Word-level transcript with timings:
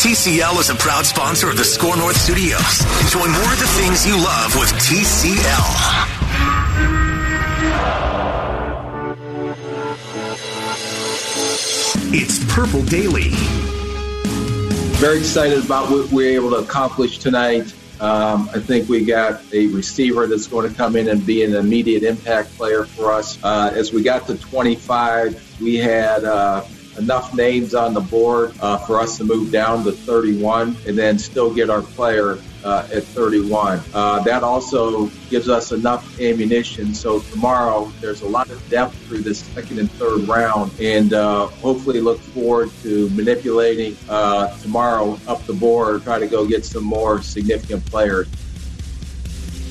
TCL 0.00 0.58
is 0.58 0.70
a 0.70 0.74
proud 0.76 1.04
sponsor 1.04 1.50
of 1.50 1.58
the 1.58 1.62
SKOR 1.62 1.94
North 1.94 2.16
Studios. 2.16 2.80
Enjoy 3.02 3.18
more 3.18 3.52
of 3.52 3.58
the 3.58 3.66
things 3.76 4.06
you 4.06 4.16
love 4.16 4.56
with 4.56 4.70
TCL. 4.80 5.66
It's 12.14 12.42
Purple 12.54 12.82
Daily. 12.84 13.28
Very 14.96 15.18
excited 15.18 15.62
about 15.62 15.90
what 15.90 16.10
we 16.10 16.28
are 16.28 16.30
able 16.30 16.48
to 16.52 16.64
accomplish 16.64 17.18
tonight. 17.18 17.74
Um, 18.00 18.48
I 18.54 18.58
think 18.58 18.88
we 18.88 19.04
got 19.04 19.42
a 19.52 19.66
receiver 19.66 20.26
that's 20.26 20.46
going 20.46 20.66
to 20.66 20.74
come 20.74 20.96
in 20.96 21.08
and 21.08 21.26
be 21.26 21.44
an 21.44 21.54
immediate 21.54 22.04
impact 22.04 22.56
player 22.56 22.86
for 22.86 23.12
us. 23.12 23.38
Uh, 23.44 23.70
as 23.74 23.92
we 23.92 24.02
got 24.02 24.26
to 24.28 24.38
25, 24.38 25.60
we 25.60 25.76
had 25.76 26.24
uh, 26.24 26.64
enough 26.98 27.34
names 27.34 27.74
on 27.74 27.94
the 27.94 28.00
board 28.00 28.54
uh, 28.60 28.78
for 28.78 29.00
us 29.00 29.16
to 29.18 29.24
move 29.24 29.50
down 29.50 29.84
to 29.84 29.92
31 29.92 30.76
and 30.86 30.98
then 30.98 31.18
still 31.18 31.52
get 31.52 31.70
our 31.70 31.82
player 31.82 32.38
uh, 32.64 32.86
at 32.92 33.04
31. 33.04 33.80
Uh, 33.94 34.20
that 34.20 34.42
also 34.42 35.06
gives 35.28 35.48
us 35.48 35.72
enough 35.72 36.20
ammunition. 36.20 36.94
So 36.94 37.20
tomorrow 37.20 37.90
there's 38.00 38.22
a 38.22 38.28
lot 38.28 38.50
of 38.50 38.68
depth 38.68 38.94
through 39.06 39.22
this 39.22 39.40
second 39.40 39.78
and 39.78 39.90
third 39.92 40.28
round, 40.28 40.72
and 40.80 41.12
uh, 41.12 41.46
hopefully 41.46 42.00
look 42.00 42.20
forward 42.20 42.70
to 42.82 43.08
manipulating 43.10 43.96
uh, 44.08 44.56
tomorrow 44.58 45.18
up 45.26 45.44
the 45.46 45.54
board, 45.54 46.02
try 46.02 46.18
to 46.18 46.26
go 46.26 46.46
get 46.46 46.64
some 46.64 46.84
more 46.84 47.22
significant 47.22 47.84
players. 47.86 48.28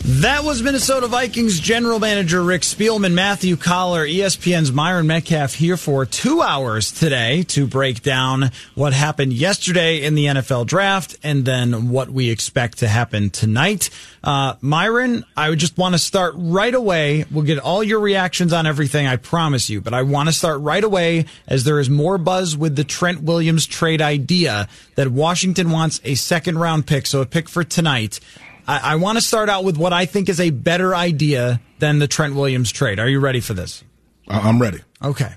That 0.01 0.43
was 0.43 0.63
Minnesota 0.63 1.07
Vikings 1.07 1.59
general 1.59 1.99
manager 1.99 2.41
Rick 2.41 2.61
Spielman, 2.61 3.13
Matthew 3.13 3.57
Coller, 3.57 4.07
ESPN's 4.07 4.71
Myron 4.71 5.05
Medcalf 5.05 5.53
here 5.53 5.77
for 5.77 6.05
two 6.05 6.41
hours 6.41 6.91
today 6.91 7.43
to 7.43 7.67
break 7.67 8.01
down 8.01 8.51
what 8.75 8.93
happened 8.93 9.33
yesterday 9.33 10.03
in 10.03 10.15
the 10.15 10.25
NFL 10.25 10.65
draft 10.65 11.17
and 11.21 11.43
then 11.43 11.89
what 11.89 12.09
we 12.09 12.29
expect 12.29 12.79
to 12.79 12.87
happen 12.87 13.29
tonight. 13.29 13.89
Uh, 14.23 14.55
Myron, 14.61 15.25
I 15.35 15.49
would 15.49 15.59
just 15.59 15.77
want 15.77 15.95
to 15.95 15.99
start 15.99 16.33
right 16.37 16.73
away. 16.73 17.25
We'll 17.29 17.45
get 17.45 17.59
all 17.59 17.83
your 17.83 17.99
reactions 17.99 18.53
on 18.53 18.65
everything, 18.65 19.05
I 19.05 19.17
promise 19.17 19.69
you, 19.69 19.81
but 19.81 19.93
I 19.93 20.03
want 20.03 20.27
to 20.29 20.33
start 20.33 20.61
right 20.61 20.83
away 20.83 21.25
as 21.47 21.65
there 21.65 21.79
is 21.79 21.89
more 21.89 22.17
buzz 22.17 22.57
with 22.57 22.75
the 22.75 22.85
Trent 22.85 23.21
Williams 23.21 23.67
trade 23.67 24.01
idea 24.01 24.69
that 24.95 25.09
Washington 25.09 25.71
wants 25.71 25.99
a 26.03 26.15
second 26.15 26.57
round 26.57 26.87
pick, 26.87 27.05
so 27.05 27.21
a 27.21 27.25
pick 27.25 27.49
for 27.49 27.63
tonight. 27.63 28.19
I, 28.69 28.93
I 28.93 28.95
want 28.97 29.17
to 29.17 29.21
start 29.21 29.49
out 29.49 29.63
with 29.63 29.77
what 29.77 29.93
I 29.93 30.05
think 30.05 30.29
is 30.29 30.39
a 30.39 30.49
better 30.51 30.95
idea 30.95 31.59
than 31.79 31.99
the 31.99 32.07
Trent 32.07 32.35
Williams 32.35 32.71
trade. 32.71 32.99
Are 32.99 33.07
you 33.09 33.19
ready 33.19 33.39
for 33.39 33.53
this? 33.53 33.83
I'm 34.27 34.61
ready. 34.61 34.79
Okay. 35.03 35.33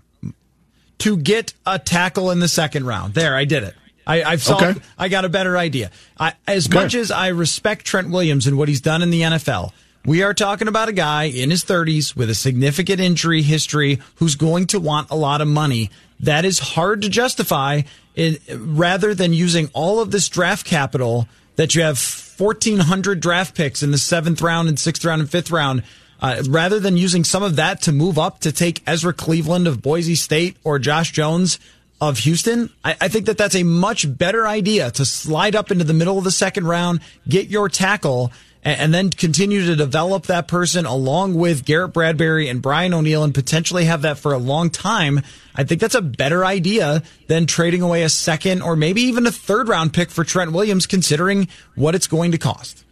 To 0.98 1.16
get 1.16 1.54
a 1.66 1.78
tackle 1.78 2.30
in 2.30 2.38
the 2.40 2.48
second 2.48 2.86
round. 2.86 3.14
There, 3.14 3.34
I 3.34 3.44
did 3.44 3.62
it. 3.64 3.74
I, 4.06 4.22
I've 4.22 4.42
solved, 4.42 4.62
Okay. 4.64 4.80
I 4.98 5.08
got 5.08 5.24
a 5.24 5.28
better 5.28 5.56
idea. 5.56 5.90
I, 6.18 6.34
as 6.46 6.66
Okay. 6.66 6.74
much 6.76 6.94
as 6.94 7.10
I 7.10 7.28
respect 7.28 7.84
Trent 7.86 8.10
Williams 8.10 8.46
and 8.46 8.58
what 8.58 8.68
he's 8.68 8.80
done 8.80 9.02
in 9.02 9.10
the 9.10 9.22
NFL, 9.22 9.72
we 10.04 10.22
are 10.22 10.34
talking 10.34 10.68
about 10.68 10.88
a 10.88 10.92
guy 10.92 11.24
in 11.24 11.50
his 11.50 11.64
30s 11.64 12.14
with 12.16 12.28
a 12.28 12.34
significant 12.34 13.00
injury 13.00 13.42
history 13.42 14.00
who's 14.16 14.34
going 14.34 14.66
to 14.68 14.80
want 14.80 15.10
a 15.10 15.14
lot 15.16 15.40
of 15.40 15.48
money. 15.48 15.90
That 16.20 16.44
is 16.44 16.58
hard 16.58 17.02
to 17.02 17.08
justify 17.08 17.82
in, 18.16 18.38
rather 18.50 19.14
than 19.14 19.32
using 19.32 19.70
all 19.72 20.00
of 20.00 20.10
this 20.10 20.28
draft 20.28 20.66
capital 20.66 21.28
that 21.56 21.74
you 21.76 21.82
have 21.82 21.98
1,400 22.42 23.20
draft 23.20 23.54
picks 23.54 23.84
in 23.84 23.92
the 23.92 23.98
seventh 23.98 24.42
round 24.42 24.68
and 24.68 24.78
sixth 24.78 25.04
round 25.04 25.20
and 25.20 25.30
fifth 25.30 25.52
round. 25.52 25.84
Uh, 26.20 26.42
rather 26.48 26.80
than 26.80 26.96
using 26.96 27.24
some 27.24 27.42
of 27.42 27.56
that 27.56 27.82
to 27.82 27.92
move 27.92 28.18
up 28.18 28.40
to 28.40 28.52
take 28.52 28.82
Ezra 28.86 29.12
Cleveland 29.12 29.66
of 29.68 29.80
Boise 29.80 30.14
State 30.16 30.56
or 30.64 30.78
Josh 30.78 31.12
Jones 31.12 31.58
of 32.00 32.18
Houston, 32.18 32.68
I, 32.84 32.96
I 33.00 33.08
think 33.08 33.26
that 33.26 33.38
that's 33.38 33.54
a 33.54 33.62
much 33.62 34.06
better 34.18 34.46
idea 34.46 34.90
to 34.92 35.04
slide 35.04 35.54
up 35.54 35.70
into 35.70 35.84
the 35.84 35.94
middle 35.94 36.18
of 36.18 36.24
the 36.24 36.32
second 36.32 36.66
round, 36.66 37.00
get 37.28 37.48
your 37.48 37.68
tackle, 37.68 38.32
and, 38.64 38.94
then 38.94 39.10
continue 39.10 39.66
to 39.66 39.76
develop 39.76 40.26
that 40.26 40.46
person 40.46 40.86
along 40.86 41.34
with 41.34 41.64
Garrett 41.64 41.92
Bradbury 41.92 42.48
and 42.48 42.62
Brian 42.62 42.94
O'Neill 42.94 43.24
and 43.24 43.34
potentially 43.34 43.86
have 43.86 44.02
that 44.02 44.18
for 44.18 44.32
a 44.32 44.38
long 44.38 44.70
time. 44.70 45.20
I 45.54 45.64
think 45.64 45.80
that's 45.80 45.94
a 45.94 46.02
better 46.02 46.44
idea 46.44 47.02
than 47.26 47.46
trading 47.46 47.82
away 47.82 48.04
a 48.04 48.08
second 48.08 48.62
or 48.62 48.76
maybe 48.76 49.02
even 49.02 49.26
a 49.26 49.32
third 49.32 49.68
round 49.68 49.92
pick 49.92 50.10
for 50.10 50.24
Trent 50.24 50.52
Williams, 50.52 50.86
considering 50.86 51.48
what 51.74 51.94
it's 51.94 52.06
going 52.06 52.32
to 52.32 52.38
cost. 52.38 52.84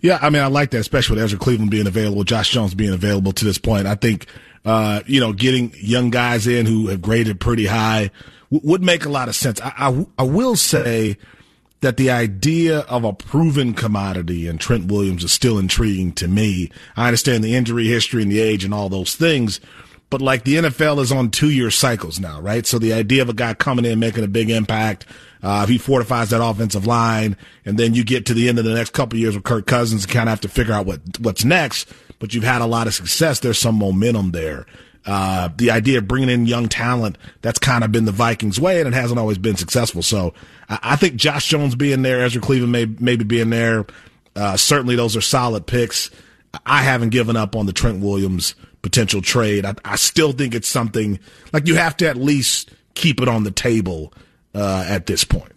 Yeah, 0.00 0.18
I 0.20 0.30
mean, 0.30 0.42
I 0.42 0.48
like 0.48 0.70
that, 0.70 0.80
especially 0.80 1.16
with 1.16 1.24
Ezra 1.24 1.38
Cleveland 1.38 1.70
being 1.70 1.86
available, 1.86 2.24
Josh 2.24 2.50
Jones 2.50 2.74
being 2.74 2.92
available 2.92 3.32
to 3.32 3.44
this 3.44 3.58
point. 3.58 3.86
I 3.86 3.94
think, 3.94 4.26
uh, 4.64 5.02
you 5.06 5.20
know, 5.20 5.32
getting 5.32 5.72
young 5.76 6.10
guys 6.10 6.48
in 6.48 6.66
who 6.66 6.88
have 6.88 7.00
graded 7.00 7.38
pretty 7.38 7.66
high 7.66 8.10
w- 8.50 8.68
would 8.68 8.82
make 8.82 9.04
a 9.04 9.08
lot 9.08 9.28
of 9.28 9.36
sense. 9.36 9.60
I, 9.62 10.04
I 10.18 10.24
will 10.24 10.56
say 10.56 11.18
that 11.82 11.96
the 11.96 12.10
idea 12.10 12.80
of 12.80 13.04
a 13.04 13.12
proven 13.12 13.74
commodity 13.74 14.46
and 14.46 14.58
Trent 14.58 14.90
Williams 14.90 15.24
is 15.24 15.32
still 15.32 15.58
intriguing 15.58 16.12
to 16.12 16.28
me. 16.28 16.70
I 16.96 17.08
understand 17.08 17.44
the 17.44 17.54
injury 17.54 17.88
history 17.88 18.22
and 18.22 18.30
the 18.30 18.40
age 18.40 18.64
and 18.64 18.72
all 18.72 18.88
those 18.88 19.14
things, 19.14 19.60
but 20.08 20.22
like 20.22 20.44
the 20.44 20.56
NFL 20.56 21.00
is 21.00 21.10
on 21.10 21.30
two 21.30 21.50
year 21.50 21.70
cycles 21.70 22.20
now, 22.20 22.40
right? 22.40 22.66
So 22.66 22.78
the 22.78 22.92
idea 22.92 23.20
of 23.20 23.28
a 23.28 23.34
guy 23.34 23.54
coming 23.54 23.84
in 23.84 23.98
making 23.98 24.22
a 24.22 24.28
big 24.28 24.48
impact, 24.48 25.06
uh, 25.42 25.62
if 25.64 25.68
he 25.68 25.76
fortifies 25.78 26.30
that 26.30 26.44
offensive 26.44 26.86
line, 26.86 27.36
and 27.64 27.78
then 27.78 27.94
you 27.94 28.04
get 28.04 28.26
to 28.26 28.34
the 28.34 28.48
end 28.48 28.60
of 28.60 28.64
the 28.64 28.74
next 28.74 28.92
couple 28.92 29.18
years 29.18 29.34
with 29.34 29.44
Kirk 29.44 29.66
Cousins, 29.66 30.04
and 30.04 30.12
kind 30.12 30.28
of 30.28 30.30
have 30.30 30.40
to 30.42 30.48
figure 30.48 30.74
out 30.74 30.86
what 30.86 31.00
what's 31.18 31.44
next. 31.44 31.92
But 32.20 32.32
you've 32.32 32.44
had 32.44 32.62
a 32.62 32.66
lot 32.66 32.86
of 32.86 32.94
success. 32.94 33.40
There's 33.40 33.58
some 33.58 33.74
momentum 33.74 34.30
there. 34.30 34.66
Uh, 35.04 35.48
the 35.56 35.70
idea 35.70 35.98
of 35.98 36.06
bringing 36.06 36.28
in 36.28 36.46
young 36.46 36.68
talent, 36.68 37.18
that's 37.40 37.58
kind 37.58 37.82
of 37.82 37.90
been 37.90 38.04
the 38.04 38.12
Vikings 38.12 38.60
way, 38.60 38.78
and 38.78 38.86
it 38.86 38.94
hasn't 38.94 39.18
always 39.18 39.38
been 39.38 39.56
successful. 39.56 40.02
So 40.02 40.32
I, 40.68 40.78
I 40.82 40.96
think 40.96 41.16
Josh 41.16 41.48
Jones 41.48 41.74
being 41.74 42.02
there, 42.02 42.24
Ezra 42.24 42.40
Cleveland 42.40 42.72
may, 42.72 42.86
maybe 42.86 43.24
being 43.24 43.50
there, 43.50 43.86
uh, 44.36 44.56
certainly 44.56 44.96
those 44.96 45.16
are 45.16 45.20
solid 45.20 45.66
picks. 45.66 46.10
I 46.66 46.82
haven't 46.82 47.10
given 47.10 47.36
up 47.36 47.56
on 47.56 47.66
the 47.66 47.72
Trent 47.72 48.00
Williams 48.00 48.54
potential 48.82 49.22
trade. 49.22 49.64
I, 49.64 49.74
I 49.84 49.96
still 49.96 50.32
think 50.32 50.54
it's 50.54 50.68
something 50.68 51.18
like 51.52 51.66
you 51.66 51.76
have 51.76 51.96
to 51.98 52.08
at 52.08 52.16
least 52.16 52.70
keep 52.94 53.20
it 53.20 53.28
on 53.28 53.44
the 53.44 53.50
table 53.50 54.12
uh, 54.54 54.84
at 54.86 55.06
this 55.06 55.24
point. 55.24 55.52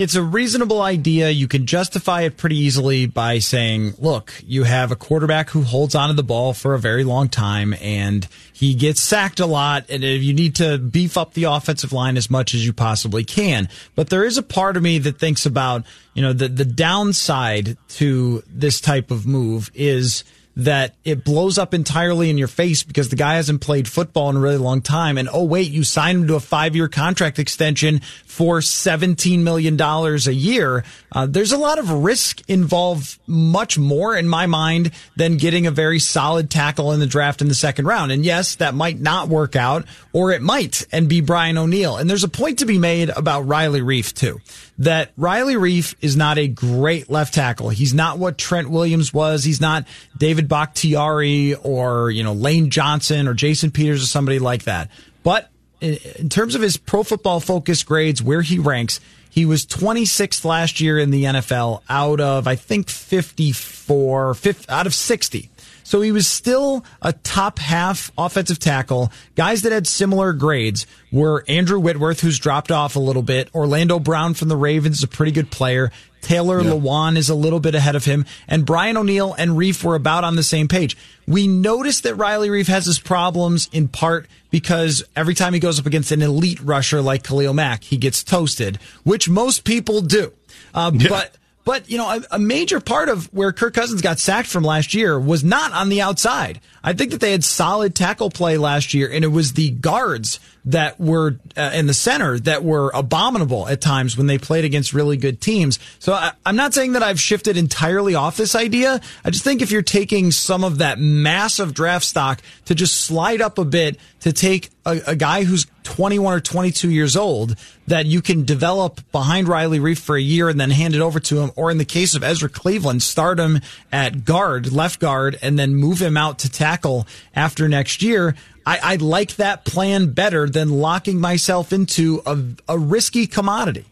It's 0.00 0.14
a 0.14 0.22
reasonable 0.22 0.80
idea. 0.80 1.28
You 1.28 1.46
can 1.46 1.66
justify 1.66 2.22
it 2.22 2.38
pretty 2.38 2.56
easily 2.56 3.04
by 3.04 3.38
saying, 3.38 3.96
look, 3.98 4.32
you 4.46 4.64
have 4.64 4.90
a 4.90 4.96
quarterback 4.96 5.50
who 5.50 5.60
holds 5.60 5.94
onto 5.94 6.14
the 6.14 6.22
ball 6.22 6.54
for 6.54 6.72
a 6.72 6.78
very 6.78 7.04
long 7.04 7.28
time 7.28 7.74
and 7.82 8.26
he 8.50 8.72
gets 8.72 9.02
sacked 9.02 9.40
a 9.40 9.44
lot 9.46 9.84
and 9.90 10.02
you 10.02 10.32
need 10.32 10.54
to 10.54 10.78
beef 10.78 11.18
up 11.18 11.34
the 11.34 11.44
offensive 11.44 11.92
line 11.92 12.16
as 12.16 12.30
much 12.30 12.54
as 12.54 12.64
you 12.64 12.72
possibly 12.72 13.24
can. 13.24 13.68
But 13.94 14.08
there 14.08 14.24
is 14.24 14.38
a 14.38 14.42
part 14.42 14.78
of 14.78 14.82
me 14.82 15.00
that 15.00 15.18
thinks 15.18 15.44
about, 15.44 15.84
you 16.14 16.22
know, 16.22 16.32
the, 16.32 16.48
the 16.48 16.64
downside 16.64 17.76
to 17.88 18.42
this 18.48 18.80
type 18.80 19.10
of 19.10 19.26
move 19.26 19.70
is 19.74 20.24
that 20.56 20.94
it 21.04 21.24
blows 21.24 21.58
up 21.58 21.72
entirely 21.72 22.28
in 22.28 22.36
your 22.36 22.48
face 22.48 22.82
because 22.82 23.08
the 23.08 23.16
guy 23.16 23.34
hasn't 23.34 23.60
played 23.60 23.86
football 23.86 24.30
in 24.30 24.36
a 24.36 24.40
really 24.40 24.56
long 24.56 24.82
time. 24.82 25.16
And 25.16 25.28
oh, 25.32 25.44
wait, 25.44 25.70
you 25.70 25.84
signed 25.84 26.22
him 26.22 26.26
to 26.28 26.34
a 26.34 26.40
five 26.40 26.74
year 26.74 26.88
contract 26.88 27.38
extension 27.38 28.00
for 28.26 28.58
$17 28.58 29.40
million 29.40 29.80
a 29.80 30.30
year. 30.30 30.84
Uh, 31.12 31.26
there's 31.26 31.52
a 31.52 31.58
lot 31.58 31.78
of 31.78 31.90
risk 31.90 32.42
involved, 32.48 33.18
much 33.26 33.78
more 33.78 34.16
in 34.16 34.28
my 34.28 34.46
mind 34.46 34.90
than 35.16 35.36
getting 35.36 35.66
a 35.66 35.70
very 35.70 35.98
solid 35.98 36.50
tackle 36.50 36.92
in 36.92 37.00
the 37.00 37.06
draft 37.06 37.40
in 37.40 37.48
the 37.48 37.54
second 37.54 37.86
round. 37.86 38.12
And 38.12 38.24
yes, 38.24 38.56
that 38.56 38.74
might 38.74 38.98
not 38.98 39.28
work 39.28 39.56
out 39.56 39.84
or 40.12 40.32
it 40.32 40.42
might 40.42 40.86
and 40.92 41.08
be 41.08 41.20
Brian 41.20 41.58
O'Neill. 41.58 41.96
And 41.96 42.10
there's 42.10 42.24
a 42.24 42.28
point 42.28 42.58
to 42.58 42.66
be 42.66 42.78
made 42.78 43.10
about 43.10 43.42
Riley 43.42 43.80
Reiff 43.80 44.12
too, 44.12 44.40
that 44.80 45.12
Riley 45.18 45.54
Reiff 45.54 45.94
is 46.00 46.16
not 46.16 46.38
a 46.38 46.48
great 46.48 47.10
left 47.10 47.34
tackle. 47.34 47.68
He's 47.68 47.92
not 47.92 48.18
what 48.18 48.38
Trent 48.38 48.70
Williams 48.70 49.12
was. 49.12 49.44
He's 49.44 49.60
not 49.60 49.86
David 50.16 50.48
Bakhtiari 50.48 51.54
or, 51.54 52.10
you 52.10 52.24
know, 52.24 52.32
Lane 52.32 52.70
Johnson 52.70 53.28
or 53.28 53.34
Jason 53.34 53.70
Peters 53.70 54.02
or 54.02 54.06
somebody 54.06 54.38
like 54.38 54.64
that. 54.64 54.90
But 55.22 55.50
in 55.82 56.30
terms 56.30 56.54
of 56.54 56.62
his 56.62 56.78
pro 56.78 57.02
football 57.02 57.40
focus 57.40 57.82
grades, 57.82 58.22
where 58.22 58.40
he 58.40 58.58
ranks, 58.58 59.00
he 59.28 59.44
was 59.44 59.66
26th 59.66 60.46
last 60.46 60.80
year 60.80 60.98
in 60.98 61.10
the 61.10 61.24
NFL 61.24 61.82
out 61.88 62.20
of, 62.20 62.48
I 62.48 62.56
think, 62.56 62.88
54, 62.88 64.32
50, 64.32 64.68
out 64.70 64.86
of 64.86 64.94
60. 64.94 65.49
So 65.90 66.00
he 66.02 66.12
was 66.12 66.28
still 66.28 66.84
a 67.02 67.12
top 67.12 67.58
half 67.58 68.12
offensive 68.16 68.60
tackle. 68.60 69.10
Guys 69.34 69.62
that 69.62 69.72
had 69.72 69.88
similar 69.88 70.32
grades 70.32 70.86
were 71.10 71.44
Andrew 71.48 71.80
Whitworth, 71.80 72.20
who's 72.20 72.38
dropped 72.38 72.70
off 72.70 72.94
a 72.94 73.00
little 73.00 73.24
bit. 73.24 73.52
Orlando 73.56 73.98
Brown 73.98 74.34
from 74.34 74.46
the 74.46 74.56
Ravens 74.56 74.98
is 74.98 75.02
a 75.02 75.08
pretty 75.08 75.32
good 75.32 75.50
player. 75.50 75.90
Taylor 76.20 76.60
yeah. 76.60 76.70
Lewan 76.70 77.16
is 77.16 77.28
a 77.28 77.34
little 77.34 77.58
bit 77.58 77.74
ahead 77.74 77.96
of 77.96 78.04
him. 78.04 78.24
And 78.46 78.64
Brian 78.64 78.96
O'Neill 78.96 79.34
and 79.36 79.50
Reiff 79.58 79.82
were 79.82 79.96
about 79.96 80.22
on 80.22 80.36
the 80.36 80.44
same 80.44 80.68
page. 80.68 80.96
We 81.26 81.48
noticed 81.48 82.04
that 82.04 82.14
Riley 82.14 82.50
Reiff 82.50 82.68
has 82.68 82.86
his 82.86 83.00
problems 83.00 83.68
in 83.72 83.88
part 83.88 84.28
because 84.52 85.02
every 85.16 85.34
time 85.34 85.54
he 85.54 85.58
goes 85.58 85.80
up 85.80 85.86
against 85.86 86.12
an 86.12 86.22
elite 86.22 86.60
rusher 86.60 87.02
like 87.02 87.24
Khalil 87.24 87.52
Mack, 87.52 87.82
he 87.82 87.96
gets 87.96 88.22
toasted, 88.22 88.78
which 89.02 89.28
most 89.28 89.64
people 89.64 90.02
do. 90.02 90.32
Uh, 90.72 90.92
yeah. 90.94 91.08
But 91.08 91.34
but, 91.64 91.90
you 91.90 91.98
know, 91.98 92.08
a, 92.08 92.22
a, 92.32 92.38
major 92.38 92.80
part 92.80 93.08
of 93.08 93.32
where 93.34 93.52
Kirk 93.52 93.74
Cousins 93.74 94.00
got 94.00 94.18
sacked 94.18 94.48
from 94.48 94.64
last 94.64 94.94
year 94.94 95.20
was 95.20 95.44
not 95.44 95.72
on 95.72 95.88
the 95.88 96.00
outside. 96.00 96.60
I 96.82 96.94
think 96.94 97.10
that 97.10 97.20
they 97.20 97.32
had 97.32 97.44
solid 97.44 97.94
tackle 97.94 98.30
play 98.30 98.56
last 98.56 98.94
year, 98.94 99.10
and 99.10 99.24
it 99.24 99.28
was 99.28 99.52
the 99.52 99.70
guards 99.70 100.40
that 100.64 101.00
were 101.00 101.38
uh, 101.56 101.70
in 101.74 101.86
the 101.86 101.94
center 101.94 102.38
that 102.40 102.62
were 102.62 102.90
abominable 102.94 103.68
at 103.68 103.80
times 103.80 104.16
when 104.16 104.26
they 104.26 104.38
played 104.38 104.64
against 104.64 104.92
really 104.92 105.16
good 105.16 105.40
teams. 105.40 105.78
So 105.98 106.12
I, 106.12 106.32
I'm 106.44 106.56
not 106.56 106.74
saying 106.74 106.92
that 106.92 107.02
I've 107.02 107.20
shifted 107.20 107.56
entirely 107.56 108.14
off 108.14 108.36
this 108.36 108.54
idea. 108.54 109.00
I 109.24 109.30
just 109.30 109.44
think 109.44 109.62
if 109.62 109.70
you're 109.70 109.82
taking 109.82 110.30
some 110.30 110.64
of 110.64 110.78
that 110.78 110.98
massive 110.98 111.74
draft 111.74 112.04
stock 112.04 112.40
to 112.66 112.74
just 112.74 113.00
slide 113.00 113.40
up 113.40 113.58
a 113.58 113.64
bit 113.64 113.98
to 114.20 114.32
take 114.32 114.70
a, 114.84 115.00
a 115.08 115.16
guy 115.16 115.44
who's 115.44 115.66
21 115.84 116.34
or 116.34 116.40
22 116.40 116.90
years 116.90 117.16
old 117.16 117.56
that 117.86 118.06
you 118.06 118.22
can 118.22 118.44
develop 118.44 119.00
behind 119.10 119.48
Riley 119.48 119.80
Reiff 119.80 119.98
for 119.98 120.16
a 120.16 120.20
year 120.20 120.48
and 120.48 120.60
then 120.60 120.70
hand 120.70 120.94
it 120.94 121.00
over 121.00 121.18
to 121.20 121.40
him. 121.40 121.50
Or 121.56 121.70
in 121.70 121.78
the 121.78 121.84
case 121.84 122.14
of 122.14 122.22
Ezra 122.22 122.48
Cleveland, 122.48 123.02
start 123.02 123.40
him 123.40 123.60
at 123.90 124.24
guard, 124.24 124.72
left 124.72 125.00
guard, 125.00 125.38
and 125.42 125.58
then 125.58 125.74
move 125.74 126.00
him 126.00 126.16
out 126.16 126.38
to 126.40 126.50
tackle 126.50 127.06
after 127.34 127.68
next 127.68 128.02
year. 128.02 128.36
I, 128.66 128.78
I 128.82 128.96
like 128.96 129.36
that 129.36 129.64
plan 129.64 130.12
better 130.12 130.48
than 130.48 130.70
locking 130.70 131.20
myself 131.20 131.72
into 131.72 132.22
a, 132.26 132.38
a 132.68 132.78
risky 132.78 133.26
commodity. 133.26 133.86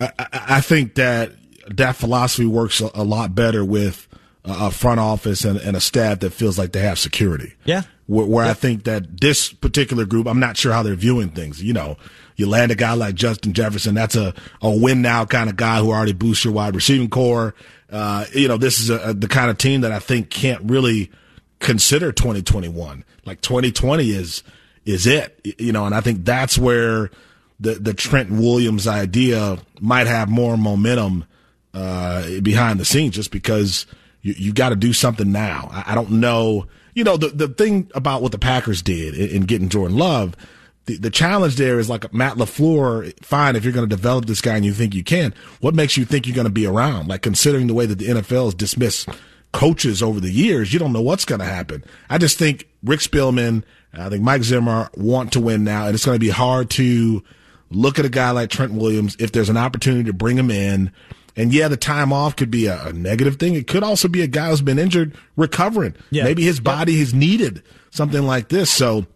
I, 0.00 0.12
I, 0.32 0.60
think 0.60 0.96
that 0.96 1.32
that 1.68 1.96
philosophy 1.96 2.46
works 2.46 2.80
a, 2.80 2.90
a 2.94 3.04
lot 3.04 3.34
better 3.34 3.64
with 3.64 4.06
a 4.44 4.70
front 4.70 5.00
office 5.00 5.44
and, 5.44 5.58
and, 5.58 5.76
a 5.76 5.80
staff 5.80 6.20
that 6.20 6.30
feels 6.30 6.58
like 6.58 6.72
they 6.72 6.80
have 6.80 6.98
security. 6.98 7.54
Yeah. 7.64 7.82
Where, 8.06 8.26
where 8.26 8.44
yeah. 8.44 8.50
I 8.52 8.54
think 8.54 8.84
that 8.84 9.20
this 9.20 9.52
particular 9.52 10.04
group, 10.04 10.26
I'm 10.26 10.38
not 10.38 10.56
sure 10.56 10.72
how 10.72 10.82
they're 10.82 10.94
viewing 10.94 11.30
things. 11.30 11.62
You 11.62 11.72
know, 11.72 11.96
you 12.36 12.48
land 12.48 12.70
a 12.70 12.74
guy 12.74 12.92
like 12.92 13.14
Justin 13.14 13.54
Jefferson, 13.54 13.94
that's 13.94 14.14
a, 14.14 14.34
a 14.62 14.70
win 14.70 15.02
now 15.02 15.24
kind 15.24 15.50
of 15.50 15.56
guy 15.56 15.80
who 15.80 15.90
already 15.90 16.12
boosts 16.12 16.44
your 16.44 16.54
wide 16.54 16.74
receiving 16.74 17.08
corps. 17.08 17.54
Uh, 17.90 18.26
you 18.32 18.48
know, 18.48 18.56
this 18.56 18.80
is 18.80 18.90
a, 18.90 19.10
a, 19.10 19.14
the 19.14 19.28
kind 19.28 19.50
of 19.50 19.58
team 19.58 19.80
that 19.80 19.92
I 19.92 19.98
think 19.98 20.30
can't 20.30 20.62
really 20.70 21.10
consider 21.60 22.12
2021. 22.12 23.04
Like 23.24 23.40
2020 23.40 24.10
is 24.10 24.42
is 24.84 25.06
it, 25.06 25.40
you 25.58 25.72
know, 25.72 25.84
and 25.84 25.94
I 25.94 26.00
think 26.00 26.24
that's 26.24 26.56
where 26.56 27.10
the 27.58 27.74
the 27.74 27.94
Trent 27.94 28.30
Williams 28.30 28.86
idea 28.86 29.58
might 29.80 30.06
have 30.06 30.28
more 30.28 30.56
momentum 30.56 31.24
uh, 31.74 32.40
behind 32.40 32.80
the 32.80 32.84
scenes, 32.84 33.14
just 33.14 33.30
because 33.30 33.86
you 34.22 34.34
you 34.36 34.52
got 34.52 34.70
to 34.70 34.76
do 34.76 34.92
something 34.92 35.32
now. 35.32 35.68
I, 35.72 35.92
I, 35.92 35.94
don't 35.94 36.12
know, 36.12 36.66
you 36.94 37.04
know, 37.04 37.16
the 37.16 37.28
the 37.28 37.48
thing 37.48 37.90
about 37.94 38.22
what 38.22 38.32
the 38.32 38.38
Packers 38.38 38.82
did 38.82 39.14
in, 39.14 39.28
in 39.30 39.42
getting 39.42 39.68
Jordan 39.68 39.96
Love. 39.96 40.34
The, 40.86 40.98
the 40.98 41.10
challenge 41.10 41.56
there 41.56 41.80
is 41.80 41.90
like 41.90 42.14
Matt 42.14 42.36
LaFleur, 42.36 43.12
fine, 43.24 43.56
if 43.56 43.64
you're 43.64 43.72
going 43.72 43.88
to 43.88 43.96
develop 43.96 44.26
this 44.26 44.40
guy 44.40 44.54
and 44.54 44.64
you 44.64 44.72
think 44.72 44.94
you 44.94 45.02
can, 45.02 45.34
what 45.60 45.74
makes 45.74 45.96
you 45.96 46.04
think 46.04 46.28
you're 46.28 46.36
going 46.36 46.46
to 46.46 46.52
be 46.52 46.64
around? 46.64 47.08
Like 47.08 47.22
considering 47.22 47.66
the 47.66 47.74
way 47.74 47.86
that 47.86 47.98
the 47.98 48.06
NFL 48.06 48.44
has 48.44 48.54
dismissed 48.54 49.08
coaches 49.52 50.02
over 50.02 50.20
the 50.20 50.30
years, 50.30 50.72
you 50.72 50.78
don't 50.78 50.92
know 50.92 51.02
what's 51.02 51.24
going 51.24 51.40
to 51.40 51.46
happen. 51.46 51.84
I 52.10 52.18
just 52.18 52.38
think 52.38 52.68
Rick 52.82 53.00
Spielman, 53.00 53.64
I 53.92 54.08
think 54.08 54.22
Mike 54.22 54.42
Zimmer 54.42 54.90
want 54.96 55.32
to 55.32 55.40
win 55.40 55.64
now, 55.64 55.86
and 55.86 55.94
it's 55.94 56.04
going 56.04 56.16
to 56.16 56.24
be 56.24 56.30
hard 56.30 56.70
to 56.70 57.22
look 57.70 57.98
at 57.98 58.04
a 58.04 58.10
guy 58.10 58.30
like 58.30 58.50
Trent 58.50 58.72
Williams 58.72 59.16
if 59.18 59.32
there's 59.32 59.48
an 59.48 59.56
opportunity 59.56 60.04
to 60.04 60.12
bring 60.12 60.36
him 60.38 60.50
in. 60.50 60.92
And 61.36 61.52
yeah, 61.52 61.68
the 61.68 61.76
time 61.76 62.12
off 62.12 62.36
could 62.36 62.50
be 62.50 62.66
a, 62.66 62.86
a 62.86 62.92
negative 62.92 63.36
thing. 63.36 63.54
It 63.54 63.66
could 63.66 63.82
also 63.82 64.08
be 64.08 64.22
a 64.22 64.26
guy 64.26 64.50
who's 64.50 64.62
been 64.62 64.78
injured 64.78 65.16
recovering. 65.36 65.94
Yeah. 66.10 66.24
Maybe 66.24 66.44
his 66.44 66.60
body 66.60 66.92
yeah. 66.94 67.00
has 67.00 67.14
needed 67.14 67.62
something 67.90 68.22
like 68.22 68.48
this. 68.48 68.70
So 68.70 69.06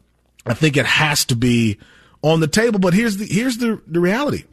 I 0.44 0.54
think 0.54 0.76
it 0.76 0.86
has 0.86 1.24
to 1.26 1.36
be 1.36 1.78
on 2.22 2.40
the 2.40 2.48
table. 2.48 2.78
But 2.78 2.92
here's 2.92 3.16
the 3.16 3.26
here's 3.26 3.58
the, 3.58 3.80
the 3.86 4.00
reality. 4.00 4.44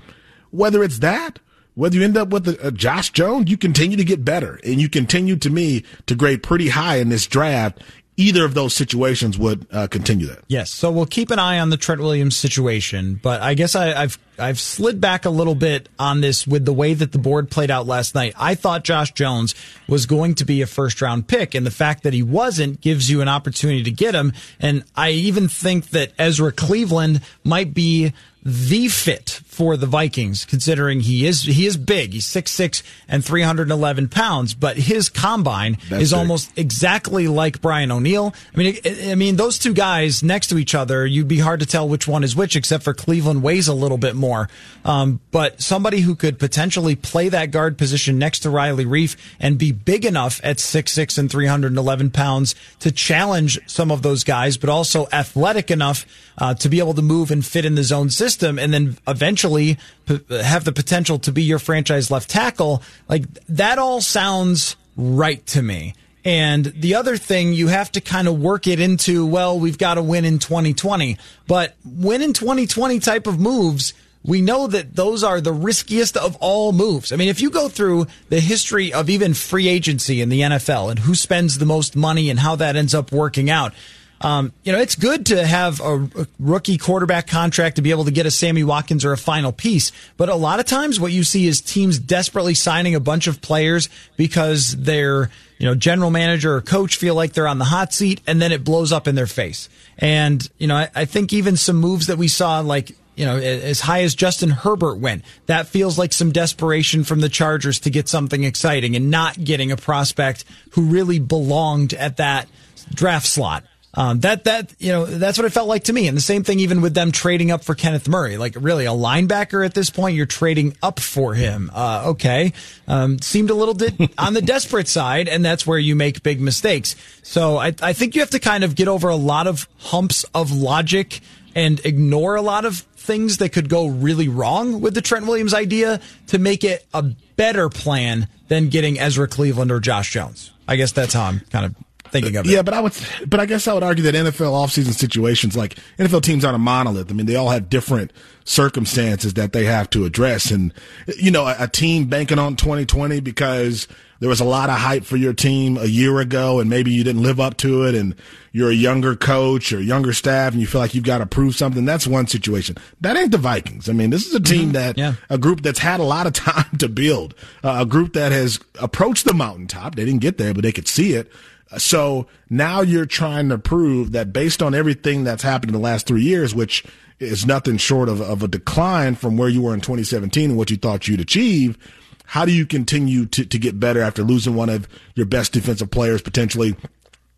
Whether 0.52 0.82
it's 0.84 1.00
that 1.00 1.40
whether 1.78 1.96
you 1.96 2.04
end 2.04 2.18
up 2.18 2.30
with 2.30 2.48
a, 2.48 2.68
a, 2.68 2.72
Josh 2.72 3.12
Jones, 3.12 3.52
you 3.52 3.56
continue 3.56 3.98
to 3.98 4.04
get 4.04 4.26
better 4.26 4.60
and 4.64 4.82
you 4.82 4.90
continue 4.90 5.36
to 5.36 5.50
me 5.50 5.84
to 6.08 6.16
grade 6.16 6.42
pretty 6.42 6.70
high 6.70 6.96
in 6.96 7.10
this 7.10 7.28
draft. 7.28 7.80
Either 8.20 8.44
of 8.44 8.56
those 8.56 8.74
situations 8.74 9.38
would 9.38 9.68
uh, 9.72 9.86
continue 9.86 10.26
that. 10.26 10.40
Yes. 10.48 10.72
So 10.72 10.90
we'll 10.90 11.06
keep 11.06 11.30
an 11.30 11.38
eye 11.38 11.60
on 11.60 11.70
the 11.70 11.78
Trent 11.78 12.02
Williams 12.02 12.36
situation, 12.36 13.20
but 13.22 13.44
I 13.44 13.54
guess 13.54 13.76
I, 13.76 13.94
I've 13.94 14.18
I've 14.40 14.60
slid 14.60 15.00
back 15.00 15.26
a 15.26 15.30
little 15.30 15.54
bit 15.54 15.88
on 16.00 16.22
this 16.22 16.48
with 16.48 16.66
the 16.66 16.74
way 16.74 16.96
that 16.96 17.12
the 17.12 17.20
board 17.20 17.52
played 17.52 17.70
out 17.70 17.86
last 17.86 18.16
night. 18.16 18.34
I 18.36 18.56
thought 18.56 18.84
Josh 18.84 19.12
Jones 19.12 19.54
was 19.88 20.08
going 20.08 20.34
to 20.36 20.46
be 20.46 20.64
a 20.64 20.68
first 20.68 21.00
round 21.00 21.28
pick, 21.28 21.54
and 21.54 21.64
the 21.64 21.70
fact 21.70 22.02
that 22.04 22.14
he 22.14 22.24
wasn't 22.24 22.82
gives 22.82 23.08
you 23.08 23.22
an 23.22 23.28
opportunity 23.28 23.84
to 23.84 23.92
get 23.92 24.16
him. 24.16 24.34
And 24.60 24.84
I 24.96 25.12
even 25.12 25.48
think 25.48 25.92
that 25.92 26.12
Ezra 26.18 26.52
Cleveland 26.52 27.22
might 27.44 27.76
be 27.76 28.14
the 28.44 28.88
fit 28.88 29.42
for 29.58 29.76
the 29.76 29.88
Vikings, 29.88 30.46
considering 30.46 31.00
he 31.00 31.26
is 31.26 31.42
he 31.42 31.66
is 31.66 31.78
big. 31.78 32.14
He's 32.14 32.28
six 32.28 32.52
six 32.52 32.84
and 33.10 33.26
three 33.26 33.42
hundred 33.42 33.64
and 33.64 33.72
eleven 33.72 34.08
pounds, 34.08 34.54
but 34.54 34.78
his 34.78 35.10
combine 35.10 35.80
That's 35.90 36.04
is 36.04 36.12
big. 36.12 36.20
almost 36.20 36.52
exactly 36.56 37.28
like 37.28 37.60
Brian 37.60 37.92
O'Neill. 37.92 38.36
I 38.54 38.58
mean, 38.58 38.78
I 38.86 39.16
mean 39.16 39.36
those 39.36 39.58
two 39.58 39.74
guys 39.74 40.22
next 40.22 40.48
to 40.50 40.60
each 40.60 40.76
other, 40.76 41.08
you'd 41.08 41.28
be 41.28 41.40
hard 41.40 41.62
to 41.62 41.66
tell 41.66 41.90
which 41.90 42.08
one 42.08 42.24
is 42.24 42.36
which, 42.36 42.56
except 42.56 42.84
for 42.84 42.94
Cleveland 42.94 43.42
weighs 43.42 43.68
a 43.68 43.74
little 43.74 43.98
bit 43.98 44.16
more. 44.16 44.48
Um, 44.86 45.22
but 45.32 45.60
somebody 45.60 46.02
who 46.02 46.14
could 46.14 46.38
potentially 46.38 46.96
play 46.96 47.30
that 47.30 47.50
guard 47.50 47.80
position 47.80 48.20
next 48.20 48.42
to 48.42 48.52
Riley 48.52 48.86
Reiff 48.86 49.18
and 49.40 49.58
be 49.58 49.72
big 49.72 50.06
enough 50.06 50.40
at 50.44 50.60
six 50.60 50.92
six 50.92 51.18
and 51.18 51.32
three 51.32 51.48
hundred 51.48 51.70
and 51.70 51.80
eleven 51.80 52.12
pounds 52.12 52.54
to 52.82 52.92
challenge 52.92 53.60
some 53.66 53.90
of 53.90 54.04
those 54.04 54.24
guys, 54.24 54.56
but 54.56 54.70
also 54.70 55.08
athletic 55.12 55.72
enough 55.72 56.06
uh, 56.38 56.54
to 56.54 56.70
be 56.70 56.78
able 56.78 56.94
to 56.94 57.02
move 57.02 57.32
and 57.32 57.44
fit 57.44 57.66
in 57.66 57.74
the 57.74 57.84
zone 57.84 58.12
system 58.12 58.60
and 58.60 58.72
then 58.72 58.96
eventually 59.08 59.47
p- 59.50 60.22
have 60.30 60.64
the 60.64 60.72
potential 60.72 61.20
to 61.20 61.32
be 61.32 61.44
your 61.44 61.60
franchise 61.60 62.12
left 62.12 62.30
tackle, 62.30 62.82
like 63.08 63.26
that 63.46 63.80
all 63.80 64.02
sounds 64.02 64.76
right 64.96 65.46
to 65.48 65.62
me. 65.62 65.94
And 66.26 66.66
the 66.66 66.96
other 66.96 67.16
thing, 67.16 67.54
you 67.54 67.68
have 67.68 67.90
to 67.94 68.02
kind 68.02 68.28
of 68.28 68.38
work 68.38 68.68
it 68.68 68.82
into, 68.82 69.26
well, 69.26 69.58
we've 69.58 69.78
got 69.78 69.94
to 69.94 70.04
win 70.04 70.26
in 70.26 70.40
2020. 70.40 71.18
But 71.48 71.76
win 71.86 72.22
in 72.22 72.34
2020 72.34 73.00
type 73.00 73.28
of 73.28 73.40
moves, 73.40 73.94
we 74.26 74.42
know 74.42 74.68
that 74.68 74.94
those 74.94 75.24
are 75.24 75.40
the 75.40 75.54
riskiest 75.54 76.18
of 76.18 76.36
all 76.42 76.74
moves. 76.74 77.14
I 77.14 77.16
mean, 77.16 77.30
if 77.30 77.40
you 77.40 77.50
go 77.50 77.70
through 77.70 78.08
the 78.28 78.42
history 78.42 78.92
of 78.92 79.10
even 79.10 79.34
free 79.34 79.70
agency 79.70 80.22
in 80.22 80.28
the 80.28 80.42
NFL 80.42 80.92
and 80.92 81.00
who 81.00 81.16
spends 81.16 81.60
the 81.60 81.66
most 81.66 81.96
money 81.96 82.30
and 82.30 82.40
how 82.40 82.58
that 82.58 82.76
ends 82.76 82.94
up 82.94 83.14
working 83.14 83.50
out, 83.50 83.74
um, 84.22 84.52
you 84.64 84.72
know, 84.72 84.80
it's 84.80 84.96
good 84.96 85.28
to 85.28 85.46
have 85.46 85.80
a, 85.80 86.10
rookie 86.40 86.78
quarterback 86.78 87.28
contract 87.28 87.76
to 87.76 87.82
be 87.82 87.92
able 87.92 88.06
to 88.06 88.12
get 88.12 88.26
a 88.26 88.32
Sammy 88.32 88.64
Watkins 88.64 89.06
or 89.06 89.12
a 89.12 89.18
final 89.18 89.52
piece. 89.52 89.92
But 90.18 90.30
a 90.30 90.36
lot 90.36 90.60
of 90.60 90.66
times 90.66 91.00
what 91.00 91.12
you 91.12 91.24
see 91.24 91.48
is 91.48 91.62
teams 91.62 92.00
desperately 92.00 92.54
signing 92.54 92.96
a 92.96 93.00
bunch 93.00 93.28
of 93.28 93.42
players 93.42 93.90
because 94.16 94.76
their, 94.76 95.30
you 95.60 95.66
know, 95.66 95.76
general 95.76 96.10
manager 96.10 96.56
or 96.56 96.62
coach 96.62 96.96
feel 96.96 97.16
like 97.16 97.34
they're 97.34 97.48
on 97.48 97.60
the 97.60 97.66
hot 97.66 97.94
seat 97.94 98.22
and 98.26 98.42
then 98.42 98.52
it 98.52 98.64
blows 98.64 98.92
up 98.92 99.08
in 99.08 99.16
their 99.16 99.28
face. 99.28 99.70
And, 100.00 100.48
you 100.58 100.68
know, 100.68 100.76
I, 100.76 100.90
I 100.96 101.06
think 101.06 101.34
even 101.34 101.58
some 101.58 101.78
moves 101.78 102.08
that 102.08 102.18
we 102.18 102.28
saw 102.28 102.60
like 102.60 102.96
you 103.16 103.26
know, 103.26 103.38
as 103.38 103.82
high 103.82 104.04
as 104.04 104.14
Justin 104.14 104.52
Herbert 104.52 105.00
went. 105.00 105.26
That 105.48 105.66
feels 105.66 105.98
like 105.98 106.14
some 106.14 106.32
desperation 106.32 107.04
from 107.04 107.20
the 107.20 107.30
Chargers 107.30 107.80
to 107.80 107.90
get 107.90 108.08
something 108.08 108.44
exciting 108.44 108.96
and 108.96 109.10
not 109.10 109.44
getting 109.44 109.72
a 109.72 109.76
prospect 109.76 110.46
who 110.74 110.84
really 110.84 111.18
belonged 111.18 111.94
at 111.96 112.18
that 112.18 112.48
draft 112.94 113.26
slot. 113.26 113.64
Um, 113.98 114.20
that 114.20 114.44
that 114.44 114.76
you 114.78 114.92
know 114.92 115.06
that's 115.06 115.40
what 115.40 115.46
it 115.46 115.50
felt 115.50 115.68
like 115.68 115.86
to 115.86 115.94
me, 115.94 116.08
and 116.08 116.16
the 116.16 116.22
same 116.22 116.44
thing 116.44 116.60
even 116.60 116.82
with 116.82 116.94
them 116.94 117.12
trading 117.12 117.50
up 117.50 117.64
for 117.64 117.74
Kenneth 117.74 118.08
Murray. 118.08 118.38
Like 118.38 118.56
really, 118.60 118.86
a 118.86 118.92
linebacker 118.92 119.66
at 119.66 119.74
this 119.74 119.90
point, 119.90 120.16
you're 120.16 120.28
trading 120.28 120.78
up 120.84 121.00
for 121.00 121.34
him. 121.34 121.72
Uh, 121.74 122.04
okay, 122.10 122.54
um, 122.88 123.18
seemed 123.20 123.50
a 123.50 123.56
little 123.56 123.74
bit 123.74 123.96
on 124.20 124.36
the 124.36 124.42
desperate 124.42 124.88
side, 124.88 125.28
and 125.28 125.44
that's 125.44 125.66
where 125.66 125.80
you 125.80 125.96
make 125.96 126.22
big 126.22 126.40
mistakes. 126.40 126.96
So 127.24 127.58
I, 127.58 127.74
I 127.82 127.94
think 127.94 128.14
you 128.14 128.22
have 128.22 128.30
to 128.30 128.40
kind 128.40 128.64
of 128.64 128.76
get 128.76 128.88
over 128.88 129.10
a 129.10 129.16
lot 129.16 129.48
of 129.48 129.68
humps 129.80 130.26
of 130.26 130.52
logic 130.52 131.20
and 131.56 131.84
ignore 131.84 132.36
a 132.36 132.42
lot 132.44 132.66
of 132.66 132.78
things 132.78 133.38
that 133.38 133.50
could 133.50 133.68
go 133.68 133.88
really 133.88 134.28
wrong 134.28 134.80
with 134.80 134.94
the 134.94 135.02
Trent 135.02 135.26
Williams 135.26 135.56
idea 135.56 136.00
to 136.28 136.38
make 136.38 136.64
it 136.64 136.86
a 136.94 137.02
better 137.36 137.68
plan 137.68 138.28
than 138.48 138.70
getting 138.70 139.00
Ezra 139.00 139.28
Cleveland 139.28 139.72
or 139.72 139.80
Josh 139.80 140.12
Jones. 140.12 140.52
I 140.68 140.76
guess 140.76 140.92
that's 140.92 141.16
how 141.16 141.24
I'm 141.24 141.40
kind 141.50 141.66
of 141.66 141.76
thinking 142.12 142.36
of 142.36 142.46
it. 142.46 142.52
Yeah, 142.52 142.62
but 142.62 142.74
I 142.74 142.82
would, 142.82 142.94
but 143.28 143.40
I 143.40 143.46
guess 143.46 143.68
I 143.68 143.74
would 143.74 143.84
argue 143.84 144.04
that 144.04 144.16
NFL 144.16 144.52
offseason 144.52 144.94
situations, 144.94 145.56
like 145.56 145.76
NFL 145.98 146.24
teams 146.24 146.44
aren't 146.46 146.56
a 146.56 146.60
monolith. 146.60 147.12
I 147.12 147.14
mean, 147.14 147.26
they 147.26 147.36
all 147.36 147.50
have 147.50 147.70
different 147.70 148.12
circumstances 148.44 149.34
that 149.34 149.54
they 149.54 149.66
have 149.66 149.90
to 149.92 150.06
address. 150.06 150.52
And, 150.52 150.74
you 151.18 151.32
know, 151.32 151.46
a, 151.46 151.56
a 151.60 151.68
team 151.68 152.06
banking 152.06 152.40
on 152.40 152.56
2020 152.56 153.20
because 153.20 153.88
there 154.20 154.30
was 154.30 154.40
a 154.40 154.46
lot 154.46 154.70
of 154.70 154.78
hype 154.78 155.04
for 155.04 155.18
your 155.18 155.34
team 155.34 155.78
a 155.78 155.86
year 155.86 156.20
ago 156.20 156.60
and 156.60 156.70
maybe 156.70 156.92
you 156.92 157.04
didn't 157.04 157.22
live 157.22 157.40
up 157.40 157.58
to 157.58 157.84
it 157.86 157.94
and 157.94 158.16
you're 158.52 158.72
a 158.72 158.76
younger 158.76 159.16
coach 159.16 159.72
or 159.72 159.82
younger 159.82 160.14
staff 160.14 160.54
and 160.54 160.62
you 160.62 160.68
feel 160.68 160.82
like 160.82 160.96
you've 160.96 161.04
got 161.04 161.20
to 161.20 161.26
prove 161.26 161.56
something. 161.56 161.86
That's 161.86 162.08
one 162.08 162.28
situation. 162.28 162.78
That 163.02 163.18
ain't 163.18 163.32
the 163.32 163.38
Vikings. 163.38 163.90
I 163.90 163.94
mean, 163.94 164.10
this 164.10 164.26
is 164.26 164.34
a 164.34 164.40
team 164.40 164.66
mm-hmm. 164.66 164.72
that, 164.72 164.98
yeah. 164.98 165.14
a 165.30 165.38
group 165.38 165.62
that's 165.62 165.80
had 165.80 166.00
a 166.00 166.04
lot 166.04 166.26
of 166.26 166.34
time 166.34 166.78
to 166.78 166.90
build, 166.90 167.36
uh, 167.64 167.78
a 167.82 167.86
group 167.86 168.14
that 168.14 168.32
has 168.32 168.60
approached 168.80 169.26
the 169.26 169.34
mountaintop. 169.34 169.96
They 169.96 170.06
didn't 170.06 170.22
get 170.22 170.38
there, 170.38 170.54
but 170.54 170.64
they 170.64 170.72
could 170.72 170.88
see 170.88 171.14
it. 171.14 171.32
So 171.78 172.28
now 172.50 172.82
you're 172.82 173.06
trying 173.06 173.50
to 173.50 173.58
prove 173.58 174.14
that 174.14 174.32
based 174.32 174.62
on 174.62 174.74
everything 174.74 175.24
that's 175.24 175.44
happened 175.44 175.70
in 175.70 175.74
the 175.74 175.80
last 175.80 176.08
three 176.08 176.24
years, 176.24 176.56
which 176.56 176.86
is 177.20 177.46
nothing 177.46 177.78
short 177.78 178.10
of, 178.10 178.22
of 178.22 178.44
a 178.44 178.48
decline 178.48 179.16
from 179.16 179.38
where 179.38 179.50
you 179.50 179.62
were 179.62 179.74
in 179.74 179.82
2017 179.82 180.52
and 180.52 180.58
what 180.58 180.70
you 180.70 180.78
thought 180.78 181.08
you'd 181.08 181.20
achieve. 181.20 181.78
How 182.26 182.46
do 182.46 182.52
you 182.52 182.66
continue 182.66 183.26
to, 183.28 183.46
to 183.46 183.58
get 183.58 183.80
better 183.80 184.02
after 184.02 184.24
losing 184.24 184.56
one 184.56 184.70
of 184.70 184.88
your 185.16 185.26
best 185.26 185.54
defensive 185.54 185.90
players, 185.92 186.22
potentially 186.22 186.76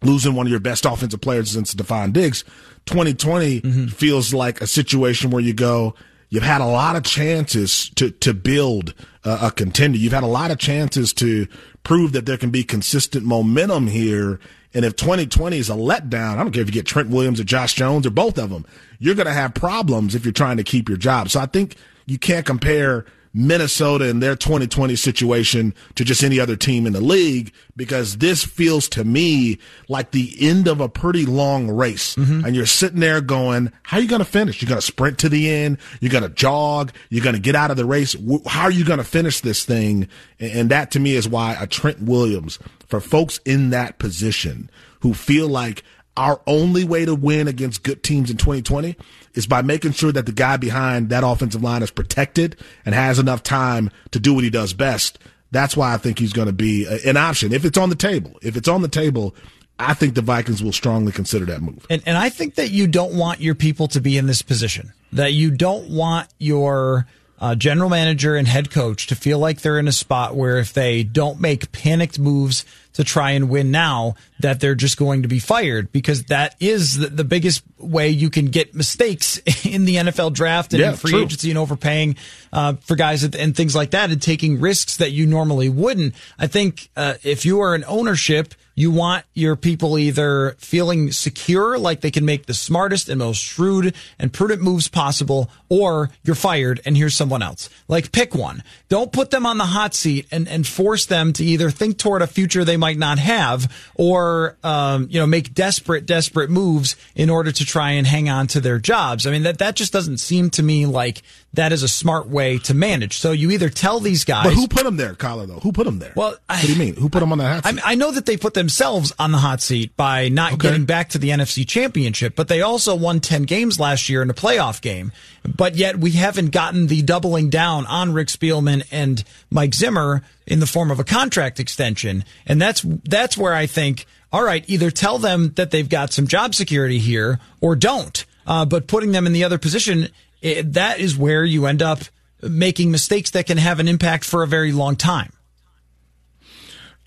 losing 0.02 0.34
one 0.34 0.48
of 0.48 0.52
your 0.52 0.60
best 0.60 0.86
offensive 0.86 1.22
players 1.22 1.52
since 1.52 1.74
Stefon 1.74 2.14
Diggs? 2.14 2.44
2020 2.86 3.62
mm-hmm. 3.62 3.88
feels 3.88 4.34
like 4.34 4.62
a 4.62 4.68
situation 4.68 5.30
where 5.30 5.42
you 5.42 5.54
go, 5.54 5.96
you've 6.30 6.44
had 6.44 6.62
a 6.62 6.66
lot 6.66 6.96
of 6.96 7.04
chances 7.04 7.90
to, 7.96 8.12
to 8.12 8.34
build 8.34 8.94
a, 9.24 9.48
a 9.48 9.52
contender. 9.52 9.98
You've 9.98 10.14
had 10.14 10.24
a 10.24 10.28
lot 10.28 10.52
of 10.52 10.58
chances 10.58 11.14
to 11.14 11.48
prove 11.84 12.14
that 12.14 12.26
there 12.26 12.38
can 12.38 12.52
be 12.52 12.64
consistent 12.64 13.26
momentum 13.26 13.88
here. 13.88 14.40
And 14.74 14.86
if 14.86 14.96
2020 14.96 15.58
is 15.58 15.70
a 15.70 15.74
letdown, 15.74 16.38
I 16.38 16.44
don't 16.44 16.52
care 16.52 16.62
if 16.62 16.68
you 16.68 16.74
get 16.74 16.86
Trent 16.86 17.10
Williams 17.10 17.40
or 17.40 17.44
Josh 17.44 17.74
Jones 17.74 18.06
or 18.06 18.12
both 18.12 18.38
of 18.38 18.50
them, 18.50 18.66
you're 19.00 19.16
going 19.16 19.28
to 19.28 19.34
have 19.34 19.54
problems 19.54 20.16
if 20.16 20.26
you're 20.26 20.32
trying 20.32 20.58
to 20.58 20.64
keep 20.64 20.88
your 20.88 20.98
job. 20.98 21.30
So 21.30 21.40
I 21.40 21.48
think 21.48 21.76
you 22.06 22.20
can't 22.20 22.46
compare 22.46 23.06
Minnesota 23.34 24.10
and 24.10 24.22
their 24.22 24.36
2020 24.36 24.96
situation 24.96 25.74
to 25.96 26.04
just 26.04 26.24
any 26.24 26.40
other 26.40 26.56
team 26.56 26.88
in 26.88 26.94
the 26.94 27.02
league 27.02 27.54
because 27.76 28.18
this 28.18 28.44
feels 28.44 28.90
to 28.90 29.04
me 29.04 29.60
like 29.88 30.12
the 30.12 30.36
end 30.40 30.68
of 30.68 30.82
a 30.82 30.90
pretty 30.90 31.26
long 31.26 31.70
race. 31.70 32.16
Mm-hmm. 32.16 32.46
And 32.46 32.56
you're 32.56 32.66
sitting 32.66 33.00
there 33.00 33.22
going, 33.22 33.72
how 33.84 33.98
are 33.98 34.02
you 34.02 34.08
going 34.08 34.20
to 34.20 34.26
finish? 34.26 34.62
You're 34.62 34.70
going 34.70 34.82
to 34.82 34.86
sprint 34.86 35.20
to 35.20 35.30
the 35.30 35.50
end. 35.50 35.78
You're 36.00 36.12
going 36.12 36.24
to 36.24 36.30
jog. 36.30 36.92
You're 37.10 37.24
going 37.24 37.36
to 37.36 37.42
get 37.42 37.56
out 37.56 37.72
of 37.72 37.78
the 37.78 37.86
race. 37.86 38.16
How 38.48 38.64
are 38.64 38.72
you 38.72 38.86
going 38.86 38.98
to 38.98 39.04
finish 39.04 39.42
this 39.42 39.64
thing? 39.64 40.08
And 40.40 40.70
that 40.72 40.92
to 40.92 41.00
me 41.00 41.16
is 41.16 41.28
why 41.28 41.56
a 41.60 41.68
Trent 41.68 42.02
Williams 42.02 42.60
for 42.88 43.00
folks 43.00 43.40
in 43.46 43.70
that 43.70 44.00
position 44.00 44.70
who 45.02 45.14
feel 45.14 45.48
like 45.48 45.84
our 46.18 46.42
only 46.48 46.84
way 46.84 47.06
to 47.06 47.16
win 47.16 47.48
against 47.48 47.84
good 47.84 48.04
teams 48.04 48.30
in 48.30 48.38
2020 48.38 48.98
is 49.34 49.48
by 49.48 49.62
making 49.62 49.94
sure 49.94 50.12
that 50.12 50.26
the 50.26 50.32
guy 50.32 50.58
behind 50.58 51.10
that 51.10 51.24
offensive 51.24 51.64
line 51.64 51.84
is 51.84 51.92
protected 51.92 52.56
and 52.86 52.96
has 52.96 53.20
enough 53.20 53.44
time 53.44 53.92
to 54.12 54.20
do 54.20 54.34
what 54.34 54.44
he 54.44 54.50
does 54.50 54.74
best. 54.74 55.20
That's 55.52 55.76
why 55.76 55.94
I 55.94 55.98
think 55.98 56.20
he's 56.20 56.34
going 56.34 56.48
to 56.48 56.54
be 56.54 56.86
an 57.06 57.18
option 57.18 57.54
if 57.54 57.66
it's 57.66 57.78
on 57.78 57.90
the 57.90 57.96
table. 57.96 58.38
If 58.42 58.56
it's 58.56 58.68
on 58.68 58.82
the 58.82 58.88
table, 58.88 59.36
I 59.80 59.94
think 59.94 60.14
the 60.14 60.22
Vikings 60.22 60.62
will 60.62 60.74
strongly 60.74 61.12
consider 61.12 61.46
that 61.46 61.62
move. 61.62 61.88
And, 61.90 62.04
and 62.06 62.18
I 62.18 62.30
think 62.30 62.56
that 62.56 62.70
you 62.70 62.86
don't 62.86 63.16
want 63.16 63.40
your 63.40 63.56
people 63.56 63.88
to 63.90 64.02
be 64.02 64.18
in 64.18 64.28
this 64.28 64.42
position. 64.42 64.94
That 65.14 65.34
you 65.34 65.52
don't 65.52 65.90
want 65.90 66.28
your 66.38 67.08
uh, 67.40 67.56
general 67.56 67.90
manager 67.90 68.36
and 68.36 68.48
head 68.48 68.70
coach 68.70 69.08
to 69.08 69.16
feel 69.16 69.40
like 69.40 69.62
they're 69.62 69.80
in 69.80 69.88
a 69.88 69.94
spot 69.94 70.36
where 70.36 70.58
if 70.58 70.74
they 70.74 71.04
don't 71.04 71.40
make 71.40 71.72
panicked 71.72 72.20
moves 72.20 72.66
to 72.94 73.04
try 73.04 73.32
and 73.32 73.50
win 73.50 73.72
now, 73.72 74.16
that 74.42 74.60
they're 74.60 74.76
just 74.76 74.98
going 74.98 75.22
to 75.22 75.30
be 75.30 75.40
fired 75.40 75.92
because 75.94 76.26
that 76.26 76.56
is 76.60 76.98
the, 76.98 77.08
the 77.08 77.24
biggest 77.24 77.64
way 77.80 78.10
you 78.10 78.30
can 78.30 78.46
get 78.46 78.76
mistakes 78.76 79.38
in 79.66 79.86
the 79.86 79.96
NFL 79.96 80.34
draft 80.34 80.74
and 80.74 80.82
yeah, 80.82 80.92
in 80.92 80.98
free 80.98 81.12
true. 81.12 81.24
agency 81.24 81.50
and 81.50 81.58
overpaying 81.58 82.16
uh, 82.52 82.74
for 82.82 82.96
guys 82.96 83.24
and 83.24 83.56
things 83.56 83.76
like 83.76 83.92
that 83.92 84.12
and 84.12 84.22
taking 84.22 84.60
risks 84.60 84.98
that 84.98 85.12
you 85.12 85.26
normally 85.26 85.70
wouldn't. 85.70 86.16
I 86.38 86.48
think 86.48 86.90
uh, 86.96 87.16
if 87.24 87.46
you 87.46 87.62
are 87.62 87.76
an 87.76 87.84
ownership, 87.88 88.54
you 88.80 88.92
want 88.92 89.26
your 89.34 89.58
people 89.58 89.98
either 89.98 90.56
feeling 90.58 91.12
secure, 91.12 91.78
like 91.78 92.00
they 92.00 92.12
can 92.12 92.24
make 92.24 92.46
the 92.46 92.54
smartest 92.54 93.10
and 93.10 93.20
most 93.20 93.42
shrewd 93.42 93.94
and 94.18 94.32
prudent 94.32 94.62
moves 94.62 94.88
possible, 94.88 95.50
or 95.68 96.12
you're 96.24 96.34
fired 96.34 96.80
and 96.86 96.96
here's 96.96 97.14
someone 97.14 97.42
else. 97.42 97.70
Like 97.90 98.14
pick 98.14 98.34
one. 98.34 98.64
Don't 98.88 99.12
put 99.12 99.32
them 99.32 99.46
on 99.46 99.58
the 99.58 99.66
hot 99.66 99.94
seat 99.94 100.28
and, 100.32 100.48
and 100.48 100.66
force 100.66 101.08
them 101.08 101.34
to 101.34 101.44
either 101.44 101.70
think 101.70 101.98
toward 101.98 102.22
a 102.22 102.28
future 102.28 102.64
they 102.64 102.78
might 102.78 102.98
not 102.98 103.20
have 103.20 103.70
or, 103.96 104.58
um, 104.64 105.08
you 105.10 105.20
know, 105.20 105.28
make 105.28 105.54
desperate, 105.54 106.06
desperate 106.06 106.50
moves 106.50 106.96
in 107.16 107.30
order 107.30 107.52
to 107.52 107.66
try 107.70 107.92
and 107.92 108.08
hang 108.08 108.30
on 108.30 108.48
to 108.48 108.60
their 108.60 108.80
jobs. 108.80 109.28
I 109.28 109.32
mean, 109.32 109.44
that, 109.44 109.60
that 109.60 109.76
just 109.76 109.94
doesn't 109.94 110.18
seem 110.18 110.50
to 110.52 110.64
me 110.64 110.86
like 110.86 111.22
that 111.54 111.72
is 111.72 111.84
a 111.84 111.88
smart 111.88 112.28
way 112.28 112.58
to 112.60 112.74
manage. 112.74 113.18
So 113.18 113.32
you 113.32 113.52
either 113.52 113.70
tell 113.70 114.00
these 114.00 114.26
guys. 114.26 114.46
But 114.46 114.54
who 114.54 114.68
put 114.68 114.84
them 114.84 114.98
there, 114.98 115.16
Coller, 115.16 115.46
though? 115.46 115.60
Who 115.60 115.72
put 115.72 115.86
them 115.86 116.00
there? 116.00 116.14
Well, 116.16 116.36
what 116.48 116.62
do 116.62 116.72
you 116.72 116.78
mean? 116.78 116.96
Who 116.96 117.10
put 117.10 117.20
them 117.20 117.32
on 117.32 117.38
that 117.38 117.64
hot 117.64 117.74
seat? 117.74 117.86
I, 117.86 117.92
I 117.92 117.96
know 117.96 118.12
that 118.12 118.26
they 118.26 118.38
put 118.38 118.54
themselves 118.54 119.14
on 119.18 119.32
the 119.32 119.38
hot 119.38 119.62
seat 119.62 119.96
by 119.96 120.30
not 120.30 120.54
okay. 120.54 120.70
getting 120.70 120.86
back 120.86 121.10
to 121.10 121.18
the 121.18 121.30
NFC 121.30 121.68
championship, 121.68 122.36
but 122.36 122.48
they 122.48 122.62
also 122.62 122.96
won 122.96 123.20
10 123.20 123.44
games 123.44 123.80
last 123.80 124.10
year 124.10 124.22
in 124.22 124.30
a 124.30 124.34
playoff 124.34 124.82
game. 124.82 125.12
But 125.44 125.76
yet 125.76 125.98
we 125.98 126.12
haven't 126.12 126.52
gotten 126.52 126.88
the 126.88 127.02
doubling 127.02 127.50
down 127.50 127.86
on 127.86 128.14
Rick 128.14 128.28
Spielman 128.28 128.86
and 128.92 129.24
Mike 129.50 129.74
Zimmer 129.74 130.24
in 130.46 130.60
the 130.60 130.68
form 130.68 130.92
of 130.92 131.00
a 131.00 131.04
contract 131.04 131.60
extension. 131.60 132.26
And 132.46 132.62
that's, 132.62 132.82
that's 133.06 133.38
where 133.38 133.54
I 133.54 133.66
think, 133.66 134.06
all 134.32 134.44
right, 134.44 134.64
either 134.68 134.92
tell 134.92 135.18
them 135.18 135.54
that 135.56 135.72
they've 135.72 135.90
got 135.90 136.14
some 136.14 136.28
job 136.28 136.54
security 136.54 137.00
here 137.00 137.40
or 137.62 137.76
don't. 137.76 138.26
Uh, 138.46 138.66
but 138.66 138.88
putting 138.88 139.12
them 139.12 139.28
in 139.28 139.34
the 139.34 139.44
other 139.44 139.58
position 139.58 140.10
it, 140.42 140.74
that 140.74 141.00
is 141.00 141.18
where 141.18 141.44
you 141.44 141.66
end 141.66 141.82
up 141.82 142.00
making 142.42 142.92
mistakes 142.92 143.32
that 143.32 143.46
can 143.46 143.58
have 143.58 143.80
an 143.80 143.88
impact 143.88 144.24
for 144.24 144.44
a 144.44 144.48
very 144.48 144.72
long 144.72 144.96
time. 144.96 145.34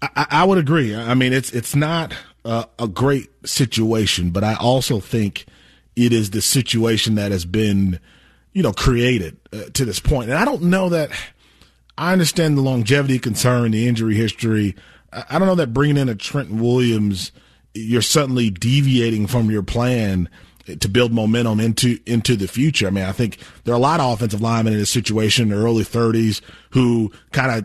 I, 0.02 0.26
I 0.30 0.44
would 0.44 0.58
agree. 0.58 0.94
I 0.94 1.14
mean, 1.14 1.32
it's 1.32 1.52
it's 1.52 1.74
not 1.74 2.12
a, 2.44 2.66
a 2.78 2.88
great 2.88 3.30
situation, 3.46 4.30
but 4.30 4.44
I 4.44 4.54
also 4.54 5.00
think 5.00 5.46
it 5.94 6.12
is 6.12 6.30
the 6.30 6.42
situation 6.42 7.14
that 7.14 7.32
has 7.32 7.44
been, 7.44 8.00
you 8.52 8.62
know, 8.62 8.72
created 8.72 9.36
uh, 9.52 9.64
to 9.74 9.84
this 9.84 10.00
point. 10.00 10.30
And 10.30 10.38
I 10.38 10.44
don't 10.44 10.64
know 10.64 10.88
that 10.88 11.10
I 11.96 12.12
understand 12.12 12.56
the 12.56 12.62
longevity 12.62 13.18
concern, 13.18 13.70
the 13.70 13.86
injury 13.86 14.16
history. 14.16 14.74
I 15.12 15.38
don't 15.38 15.48
know 15.48 15.54
that 15.56 15.74
bringing 15.74 15.98
in 15.98 16.08
a 16.08 16.14
Trent 16.14 16.50
Williams, 16.50 17.32
you're 17.74 18.02
suddenly 18.02 18.50
deviating 18.50 19.26
from 19.26 19.50
your 19.50 19.62
plan 19.62 20.28
to 20.66 20.88
build 20.88 21.12
momentum 21.12 21.60
into 21.60 21.98
into 22.06 22.36
the 22.36 22.48
future. 22.48 22.86
I 22.86 22.90
mean, 22.90 23.04
I 23.04 23.12
think 23.12 23.38
there 23.64 23.74
are 23.74 23.76
a 23.76 23.80
lot 23.80 24.00
of 24.00 24.12
offensive 24.12 24.40
linemen 24.40 24.74
in 24.74 24.78
this 24.78 24.90
situation 24.90 25.44
in 25.44 25.48
their 25.50 25.66
early 25.66 25.84
30s 25.84 26.40
who 26.70 27.12
kind 27.32 27.64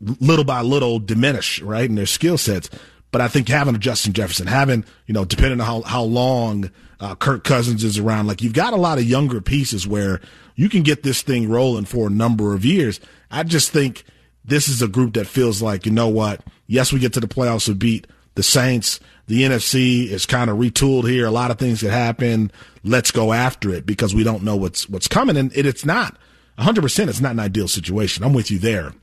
of 0.00 0.20
little 0.20 0.44
by 0.44 0.60
little 0.60 0.98
diminish 0.98 1.60
right 1.62 1.88
in 1.88 1.96
their 1.96 2.06
skill 2.06 2.38
sets. 2.38 2.70
But 3.10 3.20
I 3.20 3.28
think 3.28 3.48
having 3.48 3.74
a 3.74 3.78
Justin 3.78 4.12
Jefferson, 4.12 4.46
having 4.46 4.84
you 5.06 5.14
know, 5.14 5.24
depending 5.24 5.60
on 5.60 5.66
how 5.66 5.82
how 5.82 6.02
long 6.02 6.70
uh, 7.00 7.14
Kirk 7.14 7.44
Cousins 7.44 7.82
is 7.84 7.98
around, 7.98 8.26
like 8.26 8.42
you've 8.42 8.52
got 8.52 8.72
a 8.72 8.76
lot 8.76 8.98
of 8.98 9.04
younger 9.04 9.40
pieces 9.40 9.86
where 9.86 10.20
you 10.54 10.68
can 10.68 10.82
get 10.82 11.02
this 11.02 11.22
thing 11.22 11.48
rolling 11.48 11.84
for 11.84 12.06
a 12.06 12.10
number 12.10 12.54
of 12.54 12.64
years. 12.64 13.00
I 13.30 13.42
just 13.42 13.70
think 13.70 14.04
this 14.46 14.68
is 14.68 14.82
a 14.82 14.88
group 14.88 15.14
that 15.14 15.26
feels 15.26 15.60
like 15.60 15.86
you 15.86 15.92
know 15.92 16.08
what? 16.08 16.40
Yes, 16.66 16.92
we 16.92 16.98
get 16.98 17.12
to 17.14 17.20
the 17.20 17.28
playoffs, 17.28 17.66
to 17.66 17.74
beat 17.74 18.06
the 18.34 18.42
Saints 18.42 19.00
the 19.26 19.42
NFC 19.42 20.08
is 20.08 20.24
kind 20.24 20.50
of 20.50 20.58
retooled 20.58 21.08
here. 21.08 21.26
A 21.26 21.30
lot 21.30 21.50
of 21.50 21.58
things 21.58 21.80
could 21.80 21.90
happen. 21.90 22.52
Let's 22.84 23.10
go 23.10 23.32
after 23.32 23.72
it 23.72 23.84
because 23.84 24.14
we 24.14 24.22
don't 24.22 24.44
know 24.44 24.56
what's 24.56 24.88
what's 24.88 25.08
coming. 25.08 25.36
And 25.36 25.56
it, 25.56 25.66
it's 25.66 25.84
not 25.84 26.16
100%. 26.58 27.08
It's 27.08 27.20
not 27.20 27.32
an 27.32 27.40
ideal 27.40 27.68
situation. 27.68 28.24
I'm 28.24 28.32
with 28.32 28.50
you 28.50 28.58
there. 28.58 28.94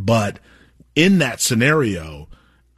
But 0.00 0.38
in 0.94 1.18
that 1.18 1.40
scenario, 1.40 2.28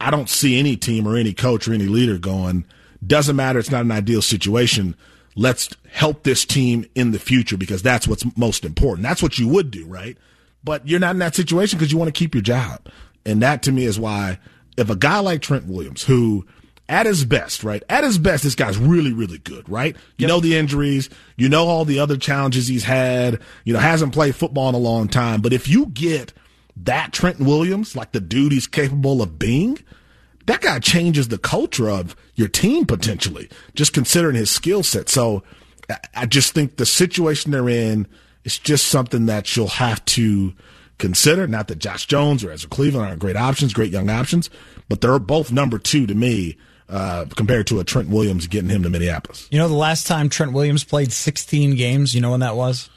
I 0.01 0.09
don't 0.09 0.29
see 0.29 0.57
any 0.57 0.75
team 0.77 1.07
or 1.07 1.15
any 1.15 1.33
coach 1.33 1.67
or 1.67 1.73
any 1.73 1.85
leader 1.85 2.17
going, 2.17 2.65
doesn't 3.05 3.35
matter. 3.35 3.59
It's 3.59 3.71
not 3.71 3.85
an 3.85 3.91
ideal 3.91 4.21
situation. 4.21 4.95
let's 5.35 5.69
help 5.91 6.23
this 6.23 6.43
team 6.43 6.85
in 6.95 7.11
the 7.11 7.19
future 7.19 7.55
because 7.55 7.81
that's 7.81 8.07
what's 8.07 8.25
most 8.35 8.65
important. 8.65 9.03
That's 9.03 9.23
what 9.23 9.37
you 9.39 9.47
would 9.47 9.71
do, 9.71 9.85
right? 9.85 10.17
But 10.63 10.87
you're 10.87 10.99
not 10.99 11.11
in 11.11 11.19
that 11.19 11.35
situation 11.35 11.79
because 11.79 11.91
you 11.91 11.97
want 11.97 12.13
to 12.13 12.17
keep 12.17 12.35
your 12.35 12.41
job. 12.41 12.87
And 13.25 13.41
that 13.41 13.63
to 13.63 13.71
me 13.71 13.85
is 13.85 13.99
why 13.99 14.39
if 14.77 14.89
a 14.89 14.95
guy 14.95 15.19
like 15.19 15.41
Trent 15.41 15.65
Williams, 15.67 16.03
who 16.03 16.45
at 16.87 17.05
his 17.05 17.23
best, 17.23 17.63
right? 17.63 17.83
At 17.87 18.03
his 18.03 18.17
best, 18.17 18.43
this 18.43 18.55
guy's 18.55 18.77
really, 18.77 19.13
really 19.13 19.37
good, 19.37 19.69
right? 19.69 19.95
You 20.17 20.23
yep. 20.23 20.29
know 20.29 20.39
the 20.39 20.57
injuries, 20.57 21.09
you 21.37 21.47
know 21.47 21.67
all 21.67 21.85
the 21.85 21.99
other 21.99 22.17
challenges 22.17 22.67
he's 22.67 22.83
had, 22.83 23.39
you 23.63 23.73
know, 23.73 23.79
hasn't 23.79 24.13
played 24.13 24.35
football 24.35 24.69
in 24.69 24.75
a 24.75 24.79
long 24.79 25.07
time. 25.07 25.41
But 25.41 25.53
if 25.53 25.67
you 25.67 25.85
get 25.87 26.33
that 26.77 27.13
Trent 27.13 27.39
Williams, 27.39 27.95
like 27.95 28.11
the 28.11 28.19
dude 28.19 28.51
he's 28.51 28.65
capable 28.65 29.21
of 29.21 29.37
being, 29.37 29.77
that 30.47 30.61
guy 30.61 30.79
changes 30.79 31.27
the 31.27 31.37
culture 31.37 31.89
of 31.89 32.15
your 32.33 32.47
team 32.47 32.85
potentially, 32.87 33.49
just 33.75 33.93
considering 33.93 34.35
his 34.35 34.49
skill 34.49 34.81
set. 34.81 35.09
So 35.09 35.43
I 36.15 36.25
just 36.25 36.53
think 36.53 36.77
the 36.77 36.87
situation 36.87 37.51
they're 37.51 37.69
in 37.69 38.07
is 38.43 38.57
just 38.57 38.87
something 38.87 39.25
that 39.27 39.55
you'll 39.55 39.67
have 39.67 40.03
to 40.05 40.53
consider. 40.97 41.47
Not 41.47 41.67
that 41.69 41.79
Josh 41.79 42.05
Jones 42.05 42.43
or 42.43 42.51
Ezra 42.51 42.69
Cleveland 42.69 43.07
aren't 43.07 43.19
great 43.19 43.35
options, 43.35 43.73
great 43.73 43.91
young 43.91 44.09
options, 44.09 44.49
but 44.87 45.01
they're 45.01 45.19
both 45.19 45.51
number 45.51 45.79
two 45.79 46.05
to 46.07 46.13
me 46.13 46.57
uh, 46.89 47.25
compared 47.35 47.67
to 47.67 47.79
a 47.79 47.83
Trent 47.83 48.09
Williams 48.09 48.47
getting 48.47 48.69
him 48.69 48.83
to 48.83 48.89
Minneapolis. 48.89 49.47
You 49.51 49.59
know, 49.59 49.67
the 49.67 49.75
last 49.75 50.07
time 50.07 50.29
Trent 50.29 50.53
Williams 50.53 50.83
played 50.83 51.11
16 51.11 51.75
games, 51.75 52.13
you 52.13 52.21
know 52.21 52.31
when 52.31 52.39
that 52.39 52.55
was? 52.55 52.89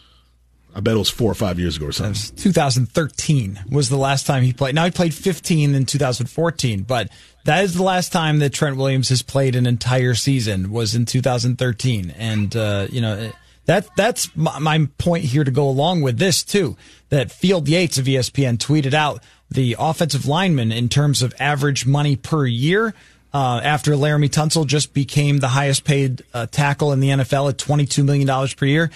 I 0.74 0.80
bet 0.80 0.94
it 0.94 0.98
was 0.98 1.10
four 1.10 1.30
or 1.30 1.34
five 1.34 1.58
years 1.58 1.76
ago 1.76 1.86
or 1.86 1.92
something. 1.92 2.34
2013 2.36 3.60
was 3.70 3.90
the 3.90 3.98
last 3.98 4.26
time 4.26 4.42
he 4.42 4.54
played. 4.54 4.74
Now 4.74 4.86
he 4.86 4.90
played 4.90 5.12
15 5.12 5.74
in 5.74 5.84
2014, 5.84 6.84
but 6.84 7.10
that 7.44 7.64
is 7.64 7.74
the 7.74 7.82
last 7.82 8.10
time 8.10 8.38
that 8.38 8.54
Trent 8.54 8.78
Williams 8.78 9.10
has 9.10 9.20
played 9.20 9.54
an 9.54 9.66
entire 9.66 10.14
season 10.14 10.70
was 10.70 10.94
in 10.94 11.04
2013. 11.04 12.14
And, 12.16 12.56
uh, 12.56 12.86
you 12.90 13.02
know, 13.02 13.32
that, 13.66 13.88
that's 13.96 14.34
my, 14.36 14.58
my 14.58 14.88
point 14.98 15.24
here 15.24 15.44
to 15.44 15.50
go 15.50 15.68
along 15.68 16.02
with 16.02 16.18
this 16.18 16.42
too, 16.42 16.76
that 17.10 17.30
Field 17.30 17.68
Yates 17.68 17.98
of 17.98 18.06
ESPN 18.06 18.58
tweeted 18.58 18.94
out 18.94 19.22
the 19.50 19.76
offensive 19.78 20.26
lineman 20.26 20.72
in 20.72 20.88
terms 20.88 21.22
of 21.22 21.34
average 21.38 21.86
money 21.86 22.16
per 22.16 22.46
year. 22.46 22.94
Uh, 23.34 23.60
after 23.64 23.92
Laremy 23.92 24.28
Tunsil 24.28 24.66
just 24.66 24.92
became 24.92 25.38
the 25.38 25.48
highest 25.48 25.84
paid 25.84 26.22
uh, 26.34 26.44
tackle 26.46 26.92
in 26.92 27.00
the 27.00 27.08
NFL 27.08 27.48
at 27.48 27.56
$22 27.56 28.04
million 28.04 28.48
per 28.54 28.66
year. 28.66 28.90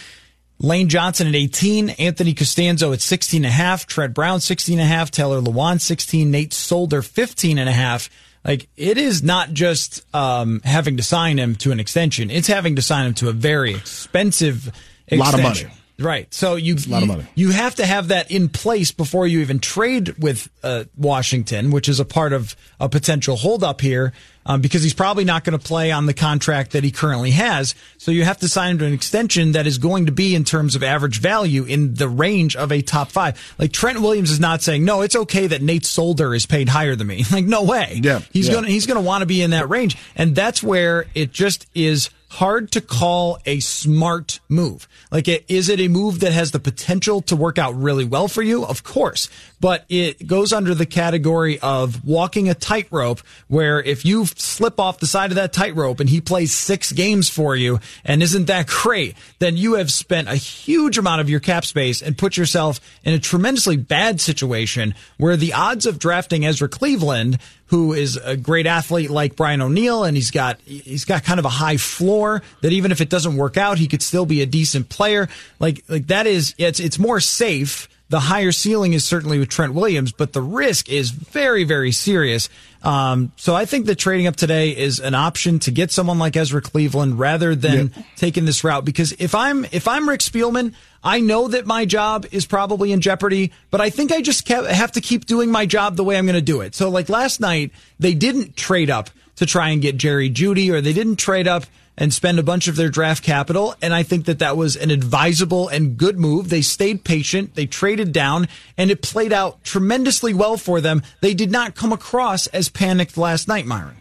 Lane 0.58 0.88
Johnson 0.88 1.26
at 1.26 1.34
18, 1.34 1.90
Anthony 1.90 2.34
Castonzo 2.34 2.92
at 2.92 3.00
16 3.00 3.44
and 3.44 3.46
a 3.46 3.50
half, 3.50 3.86
Trent 3.86 4.14
Brown 4.14 4.40
16 4.40 4.78
and 4.78 4.86
a 4.86 4.88
half, 4.88 5.10
Taylor 5.10 5.40
Lewan 5.40 5.80
16, 5.80 6.30
Nate 6.30 6.52
Solder 6.52 7.02
15 7.02 7.58
and 7.58 7.68
a 7.68 7.72
half. 7.72 8.10
Like 8.46 8.68
it 8.76 8.96
is 8.96 9.24
not 9.24 9.52
just 9.52 10.02
um, 10.14 10.60
having 10.64 10.98
to 10.98 11.02
sign 11.02 11.36
him 11.38 11.56
to 11.56 11.72
an 11.72 11.80
extension; 11.80 12.30
it's 12.30 12.46
having 12.46 12.76
to 12.76 12.82
sign 12.82 13.06
him 13.06 13.14
to 13.14 13.28
a 13.28 13.32
very 13.32 13.74
expensive 13.74 14.68
extension. 15.08 15.20
A 15.20 15.24
lot 15.24 15.34
of 15.34 15.42
money. 15.64 15.74
Right. 15.98 16.32
So 16.32 16.56
you, 16.56 16.74
a 16.74 16.90
lot 16.90 17.02
of 17.02 17.08
money. 17.08 17.24
you 17.34 17.50
have 17.50 17.76
to 17.76 17.86
have 17.86 18.08
that 18.08 18.30
in 18.30 18.50
place 18.50 18.92
before 18.92 19.26
you 19.26 19.40
even 19.40 19.60
trade 19.60 20.10
with 20.18 20.48
uh, 20.62 20.84
Washington, 20.96 21.70
which 21.70 21.88
is 21.88 22.00
a 22.00 22.04
part 22.04 22.34
of 22.34 22.54
a 22.78 22.88
potential 22.88 23.36
holdup 23.36 23.80
here, 23.80 24.12
um, 24.44 24.60
because 24.60 24.82
he's 24.82 24.92
probably 24.92 25.24
not 25.24 25.42
going 25.42 25.58
to 25.58 25.64
play 25.64 25.90
on 25.90 26.04
the 26.04 26.12
contract 26.12 26.72
that 26.72 26.84
he 26.84 26.90
currently 26.90 27.30
has. 27.30 27.74
So 27.96 28.10
you 28.10 28.24
have 28.24 28.38
to 28.38 28.48
sign 28.48 28.72
him 28.72 28.78
to 28.78 28.84
an 28.84 28.92
extension 28.92 29.52
that 29.52 29.66
is 29.66 29.78
going 29.78 30.06
to 30.06 30.12
be 30.12 30.34
in 30.34 30.44
terms 30.44 30.76
of 30.76 30.82
average 30.82 31.18
value 31.18 31.64
in 31.64 31.94
the 31.94 32.08
range 32.08 32.56
of 32.56 32.72
a 32.72 32.82
top 32.82 33.10
five. 33.10 33.54
Like 33.58 33.72
Trent 33.72 34.00
Williams 34.00 34.30
is 34.30 34.40
not 34.40 34.62
saying, 34.62 34.84
no, 34.84 35.00
it's 35.00 35.16
okay 35.16 35.46
that 35.46 35.62
Nate 35.62 35.86
Solder 35.86 36.34
is 36.34 36.44
paid 36.44 36.68
higher 36.68 36.94
than 36.94 37.06
me. 37.06 37.24
like, 37.32 37.46
no 37.46 37.62
way. 37.62 38.00
Yeah. 38.02 38.20
He's 38.32 38.48
yeah. 38.48 38.52
going 38.52 38.64
to, 38.66 38.70
he's 38.70 38.86
going 38.86 39.02
to 39.02 39.06
want 39.06 39.22
to 39.22 39.26
be 39.26 39.40
in 39.40 39.50
that 39.50 39.70
range. 39.70 39.96
And 40.14 40.34
that's 40.34 40.62
where 40.62 41.06
it 41.14 41.32
just 41.32 41.66
is 41.74 42.10
hard 42.28 42.70
to 42.72 42.80
call 42.80 43.38
a 43.46 43.60
smart 43.60 44.40
move. 44.48 44.88
Like, 45.10 45.28
is 45.50 45.68
it 45.68 45.80
a 45.80 45.88
move 45.88 46.20
that 46.20 46.32
has 46.32 46.50
the 46.50 46.58
potential 46.58 47.22
to 47.22 47.36
work 47.36 47.58
out 47.58 47.74
really 47.74 48.04
well 48.04 48.28
for 48.28 48.42
you? 48.42 48.64
Of 48.64 48.82
course. 48.82 49.28
But 49.60 49.84
it 49.88 50.26
goes 50.26 50.52
under 50.52 50.74
the 50.74 50.86
category 50.86 51.58
of 51.60 52.04
walking 52.04 52.48
a 52.48 52.54
tightrope 52.54 53.20
where 53.48 53.80
if 53.80 54.04
you 54.04 54.26
slip 54.26 54.78
off 54.78 54.98
the 54.98 55.06
side 55.06 55.30
of 55.30 55.36
that 55.36 55.52
tightrope 55.52 56.00
and 56.00 56.08
he 56.10 56.20
plays 56.20 56.52
six 56.52 56.92
games 56.92 57.30
for 57.30 57.56
you 57.56 57.80
and 58.04 58.22
isn't 58.22 58.46
that 58.46 58.66
great, 58.82 59.16
then 59.38 59.56
you 59.56 59.74
have 59.74 59.90
spent 59.90 60.28
a 60.28 60.34
huge 60.34 60.98
amount 60.98 61.20
of 61.20 61.30
your 61.30 61.40
cap 61.40 61.64
space 61.64 62.02
and 62.02 62.18
put 62.18 62.36
yourself 62.36 62.80
in 63.04 63.14
a 63.14 63.18
tremendously 63.18 63.76
bad 63.76 64.20
situation 64.20 64.94
where 65.16 65.36
the 65.36 65.52
odds 65.52 65.86
of 65.86 65.98
drafting 65.98 66.44
Ezra 66.44 66.68
Cleveland 66.68 67.38
who 67.66 67.92
is 67.92 68.16
a 68.16 68.36
great 68.36 68.66
athlete 68.66 69.10
like 69.10 69.36
Brian 69.36 69.60
O'Neill, 69.60 70.04
and 70.04 70.16
he's 70.16 70.30
got 70.30 70.60
he's 70.60 71.04
got 71.04 71.24
kind 71.24 71.38
of 71.38 71.44
a 71.44 71.50
high 71.50 71.76
floor 71.76 72.42
that 72.62 72.72
even 72.72 72.92
if 72.92 73.00
it 73.00 73.08
doesn't 73.08 73.36
work 73.36 73.56
out, 73.56 73.78
he 73.78 73.88
could 73.88 74.02
still 74.02 74.26
be 74.26 74.42
a 74.42 74.46
decent 74.46 74.88
player. 74.88 75.28
Like 75.58 75.84
like 75.88 76.06
that 76.08 76.26
is 76.26 76.54
it's 76.58 76.80
it's 76.80 76.98
more 76.98 77.20
safe. 77.20 77.88
The 78.08 78.20
higher 78.20 78.52
ceiling 78.52 78.92
is 78.92 79.04
certainly 79.04 79.40
with 79.40 79.48
Trent 79.48 79.74
Williams, 79.74 80.12
but 80.12 80.32
the 80.32 80.42
risk 80.42 80.88
is 80.88 81.10
very 81.10 81.64
very 81.64 81.90
serious. 81.90 82.48
Um, 82.84 83.32
so 83.34 83.56
I 83.56 83.64
think 83.64 83.86
that 83.86 83.96
trading 83.96 84.28
up 84.28 84.36
today 84.36 84.70
is 84.70 85.00
an 85.00 85.16
option 85.16 85.58
to 85.60 85.72
get 85.72 85.90
someone 85.90 86.20
like 86.20 86.36
Ezra 86.36 86.62
Cleveland 86.62 87.18
rather 87.18 87.56
than 87.56 87.90
yep. 87.96 88.04
taking 88.14 88.44
this 88.44 88.62
route. 88.62 88.84
Because 88.84 89.10
if 89.18 89.34
I'm 89.34 89.64
if 89.72 89.88
I'm 89.88 90.08
Rick 90.08 90.20
Spielman, 90.20 90.72
I 91.06 91.20
know 91.20 91.46
that 91.46 91.66
my 91.66 91.84
job 91.84 92.26
is 92.32 92.46
probably 92.46 92.90
in 92.90 93.00
jeopardy, 93.00 93.52
but 93.70 93.80
I 93.80 93.90
think 93.90 94.10
I 94.10 94.20
just 94.20 94.48
have 94.48 94.90
to 94.92 95.00
keep 95.00 95.24
doing 95.24 95.52
my 95.52 95.64
job 95.64 95.94
the 95.94 96.02
way 96.02 96.18
I'm 96.18 96.26
going 96.26 96.34
to 96.34 96.42
do 96.42 96.62
it. 96.62 96.74
So 96.74 96.88
like 96.88 97.08
last 97.08 97.40
night, 97.40 97.70
they 98.00 98.12
didn't 98.12 98.56
trade 98.56 98.90
up 98.90 99.10
to 99.36 99.46
try 99.46 99.68
and 99.68 99.80
get 99.80 99.98
Jerry 99.98 100.28
Jeudy, 100.28 100.68
or 100.70 100.80
they 100.80 100.92
didn't 100.92 101.16
trade 101.16 101.46
up 101.46 101.62
and 101.96 102.12
spend 102.12 102.40
a 102.40 102.42
bunch 102.42 102.66
of 102.66 102.74
their 102.74 102.88
draft 102.88 103.22
capital. 103.22 103.76
And 103.80 103.94
I 103.94 104.02
think 104.02 104.24
that 104.24 104.40
that 104.40 104.56
was 104.56 104.74
an 104.74 104.90
advisable 104.90 105.68
and 105.68 105.96
good 105.96 106.18
move. 106.18 106.48
They 106.48 106.60
stayed 106.60 107.04
patient. 107.04 107.54
They 107.54 107.66
traded 107.66 108.12
down 108.12 108.48
and 108.76 108.90
it 108.90 109.00
played 109.00 109.32
out 109.32 109.62
tremendously 109.62 110.34
well 110.34 110.56
for 110.56 110.80
them. 110.80 111.02
They 111.20 111.34
did 111.34 111.52
not 111.52 111.76
come 111.76 111.92
across 111.92 112.48
as 112.48 112.68
panicked 112.68 113.16
last 113.16 113.46
night, 113.46 113.64
Myron 113.64 113.96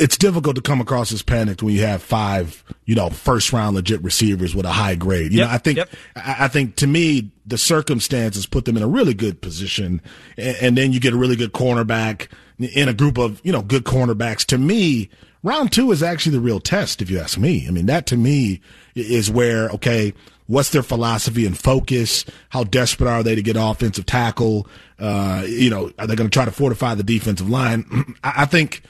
it's 0.00 0.16
difficult 0.16 0.56
to 0.56 0.62
come 0.62 0.80
across 0.80 1.12
as 1.12 1.22
panicked 1.22 1.62
when 1.62 1.74
you 1.74 1.82
have 1.82 2.02
five, 2.02 2.64
you 2.86 2.94
know, 2.94 3.10
first 3.10 3.52
round 3.52 3.76
legit 3.76 4.02
receivers 4.02 4.54
with 4.54 4.64
a 4.64 4.70
high 4.70 4.94
grade. 4.94 5.30
You 5.30 5.40
yep, 5.40 5.48
know, 5.48 5.54
I 5.54 5.58
think, 5.58 5.76
yep. 5.76 5.90
I 6.16 6.48
think 6.48 6.76
to 6.76 6.86
me, 6.86 7.30
the 7.46 7.58
circumstances 7.58 8.46
put 8.46 8.64
them 8.64 8.78
in 8.78 8.82
a 8.82 8.88
really 8.88 9.12
good 9.12 9.42
position. 9.42 10.00
And, 10.38 10.56
and, 10.62 10.78
then 10.78 10.92
you 10.94 11.00
get 11.00 11.12
a 11.12 11.18
really 11.18 11.36
good 11.36 11.52
cornerback 11.52 12.28
in 12.58 12.88
a 12.88 12.94
group 12.94 13.18
of, 13.18 13.42
you 13.44 13.52
know, 13.52 13.60
good 13.60 13.84
cornerbacks. 13.84 14.46
To 14.46 14.58
me, 14.58 15.10
round 15.42 15.70
two 15.70 15.92
is 15.92 16.02
actually 16.02 16.32
the 16.32 16.40
real 16.40 16.60
test, 16.60 17.02
if 17.02 17.10
you 17.10 17.20
ask 17.20 17.36
me. 17.36 17.68
I 17.68 17.70
mean, 17.70 17.84
that 17.86 18.06
to 18.06 18.16
me 18.16 18.62
is 18.94 19.30
where, 19.30 19.68
okay, 19.68 20.14
what's 20.46 20.70
their 20.70 20.82
philosophy 20.82 21.44
and 21.44 21.58
focus? 21.58 22.24
How 22.48 22.64
desperate 22.64 23.10
are 23.10 23.22
they 23.22 23.34
to 23.34 23.42
get 23.42 23.56
offensive 23.58 24.06
tackle? 24.06 24.66
Uh, 24.98 25.44
you 25.46 25.68
know, 25.68 25.92
are 25.98 26.06
they 26.06 26.16
going 26.16 26.30
to 26.30 26.34
try 26.34 26.46
to 26.46 26.50
fortify 26.50 26.94
the 26.94 27.02
defensive 27.02 27.50
line? 27.50 28.16
I 28.24 28.46
think, 28.46 28.82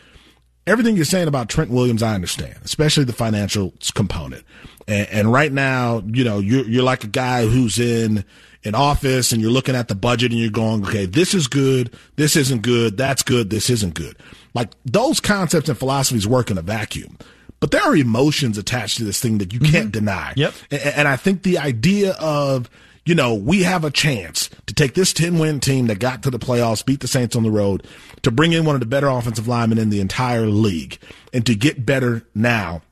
everything 0.70 0.96
you're 0.96 1.04
saying 1.04 1.28
about 1.28 1.48
Trent 1.48 1.70
Williams, 1.70 2.02
I 2.02 2.14
understand, 2.14 2.56
especially 2.64 3.04
the 3.04 3.12
financial 3.12 3.74
component. 3.94 4.44
And, 4.86 5.08
and, 5.08 5.32
right 5.32 5.52
now, 5.52 6.02
you 6.06 6.24
know, 6.24 6.38
you're, 6.38 6.66
you're 6.66 6.82
like 6.82 7.04
a 7.04 7.08
guy 7.08 7.46
who's 7.46 7.78
in 7.78 8.24
an 8.64 8.74
office 8.74 9.32
and 9.32 9.40
you're 9.42 9.50
looking 9.50 9.74
at 9.74 9.88
the 9.88 9.94
budget 9.94 10.32
and 10.32 10.40
you're 10.40 10.50
going, 10.50 10.84
okay, 10.86 11.06
this 11.06 11.34
is 11.34 11.48
good. 11.48 11.94
This 12.16 12.36
isn't 12.36 12.62
good. 12.62 12.96
That's 12.96 13.22
good. 13.22 13.50
This 13.50 13.70
isn't 13.70 13.94
good. 13.94 14.16
Like 14.54 14.70
those 14.84 15.20
concepts 15.20 15.68
and 15.68 15.78
philosophies 15.78 16.26
work 16.26 16.50
in 16.50 16.58
a 16.58 16.62
vacuum. 16.62 17.18
But 17.60 17.72
there 17.72 17.82
are 17.82 17.94
emotions 17.94 18.56
attached 18.56 18.96
to 18.98 19.04
this 19.04 19.20
thing 19.20 19.38
that 19.38 19.52
you 19.52 19.60
can't 19.60 19.86
mm-hmm. 19.86 19.90
deny. 19.90 20.32
Yep. 20.36 20.54
And, 20.70 20.80
and 20.80 21.08
I 21.08 21.16
think 21.16 21.42
the 21.42 21.58
idea 21.58 22.12
of, 22.12 22.70
you 23.10 23.16
know, 23.16 23.34
we 23.34 23.64
have 23.64 23.82
a 23.82 23.90
chance 23.90 24.48
to 24.66 24.72
take 24.72 24.94
this 24.94 25.12
10 25.12 25.40
win 25.40 25.58
team 25.58 25.88
that 25.88 25.98
got 25.98 26.22
to 26.22 26.30
the 26.30 26.38
playoffs, 26.38 26.86
beat 26.86 27.00
the 27.00 27.08
Saints 27.08 27.34
on 27.34 27.42
the 27.42 27.50
road, 27.50 27.84
to 28.22 28.30
bring 28.30 28.52
in 28.52 28.64
one 28.64 28.76
of 28.76 28.80
the 28.80 28.86
better 28.86 29.08
offensive 29.08 29.48
linemen 29.48 29.78
in 29.78 29.90
the 29.90 29.98
entire 29.98 30.46
league 30.46 30.96
and 31.32 31.44
to 31.44 31.56
get 31.56 31.84
better 31.84 32.24
now. 32.36 32.82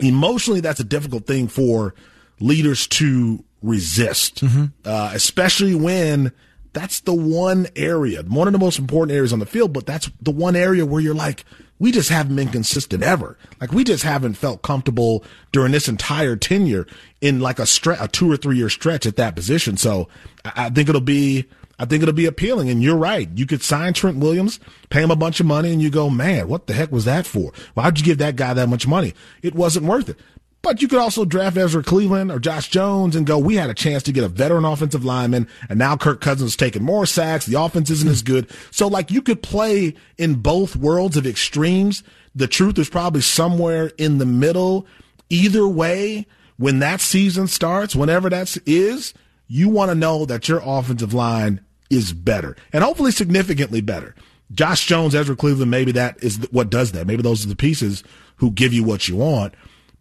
Emotionally, 0.00 0.60
that's 0.60 0.80
a 0.80 0.84
difficult 0.84 1.26
thing 1.26 1.48
for 1.48 1.94
leaders 2.40 2.86
to 2.88 3.42
resist, 3.62 4.44
mm-hmm. 4.44 4.66
uh, 4.84 5.12
especially 5.14 5.74
when 5.74 6.30
that's 6.74 7.00
the 7.00 7.14
one 7.14 7.68
area, 7.76 8.22
one 8.24 8.48
of 8.48 8.52
the 8.52 8.58
most 8.58 8.78
important 8.78 9.16
areas 9.16 9.32
on 9.32 9.38
the 9.38 9.46
field, 9.46 9.72
but 9.72 9.86
that's 9.86 10.10
the 10.20 10.32
one 10.32 10.56
area 10.56 10.84
where 10.84 11.00
you're 11.00 11.14
like, 11.14 11.44
we 11.78 11.92
just 11.92 12.08
haven't 12.08 12.36
been 12.36 12.48
consistent 12.48 13.02
ever. 13.02 13.38
Like 13.60 13.72
we 13.72 13.84
just 13.84 14.02
haven't 14.04 14.34
felt 14.34 14.62
comfortable 14.62 15.24
during 15.52 15.72
this 15.72 15.88
entire 15.88 16.36
tenure 16.36 16.86
in 17.20 17.40
like 17.40 17.58
a 17.58 17.66
stretch, 17.66 17.98
a 18.00 18.08
two 18.08 18.30
or 18.30 18.36
three 18.36 18.56
year 18.56 18.68
stretch 18.68 19.06
at 19.06 19.16
that 19.16 19.34
position. 19.34 19.76
So 19.76 20.08
I 20.44 20.68
think 20.70 20.88
it'll 20.88 21.00
be, 21.00 21.46
I 21.78 21.84
think 21.84 22.02
it'll 22.02 22.14
be 22.14 22.26
appealing. 22.26 22.70
And 22.70 22.82
you're 22.82 22.96
right. 22.96 23.28
You 23.34 23.46
could 23.46 23.62
sign 23.62 23.92
Trent 23.92 24.18
Williams, 24.18 24.60
pay 24.90 25.02
him 25.02 25.10
a 25.10 25.16
bunch 25.16 25.40
of 25.40 25.46
money 25.46 25.72
and 25.72 25.82
you 25.82 25.90
go, 25.90 26.10
man, 26.10 26.48
what 26.48 26.66
the 26.66 26.74
heck 26.74 26.92
was 26.92 27.04
that 27.06 27.26
for? 27.26 27.52
Why'd 27.74 27.98
you 27.98 28.04
give 28.04 28.18
that 28.18 28.36
guy 28.36 28.54
that 28.54 28.68
much 28.68 28.86
money? 28.86 29.14
It 29.42 29.54
wasn't 29.54 29.86
worth 29.86 30.08
it. 30.08 30.18
But 30.64 30.80
you 30.80 30.88
could 30.88 30.98
also 30.98 31.26
draft 31.26 31.58
Ezra 31.58 31.82
Cleveland 31.82 32.32
or 32.32 32.38
Josh 32.38 32.70
Jones 32.70 33.14
and 33.14 33.26
go, 33.26 33.38
we 33.38 33.56
had 33.56 33.68
a 33.68 33.74
chance 33.74 34.02
to 34.04 34.12
get 34.12 34.24
a 34.24 34.28
veteran 34.28 34.64
offensive 34.64 35.04
lineman, 35.04 35.46
and 35.68 35.78
now 35.78 35.94
Kirk 35.94 36.22
Cousins 36.22 36.52
is 36.52 36.56
taking 36.56 36.82
more 36.82 37.04
sacks. 37.04 37.44
The 37.44 37.60
offense 37.60 37.90
isn't 37.90 38.10
as 38.10 38.22
good. 38.22 38.50
So, 38.70 38.88
like, 38.88 39.10
you 39.10 39.20
could 39.20 39.42
play 39.42 39.94
in 40.16 40.36
both 40.36 40.74
worlds 40.74 41.18
of 41.18 41.26
extremes. 41.26 42.02
The 42.34 42.48
truth 42.48 42.78
is 42.78 42.88
probably 42.88 43.20
somewhere 43.20 43.92
in 43.98 44.16
the 44.16 44.26
middle. 44.26 44.86
either 45.28 45.68
way, 45.68 46.26
when 46.56 46.78
that 46.78 47.00
season 47.00 47.46
starts, 47.46 47.94
whenever 47.94 48.30
that 48.30 48.56
is, 48.66 49.12
you 49.46 49.68
want 49.68 49.90
to 49.90 49.94
know 49.94 50.24
that 50.24 50.48
your 50.48 50.62
offensive 50.64 51.12
line 51.12 51.60
is 51.90 52.12
better 52.12 52.56
and 52.72 52.82
hopefully 52.82 53.10
significantly 53.10 53.80
better. 53.80 54.14
Josh 54.52 54.86
Jones, 54.86 55.14
Ezra 55.14 55.36
Cleveland, 55.36 55.70
maybe 55.70 55.92
that 55.92 56.22
is 56.22 56.38
what 56.50 56.70
does 56.70 56.92
that. 56.92 57.06
Maybe 57.06 57.22
those 57.22 57.44
are 57.44 57.48
the 57.48 57.56
pieces 57.56 58.04
who 58.36 58.50
give 58.50 58.72
you 58.72 58.84
what 58.84 59.08
you 59.08 59.16
want. 59.16 59.54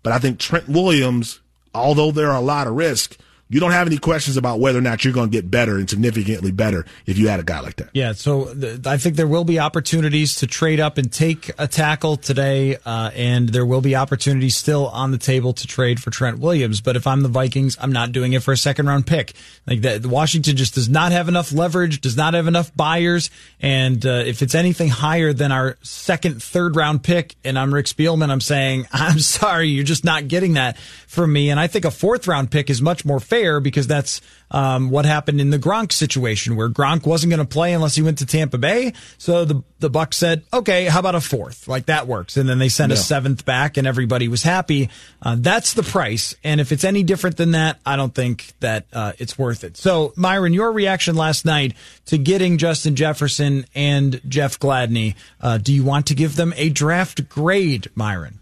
But 0.04 0.14
I 0.14 0.20
think 0.20 0.38
Trent 0.38 0.68
Williams, 0.68 1.40
although 1.74 2.12
there 2.12 2.30
are 2.30 2.38
a 2.38 2.42
lot 2.42 2.68
of 2.68 2.76
risk, 2.76 3.18
you 3.50 3.60
don't 3.60 3.72
have 3.72 3.86
any 3.86 3.98
questions 3.98 4.36
about 4.36 4.60
whether 4.60 4.80
or 4.80 4.82
not 4.82 5.04
you're 5.06 5.14
going 5.14 5.30
to 5.30 5.32
get 5.32 5.52
better 5.52 5.78
and 5.78 5.88
significantly 5.88 6.52
better 6.52 6.86
if 7.06 7.20
you 7.20 7.28
add 7.28 7.40
a 7.40 7.44
guy 7.44 7.60
like 7.60 7.76
that. 7.76 7.90
Yeah, 7.94 8.14
so 8.14 8.52
th- 8.54 8.88
I 8.88 8.98
think 8.98 9.16
there 9.16 9.28
will 9.28 9.44
be 9.44 9.60
opportunities 9.60 10.38
to 10.38 10.48
trade 10.48 10.80
up 10.80 10.98
and 10.98 11.12
take 11.12 11.52
a 11.60 11.68
tackle 11.68 12.18
today, 12.18 12.78
uh, 12.84 13.12
and 13.14 13.50
there 13.50 13.66
will 13.66 13.82
be 13.82 13.96
opportunities 13.96 14.56
still 14.56 14.88
on 14.88 15.12
the 15.12 15.20
table 15.20 15.54
to 15.54 15.68
trade 15.68 16.02
for 16.02 16.10
Trent 16.10 16.40
Williams. 16.40 16.82
But 16.82 16.96
if 16.96 17.06
I'm 17.06 17.22
the 17.22 17.30
Vikings, 17.30 17.78
I'm 17.80 17.92
not 17.92 18.12
doing 18.12 18.34
it 18.34 18.42
for 18.42 18.54
a 18.54 18.58
second 18.58 18.88
round 18.88 19.06
pick. 19.06 19.34
Like 19.68 19.82
that, 19.82 20.04
Washington 20.04 20.58
just 20.58 20.74
does 20.74 20.90
not 20.90 21.12
have 21.12 21.28
enough 21.28 21.52
leverage, 21.52 22.02
does 22.02 22.18
not 22.18 22.34
have 22.34 22.48
enough 22.48 22.76
buyers, 22.76 23.30
and 23.62 24.04
uh, 24.04 24.24
if 24.26 24.42
it's 24.42 24.56
anything 24.56 24.90
higher 24.90 25.32
than 25.32 25.52
our 25.52 25.78
second, 25.84 26.42
third 26.42 26.76
round 26.76 27.04
pick, 27.04 27.36
and 27.44 27.60
I'm 27.60 27.72
Rick 27.72 27.86
Spielman, 27.86 28.32
I'm 28.32 28.42
saying 28.42 28.88
I'm 28.92 29.20
sorry, 29.20 29.68
you're 29.68 29.84
just 29.84 30.04
not 30.04 30.28
getting 30.28 30.54
that 30.54 30.80
from 31.08 31.32
me. 31.32 31.52
And 31.52 31.60
I 31.60 31.68
think 31.68 31.86
a 31.86 31.92
fourth 31.92 32.28
round 32.28 32.50
pick 32.50 32.72
is 32.72 32.82
much 32.82 33.06
more 33.06 33.20
fair 33.20 33.33
fair 33.34 33.60
because 33.60 33.88
that's 33.88 34.22
um, 34.52 34.92
what 34.92 35.06
happened 35.06 35.42
in 35.42 35.50
the 35.50 35.58
Gronk 35.58 35.92
situation 35.92 36.56
where 36.56 36.70
Gronk 36.70 37.08
wasn't 37.08 37.32
going 37.32 37.40
to 37.40 37.52
play 37.52 37.74
unless 37.74 37.96
he 37.96 38.04
went 38.04 38.20
to 38.20 38.28
Tampa 38.28 38.60
Bay. 38.60 38.94
So 39.18 39.44
the 39.44 39.64
the 39.80 39.90
Bucs 39.90 40.14
said, 40.14 40.44
okay, 40.54 40.86
how 40.86 41.00
about 41.00 41.16
a 41.16 41.20
fourth? 41.20 41.68
Like 41.68 41.88
that 41.88 42.08
works. 42.08 42.38
And 42.38 42.48
then 42.48 42.60
they 42.60 42.70
sent 42.70 42.92
yeah. 42.92 42.94
a 42.94 42.98
seventh 42.98 43.44
back 43.44 43.76
and 43.76 43.88
everybody 43.88 44.28
was 44.28 44.44
happy. 44.44 44.90
Uh, 45.22 45.36
that's 45.40 45.74
the 45.74 45.82
price. 45.84 46.36
And 46.44 46.62
if 46.62 46.72
it's 46.72 46.84
any 46.84 47.02
different 47.04 47.38
than 47.38 47.52
that, 47.52 47.80
I 47.86 47.96
don't 47.96 48.14
think 48.14 48.54
that 48.60 48.86
uh, 48.94 49.14
it's 49.18 49.38
worth 49.38 49.64
it. 49.64 49.76
So 49.78 50.14
Myron, 50.16 50.54
your 50.54 50.72
reaction 50.72 51.16
last 51.16 51.44
night 51.44 51.74
to 52.06 52.18
getting 52.20 52.60
Justin 52.60 52.96
Jefferson 52.96 53.66
and 53.74 54.22
Jeff 54.28 54.60
Gladney, 54.60 55.16
uh, 55.42 55.58
do 55.58 55.74
you 55.74 55.84
want 55.84 56.08
to 56.08 56.16
give 56.16 56.36
them 56.36 56.54
a 56.56 56.70
draft 56.70 57.28
grade, 57.28 57.88
Myron? 57.96 58.40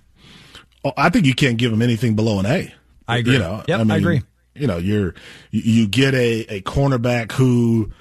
Oh, 0.84 0.93
I 0.97 1.10
think 1.10 1.25
you 1.25 1.34
can't 1.34 1.58
give 1.58 1.71
them 1.71 1.82
anything 1.82 2.15
below 2.15 2.39
an 2.39 2.45
A. 2.45 2.73
I 3.08 3.17
agree. 3.17 3.34
You 3.34 3.39
know, 3.39 3.63
yep, 3.67 3.80
I, 3.80 3.84
mean, 3.84 3.91
I 3.91 3.97
agree 3.97 4.21
you 4.56 4.68
know, 4.68 4.78
you're 4.78 5.14
you 5.52 5.88
get 5.88 6.14
a 6.14 6.42
a 6.50 6.62
cornerback 6.62 7.32
who, 7.34 7.92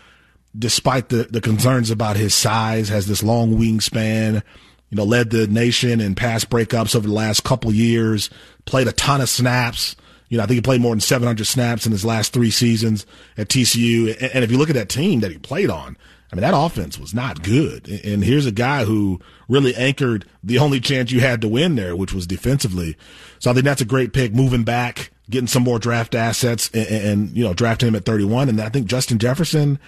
despite 0.59 1.09
the 1.09 1.25
the 1.25 1.41
concerns 1.41 1.91
about 1.91 2.17
his 2.17 2.35
size, 2.35 2.89
has 2.89 3.07
this 3.07 3.23
long 3.23 3.57
wingspan. 3.57 4.43
You 4.91 4.97
know, 4.97 5.05
led 5.05 5.31
the 5.31 5.47
nation 5.47 6.01
in 6.01 6.17
pass 6.17 6.45
breakups 6.45 6.97
over 6.97 7.07
the 7.07 7.15
last 7.15 7.45
couple 7.45 7.73
years. 7.73 8.29
Played 8.65 8.89
a 8.89 8.93
ton 8.93 9.21
of 9.21 9.29
snaps. 9.29 9.95
You 10.29 10.39
know, 10.39 10.43
I 10.43 10.47
think 10.47 10.57
he 10.57 10.63
played 10.63 10.81
more 10.81 10.93
than 10.93 11.01
700 11.01 11.45
snaps 11.45 11.87
in 11.87 11.93
his 11.93 12.05
last 12.05 12.33
three 12.33 12.51
seasons 12.51 13.07
at 13.37 13.49
TCU. 13.49 14.17
And, 14.35 14.45
if 14.45 14.51
you 14.51 14.59
look 14.59 14.71
at 14.71 14.75
that 14.75 14.89
team 14.89 15.21
that 15.21 15.31
he 15.31 15.39
played 15.39 15.71
on, 15.71 15.97
I 16.33 16.37
mean, 16.37 16.43
that 16.43 16.57
offense 16.57 16.99
was 16.99 17.13
not 17.15 17.43
good. 17.43 17.89
And 17.89 18.23
here's 18.25 18.47
a 18.47 18.53
guy 18.53 18.85
who 18.85 19.21
really 19.49 19.75
anchored 19.75 20.25
the 20.43 20.59
only 20.59 20.81
chance 20.81 21.11
you 21.11 21.21
had 21.21 21.41
to 21.41 21.49
win 21.49 21.75
there, 21.75 21.97
which 21.97 22.13
was 22.13 22.27
defensively. 22.27 22.97
So 23.41 23.51
I 23.51 23.55
think 23.55 23.65
that's 23.65 23.81
a 23.81 23.87
great 23.87 24.13
pick 24.13 24.33
moving 24.33 24.63
back 24.63 25.11
getting 25.31 25.47
some 25.47 25.63
more 25.63 25.79
draft 25.79 26.15
assets 26.15 26.71
and, 26.75 26.89
and, 26.89 27.37
you 27.37 27.45
know 27.45 27.55
drafting 27.55 27.89
him 27.89 27.95
at 27.95 28.05
31. 28.05 28.49
And 28.49 28.61
I 28.61 28.69
think 28.69 28.87
Justin 28.87 29.19
Jefferson, 29.19 29.79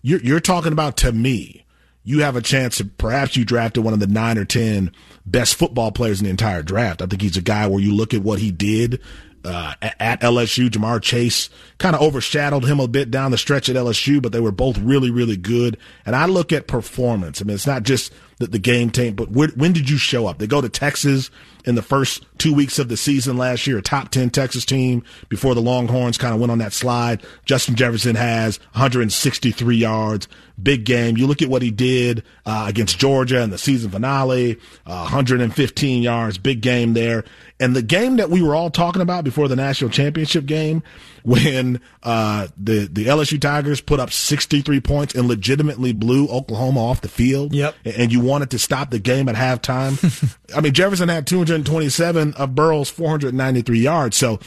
you're 0.00 0.20
you're 0.20 0.40
talking 0.40 0.72
about 0.72 0.96
to 0.98 1.12
me, 1.12 1.64
you 2.04 2.20
have 2.20 2.36
a 2.36 2.42
chance 2.42 2.78
to 2.78 2.84
perhaps 2.84 3.36
you 3.36 3.44
drafted 3.44 3.84
one 3.84 3.94
of 3.94 4.00
the 4.00 4.06
nine 4.06 4.38
or 4.38 4.44
ten 4.44 4.92
best 5.26 5.54
football 5.56 5.92
players 5.92 6.20
in 6.20 6.24
the 6.24 6.30
entire 6.30 6.62
draft. 6.62 7.02
I 7.02 7.06
think 7.06 7.22
he's 7.22 7.36
a 7.36 7.42
guy 7.42 7.66
where 7.66 7.80
you 7.80 7.94
look 7.94 8.14
at 8.14 8.22
what 8.22 8.38
he 8.38 8.50
did 8.50 9.00
uh, 9.44 9.74
at 9.80 10.20
LSU. 10.20 10.68
Ja'Marr 10.68 11.02
Chase 11.02 11.50
kind 11.78 11.94
of 11.94 12.02
overshadowed 12.02 12.64
him 12.64 12.80
a 12.80 12.88
bit 12.88 13.10
down 13.10 13.30
the 13.30 13.38
stretch 13.38 13.68
at 13.68 13.76
LSU, 13.76 14.22
but 14.22 14.32
they 14.32 14.40
were 14.40 14.52
both 14.52 14.78
really, 14.78 15.10
really 15.10 15.36
good. 15.36 15.76
And 16.06 16.14
I 16.14 16.26
look 16.26 16.52
at 16.52 16.66
performance. 16.66 17.40
I 17.40 17.44
mean, 17.44 17.54
it's 17.54 17.66
not 17.66 17.82
just 17.82 18.12
the, 18.42 18.48
the 18.48 18.58
game 18.58 18.90
tape, 18.90 19.16
but 19.16 19.30
where, 19.30 19.48
when 19.50 19.72
did 19.72 19.88
you 19.88 19.96
show 19.96 20.26
up? 20.26 20.38
They 20.38 20.46
go 20.46 20.60
to 20.60 20.68
Texas 20.68 21.30
in 21.64 21.76
the 21.76 21.82
first 21.82 22.26
two 22.38 22.52
weeks 22.52 22.78
of 22.80 22.88
the 22.88 22.96
season 22.96 23.36
last 23.36 23.66
year, 23.66 23.80
top 23.80 24.08
10 24.08 24.30
Texas 24.30 24.64
team 24.64 25.04
before 25.28 25.54
the 25.54 25.62
Longhorns 25.62 26.18
kind 26.18 26.34
of 26.34 26.40
went 26.40 26.50
on 26.50 26.58
that 26.58 26.72
slide. 26.72 27.22
Justin 27.44 27.76
Jefferson 27.76 28.16
has 28.16 28.58
163 28.72 29.76
yards, 29.76 30.26
big 30.60 30.84
game. 30.84 31.16
You 31.16 31.28
look 31.28 31.40
at 31.40 31.48
what 31.48 31.62
he 31.62 31.70
did 31.70 32.24
uh, 32.44 32.66
against 32.68 32.98
Georgia 32.98 33.42
in 33.42 33.50
the 33.50 33.58
season 33.58 33.90
finale, 33.92 34.58
uh, 34.86 35.02
115 35.02 36.02
yards, 36.02 36.36
big 36.36 36.60
game 36.60 36.94
there. 36.94 37.24
And 37.60 37.76
the 37.76 37.82
game 37.82 38.16
that 38.16 38.28
we 38.28 38.42
were 38.42 38.56
all 38.56 38.70
talking 38.70 39.02
about 39.02 39.22
before 39.22 39.46
the 39.46 39.56
national 39.56 39.90
championship 39.90 40.46
game, 40.46 40.82
when 41.22 41.80
uh, 42.02 42.48
the 42.56 42.88
the 42.90 43.06
LSU 43.06 43.40
Tigers 43.40 43.80
put 43.80 44.00
up 44.00 44.10
63 44.12 44.80
points 44.80 45.14
and 45.14 45.28
legitimately 45.28 45.92
blew 45.92 46.28
Oklahoma 46.28 46.80
off 46.84 47.00
the 47.00 47.08
field. 47.08 47.54
Yep. 47.54 47.74
And 47.84 48.12
you 48.12 48.20
wanted 48.20 48.50
to 48.50 48.58
stop 48.58 48.90
the 48.90 48.98
game 48.98 49.28
at 49.28 49.34
halftime. 49.34 50.36
I 50.56 50.60
mean, 50.60 50.72
Jefferson 50.72 51.08
had 51.08 51.26
227 51.26 52.34
of 52.34 52.54
Burrow's 52.54 52.90
493 52.90 53.78
yards. 53.78 54.16
So 54.16 54.40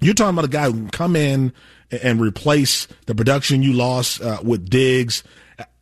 you're 0.00 0.14
talking 0.14 0.34
about 0.34 0.44
a 0.44 0.48
guy 0.48 0.64
who 0.64 0.72
can 0.72 0.90
come 0.90 1.16
in 1.16 1.52
and 1.90 2.20
replace 2.20 2.88
the 3.06 3.14
production 3.14 3.62
you 3.62 3.72
lost 3.72 4.20
uh, 4.20 4.38
with 4.42 4.68
Diggs 4.68 5.22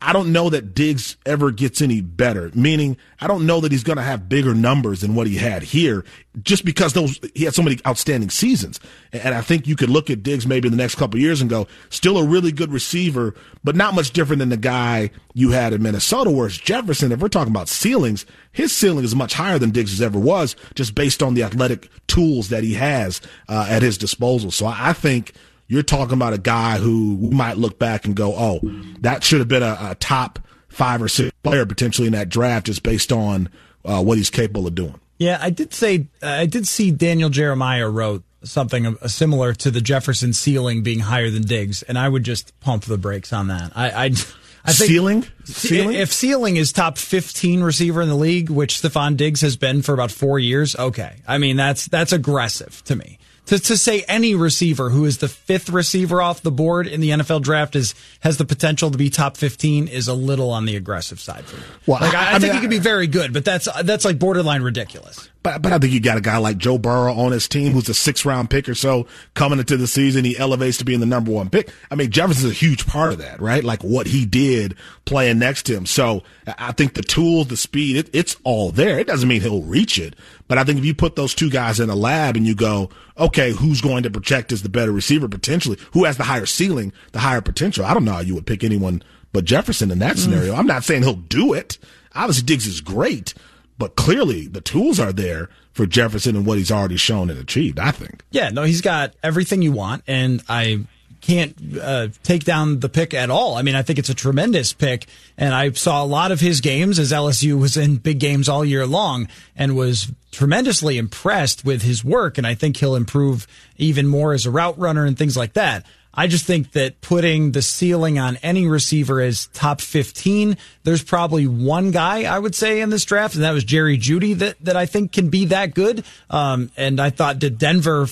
I 0.01 0.13
don't 0.13 0.33
know 0.33 0.51
that 0.51 0.75
Diggs 0.75 1.17
ever 1.25 1.51
gets 1.51 1.81
any 1.81 2.01
better. 2.01 2.51
Meaning, 2.55 2.97
I 3.21 3.27
don't 3.27 3.47
know 3.47 3.61
that 3.61 3.73
he's 3.73 3.83
going 3.83 3.97
to 3.97 4.03
have 4.03 4.29
bigger 4.29 4.55
numbers 4.55 5.01
than 5.01 5.15
what 5.15 5.27
he 5.27 5.37
had 5.37 5.63
here, 5.63 6.05
just 6.43 6.65
because 6.65 6.93
those 6.93 7.19
he 7.35 7.45
had 7.45 7.55
so 7.55 7.63
many 7.63 7.79
outstanding 7.87 8.31
seasons. 8.31 8.79
And 9.13 9.35
I 9.35 9.41
think 9.41 9.67
you 9.67 9.75
could 9.75 9.89
look 9.89 10.11
at 10.11 10.23
Diggs 10.23 10.47
maybe 10.47 10.69
in 10.69 10.73
the 10.73 10.83
next 10.83 10.95
couple 10.97 11.19
years 11.19 11.41
and 11.41 11.51
go, 11.51 11.67
still 11.89 12.19
a 12.19 12.25
really 12.25 12.53
good 12.53 12.73
receiver, 12.73 13.35
but 13.65 13.75
not 13.75 13.95
much 13.95 14.13
different 14.13 14.41
than 14.41 14.51
the 14.51 14.57
guy 14.57 15.11
you 15.33 15.51
had 15.51 15.73
in 15.73 15.83
Minnesota. 15.83 16.31
Whereas 16.31 16.59
Jefferson, 16.59 17.11
if 17.11 17.21
we're 17.21 17.29
talking 17.29 17.53
about 17.53 17.69
ceilings, 17.69 18.27
his 18.53 18.77
ceiling 18.77 19.05
is 19.05 19.17
much 19.17 19.35
higher 19.35 19.59
than 19.59 19.71
Diggs 19.71 20.01
ever 20.01 20.19
was, 20.19 20.55
just 20.75 20.95
based 20.95 21.23
on 21.23 21.35
the 21.35 21.43
athletic 21.43 21.89
tools 22.07 22.51
that 22.51 22.63
he 22.63 22.75
has 22.75 23.21
uh, 23.49 23.67
at 23.69 23.83
his 23.83 23.99
disposal. 23.99 24.51
So 24.51 24.67
I 24.67 24.93
think 24.93 25.33
you're 25.75 25.83
talking 25.83 26.15
about 26.15 26.33
a 26.33 26.39
guy 26.39 26.79
who 26.79 27.17
might 27.31 27.59
look 27.59 27.79
back 27.79 28.07
and 28.07 28.15
go, 28.15 28.33
oh, 28.35 28.61
that 29.01 29.25
should 29.25 29.41
have 29.41 29.49
been 29.49 29.65
a, 29.65 29.77
a 29.81 29.95
top 29.97 30.39
five 30.69 31.03
or 31.03 31.09
six 31.09 31.33
player 31.43 31.67
potentially 31.67 32.07
in 32.07 32.13
that 32.13 32.29
draft 32.29 32.67
just 32.67 32.83
based 32.83 33.13
on 33.13 33.49
uh, 33.85 34.03
what 34.03 34.17
he's 34.17 34.31
capable 34.31 34.67
of 34.67 34.75
doing. 34.75 34.99
Yeah, 35.19 35.39
I 35.41 35.51
did 35.51 35.75
say, 35.75 36.07
uh, 36.23 36.29
I 36.29 36.47
did 36.47 36.67
see 36.67 36.91
Daniel 36.91 37.29
Jeremiah 37.29 37.89
wrote 37.89 38.25
something 38.45 38.97
similar 39.07 39.55
to 39.55 39.71
the 39.71 39.81
Jefferson 39.81 40.33
ceiling 40.33 40.83
being 40.83 41.01
higher 41.01 41.31
than 41.31 41.43
Diggs, 41.43 41.83
and 41.83 41.99
I 41.99 42.09
would 42.09 42.25
just 42.25 42.59
pump 42.61 42.85
the 42.85 42.99
brakes 42.99 43.33
on 43.33 43.49
that. 43.49 43.73
I, 43.75 43.91
I, 43.91 44.05
I 44.05 44.73
think 44.73 44.91
ceiling, 44.91 45.27
ceiling. 45.45 45.97
If 45.97 46.13
ceiling 46.13 46.57
is 46.57 46.73
top 46.73 46.99
fifteen 46.99 47.63
receiver 47.63 48.01
in 48.01 48.09
the 48.09 48.17
league, 48.17 48.51
which 48.51 48.81
Stefon 48.81 49.17
Diggs 49.17 49.41
has 49.41 49.57
been 49.57 49.83
for 49.83 49.93
about 49.93 50.11
four 50.11 50.39
years, 50.39 50.77
okay. 50.77 51.17
I 51.27 51.39
mean 51.39 51.57
that's 51.57 51.87
that's 51.87 52.13
aggressive 52.13 52.83
to 52.85 52.97
me 52.97 53.19
to, 53.47 53.59
to 53.59 53.77
say 53.77 54.05
any 54.09 54.35
receiver 54.35 54.91
who 54.91 55.05
is 55.05 55.19
the 55.19 55.29
fifth 55.29 55.69
receiver 55.69 56.23
off 56.23 56.43
the 56.43 56.51
board 56.51 56.87
in 56.87 57.01
the 57.01 57.11
NFL 57.11 57.43
draft 57.43 57.77
is 57.77 57.95
has 58.21 58.39
the 58.39 58.45
potential 58.45 58.91
to 58.91 58.99
be 58.99 59.11
top 59.11 59.37
fifteen 59.37 59.89
is 59.89 60.09
a 60.09 60.15
little 60.15 60.51
on 60.51 60.65
the 60.65 60.77
aggressive 60.77 61.21
side 61.21 61.45
for 61.45 61.57
me. 61.57 61.63
Well, 61.87 62.01
like, 62.01 62.15
I, 62.15 62.33
I, 62.33 62.35
I 62.35 62.39
think 62.39 62.53
mean, 62.53 62.55
he 62.55 62.61
could 62.61 62.71
be 62.71 62.79
very 62.79 63.07
good, 63.07 63.33
but 63.33 63.45
that's 63.45 63.69
that's 63.83 64.05
like 64.05 64.19
borderline 64.19 64.63
ridiculous. 64.63 65.29
But 65.43 65.61
but 65.61 65.73
I 65.73 65.79
think 65.79 65.93
you 65.93 66.01
got 66.01 66.17
a 66.17 66.23
guy 66.23 66.39
like 66.39 66.57
Joe 66.57 66.79
Burrow 66.79 67.13
on 67.13 67.33
his 67.33 67.47
team 67.49 67.73
who's 67.73 67.89
a 67.91 67.95
six 67.95 68.25
round 68.25 68.49
pick 68.49 68.67
or 68.67 68.75
so 68.75 69.07
coming 69.35 69.59
into 69.59 69.77
the 69.77 69.87
season. 69.87 70.25
He 70.25 70.39
elevates 70.39 70.79
to 70.79 70.85
being 70.87 71.01
the 71.01 71.07
number 71.07 71.31
one 71.31 71.51
pick. 71.51 71.71
I 71.91 71.97
mean, 71.97 72.11
Jefferson's 72.11 72.51
a 72.51 72.55
huge 72.55 72.87
part 72.87 73.13
of 73.13 73.19
that, 73.19 73.41
right? 73.43 73.63
Like 73.63 73.85
what 73.85 74.07
he 74.07 74.25
did 74.25 74.75
playing 75.05 75.39
next 75.39 75.65
to 75.65 75.77
him. 75.77 75.85
So 75.85 76.23
I 76.47 76.73
think 76.73 76.95
the 76.95 77.03
tools, 77.03 77.49
the 77.49 77.59
speed, 77.59 77.97
it, 77.97 78.11
it's 78.15 78.37
all 78.43 78.71
there. 78.71 78.99
It 78.99 79.07
doesn't 79.07 79.29
mean 79.29 79.43
he'll 79.43 79.63
reach 79.63 79.99
it, 79.99 80.17
but 80.49 80.59
I 80.59 80.65
think 80.65 80.79
if 80.79 80.85
you 80.85 80.95
put 80.95 81.17
those 81.17 81.35
two 81.35 81.51
guys 81.51 81.81
in 81.81 81.91
a 81.91 81.95
lab 81.95 82.37
and 82.37 82.47
you 82.47 82.55
go, 82.55 82.91
okay, 83.19 83.53
who's 83.53 83.81
going 83.81 84.03
to 84.03 84.11
project 84.11 84.53
as 84.53 84.63
the 84.63 84.69
better 84.69 84.93
receiver 84.93 85.29
potentially? 85.29 85.79
Who 85.93 86.05
has 86.05 86.17
the 86.17 86.25
higher 86.25 86.47
ceiling, 86.47 86.93
the 87.13 87.21
higher 87.21 87.41
potential? 87.41 87.85
I 87.85 87.95
don't 87.95 88.05
know 88.05 88.13
how 88.13 88.21
you 88.21 88.35
would 88.35 88.47
pick 88.47 88.63
anyone 88.63 89.03
but 89.35 89.45
Jefferson 89.45 89.91
in 89.91 89.99
that 89.99 90.17
mm. 90.17 90.21
scenario. 90.21 90.55
I'm 90.55 90.67
not 90.67 90.85
saying 90.85 91.03
he'll 91.03 91.15
do 91.15 91.53
it. 91.53 91.77
Obviously, 92.15 92.45
Diggs 92.45 92.67
is 92.67 92.81
great, 92.81 93.35
but 93.77 93.97
clearly 93.97 94.47
the 94.47 94.61
tools 94.61 95.01
are 95.01 95.13
there 95.13 95.51
for 95.73 95.87
Jefferson 95.87 96.37
and 96.37 96.47
what 96.47 96.57
he's 96.57 96.71
already 96.71 96.97
shown 96.97 97.29
and 97.29 97.39
achieved, 97.39 97.81
I 97.81 97.91
think. 97.91 98.23
Yeah, 98.31 98.51
no, 98.51 98.63
he's 98.63 98.81
got 98.81 99.15
everything 99.23 99.61
you 99.61 99.73
want, 99.73 100.05
and 100.07 100.41
I 100.49 100.85
can't 101.25 101.57
uh, 101.81 102.09
take 102.23 102.45
down 102.45 102.81
the 102.81 102.89
pick 102.91 103.15
at 103.15 103.31
all. 103.31 103.57
I 103.57 103.63
mean, 103.63 103.75
I 103.75 103.83
think 103.83 103.99
it's 103.99 104.11
a 104.11 104.15
tremendous 104.15 104.75
pick, 104.75 105.07
and 105.39 105.55
I 105.55 105.71
saw 105.73 106.05
a 106.05 106.07
lot 106.07 106.33
of 106.33 106.41
his 106.41 106.61
games 106.61 106.99
as 106.99 107.13
LSU 107.13 107.59
was 107.59 107.79
in 107.79 107.97
big 107.97 108.19
games 108.19 108.47
all 108.47 108.63
year 108.63 108.87
long 108.87 109.29
and 109.57 109.75
was 109.75 110.13
tremendously 110.33 110.99
impressed 110.99 111.65
with 111.65 111.81
his 111.81 112.05
work, 112.05 112.37
and 112.37 112.47
I 112.47 112.55
think 112.55 112.77
he'll 112.77 112.95
improve 112.95 113.47
even 113.79 114.07
more 114.07 114.35
as 114.35 114.45
a 114.45 114.51
route 114.51 114.79
runner 114.79 115.07
and 115.07 115.17
things 115.17 115.37
like 115.37 115.55
that. 115.55 115.87
I 116.15 116.27
just 116.27 116.47
think 116.47 116.73
that 116.73 117.01
putting 117.01 117.53
the 117.53 117.63
ceiling 117.63 118.19
on 118.19 118.37
any 118.37 118.67
receiver 118.67 119.21
as 119.21 119.47
top 119.49 119.81
15. 119.81 120.57
There's 120.85 121.03
probably 121.03 121.47
one 121.47 121.91
guy 121.91 122.23
I 122.23 122.39
would 122.39 122.55
say 122.55 122.81
in 122.81 122.91
this 122.91 123.05
draft, 123.05 123.35
and 123.35 123.45
that 123.45 123.53
was 123.53 123.65
Jerry 123.65 123.99
Jeudy 123.99 124.39
that, 124.39 124.57
that 124.61 124.77
I 124.77 124.87
think 124.87 125.13
can 125.13 125.29
be 125.29 125.47
that 125.47 125.75
good. 125.75 126.05
Um, 126.31 126.71
and 126.77 127.01
I 127.01 127.11
thought 127.11 127.41
that 127.41 127.59
Denver 127.59 128.07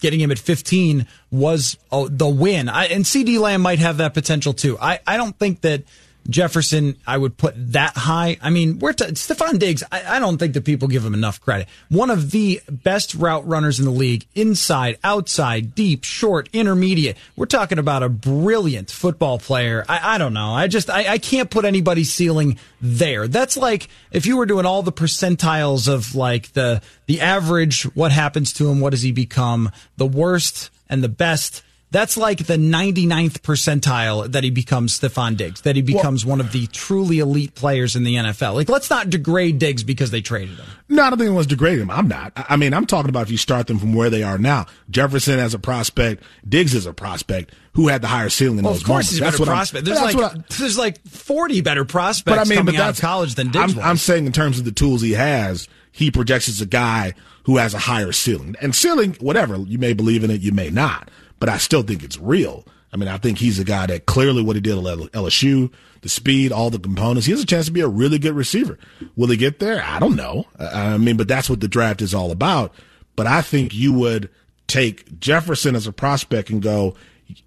getting 0.00 0.20
him 0.20 0.30
at 0.30 0.38
15 0.38 1.06
was 1.30 1.78
oh, 1.90 2.08
the 2.08 2.28
win. 2.28 2.68
I, 2.68 2.86
and 2.86 3.04
CeeDee 3.04 3.38
Lamb 3.38 3.62
might 3.62 3.78
have 3.78 3.98
that 3.98 4.14
potential 4.14 4.52
too. 4.52 4.78
I, 4.80 5.00
I 5.06 5.16
don't 5.16 5.38
think 5.38 5.62
that 5.62 5.82
Jefferson, 6.28 6.96
I 7.06 7.18
would 7.18 7.36
put 7.36 7.54
that 7.72 7.96
high. 7.96 8.38
I 8.40 8.50
mean, 8.50 8.78
we're 8.78 8.94
t- 8.94 9.04
Stefon 9.06 9.58
Diggs. 9.58 9.82
I, 9.92 10.16
I, 10.16 10.18
don't 10.18 10.38
think 10.38 10.54
that 10.54 10.64
people 10.64 10.88
give 10.88 11.04
him 11.04 11.12
enough 11.12 11.40
credit. 11.40 11.68
One 11.90 12.10
of 12.10 12.30
the 12.30 12.62
best 12.70 13.14
route 13.14 13.46
runners 13.46 13.78
in 13.78 13.84
the 13.84 13.90
league, 13.90 14.26
inside, 14.34 14.98
outside, 15.04 15.74
deep, 15.74 16.04
short, 16.04 16.48
intermediate. 16.52 17.18
We're 17.36 17.46
talking 17.46 17.78
about 17.78 18.02
a 18.02 18.08
brilliant 18.08 18.90
football 18.90 19.38
player. 19.38 19.84
I, 19.88 20.14
I 20.14 20.18
don't 20.18 20.32
know. 20.32 20.54
I 20.54 20.66
just 20.66 20.88
I, 20.88 21.12
I 21.12 21.18
can't 21.18 21.50
put 21.50 21.66
anybody's 21.66 22.12
ceiling 22.12 22.58
there. 22.80 23.28
That's 23.28 23.56
like 23.56 23.88
if 24.10 24.24
you 24.24 24.38
were 24.38 24.46
doing 24.46 24.64
all 24.64 24.82
the 24.82 24.92
percentiles 24.92 25.92
of 25.92 26.14
like 26.14 26.52
the 26.52 26.80
the 27.06 27.20
average, 27.20 27.82
what 27.94 28.12
happens 28.12 28.52
to 28.54 28.70
him, 28.70 28.80
what 28.80 28.90
does 28.90 29.02
he 29.02 29.12
become, 29.12 29.70
the 29.98 30.06
worst 30.06 30.70
and 30.88 31.02
the 31.02 31.08
best 31.08 31.62
that's 31.94 32.16
like 32.16 32.46
the 32.46 32.56
99th 32.56 33.38
percentile 33.38 34.30
that 34.32 34.42
he 34.42 34.50
becomes 34.50 34.98
Stefon 34.98 35.36
Diggs, 35.36 35.60
that 35.60 35.76
he 35.76 35.82
becomes 35.82 36.24
well, 36.24 36.32
one 36.32 36.40
of 36.40 36.50
the 36.50 36.66
truly 36.66 37.20
elite 37.20 37.54
players 37.54 37.94
in 37.94 38.02
the 38.02 38.16
NFL. 38.16 38.54
Like, 38.54 38.68
let's 38.68 38.90
not 38.90 39.10
degrade 39.10 39.60
Diggs 39.60 39.84
because 39.84 40.10
they 40.10 40.20
traded 40.20 40.58
him. 40.58 40.66
No, 40.88 41.04
I 41.04 41.10
don't 41.10 41.20
think 41.20 41.28
anyone's 41.28 41.46
degrading 41.46 41.82
him. 41.82 41.90
I'm 41.92 42.08
not. 42.08 42.32
I 42.34 42.56
mean, 42.56 42.74
I'm 42.74 42.84
talking 42.84 43.10
about 43.10 43.22
if 43.22 43.30
you 43.30 43.36
start 43.36 43.68
them 43.68 43.78
from 43.78 43.94
where 43.94 44.10
they 44.10 44.24
are 44.24 44.38
now. 44.38 44.66
Jefferson 44.90 45.38
as 45.38 45.54
a 45.54 45.58
prospect, 45.60 46.24
Diggs 46.46 46.74
as 46.74 46.84
a 46.84 46.92
prospect. 46.92 47.54
Who 47.74 47.88
had 47.88 48.02
the 48.02 48.08
higher 48.08 48.28
ceiling 48.28 48.58
in 48.58 48.64
well, 48.64 48.72
those 48.72 48.82
of 48.82 48.86
course 48.86 49.06
moments? 49.06 49.10
he's 49.10 49.20
a 49.20 49.24
better 49.24 49.38
what 49.38 49.46
prospect. 49.46 49.84
There's 49.84 50.00
like, 50.00 50.16
I, 50.16 50.44
there's 50.58 50.78
like 50.78 51.00
40 51.08 51.60
better 51.60 51.84
prospects 51.84 52.36
but 52.36 52.38
I 52.38 52.48
mean, 52.48 52.58
coming 52.58 52.76
but 52.76 52.82
out 52.82 52.90
of 52.90 53.00
college 53.00 53.34
than 53.34 53.50
Diggs 53.50 53.76
I'm, 53.76 53.82
I'm 53.82 53.96
saying 53.96 54.26
in 54.26 54.32
terms 54.32 54.60
of 54.60 54.64
the 54.64 54.70
tools 54.70 55.00
he 55.02 55.12
has, 55.12 55.68
he 55.90 56.10
projects 56.10 56.48
as 56.48 56.60
a 56.60 56.66
guy 56.66 57.14
who 57.44 57.56
has 57.56 57.74
a 57.74 57.78
higher 57.78 58.12
ceiling. 58.12 58.54
And 58.60 58.74
ceiling, 58.74 59.16
whatever, 59.20 59.56
you 59.56 59.78
may 59.78 59.92
believe 59.92 60.22
in 60.22 60.30
it, 60.30 60.40
you 60.40 60.52
may 60.52 60.70
not 60.70 61.08
but 61.40 61.48
I 61.48 61.58
still 61.58 61.82
think 61.82 62.02
it's 62.02 62.18
real. 62.18 62.66
I 62.92 62.96
mean, 62.96 63.08
I 63.08 63.18
think 63.18 63.38
he's 63.38 63.58
a 63.58 63.64
guy 63.64 63.86
that 63.86 64.06
clearly 64.06 64.42
what 64.42 64.54
he 64.54 64.62
did 64.62 64.78
at 64.78 64.84
LSU, 64.84 65.72
the 66.02 66.08
speed, 66.08 66.52
all 66.52 66.70
the 66.70 66.78
components, 66.78 67.26
he 67.26 67.32
has 67.32 67.42
a 67.42 67.46
chance 67.46 67.66
to 67.66 67.72
be 67.72 67.80
a 67.80 67.88
really 67.88 68.20
good 68.20 68.34
receiver. 68.34 68.78
Will 69.16 69.28
he 69.28 69.36
get 69.36 69.58
there? 69.58 69.82
I 69.82 69.98
don't 69.98 70.14
know. 70.14 70.46
I 70.60 70.96
mean, 70.96 71.16
but 71.16 71.26
that's 71.26 71.50
what 71.50 71.60
the 71.60 71.66
draft 71.66 72.02
is 72.02 72.14
all 72.14 72.30
about. 72.30 72.72
But 73.16 73.26
I 73.26 73.42
think 73.42 73.74
you 73.74 73.92
would 73.92 74.30
take 74.68 75.18
Jefferson 75.18 75.74
as 75.74 75.88
a 75.88 75.92
prospect 75.92 76.50
and 76.50 76.62
go, 76.62 76.94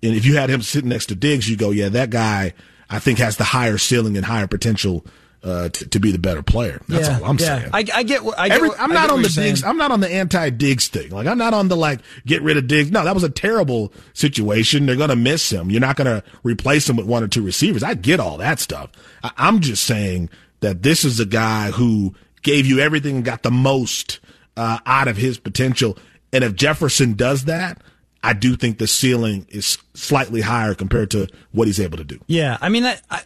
and 0.03 0.15
if 0.15 0.25
you 0.25 0.35
had 0.35 0.49
him 0.49 0.61
sitting 0.61 0.89
next 0.89 1.05
to 1.07 1.15
Diggs, 1.15 1.49
you 1.49 1.55
go, 1.55 1.71
yeah, 1.71 1.89
that 1.89 2.09
guy 2.09 2.53
I 2.89 2.99
think 2.99 3.19
has 3.19 3.37
the 3.37 3.43
higher 3.45 3.77
ceiling 3.77 4.17
and 4.17 4.25
higher 4.25 4.47
potential 4.47 5.05
uh, 5.43 5.69
to, 5.69 5.87
to, 5.89 5.99
be 5.99 6.11
the 6.11 6.19
better 6.19 6.41
player. 6.41 6.81
That's 6.87 7.07
yeah, 7.07 7.19
all 7.19 7.25
I'm 7.25 7.37
yeah. 7.37 7.59
saying. 7.59 7.69
I, 7.73 7.77
I 7.93 8.03
get. 8.03 8.21
I 8.37 8.47
get 8.49 8.57
Every, 8.57 8.69
I'm 8.77 8.91
not 8.91 9.11
on 9.11 9.21
the 9.21 9.29
Diggs. 9.29 9.63
I'm 9.63 9.77
not 9.77 9.91
on 9.91 9.99
the 9.99 10.09
anti 10.09 10.49
Diggs 10.49 10.87
thing. 10.87 11.11
Like 11.11 11.27
I'm 11.27 11.37
not 11.37 11.53
on 11.53 11.67
the 11.67 11.77
like 11.77 11.99
get 12.25 12.41
rid 12.41 12.57
of 12.57 12.67
Diggs. 12.67 12.91
No, 12.91 13.03
that 13.03 13.13
was 13.13 13.23
a 13.23 13.29
terrible 13.29 13.93
situation. 14.13 14.85
They're 14.85 14.95
gonna 14.95 15.15
miss 15.15 15.51
him. 15.51 15.69
You're 15.69 15.81
not 15.81 15.95
gonna 15.95 16.23
replace 16.43 16.89
him 16.89 16.97
with 16.97 17.05
one 17.05 17.23
or 17.23 17.27
two 17.27 17.43
receivers. 17.43 17.83
I 17.83 17.93
get 17.93 18.19
all 18.19 18.37
that 18.37 18.59
stuff. 18.59 18.91
I, 19.23 19.31
I'm 19.37 19.59
just 19.61 19.83
saying 19.83 20.29
that 20.61 20.83
this 20.83 21.05
is 21.05 21.19
a 21.19 21.25
guy 21.25 21.71
who 21.71 22.15
gave 22.41 22.65
you 22.65 22.79
everything 22.79 23.17
and 23.17 23.25
got 23.25 23.43
the 23.43 23.51
most 23.51 24.19
uh, 24.55 24.79
out 24.85 25.07
of 25.07 25.17
his 25.17 25.37
potential. 25.37 25.97
And 26.33 26.43
if 26.43 26.55
Jefferson 26.55 27.13
does 27.13 27.45
that, 27.45 27.81
I 28.23 28.33
do 28.33 28.55
think 28.55 28.77
the 28.77 28.87
ceiling 28.87 29.45
is 29.49 29.77
slightly 29.93 30.41
higher 30.41 30.73
compared 30.73 31.11
to 31.11 31.27
what 31.51 31.67
he's 31.67 31.79
able 31.79 31.97
to 31.97 32.03
do. 32.03 32.19
Yeah, 32.27 32.57
I 32.59 32.69
mean, 32.69 32.85
I, 32.85 32.99
I 33.09 33.21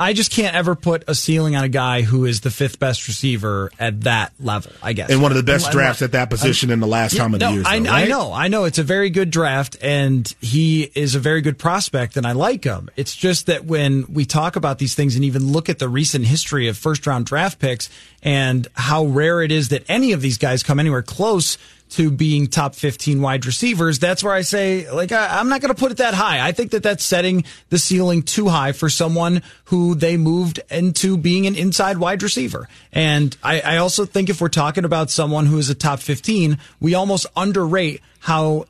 I 0.00 0.12
just 0.12 0.30
can't 0.30 0.54
ever 0.54 0.76
put 0.76 1.02
a 1.08 1.14
ceiling 1.14 1.56
on 1.56 1.64
a 1.64 1.68
guy 1.68 2.02
who 2.02 2.24
is 2.24 2.42
the 2.42 2.50
fifth 2.50 2.78
best 2.78 3.08
receiver 3.08 3.72
at 3.80 4.02
that 4.02 4.32
level. 4.38 4.70
I 4.80 4.92
guess, 4.92 5.10
and 5.10 5.20
one 5.20 5.32
of 5.32 5.36
the 5.36 5.42
best 5.42 5.72
drafts 5.72 6.02
at 6.02 6.12
that 6.12 6.30
position 6.30 6.70
in 6.70 6.78
the 6.78 6.86
last 6.86 7.14
yeah, 7.14 7.22
how 7.22 7.28
many 7.28 7.44
no, 7.44 7.50
years? 7.50 7.64
Though, 7.64 7.70
I, 7.70 7.78
right? 7.78 7.88
I, 7.88 8.04
know, 8.04 8.32
I 8.32 8.48
know. 8.48 8.64
It's 8.64 8.78
a 8.78 8.84
very 8.84 9.10
good 9.10 9.30
draft, 9.30 9.76
and 9.82 10.32
he 10.40 10.90
is 10.94 11.16
a 11.16 11.18
very 11.18 11.40
good 11.40 11.58
prospect, 11.58 12.16
and 12.16 12.26
I 12.26 12.32
like 12.32 12.62
him. 12.62 12.90
It's 12.94 13.16
just 13.16 13.46
that 13.46 13.64
when 13.64 14.06
we 14.12 14.24
talk 14.24 14.54
about 14.54 14.78
these 14.78 14.94
things 14.94 15.16
and 15.16 15.24
even 15.24 15.52
look 15.52 15.68
at 15.68 15.80
the 15.80 15.88
recent 15.88 16.26
history 16.26 16.68
of 16.68 16.76
first 16.76 17.04
round 17.04 17.26
draft 17.26 17.58
picks 17.58 17.90
and 18.22 18.68
how 18.74 19.04
rare 19.04 19.42
it 19.42 19.50
is 19.50 19.70
that 19.70 19.84
any 19.88 20.12
of 20.12 20.20
these 20.20 20.38
guys 20.38 20.62
come 20.62 20.78
anywhere 20.78 21.02
close 21.02 21.58
to 21.90 22.10
being 22.10 22.46
top 22.46 22.74
15 22.74 23.20
wide 23.20 23.46
receivers, 23.46 23.98
that's 23.98 24.22
where 24.22 24.34
I 24.34 24.42
say, 24.42 24.90
like, 24.90 25.12
I, 25.12 25.40
am 25.40 25.48
not 25.48 25.60
going 25.60 25.74
to 25.74 25.78
put 25.78 25.92
it 25.92 25.98
that 25.98 26.14
high. 26.14 26.46
I 26.46 26.52
think 26.52 26.72
that 26.72 26.82
that's 26.82 27.04
setting 27.04 27.44
the 27.70 27.78
ceiling 27.78 28.22
too 28.22 28.48
high 28.48 28.72
for 28.72 28.88
someone 28.88 29.42
who 29.64 29.94
they 29.94 30.16
moved 30.16 30.60
into 30.70 31.16
being 31.16 31.46
an 31.46 31.54
inside 31.54 31.98
wide 31.98 32.22
receiver. 32.22 32.68
And 32.92 33.36
I, 33.42 33.60
I 33.60 33.76
also 33.78 34.04
think 34.04 34.28
if 34.28 34.40
we're 34.40 34.48
talking 34.48 34.84
about 34.84 35.10
someone 35.10 35.46
who 35.46 35.58
is 35.58 35.70
a 35.70 35.74
top 35.74 36.00
15, 36.00 36.58
we 36.80 36.94
almost 36.94 37.26
underrate 37.36 38.00
how 38.20 38.66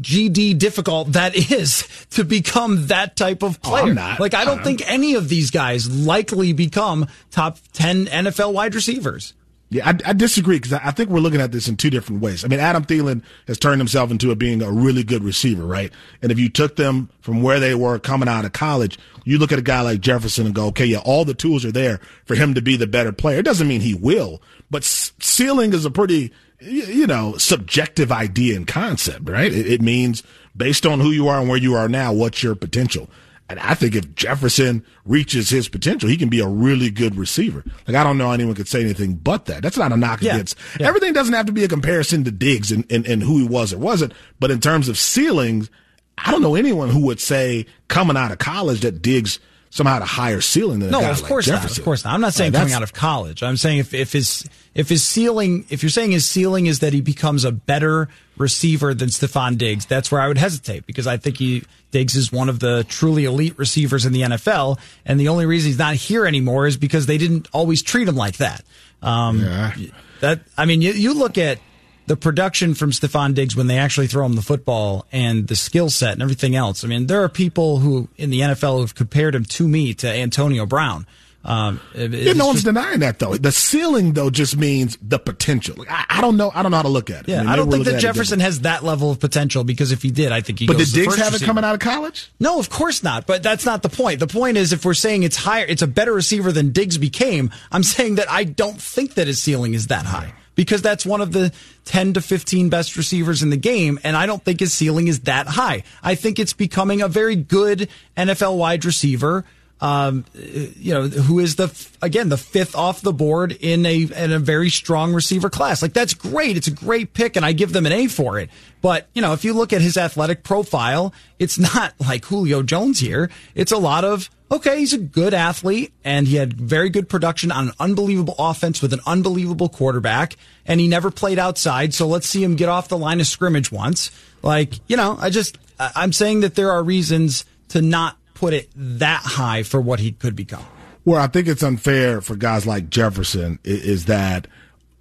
GD 0.00 0.58
difficult 0.58 1.12
that 1.12 1.34
is 1.52 1.86
to 2.10 2.24
become 2.24 2.86
that 2.86 3.16
type 3.16 3.42
of 3.42 3.58
oh, 3.64 3.68
player. 3.68 3.94
Oh, 3.98 4.16
like 4.18 4.34
I 4.34 4.44
don't 4.44 4.62
think 4.62 4.88
any 4.88 5.14
of 5.14 5.28
these 5.28 5.50
guys 5.50 5.90
likely 5.90 6.52
become 6.52 7.06
top 7.30 7.58
10 7.72 8.06
NFL 8.06 8.52
wide 8.52 8.74
receivers. 8.74 9.34
Yeah, 9.70 9.86
I, 9.86 10.10
I 10.10 10.12
disagree 10.14 10.56
because 10.56 10.72
I, 10.72 10.80
I 10.82 10.90
think 10.92 11.10
we're 11.10 11.20
looking 11.20 11.42
at 11.42 11.52
this 11.52 11.68
in 11.68 11.76
two 11.76 11.90
different 11.90 12.22
ways. 12.22 12.44
I 12.44 12.48
mean, 12.48 12.60
Adam 12.60 12.84
Thielen 12.84 13.22
has 13.46 13.58
turned 13.58 13.80
himself 13.80 14.10
into 14.10 14.30
a, 14.30 14.36
being 14.36 14.62
a 14.62 14.70
really 14.70 15.02
good 15.02 15.22
receiver, 15.22 15.64
right? 15.64 15.92
And 16.22 16.32
if 16.32 16.38
you 16.38 16.48
took 16.48 16.76
them 16.76 17.10
from 17.20 17.42
where 17.42 17.60
they 17.60 17.74
were 17.74 17.98
coming 17.98 18.28
out 18.28 18.46
of 18.46 18.52
college, 18.52 18.98
you 19.24 19.38
look 19.38 19.52
at 19.52 19.58
a 19.58 19.62
guy 19.62 19.82
like 19.82 20.00
Jefferson 20.00 20.46
and 20.46 20.54
go, 20.54 20.66
okay, 20.68 20.86
yeah, 20.86 21.02
all 21.04 21.26
the 21.26 21.34
tools 21.34 21.66
are 21.66 21.72
there 21.72 22.00
for 22.24 22.34
him 22.34 22.54
to 22.54 22.62
be 22.62 22.76
the 22.76 22.86
better 22.86 23.12
player. 23.12 23.38
It 23.38 23.44
doesn't 23.44 23.68
mean 23.68 23.82
he 23.82 23.94
will, 23.94 24.40
but 24.70 24.84
ceiling 24.84 25.74
is 25.74 25.84
a 25.84 25.90
pretty, 25.90 26.32
you 26.60 27.06
know, 27.06 27.36
subjective 27.36 28.10
idea 28.10 28.56
and 28.56 28.66
concept, 28.66 29.28
right? 29.28 29.52
It, 29.52 29.66
it 29.66 29.82
means 29.82 30.22
based 30.56 30.86
on 30.86 31.00
who 31.00 31.10
you 31.10 31.28
are 31.28 31.40
and 31.40 31.48
where 31.48 31.58
you 31.58 31.74
are 31.74 31.88
now, 31.88 32.14
what's 32.14 32.42
your 32.42 32.54
potential? 32.54 33.08
And 33.48 33.58
I 33.60 33.74
think 33.74 33.94
if 33.94 34.14
Jefferson 34.14 34.84
reaches 35.06 35.48
his 35.48 35.68
potential, 35.68 36.08
he 36.08 36.18
can 36.18 36.28
be 36.28 36.40
a 36.40 36.46
really 36.46 36.90
good 36.90 37.16
receiver. 37.16 37.64
Like 37.86 37.96
I 37.96 38.04
don't 38.04 38.18
know 38.18 38.30
anyone 38.30 38.54
could 38.54 38.68
say 38.68 38.80
anything 38.80 39.14
but 39.14 39.46
that. 39.46 39.62
That's 39.62 39.78
not 39.78 39.90
a 39.90 39.96
knock 39.96 40.20
yeah. 40.20 40.34
against. 40.34 40.58
Yeah. 40.78 40.88
Everything 40.88 41.14
doesn't 41.14 41.32
have 41.32 41.46
to 41.46 41.52
be 41.52 41.64
a 41.64 41.68
comparison 41.68 42.24
to 42.24 42.30
Diggs 42.30 42.70
and, 42.70 42.84
and, 42.92 43.06
and 43.06 43.22
who 43.22 43.38
he 43.38 43.46
was 43.46 43.72
or 43.72 43.78
wasn't. 43.78 44.12
But 44.38 44.50
in 44.50 44.60
terms 44.60 44.88
of 44.88 44.98
ceilings, 44.98 45.70
I 46.18 46.30
don't 46.30 46.42
know 46.42 46.56
anyone 46.56 46.90
who 46.90 47.00
would 47.06 47.20
say 47.20 47.66
coming 47.88 48.16
out 48.16 48.32
of 48.32 48.38
college 48.38 48.80
that 48.80 49.00
Diggs 49.00 49.40
somehow 49.70 49.94
had 49.94 50.02
a 50.02 50.06
higher 50.06 50.40
ceiling 50.40 50.80
than 50.80 50.90
no, 50.90 51.10
of 51.10 51.22
course 51.22 51.48
like 51.48 51.62
not. 51.62 51.78
Of 51.78 51.84
course 51.84 52.04
not. 52.04 52.14
I'm 52.14 52.20
not 52.20 52.34
saying 52.34 52.52
coming 52.52 52.72
out 52.72 52.82
of 52.82 52.92
college. 52.92 53.42
I'm 53.42 53.56
saying 53.56 53.78
if, 53.78 53.94
if 53.94 54.12
his 54.12 54.48
if 54.74 54.88
his 54.88 55.04
ceiling, 55.04 55.66
if 55.70 55.82
you're 55.82 55.90
saying 55.90 56.10
his 56.10 56.26
ceiling 56.26 56.66
is 56.66 56.80
that 56.80 56.92
he 56.92 57.00
becomes 57.00 57.44
a 57.44 57.52
better 57.52 58.08
receiver 58.40 58.94
than 58.94 59.08
Stefon 59.08 59.58
Diggs, 59.58 59.86
that's 59.86 60.10
where 60.10 60.20
I 60.20 60.28
would 60.28 60.38
hesitate 60.38 60.86
because 60.86 61.06
I 61.06 61.16
think 61.16 61.38
he 61.38 61.64
Diggs 61.90 62.16
is 62.16 62.30
one 62.30 62.48
of 62.48 62.60
the 62.60 62.84
truly 62.88 63.24
elite 63.24 63.58
receivers 63.58 64.04
in 64.04 64.12
the 64.12 64.22
NFL, 64.22 64.78
and 65.06 65.18
the 65.18 65.28
only 65.28 65.46
reason 65.46 65.68
he's 65.68 65.78
not 65.78 65.94
here 65.94 66.26
anymore 66.26 66.66
is 66.66 66.76
because 66.76 67.06
they 67.06 67.18
didn't 67.18 67.48
always 67.52 67.82
treat 67.82 68.08
him 68.08 68.16
like 68.16 68.36
that. 68.38 68.62
Um, 69.02 69.40
yeah. 69.40 69.72
That 70.20 70.40
I 70.56 70.66
mean, 70.66 70.82
you, 70.82 70.92
you 70.92 71.14
look 71.14 71.38
at 71.38 71.58
the 72.06 72.16
production 72.16 72.74
from 72.74 72.90
Stefon 72.90 73.34
Diggs 73.34 73.54
when 73.54 73.66
they 73.66 73.78
actually 73.78 74.06
throw 74.06 74.24
him 74.24 74.34
the 74.34 74.42
football 74.42 75.06
and 75.12 75.46
the 75.46 75.54
skill 75.54 75.90
set 75.90 76.14
and 76.14 76.22
everything 76.22 76.56
else. 76.56 76.82
I 76.82 76.88
mean, 76.88 77.06
there 77.06 77.22
are 77.22 77.28
people 77.28 77.78
who 77.78 78.08
in 78.16 78.30
the 78.30 78.40
NFL 78.40 78.80
who've 78.80 78.94
compared 78.94 79.34
him 79.34 79.44
to 79.44 79.68
me 79.68 79.94
to 79.94 80.08
Antonio 80.08 80.66
Brown. 80.66 81.06
Um, 81.44 81.80
yeah, 81.94 82.32
no 82.32 82.48
one's 82.48 82.64
denying 82.64 83.00
that 83.00 83.20
though. 83.20 83.34
The 83.36 83.52
ceiling 83.52 84.12
though 84.12 84.28
just 84.28 84.56
means 84.56 84.98
the 85.00 85.18
potential. 85.18 85.76
Like, 85.78 85.90
I, 85.90 86.04
I, 86.08 86.20
don't 86.20 86.36
know. 86.36 86.50
I 86.52 86.62
don't 86.62 86.72
know 86.72 86.78
how 86.78 86.82
to 86.82 86.88
look 86.88 87.10
at 87.10 87.22
it. 87.22 87.28
Yeah, 87.28 87.36
I, 87.36 87.40
mean, 87.40 87.48
I 87.48 87.56
don't 87.56 87.70
think 87.70 87.84
that 87.84 88.00
Jefferson 88.00 88.40
has 88.40 88.62
that 88.62 88.82
level 88.82 89.10
of 89.10 89.20
potential 89.20 89.64
because 89.64 89.92
if 89.92 90.02
he 90.02 90.10
did, 90.10 90.32
I 90.32 90.40
think 90.40 90.58
he. 90.58 90.66
But 90.66 90.78
did 90.78 90.92
Diggs 90.92 91.16
have 91.16 91.34
it 91.34 91.42
coming 91.42 91.64
out 91.64 91.74
of 91.74 91.80
college? 91.80 92.30
No, 92.40 92.58
of 92.58 92.68
course 92.68 93.02
not. 93.02 93.26
But 93.26 93.42
that's 93.42 93.64
not 93.64 93.82
the 93.82 93.88
point. 93.88 94.20
The 94.20 94.26
point 94.26 94.56
is 94.56 94.72
if 94.72 94.84
we're 94.84 94.94
saying 94.94 95.22
it's 95.22 95.36
higher, 95.36 95.64
it's 95.64 95.82
a 95.82 95.86
better 95.86 96.12
receiver 96.12 96.52
than 96.52 96.72
Diggs 96.72 96.98
became. 96.98 97.50
I'm 97.70 97.84
saying 97.84 98.16
that 98.16 98.30
I 98.30 98.44
don't 98.44 98.80
think 98.80 99.14
that 99.14 99.26
his 99.26 99.40
ceiling 99.40 99.74
is 99.74 99.86
that 99.86 100.06
high 100.06 100.34
because 100.58 100.82
that's 100.82 101.06
one 101.06 101.20
of 101.20 101.30
the 101.30 101.52
10 101.84 102.14
to 102.14 102.20
15 102.20 102.68
best 102.68 102.96
receivers 102.96 103.44
in 103.44 103.50
the 103.50 103.56
game. 103.56 104.00
And 104.02 104.16
I 104.16 104.26
don't 104.26 104.42
think 104.42 104.58
his 104.58 104.74
ceiling 104.74 105.06
is 105.06 105.20
that 105.20 105.46
high. 105.46 105.84
I 106.02 106.16
think 106.16 106.40
it's 106.40 106.52
becoming 106.52 107.00
a 107.00 107.06
very 107.06 107.36
good 107.36 107.88
NFL 108.16 108.58
wide 108.58 108.84
receiver. 108.84 109.44
Um, 109.80 110.24
you 110.34 110.92
know, 110.92 111.02
who 111.02 111.38
is 111.38 111.56
the 111.56 111.72
again 112.02 112.28
the 112.28 112.36
fifth 112.36 112.74
off 112.74 113.00
the 113.00 113.12
board 113.12 113.52
in 113.52 113.86
a 113.86 114.02
in 114.02 114.32
a 114.32 114.38
very 114.38 114.70
strong 114.70 115.14
receiver 115.14 115.50
class. 115.50 115.82
Like 115.82 115.92
that's 115.92 116.14
great. 116.14 116.56
It's 116.56 116.66
a 116.66 116.72
great 116.72 117.14
pick, 117.14 117.36
and 117.36 117.44
I 117.44 117.52
give 117.52 117.72
them 117.72 117.86
an 117.86 117.92
A 117.92 118.08
for 118.08 118.38
it. 118.38 118.50
But 118.80 119.08
you 119.14 119.22
know, 119.22 119.32
if 119.34 119.44
you 119.44 119.52
look 119.52 119.72
at 119.72 119.80
his 119.80 119.96
athletic 119.96 120.42
profile, 120.42 121.14
it's 121.38 121.58
not 121.74 121.94
like 122.00 122.24
Julio 122.24 122.62
Jones 122.62 122.98
here. 122.98 123.30
It's 123.54 123.72
a 123.72 123.78
lot 123.78 124.04
of 124.04 124.28
okay, 124.50 124.78
he's 124.78 124.92
a 124.92 124.98
good 124.98 125.34
athlete 125.34 125.92
and 126.04 126.26
he 126.26 126.36
had 126.36 126.54
very 126.54 126.88
good 126.88 127.08
production 127.08 127.52
on 127.52 127.68
an 127.68 127.74
unbelievable 127.78 128.34
offense 128.38 128.80
with 128.80 128.92
an 128.92 129.00
unbelievable 129.06 129.68
quarterback 129.68 130.36
and 130.66 130.80
he 130.80 130.88
never 130.88 131.10
played 131.10 131.38
outside. 131.38 131.92
So 131.94 132.06
let's 132.06 132.26
see 132.26 132.42
him 132.42 132.56
get 132.56 132.68
off 132.68 132.88
the 132.88 132.98
line 132.98 133.20
of 133.20 133.26
scrimmage 133.26 133.70
once. 133.70 134.10
Like, 134.42 134.74
you 134.88 134.96
know, 134.96 135.16
I 135.20 135.30
just, 135.30 135.58
I'm 135.78 136.12
saying 136.12 136.40
that 136.40 136.54
there 136.54 136.72
are 136.72 136.82
reasons 136.82 137.44
to 137.68 137.82
not 137.82 138.16
put 138.38 138.54
it 138.54 138.70
that 138.76 139.22
high 139.24 139.64
for 139.64 139.80
what 139.80 139.98
he 140.00 140.12
could 140.12 140.36
become. 140.36 140.64
Well, 141.04 141.20
I 141.20 141.26
think 141.26 141.48
it's 141.48 141.62
unfair 141.62 142.20
for 142.20 142.36
guys 142.36 142.66
like 142.66 142.90
Jefferson 142.90 143.58
is, 143.64 144.04
that 144.04 144.46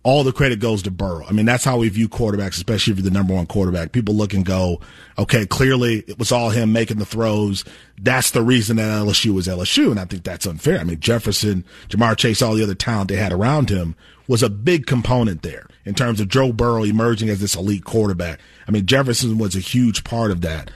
all 0.03 0.23
the 0.23 0.31
credit 0.31 0.59
goes 0.59 0.83
to 0.83 0.91
Burrow. 0.91 1.25
I 1.25 1.31
mean, 1.33 1.45
that's 1.45 1.65
how 1.65 1.77
we 1.79 1.89
view 1.89 2.07
quarterbacks, 2.07 2.55
especially 2.55 2.91
if 2.91 2.99
you're 2.99 3.03
the 3.03 3.11
number 3.11 3.33
one 3.33 3.45
quarterback. 3.45 3.91
People 3.91 4.15
look 4.15 4.33
and 4.33 4.45
go, 4.45 4.79
okay, 5.17 5.45
clearly 5.45 6.05
it 6.07 6.17
was 6.17 6.31
all 6.31 6.49
him 6.49 6.71
making 6.71 6.97
the 6.97 7.05
throws. 7.05 7.65
That's 8.01 8.31
the 8.31 8.41
reason 8.41 8.77
that 8.77 8.83
LSU 8.83 9.33
was 9.33 9.47
LSU. 9.47 9.91
And 9.91 9.99
I 9.99 10.05
think 10.05 10.23
that's 10.23 10.45
unfair. 10.45 10.79
I 10.79 10.83
mean, 10.85 10.99
Jefferson, 10.99 11.65
Ja'Marr 11.89 12.15
Chase, 12.15 12.41
all 12.41 12.55
the 12.55 12.63
other 12.63 12.75
talent 12.75 13.09
they 13.09 13.17
had 13.17 13.33
around 13.33 13.69
him 13.69 13.95
was 14.27 14.43
a 14.43 14.49
big 14.49 14.85
component 14.85 15.41
there 15.41 15.67
in 15.85 15.93
terms 15.93 16.19
of 16.19 16.27
Joe 16.27 16.51
Burrow 16.51 16.83
emerging 16.83 17.29
as 17.29 17.39
this 17.39 17.55
elite 17.55 17.85
quarterback. 17.85 18.39
I 18.67 18.71
mean, 18.71 18.85
Jefferson 18.85 19.37
was 19.37 19.55
a 19.55 19.61
huge 19.61 20.03
part 20.03 20.31
of 20.31 20.41
that. 20.41 20.69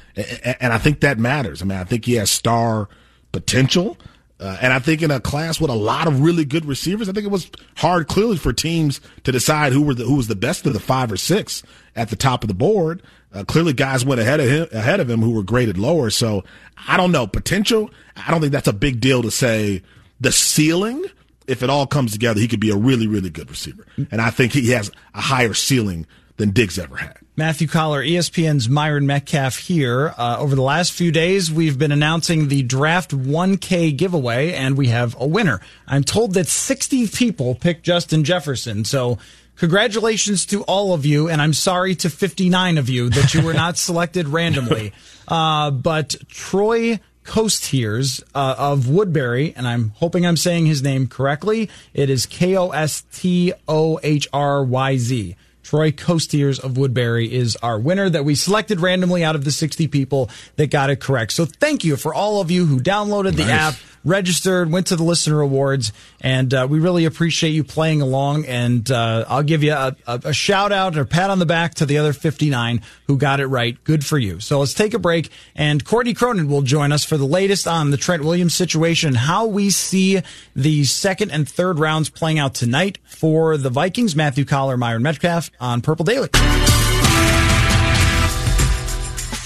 And 0.59 0.73
I 0.73 0.77
think 0.77 1.01
that 1.01 1.19
matters. 1.19 1.61
I 1.61 1.65
mean, 1.65 1.77
I 1.77 1.83
think 1.83 2.05
he 2.05 2.15
has 2.15 2.31
star 2.31 2.89
potential. 3.31 3.97
Uh, 4.41 4.57
and 4.59 4.73
I 4.73 4.79
think 4.79 5.03
in 5.03 5.11
a 5.11 5.19
class 5.19 5.61
with 5.61 5.69
a 5.69 5.75
lot 5.75 6.07
of 6.07 6.21
really 6.21 6.45
good 6.45 6.65
receivers, 6.65 7.07
I 7.07 7.11
think 7.11 7.25
it 7.25 7.31
was 7.31 7.51
hard 7.75 8.07
clearly 8.07 8.37
for 8.37 8.51
teams 8.51 8.99
to 9.23 9.31
decide 9.31 9.71
who 9.71 9.83
were 9.83 9.93
the, 9.93 10.03
who 10.03 10.15
was 10.15 10.27
the 10.27 10.35
best 10.35 10.65
of 10.65 10.73
the 10.73 10.79
five 10.79 11.11
or 11.11 11.17
six 11.17 11.61
at 11.95 12.09
the 12.09 12.15
top 12.15 12.43
of 12.43 12.47
the 12.47 12.55
board. 12.55 13.03
Uh, 13.31 13.43
clearly, 13.43 13.71
guys 13.71 14.03
went 14.03 14.19
ahead 14.19 14.39
of 14.39 14.47
him 14.47 14.67
ahead 14.71 14.99
of 14.99 15.09
him 15.09 15.21
who 15.21 15.31
were 15.31 15.43
graded 15.43 15.77
lower. 15.77 16.09
So 16.09 16.43
I 16.87 16.97
don't 16.97 17.11
know 17.11 17.27
potential. 17.27 17.91
I 18.17 18.31
don't 18.31 18.41
think 18.41 18.51
that's 18.51 18.67
a 18.67 18.73
big 18.73 18.99
deal 18.99 19.21
to 19.21 19.31
say 19.31 19.83
the 20.19 20.31
ceiling. 20.31 21.05
If 21.47 21.61
it 21.63 21.69
all 21.69 21.85
comes 21.85 22.11
together, 22.11 22.39
he 22.39 22.47
could 22.47 22.59
be 22.59 22.71
a 22.71 22.75
really 22.75 23.07
really 23.07 23.29
good 23.29 23.49
receiver, 23.49 23.85
and 24.09 24.21
I 24.21 24.31
think 24.31 24.53
he 24.53 24.71
has 24.71 24.91
a 25.13 25.21
higher 25.21 25.53
ceiling 25.53 26.07
than 26.37 26.51
Diggs 26.51 26.79
ever 26.79 26.97
had. 26.97 27.17
Matthew 27.37 27.69
Coller, 27.69 28.03
ESPN's 28.03 28.67
Myron 28.67 29.05
Medcalf 29.05 29.57
here. 29.57 30.13
Uh, 30.17 30.35
over 30.37 30.53
the 30.53 30.61
last 30.61 30.91
few 30.91 31.13
days, 31.13 31.49
we've 31.49 31.77
been 31.77 31.93
announcing 31.93 32.49
the 32.49 32.61
Draft 32.61 33.11
1K 33.11 33.95
giveaway, 33.95 34.51
and 34.51 34.77
we 34.77 34.87
have 34.87 35.15
a 35.17 35.25
winner. 35.25 35.61
I'm 35.87 36.03
told 36.03 36.33
that 36.33 36.47
60 36.47 37.07
people 37.07 37.55
picked 37.55 37.83
Justin 37.83 38.25
Jefferson, 38.25 38.83
so 38.83 39.17
congratulations 39.55 40.45
to 40.47 40.63
all 40.63 40.93
of 40.93 41.05
you, 41.05 41.29
and 41.29 41.41
I'm 41.41 41.53
sorry 41.53 41.95
to 41.95 42.09
59 42.09 42.77
of 42.77 42.89
you 42.89 43.09
that 43.09 43.33
you 43.33 43.41
were 43.41 43.53
not 43.53 43.77
selected 43.77 44.27
randomly. 44.27 44.91
Uh, 45.25 45.71
but 45.71 46.15
Troy 46.27 46.99
Kostohryz 47.23 48.23
uh, 48.35 48.55
of 48.57 48.89
Woodbury, 48.89 49.53
and 49.55 49.69
I'm 49.69 49.93
hoping 49.95 50.25
I'm 50.25 50.35
saying 50.35 50.65
his 50.65 50.83
name 50.83 51.07
correctly. 51.07 51.69
It 51.93 52.09
is 52.09 52.25
K 52.25 52.57
O 52.57 52.71
S 52.71 53.05
T 53.13 53.53
O 53.69 54.01
H 54.03 54.27
R 54.33 54.61
Y 54.65 54.97
Z. 54.97 55.37
Troy 55.63 55.91
Kostohryz 55.91 56.59
of 56.59 56.77
Woodbury 56.77 57.31
is 57.31 57.55
our 57.57 57.79
winner 57.79 58.09
that 58.09 58.25
we 58.25 58.35
selected 58.35 58.79
randomly 58.79 59.23
out 59.23 59.35
of 59.35 59.43
the 59.43 59.51
60 59.51 59.87
people 59.87 60.29
that 60.55 60.71
got 60.71 60.89
it 60.89 60.99
correct. 60.99 61.31
So 61.33 61.45
thank 61.45 61.83
you 61.83 61.95
for 61.97 62.13
all 62.13 62.41
of 62.41 62.51
you 62.51 62.65
who 62.65 62.79
downloaded 62.79 63.35
the 63.35 63.45
app 63.51 63.75
registered, 64.03 64.71
went 64.71 64.87
to 64.87 64.95
the 64.95 65.03
listener 65.03 65.41
awards, 65.41 65.91
and 66.19 66.53
uh, 66.53 66.67
we 66.69 66.79
really 66.79 67.05
appreciate 67.05 67.51
you 67.51 67.63
playing 67.63 68.01
along. 68.01 68.45
And 68.45 68.89
uh, 68.89 69.25
I'll 69.27 69.43
give 69.43 69.63
you 69.63 69.73
a, 69.73 69.95
a, 70.07 70.21
a, 70.25 70.33
shout 70.33 70.71
out 70.71 70.97
or 70.97 71.05
pat 71.05 71.29
on 71.29 71.39
the 71.39 71.45
back 71.45 71.75
to 71.75 71.85
the 71.85 71.97
other 71.97 72.13
59 72.13 72.81
who 73.07 73.17
got 73.17 73.39
it 73.39 73.47
right. 73.47 73.81
Good 73.83 74.05
for 74.05 74.17
you. 74.17 74.39
So 74.39 74.59
let's 74.59 74.73
take 74.73 74.93
a 74.93 74.99
break, 74.99 75.29
and 75.55 75.83
Courtney 75.83 76.13
Cronin 76.13 76.47
will 76.47 76.61
join 76.61 76.91
us 76.91 77.03
for 77.03 77.17
the 77.17 77.25
latest 77.25 77.67
on 77.67 77.91
the 77.91 77.97
Trent 77.97 78.23
Williams 78.23 78.55
situation 78.55 79.13
how 79.13 79.45
we 79.45 79.69
see 79.69 80.21
the 80.55 80.83
second 80.85 81.31
and 81.31 81.47
third 81.47 81.79
rounds 81.79 82.09
playing 82.09 82.39
out 82.39 82.53
tonight 82.53 82.97
for 83.05 83.57
the 83.57 83.69
Vikings. 83.69 84.15
Matthew 84.15 84.45
Coller, 84.45 84.77
Myron 84.77 85.03
Medcalf 85.03 85.51
on 85.59 85.81
Purple 85.81 86.05
Daily. 86.05 86.29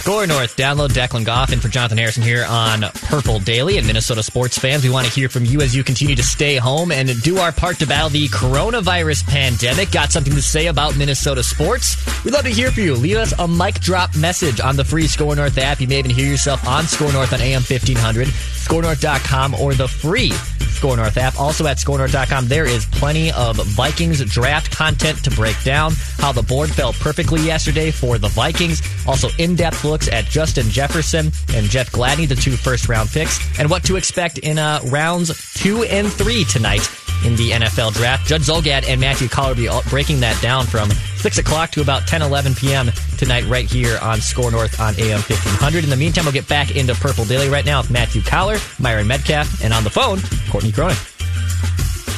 SKOR 0.06 0.28
North. 0.28 0.56
Download 0.56 0.90
Declan 0.90 1.26
Goff 1.26 1.52
and 1.52 1.60
for 1.60 1.68
Jonathan 1.68 1.98
Harrison 1.98 2.22
here 2.22 2.46
on 2.48 2.82
Purple 3.10 3.40
Daily. 3.40 3.80
And 3.80 3.88
Minnesota 3.88 4.22
sports 4.22 4.56
fans, 4.56 4.84
we 4.84 4.92
want 4.92 5.08
to 5.08 5.12
hear 5.12 5.30
from 5.30 5.46
you 5.46 5.62
as 5.62 5.76
you 5.76 5.84
continue 5.84 6.16
to 6.16 6.22
stay 6.22 6.58
home 6.58 6.92
and 6.92 7.10
do 7.24 7.40
our 7.40 7.52
part 7.52 7.80
to 7.80 7.88
battle 7.88 8.10
the 8.10 8.28
coronavirus 8.28 9.26
pandemic. 9.26 9.90
Got 9.90 10.12
something 10.12 10.36
to 10.36 10.44
say 10.44 10.68
about 10.68 10.96
Minnesota 10.96 11.42
sports? 11.42 11.98
We'd 12.24 12.36
love 12.36 12.44
to 12.44 12.52
hear 12.52 12.70
from 12.70 12.84
you. 12.84 12.94
Leave 12.94 13.18
us 13.18 13.34
a 13.40 13.48
mic 13.48 13.80
drop 13.80 14.16
message 14.16 14.60
on 14.60 14.76
the 14.76 14.86
free 14.86 15.08
SKOR 15.08 15.36
North 15.36 15.58
app. 15.58 15.82
You 15.82 15.88
may 15.88 15.98
even 15.98 16.12
hear 16.12 16.30
yourself 16.30 16.68
on 16.68 16.84
SKOR 16.84 17.12
North 17.12 17.34
on 17.34 17.42
AM 17.42 17.64
1500, 17.64 18.28
skornorth.com, 18.28 19.56
or 19.56 19.74
the 19.74 19.88
free 19.88 20.30
SKOR 20.76 20.98
North 20.98 21.18
app. 21.18 21.40
Also 21.40 21.66
at 21.66 21.78
skornorth.com, 21.78 22.48
there 22.48 22.66
is 22.66 22.86
plenty 22.86 23.32
of 23.32 23.56
Vikings 23.56 24.24
draft 24.26 24.70
content 24.70 25.24
to 25.24 25.32
break 25.32 25.60
down 25.64 25.94
how 26.20 26.32
the 26.32 26.44
board 26.44 26.70
fell 26.70 26.94
perfectly 26.94 27.42
yesterday 27.42 27.90
for 27.90 28.20
the 28.20 28.28
Vikings. 28.28 28.84
Also, 29.08 29.30
in 29.40 29.56
depth 29.56 29.84
looks 29.96 30.10
at 30.10 30.26
Justin 30.26 30.70
Jefferson 30.70 31.32
and 31.54 31.68
Jeff 31.68 31.90
Gladney, 31.90 32.28
the 32.28 32.36
two 32.36 32.58
first 32.58 32.90
round 32.90 33.10
picks, 33.10 33.40
and 33.58 33.70
what 33.70 33.82
to 33.86 33.96
expect 33.96 34.38
in 34.40 34.60
uh, 34.60 34.82
rounds 34.88 35.54
two 35.54 35.84
and 35.84 36.12
three 36.12 36.44
tonight 36.44 36.86
in 37.24 37.38
the 37.38 37.52
NFL 37.52 37.94
draft. 37.94 38.28
Judd 38.28 38.42
Zulgad 38.42 38.86
and 38.90 39.00
Matthew 39.00 39.30
be 39.56 39.70
breaking 39.90 40.20
that 40.20 40.38
down 40.42 40.66
from 40.66 40.92
6 40.92 41.38
o'clock 41.38 41.72
to 41.72 41.82
about 41.82 42.08
10, 42.08 42.22
11 42.22 42.56
p.m. 42.56 42.92
tonight 43.18 43.46
right 43.46 43.72
here 43.72 43.98
on 44.02 44.20
SKOR 44.20 44.52
North 44.52 44.82
on 44.82 44.96
AM 45.00 45.22
1500. 45.22 45.86
In 45.86 45.90
the 45.90 45.96
meantime, 45.96 46.26
we'll 46.26 46.34
get 46.34 46.50
back 46.50 46.76
into 46.76 46.94
Purple 46.96 47.24
Daily 47.24 47.48
right 47.48 47.66
now 47.66 47.80
with 47.80 47.90
Matthew 47.90 48.22
Coller, 48.22 48.58
Myron 48.80 49.08
Medcalf, 49.08 49.64
and 49.64 49.74
on 49.74 49.86
the 49.86 49.90
phone, 49.90 50.20
Courtney 50.52 50.74
Cronin. 50.74 50.98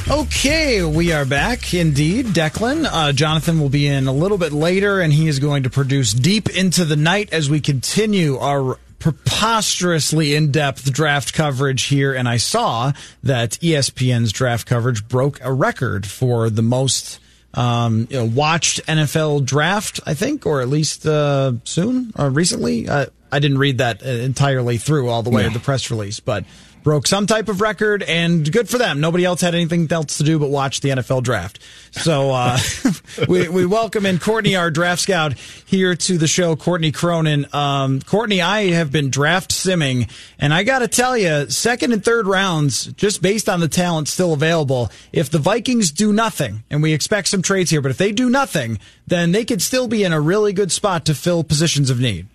Okay, 0.10 0.86
we 0.86 1.12
are 1.12 1.26
back 1.26 1.74
indeed. 1.74 2.28
Declan, 2.28 2.88
uh, 2.90 3.12
Jonathan 3.12 3.60
will 3.60 3.68
be 3.68 3.88
in 3.88 4.08
a 4.08 4.14
little 4.14 4.38
bit 4.38 4.54
later, 4.54 5.02
and 5.02 5.12
he 5.12 5.28
is 5.28 5.40
going 5.40 5.64
to 5.64 5.70
produce 5.70 6.14
deep 6.14 6.50
into 6.50 6.86
the 6.86 6.96
night 6.96 7.34
as 7.34 7.50
we 7.50 7.60
continue 7.60 8.38
our 8.38 8.80
preposterously 9.00 10.34
in 10.34 10.50
depth 10.50 10.94
draft 10.94 11.34
coverage 11.34 11.84
here. 11.84 12.14
And 12.14 12.26
I 12.28 12.38
saw 12.38 12.94
that 13.24 13.52
ESPN's 13.60 14.32
draft 14.32 14.66
coverage 14.66 15.06
broke 15.10 15.44
a 15.44 15.52
record 15.52 16.08
for 16.08 16.50
the 16.50 16.62
most 16.62 17.20
um, 17.54 18.08
you 18.10 18.18
know, 18.18 18.26
watched 18.26 18.86
NFL 18.86 19.46
draft, 19.46 20.00
I 20.06 20.14
think, 20.14 20.46
or 20.46 20.62
at 20.62 20.70
least 20.70 21.06
uh, 21.06 21.52
soon 21.66 22.14
or 22.18 22.30
recently. 22.30 22.88
Uh, 22.88 23.08
I 23.30 23.40
didn't 23.40 23.58
read 23.58 23.80
that 23.80 24.02
entirely 24.04 24.78
through 24.78 25.10
all 25.10 25.22
the 25.22 25.32
way, 25.32 25.44
yeah. 25.44 25.50
the 25.50 25.60
press 25.60 25.92
release, 25.92 26.22
but 26.22 26.46
broke 26.88 27.06
some 27.06 27.28
type 27.28 27.50
of 27.50 27.60
record, 27.60 28.02
and 28.02 28.50
good 28.50 28.70
for 28.70 28.78
them. 28.78 29.02
Nobody 29.02 29.26
else 29.26 29.42
had 29.42 29.54
anything 29.54 29.92
else 29.92 30.20
to 30.20 30.24
do 30.24 30.40
but 30.40 30.50
watch 30.50 30.80
the 30.80 30.88
NFL 30.88 31.22
draft. 31.22 31.60
So 31.92 32.32
uh, 32.32 32.58
we, 33.28 33.50
we 33.50 33.66
welcome 33.66 34.06
in 34.06 34.20
Courtney, 34.20 34.56
our 34.56 34.72
draft 34.72 35.02
scout, 35.02 35.34
here 35.66 35.96
to 35.96 36.18
the 36.18 36.28
show. 36.28 36.56
Courtney 36.56 36.94
Cronin. 36.94 37.46
Um, 37.52 38.00
Courtney, 38.00 38.42
I 38.42 38.68
have 38.68 38.90
been 38.90 39.10
draft 39.10 39.52
simming, 39.52 40.10
and 40.40 40.54
I 40.54 40.64
got 40.64 40.80
to 40.80 40.88
tell 40.88 41.18
you, 41.18 41.50
second 41.50 41.92
and 41.92 42.06
third 42.06 42.26
rounds, 42.26 42.86
just 42.94 43.22
based 43.22 43.50
on 43.50 43.60
the 43.60 43.68
talent 43.68 44.08
still 44.08 44.32
available, 44.32 44.90
if 45.12 45.30
the 45.30 45.40
Vikings 45.40 45.92
do 45.92 46.14
nothing, 46.14 46.64
and 46.70 46.82
we 46.82 46.94
expect 46.94 47.28
some 47.28 47.42
trades 47.42 47.70
here, 47.70 47.82
but 47.82 47.92
if 47.92 47.98
they 47.98 48.14
do 48.14 48.30
nothing, 48.30 48.80
then 49.06 49.34
they 49.34 49.44
could 49.44 49.62
still 49.62 49.90
be 49.90 50.06
in 50.06 50.14
a 50.14 50.22
really 50.22 50.54
good 50.54 50.72
spot 50.72 51.04
to 51.08 51.14
fill 51.14 51.44
positions 51.44 51.90
of 51.90 52.00
need. 52.00 52.28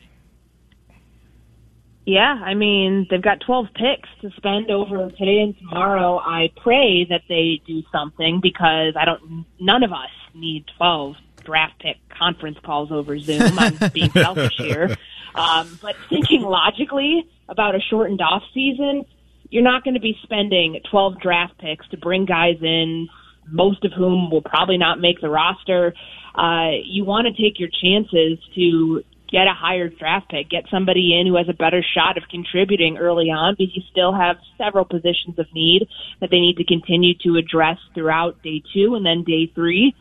Yeah, 2.04 2.40
I 2.44 2.54
mean, 2.54 3.06
they've 3.10 3.22
got 3.22 3.40
12 3.46 3.66
picks 3.74 4.08
to 4.22 4.30
spend 4.36 4.70
over 4.70 5.08
today 5.10 5.38
and 5.40 5.56
tomorrow. 5.56 6.18
I 6.18 6.50
pray 6.56 7.06
that 7.08 7.22
they 7.28 7.60
do 7.64 7.82
something 7.92 8.40
because 8.42 8.94
I 8.98 9.04
don't, 9.04 9.46
none 9.60 9.84
of 9.84 9.92
us 9.92 10.10
need 10.34 10.64
12 10.78 11.14
draft 11.44 11.80
pick 11.80 11.96
conference 12.08 12.58
calls 12.64 12.90
over 12.90 13.18
Zoom. 13.18 13.56
I'm 13.58 13.78
being 13.92 14.10
selfish 14.10 14.54
here. 14.56 14.96
Um, 15.34 15.78
but 15.80 15.96
thinking 16.08 16.42
logically 16.42 17.28
about 17.48 17.74
a 17.76 17.80
shortened 17.80 18.20
off 18.20 18.42
season, 18.52 19.04
you're 19.50 19.62
not 19.62 19.84
going 19.84 19.94
to 19.94 20.00
be 20.00 20.18
spending 20.22 20.80
12 20.90 21.20
draft 21.20 21.56
picks 21.58 21.86
to 21.88 21.96
bring 21.96 22.24
guys 22.24 22.56
in, 22.62 23.08
most 23.46 23.84
of 23.84 23.92
whom 23.92 24.30
will 24.30 24.42
probably 24.42 24.78
not 24.78 25.00
make 25.00 25.20
the 25.20 25.30
roster. 25.30 25.94
Uh, 26.34 26.70
you 26.84 27.04
want 27.04 27.26
to 27.28 27.42
take 27.42 27.60
your 27.60 27.68
chances 27.68 28.38
to 28.54 29.04
get 29.32 29.48
a 29.48 29.54
higher 29.54 29.88
draft 29.88 30.28
pick, 30.28 30.50
get 30.50 30.64
somebody 30.70 31.18
in 31.18 31.26
who 31.26 31.36
has 31.36 31.48
a 31.48 31.54
better 31.54 31.82
shot 31.82 32.18
of 32.18 32.24
contributing 32.30 32.98
early 32.98 33.30
on 33.30 33.56
because 33.56 33.74
you 33.74 33.82
still 33.90 34.12
have 34.12 34.36
several 34.58 34.84
positions 34.84 35.38
of 35.38 35.46
need 35.54 35.88
that 36.20 36.30
they 36.30 36.38
need 36.38 36.58
to 36.58 36.64
continue 36.64 37.14
to 37.24 37.36
address 37.36 37.78
throughout 37.94 38.40
day 38.42 38.62
two 38.74 38.94
and 38.94 39.04
then 39.04 39.24
day 39.24 39.50
three. 39.54 39.94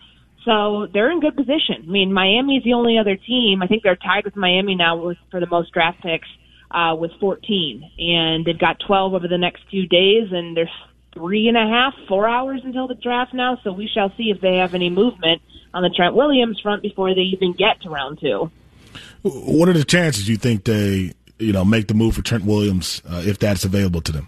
So 0.43 0.87
they're 0.93 1.11
in 1.11 1.21
good 1.21 1.37
position. 1.37 1.85
I 1.87 1.89
mean, 1.89 2.11
Miami 2.11 2.57
is 2.57 2.63
the 2.63 2.73
only 2.73 2.97
other 2.97 3.15
team. 3.15 3.61
I 3.63 3.67
think 3.67 3.83
they're 3.83 3.95
tied 3.95 4.25
with 4.25 4.35
Miami 4.35 4.75
now 4.75 4.97
with, 4.97 5.17
for 5.29 5.39
the 5.39 5.47
most 5.47 5.71
draft 5.71 6.01
picks 6.01 6.27
uh, 6.71 6.95
with 6.95 7.11
14, 7.19 7.91
and 7.99 8.43
they've 8.43 8.59
got 8.59 8.77
12 8.85 9.13
over 9.13 9.27
the 9.27 9.37
next 9.37 9.61
few 9.69 9.87
days, 9.87 10.27
and 10.31 10.57
there's 10.57 10.69
three 11.13 11.47
and 11.47 11.57
a 11.57 11.67
half, 11.67 11.93
four 12.07 12.27
hours 12.27 12.61
until 12.63 12.87
the 12.87 12.95
draft 12.95 13.33
now. 13.33 13.59
So 13.63 13.71
we 13.71 13.87
shall 13.93 14.11
see 14.17 14.31
if 14.35 14.41
they 14.41 14.57
have 14.57 14.73
any 14.73 14.89
movement 14.89 15.41
on 15.73 15.83
the 15.83 15.89
Trent 15.89 16.15
Williams 16.15 16.59
front 16.61 16.81
before 16.81 17.13
they 17.13 17.21
even 17.21 17.53
get 17.53 17.81
to 17.83 17.89
round 17.89 18.19
two. 18.19 18.49
What 19.21 19.69
are 19.69 19.73
the 19.73 19.83
chances 19.83 20.27
you 20.27 20.37
think 20.37 20.63
they, 20.65 21.13
you 21.39 21.53
know, 21.53 21.65
make 21.65 21.87
the 21.87 21.93
move 21.93 22.15
for 22.15 22.21
Trent 22.21 22.45
Williams 22.45 23.01
uh, 23.09 23.23
if 23.25 23.39
that's 23.39 23.63
available 23.63 24.01
to 24.01 24.11
them? 24.11 24.27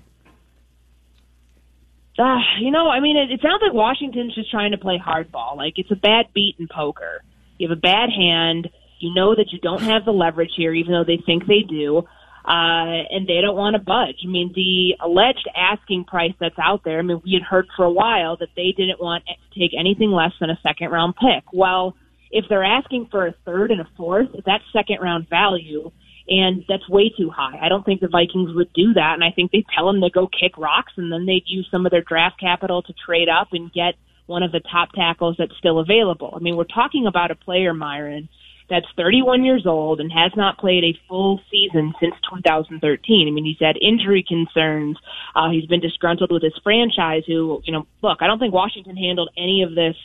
Uh, 2.17 2.38
you 2.60 2.69
know, 2.69 2.89
I 2.89 2.99
mean, 2.99 3.17
it, 3.17 3.32
it 3.32 3.41
sounds 3.41 3.62
like 3.62 3.73
Washington's 3.73 4.36
just 4.36 4.52
trying 4.52 4.71
to 4.71 4.78
play 4.78 5.02
hardball. 5.04 5.58
Like 5.58 5.73
it's 5.78 5.91
a 5.91 5.95
bad 5.95 6.28
beat 6.34 6.56
in 6.60 6.67
poker. 6.67 7.23
You 7.58 7.69
have 7.69 7.78
a 7.78 7.82
bad 7.82 8.09
hand. 8.09 8.70
You 8.99 9.14
know 9.14 9.36
that 9.36 9.51
you 9.51 9.59
don't 9.59 9.82
have 9.82 10.05
the 10.05 10.11
leverage 10.11 10.51
here, 10.55 10.74
even 10.74 10.93
though 10.93 11.03
they 11.03 11.22
think 11.26 11.45
they 11.45 11.61
do, 11.68 11.97
uh, 12.45 13.03
and 13.09 13.28
they 13.28 13.41
don't 13.41 13.55
want 13.55 13.76
to 13.76 13.82
budge. 13.82 14.18
I 14.24 14.28
mean, 14.28 14.53
the 14.55 14.95
alleged 15.03 15.49
asking 15.55 16.05
price 16.05 16.34
that's 16.39 16.57
out 16.57 16.84
there. 16.86 16.99
I 16.99 17.01
mean, 17.01 17.22
we 17.26 17.34
had 17.34 17.41
heard 17.41 17.68
for 17.76 17.84
a 17.84 17.91
while 17.91 18.38
that 18.38 18.49
they 18.55 18.74
didn't 18.78 19.01
want 19.01 19.26
to 19.26 19.59
take 19.59 19.72
anything 19.78 20.11
less 20.11 20.32
than 20.39 20.49
a 20.49 20.59
second 20.64 20.89
round 20.89 21.16
pick. 21.16 21.43
Well, 21.51 21.95
if 22.34 22.45
they're 22.49 22.63
asking 22.63 23.07
for 23.11 23.27
a 23.27 23.36
third 23.45 23.71
and 23.71 23.79
a 23.79 23.88
fourth, 23.95 24.29
that's 24.45 24.63
second 24.73 24.99
round 25.01 25.29
value 25.29 25.91
and 26.27 26.63
that's 26.67 26.88
way 26.89 27.11
too 27.15 27.29
high. 27.29 27.59
I 27.61 27.69
don't 27.69 27.86
think 27.86 28.01
the 28.01 28.07
Vikings 28.07 28.55
would 28.55 28.71
do 28.73 28.93
that, 28.93 29.13
and 29.13 29.23
I 29.23 29.31
think 29.31 29.51
they 29.51 29.65
tell 29.75 29.88
them 29.88 30.01
to 30.01 30.09
go 30.09 30.27
kick 30.27 30.57
rocks, 30.57 30.93
and 30.95 31.11
then 31.11 31.25
they'd 31.25 31.43
use 31.45 31.67
some 31.69 31.86
of 31.86 31.91
their 31.91 32.01
draft 32.01 32.39
capital 32.39 32.81
to 32.81 32.93
trade 33.05 33.27
up 33.27 33.49
and 33.51 33.71
get 33.73 33.95
one 34.25 34.41
of 34.41 34.51
the 34.51 34.61
top 34.61 34.89
tackles 34.93 35.36
that's 35.38 35.57
still 35.57 35.79
available. 35.79 36.34
I 36.36 36.39
mean, 36.39 36.55
we're 36.55 36.63
talking 36.63 37.07
about 37.07 37.31
a 37.31 37.36
player, 37.36 37.73
Myron, 37.73 38.29
that's 38.69 38.86
31 38.95 39.43
years 39.43 39.65
old 39.65 39.99
and 39.99 40.09
has 40.11 40.31
not 40.38 40.57
played 40.57 40.86
a 40.86 40.97
full 41.09 41.41
season 41.51 41.93
since 41.99 42.15
2013. 42.34 43.27
I 43.27 43.31
mean, 43.31 43.43
he's 43.43 43.59
had 43.59 43.75
injury 43.81 44.23
concerns. 44.25 44.97
Uh, 45.36 45.49
he's 45.49 45.65
been 45.65 45.81
disgruntled 45.81 46.31
with 46.31 46.41
his 46.41 46.57
franchise. 46.63 47.23
Who, 47.27 47.61
you 47.65 47.73
know, 47.73 47.86
look, 48.01 48.19
I 48.21 48.27
don't 48.27 48.39
think 48.39 48.53
Washington 48.53 48.95
handled 48.95 49.29
any 49.38 49.63
of 49.63 49.75
this 49.75 49.95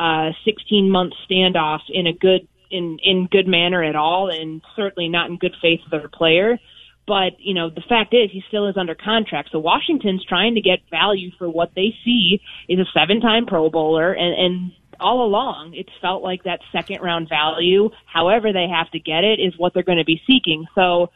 uh, 0.00 0.32
16 0.46 0.90
month 0.90 1.12
standoff 1.28 1.80
in 1.90 2.06
a 2.06 2.12
good 2.12 2.48
in 2.70 2.98
in 3.02 3.28
good 3.30 3.46
manner 3.46 3.82
at 3.82 3.96
all, 3.96 4.30
and 4.30 4.62
certainly 4.74 5.08
not 5.08 5.28
in 5.28 5.36
good 5.36 5.54
faith 5.60 5.80
with 5.84 6.00
their 6.00 6.08
player. 6.08 6.58
But 7.06 7.38
you 7.38 7.54
know, 7.54 7.68
the 7.68 7.82
fact 7.86 8.14
is, 8.14 8.30
he 8.30 8.42
still 8.48 8.68
is 8.68 8.76
under 8.78 8.94
contract. 8.94 9.50
So 9.52 9.58
Washington's 9.58 10.24
trying 10.24 10.54
to 10.54 10.60
get 10.62 10.78
value 10.90 11.30
for 11.38 11.50
what 11.50 11.72
they 11.74 11.94
see 12.04 12.40
is 12.68 12.78
a 12.78 12.84
seven-time 12.98 13.46
Pro 13.46 13.68
Bowler, 13.68 14.12
and 14.12 14.34
and 14.34 14.72
all 15.00 15.24
along, 15.24 15.72
it's 15.74 15.90
felt 16.00 16.22
like 16.22 16.44
that 16.44 16.60
second 16.72 17.00
round 17.02 17.28
value, 17.28 17.90
however 18.06 18.52
they 18.52 18.68
have 18.68 18.90
to 18.92 18.98
get 18.98 19.24
it, 19.24 19.40
is 19.40 19.54
what 19.58 19.74
they're 19.74 19.82
going 19.82 19.98
to 19.98 20.04
be 20.04 20.20
seeking. 20.26 20.66
So 20.74 21.10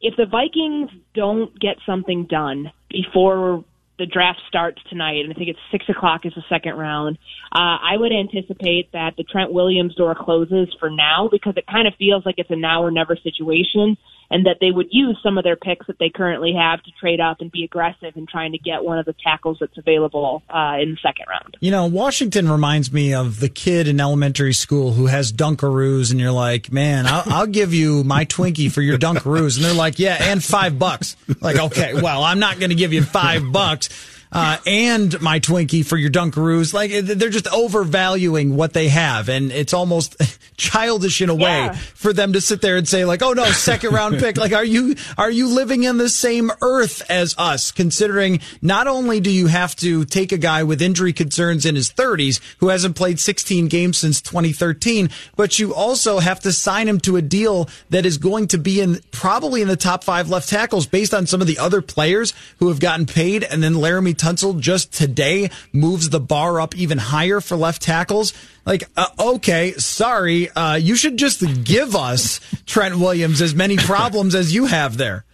if 0.00 0.16
the 0.16 0.26
Vikings 0.26 0.90
don't 1.14 1.58
get 1.58 1.76
something 1.86 2.26
done 2.26 2.72
before 2.90 3.64
the 3.98 4.06
draft 4.06 4.40
starts 4.48 4.78
tonight, 4.88 5.24
and 5.24 5.32
I 5.32 5.34
think 5.34 5.48
it's 5.48 5.58
six 5.70 5.84
o'clock 5.88 6.26
is 6.26 6.34
the 6.34 6.42
second 6.48 6.74
round. 6.74 7.18
Uh, 7.52 7.78
I 7.80 7.96
would 7.96 8.12
anticipate 8.12 8.92
that 8.92 9.14
the 9.16 9.24
Trent 9.24 9.52
Williams 9.52 9.94
door 9.94 10.14
closes 10.14 10.68
for 10.78 10.90
now 10.90 11.28
because 11.30 11.54
it 11.56 11.66
kind 11.66 11.88
of 11.88 11.94
feels 11.98 12.24
like 12.26 12.36
it's 12.38 12.50
a 12.50 12.56
now 12.56 12.82
or 12.82 12.90
never 12.90 13.16
situation 13.16 13.96
and 14.30 14.46
that 14.46 14.58
they 14.60 14.70
would 14.70 14.88
use 14.90 15.18
some 15.22 15.38
of 15.38 15.44
their 15.44 15.56
picks 15.56 15.86
that 15.86 15.98
they 15.98 16.10
currently 16.10 16.52
have 16.54 16.82
to 16.82 16.90
trade 17.00 17.20
up 17.20 17.40
and 17.40 17.50
be 17.50 17.64
aggressive 17.64 18.16
in 18.16 18.26
trying 18.26 18.52
to 18.52 18.58
get 18.58 18.84
one 18.84 18.98
of 18.98 19.06
the 19.06 19.14
tackles 19.22 19.58
that's 19.60 19.76
available 19.78 20.42
uh, 20.48 20.76
in 20.80 20.92
the 20.92 20.98
second 21.02 21.26
round. 21.28 21.56
You 21.60 21.70
know, 21.70 21.86
Washington 21.86 22.50
reminds 22.50 22.92
me 22.92 23.14
of 23.14 23.40
the 23.40 23.48
kid 23.48 23.88
in 23.88 24.00
elementary 24.00 24.52
school 24.52 24.92
who 24.92 25.06
has 25.06 25.32
Dunkaroos, 25.32 26.10
and 26.10 26.20
you're 26.20 26.32
like, 26.32 26.72
man, 26.72 27.06
I'll, 27.06 27.22
I'll 27.26 27.46
give 27.46 27.74
you 27.74 28.04
my 28.04 28.24
Twinkie 28.24 28.70
for 28.70 28.82
your 28.82 28.98
Dunkaroos. 28.98 29.56
And 29.56 29.64
they're 29.64 29.74
like, 29.74 29.98
yeah, 29.98 30.16
and 30.20 30.42
five 30.42 30.78
bucks. 30.78 31.16
Like, 31.40 31.58
okay, 31.58 31.94
well, 31.94 32.22
I'm 32.22 32.38
not 32.38 32.58
going 32.58 32.70
to 32.70 32.76
give 32.76 32.92
you 32.92 33.02
five 33.02 33.52
bucks 33.52 33.88
uh, 34.36 34.58
and 34.66 35.18
my 35.22 35.40
Twinkie 35.40 35.84
for 35.84 35.96
your 35.96 36.10
Dunkaroos. 36.10 36.74
Like 36.74 36.90
they're 36.90 37.30
just 37.30 37.48
overvaluing 37.48 38.54
what 38.54 38.74
they 38.74 38.88
have, 38.88 39.30
and 39.30 39.50
it's 39.50 39.72
almost 39.72 40.14
childish 40.58 41.22
in 41.22 41.30
a 41.30 41.34
yeah. 41.34 41.70
way 41.70 41.76
for 41.94 42.12
them 42.12 42.34
to 42.34 42.42
sit 42.42 42.60
there 42.60 42.76
and 42.76 42.86
say 42.86 43.06
like, 43.06 43.22
"Oh 43.22 43.32
no, 43.32 43.46
second 43.46 43.94
round 43.94 44.18
pick." 44.20 44.36
Like, 44.36 44.52
are 44.52 44.64
you 44.64 44.94
are 45.16 45.30
you 45.30 45.48
living 45.48 45.84
in 45.84 45.96
the 45.96 46.10
same 46.10 46.50
earth 46.60 47.02
as 47.10 47.34
us? 47.38 47.72
Considering 47.72 48.40
not 48.60 48.86
only 48.86 49.20
do 49.20 49.30
you 49.30 49.46
have 49.46 49.74
to 49.76 50.04
take 50.04 50.32
a 50.32 50.38
guy 50.38 50.64
with 50.64 50.82
injury 50.82 51.14
concerns 51.14 51.64
in 51.64 51.74
his 51.74 51.90
30s 51.90 52.40
who 52.58 52.68
hasn't 52.68 52.94
played 52.94 53.18
16 53.18 53.68
games 53.68 53.96
since 53.96 54.20
2013, 54.20 55.08
but 55.36 55.58
you 55.58 55.74
also 55.74 56.18
have 56.18 56.40
to 56.40 56.52
sign 56.52 56.88
him 56.88 57.00
to 57.00 57.16
a 57.16 57.22
deal 57.22 57.70
that 57.88 58.04
is 58.04 58.18
going 58.18 58.48
to 58.48 58.58
be 58.58 58.82
in 58.82 59.00
probably 59.12 59.62
in 59.62 59.68
the 59.68 59.76
top 59.76 60.04
five 60.04 60.28
left 60.28 60.50
tackles 60.50 60.86
based 60.86 61.14
on 61.14 61.26
some 61.26 61.40
of 61.40 61.46
the 61.46 61.56
other 61.56 61.80
players 61.80 62.34
who 62.58 62.68
have 62.68 62.80
gotten 62.80 63.06
paid, 63.06 63.42
and 63.42 63.62
then 63.62 63.72
Laremy 63.72 64.14
Tunsil 64.26 64.58
just 64.58 64.92
today 64.92 65.50
moves 65.72 66.10
the 66.10 66.18
bar 66.18 66.60
up 66.60 66.76
even 66.76 66.98
higher 66.98 67.40
for 67.40 67.56
left 67.56 67.80
tackles. 67.80 68.34
Like, 68.64 68.82
uh, 68.96 69.06
okay, 69.18 69.72
sorry, 69.74 70.50
uh, 70.50 70.74
you 70.74 70.96
should 70.96 71.16
just 71.16 71.44
give 71.62 71.94
us 71.94 72.40
Trent 72.66 72.98
Williams 72.98 73.40
as 73.40 73.54
many 73.54 73.76
problems 73.92 74.34
as 74.34 74.52
you 74.52 74.66
have 74.66 74.96
there. 74.96 75.24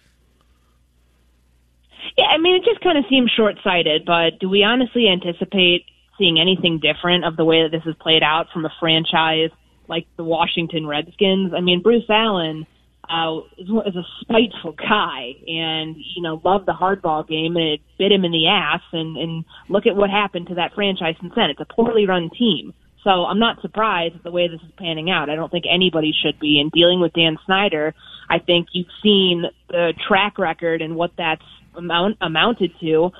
Yeah, 2.18 2.26
I 2.26 2.36
mean, 2.36 2.56
it 2.56 2.64
just 2.66 2.82
kind 2.82 2.98
of 2.98 3.04
seems 3.08 3.30
short 3.34 3.56
sighted, 3.64 4.04
but 4.04 4.38
do 4.38 4.50
we 4.50 4.62
honestly 4.62 5.08
anticipate 5.08 5.86
seeing 6.18 6.38
anything 6.38 6.78
different 6.78 7.24
of 7.24 7.36
the 7.36 7.44
way 7.46 7.62
that 7.62 7.70
this 7.70 7.86
is 7.86 7.94
played 7.98 8.22
out 8.22 8.48
from 8.52 8.66
a 8.66 8.72
franchise 8.78 9.48
like 9.88 10.06
the 10.18 10.24
Washington 10.24 10.86
Redskins? 10.86 11.54
I 11.54 11.60
mean, 11.60 11.80
Bruce 11.80 12.04
Allen 12.10 12.66
uh, 13.12 13.40
is, 13.58 13.68
a 13.68 14.02
spiteful 14.22 14.72
guy 14.72 15.32
and, 15.46 15.96
you 16.16 16.22
know, 16.22 16.40
loved 16.44 16.66
the 16.66 16.72
hardball 16.72 17.28
game 17.28 17.56
and 17.56 17.74
it 17.74 17.80
bit 17.98 18.10
him 18.10 18.24
in 18.24 18.32
the 18.32 18.48
ass. 18.48 18.80
And, 18.92 19.18
and 19.18 19.44
look 19.68 19.86
at 19.86 19.94
what 19.94 20.08
happened 20.08 20.48
to 20.48 20.54
that 20.54 20.72
franchise 20.74 21.16
since 21.20 21.32
then. 21.36 21.50
It's 21.50 21.60
a 21.60 21.66
poorly 21.66 22.06
run 22.06 22.30
team. 22.36 22.72
So 23.04 23.10
I'm 23.10 23.38
not 23.38 23.60
surprised 23.60 24.14
at 24.14 24.22
the 24.22 24.30
way 24.30 24.48
this 24.48 24.60
is 24.60 24.72
panning 24.78 25.10
out. 25.10 25.28
I 25.28 25.34
don't 25.34 25.50
think 25.50 25.64
anybody 25.70 26.12
should 26.22 26.38
be. 26.40 26.60
In 26.60 26.70
dealing 26.70 27.00
with 27.00 27.12
Dan 27.12 27.36
Snyder, 27.44 27.94
I 28.30 28.38
think 28.38 28.68
you've 28.72 28.86
seen 29.02 29.44
the 29.68 29.92
track 30.08 30.38
record 30.38 30.80
and 30.80 30.96
what 30.96 31.10
that's 31.18 31.42
amount, 31.76 32.16
amounted 32.20 32.70
to. 32.80 33.10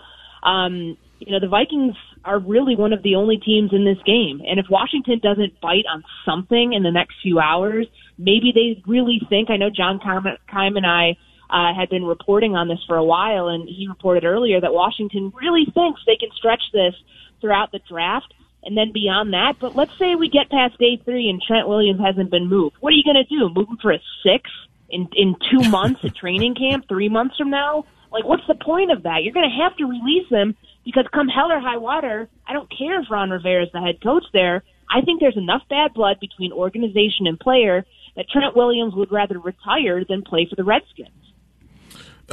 Um, 0.42 0.96
you 1.18 1.32
know, 1.32 1.40
the 1.40 1.48
Vikings 1.48 1.96
are 2.24 2.38
really 2.38 2.76
one 2.76 2.92
of 2.92 3.02
the 3.02 3.16
only 3.16 3.36
teams 3.38 3.72
in 3.72 3.84
this 3.84 3.98
game. 4.04 4.40
And 4.46 4.60
if 4.60 4.66
Washington 4.70 5.20
doesn't 5.22 5.60
bite 5.60 5.84
on 5.92 6.04
something 6.24 6.72
in 6.72 6.82
the 6.82 6.90
next 6.90 7.16
few 7.22 7.38
hours, 7.38 7.86
maybe 8.18 8.52
they 8.54 8.82
really 8.86 9.20
think. 9.28 9.50
I 9.50 9.56
know 9.56 9.70
John 9.70 9.98
Keim 9.98 10.76
and 10.76 10.86
I 10.86 11.16
uh, 11.50 11.74
had 11.74 11.90
been 11.90 12.04
reporting 12.04 12.56
on 12.56 12.68
this 12.68 12.78
for 12.86 12.96
a 12.96 13.04
while, 13.04 13.48
and 13.48 13.68
he 13.68 13.86
reported 13.88 14.24
earlier 14.24 14.60
that 14.60 14.72
Washington 14.72 15.32
really 15.34 15.64
thinks 15.74 16.00
they 16.06 16.16
can 16.16 16.30
stretch 16.36 16.62
this 16.72 16.94
throughout 17.40 17.72
the 17.72 17.80
draft 17.88 18.32
and 18.64 18.76
then 18.76 18.92
beyond 18.92 19.32
that. 19.34 19.54
But 19.60 19.76
let's 19.76 19.96
say 19.98 20.14
we 20.14 20.28
get 20.28 20.50
past 20.50 20.78
day 20.78 21.00
three 21.04 21.28
and 21.28 21.42
Trent 21.42 21.68
Williams 21.68 22.00
hasn't 22.00 22.30
been 22.30 22.48
moved. 22.48 22.76
What 22.80 22.92
are 22.92 22.96
you 22.96 23.04
going 23.04 23.16
to 23.16 23.24
do? 23.24 23.52
Move 23.52 23.68
him 23.68 23.78
for 23.82 23.92
a 23.92 23.98
six 24.22 24.50
in 24.88 25.08
in 25.14 25.36
two 25.50 25.68
months 25.68 26.00
at 26.04 26.14
training 26.14 26.54
camp? 26.54 26.86
Three 26.88 27.08
months 27.08 27.36
from 27.36 27.50
now? 27.50 27.84
Like, 28.12 28.24
what's 28.24 28.46
the 28.46 28.54
point 28.54 28.92
of 28.92 29.04
that? 29.04 29.22
You're 29.22 29.32
going 29.32 29.48
to 29.48 29.62
have 29.62 29.76
to 29.78 29.86
release 29.86 30.28
him 30.28 30.54
because 30.84 31.06
come 31.12 31.28
hell 31.28 31.50
or 31.50 31.60
high 31.60 31.78
water, 31.78 32.28
I 32.46 32.52
don't 32.52 32.70
care 32.76 33.00
if 33.00 33.10
Ron 33.10 33.30
Rivera 33.30 33.64
is 33.64 33.72
the 33.72 33.80
head 33.80 34.02
coach 34.02 34.24
there. 34.32 34.62
I 34.90 35.00
think 35.00 35.20
there's 35.20 35.36
enough 35.36 35.62
bad 35.70 35.94
blood 35.94 36.18
between 36.20 36.52
organization 36.52 37.26
and 37.26 37.38
player 37.38 37.84
that 38.16 38.28
Trent 38.28 38.56
Williams 38.56 38.94
would 38.94 39.10
rather 39.10 39.38
retire 39.38 40.04
than 40.06 40.22
play 40.22 40.46
for 40.48 40.56
the 40.56 40.64
Redskins. 40.64 41.10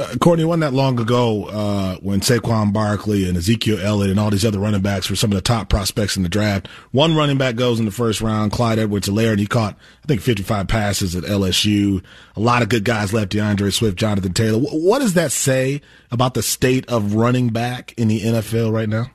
Uh, 0.00 0.16
Courtney, 0.16 0.46
wasn't 0.46 0.62
that 0.62 0.72
long 0.72 0.98
ago 0.98 1.44
uh, 1.44 1.96
when 1.96 2.20
Saquon 2.20 2.72
Barkley 2.72 3.28
and 3.28 3.36
Ezekiel 3.36 3.78
Elliott 3.78 4.10
and 4.10 4.18
all 4.18 4.30
these 4.30 4.46
other 4.46 4.58
running 4.58 4.80
backs 4.80 5.10
were 5.10 5.16
some 5.16 5.30
of 5.30 5.34
the 5.34 5.42
top 5.42 5.68
prospects 5.68 6.16
in 6.16 6.22
the 6.22 6.28
draft. 6.30 6.68
One 6.90 7.14
running 7.14 7.36
back 7.36 7.56
goes 7.56 7.78
in 7.78 7.84
the 7.84 7.90
first 7.90 8.22
round, 8.22 8.50
Clyde 8.50 8.78
Edwards-Helaire, 8.78 9.32
and 9.32 9.40
he 9.40 9.46
caught, 9.46 9.76
I 10.02 10.06
think, 10.06 10.22
55 10.22 10.68
passes 10.68 11.14
at 11.14 11.24
LSU. 11.24 12.02
A 12.34 12.40
lot 12.40 12.62
of 12.62 12.70
good 12.70 12.84
guys 12.84 13.12
left, 13.12 13.32
D'Andre 13.32 13.68
Swift, 13.68 13.98
Jonathan 13.98 14.32
Taylor. 14.32 14.58
What 14.58 15.00
does 15.00 15.12
that 15.14 15.32
say 15.32 15.82
about 16.10 16.32
the 16.32 16.42
state 16.42 16.88
of 16.88 17.14
running 17.14 17.50
back 17.50 17.92
in 17.98 18.08
the 18.08 18.22
NFL 18.22 18.72
right 18.72 18.88
now? 18.88 19.10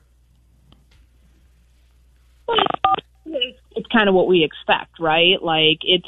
It's 3.26 3.88
kind 3.92 4.08
of 4.08 4.14
what 4.14 4.28
we 4.28 4.44
expect, 4.44 5.00
right? 5.00 5.42
Like, 5.42 5.80
it's 5.82 6.08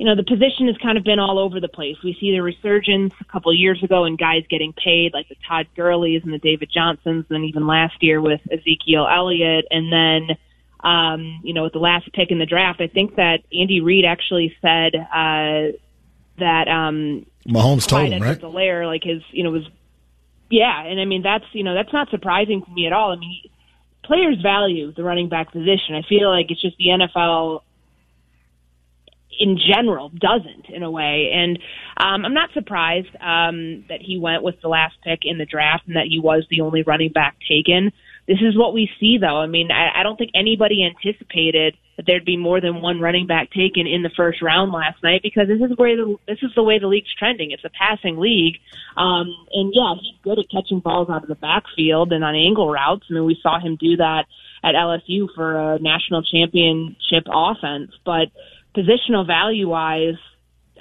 you 0.00 0.06
know, 0.06 0.16
the 0.16 0.24
position 0.24 0.66
has 0.68 0.78
kind 0.78 0.96
of 0.96 1.04
been 1.04 1.18
all 1.18 1.38
over 1.38 1.60
the 1.60 1.68
place. 1.68 1.94
We 2.02 2.16
see 2.18 2.30
the 2.30 2.40
resurgence 2.40 3.12
a 3.20 3.24
couple 3.26 3.52
of 3.52 3.58
years 3.58 3.82
ago 3.82 4.06
in 4.06 4.16
guys 4.16 4.44
getting 4.48 4.72
paid, 4.72 5.12
like 5.12 5.28
the 5.28 5.36
Todd 5.46 5.66
Gurley's 5.76 6.22
and 6.24 6.32
the 6.32 6.38
David 6.38 6.70
Johnsons, 6.72 7.26
and 7.28 7.36
then 7.36 7.44
even 7.44 7.66
last 7.66 8.02
year 8.02 8.18
with 8.18 8.40
Ezekiel 8.50 9.06
Elliott. 9.06 9.66
And 9.70 9.92
then, 9.92 10.38
um, 10.82 11.42
you 11.44 11.52
know, 11.52 11.64
with 11.64 11.74
the 11.74 11.80
last 11.80 12.10
pick 12.14 12.30
in 12.30 12.38
the 12.38 12.46
draft, 12.46 12.80
I 12.80 12.86
think 12.86 13.16
that 13.16 13.40
Andy 13.52 13.82
Reid 13.82 14.06
actually 14.06 14.56
said 14.62 14.94
uh, 14.94 15.76
that 16.38 16.66
um, 16.66 17.26
Mahomes 17.46 17.86
told 17.86 18.10
him, 18.10 18.22
right? 18.22 18.42
Lair, 18.42 18.86
like 18.86 19.04
his, 19.04 19.20
you 19.32 19.44
know, 19.44 19.50
was 19.50 19.68
yeah, 20.48 20.82
and 20.82 20.98
I 20.98 21.04
mean 21.04 21.20
that's 21.20 21.44
you 21.52 21.62
know 21.62 21.74
that's 21.74 21.92
not 21.92 22.08
surprising 22.08 22.62
to 22.62 22.70
me 22.70 22.86
at 22.86 22.94
all. 22.94 23.12
I 23.12 23.16
mean, 23.16 23.42
players 24.02 24.40
value 24.40 24.94
the 24.94 25.04
running 25.04 25.28
back 25.28 25.52
position. 25.52 25.94
I 25.94 26.08
feel 26.08 26.30
like 26.30 26.50
it's 26.50 26.62
just 26.62 26.78
the 26.78 26.86
NFL 26.86 27.60
in 29.40 29.58
general 29.58 30.10
doesn't 30.10 30.66
in 30.68 30.82
a 30.82 30.90
way. 30.90 31.32
And 31.34 31.58
um, 31.96 32.26
I'm 32.26 32.34
not 32.34 32.50
surprised 32.52 33.08
um, 33.20 33.86
that 33.88 34.00
he 34.00 34.18
went 34.18 34.42
with 34.42 34.60
the 34.60 34.68
last 34.68 34.94
pick 35.02 35.20
in 35.22 35.38
the 35.38 35.46
draft 35.46 35.86
and 35.86 35.96
that 35.96 36.06
he 36.08 36.20
was 36.20 36.44
the 36.50 36.60
only 36.60 36.82
running 36.82 37.10
back 37.10 37.36
taken. 37.48 37.90
This 38.28 38.38
is 38.42 38.56
what 38.56 38.74
we 38.74 38.88
see, 39.00 39.18
though. 39.18 39.38
I 39.38 39.46
mean, 39.46 39.70
I, 39.72 40.00
I 40.00 40.02
don't 40.02 40.16
think 40.16 40.30
anybody 40.34 40.84
anticipated 40.84 41.74
that 41.96 42.06
there'd 42.06 42.24
be 42.24 42.36
more 42.36 42.60
than 42.60 42.82
one 42.82 43.00
running 43.00 43.26
back 43.26 43.50
taken 43.50 43.86
in 43.86 44.02
the 44.02 44.10
first 44.14 44.42
round 44.42 44.72
last 44.72 45.02
night 45.02 45.22
because 45.22 45.48
this 45.48 45.60
is 45.60 45.76
where 45.76 45.96
the 45.96 46.16
this 46.28 46.38
is 46.42 46.50
the 46.54 46.62
way 46.62 46.78
the 46.78 46.86
league's 46.86 47.12
trending. 47.18 47.50
It's 47.50 47.64
a 47.64 47.70
passing 47.70 48.18
league, 48.18 48.56
um, 48.96 49.34
and 49.52 49.72
yeah, 49.74 49.94
he's 50.00 50.14
good 50.22 50.38
at 50.38 50.50
catching 50.50 50.80
balls 50.80 51.08
out 51.10 51.22
of 51.22 51.28
the 51.28 51.34
backfield 51.34 52.12
and 52.12 52.22
on 52.22 52.34
angle 52.34 52.70
routes. 52.70 53.06
I 53.10 53.14
mean, 53.14 53.24
we 53.24 53.38
saw 53.42 53.58
him 53.58 53.76
do 53.76 53.96
that 53.96 54.26
at 54.62 54.74
LSU 54.74 55.28
for 55.34 55.74
a 55.74 55.78
national 55.78 56.22
championship 56.22 57.26
offense, 57.26 57.90
but 58.04 58.28
positional 58.76 59.26
value 59.26 59.68
wise, 59.68 60.18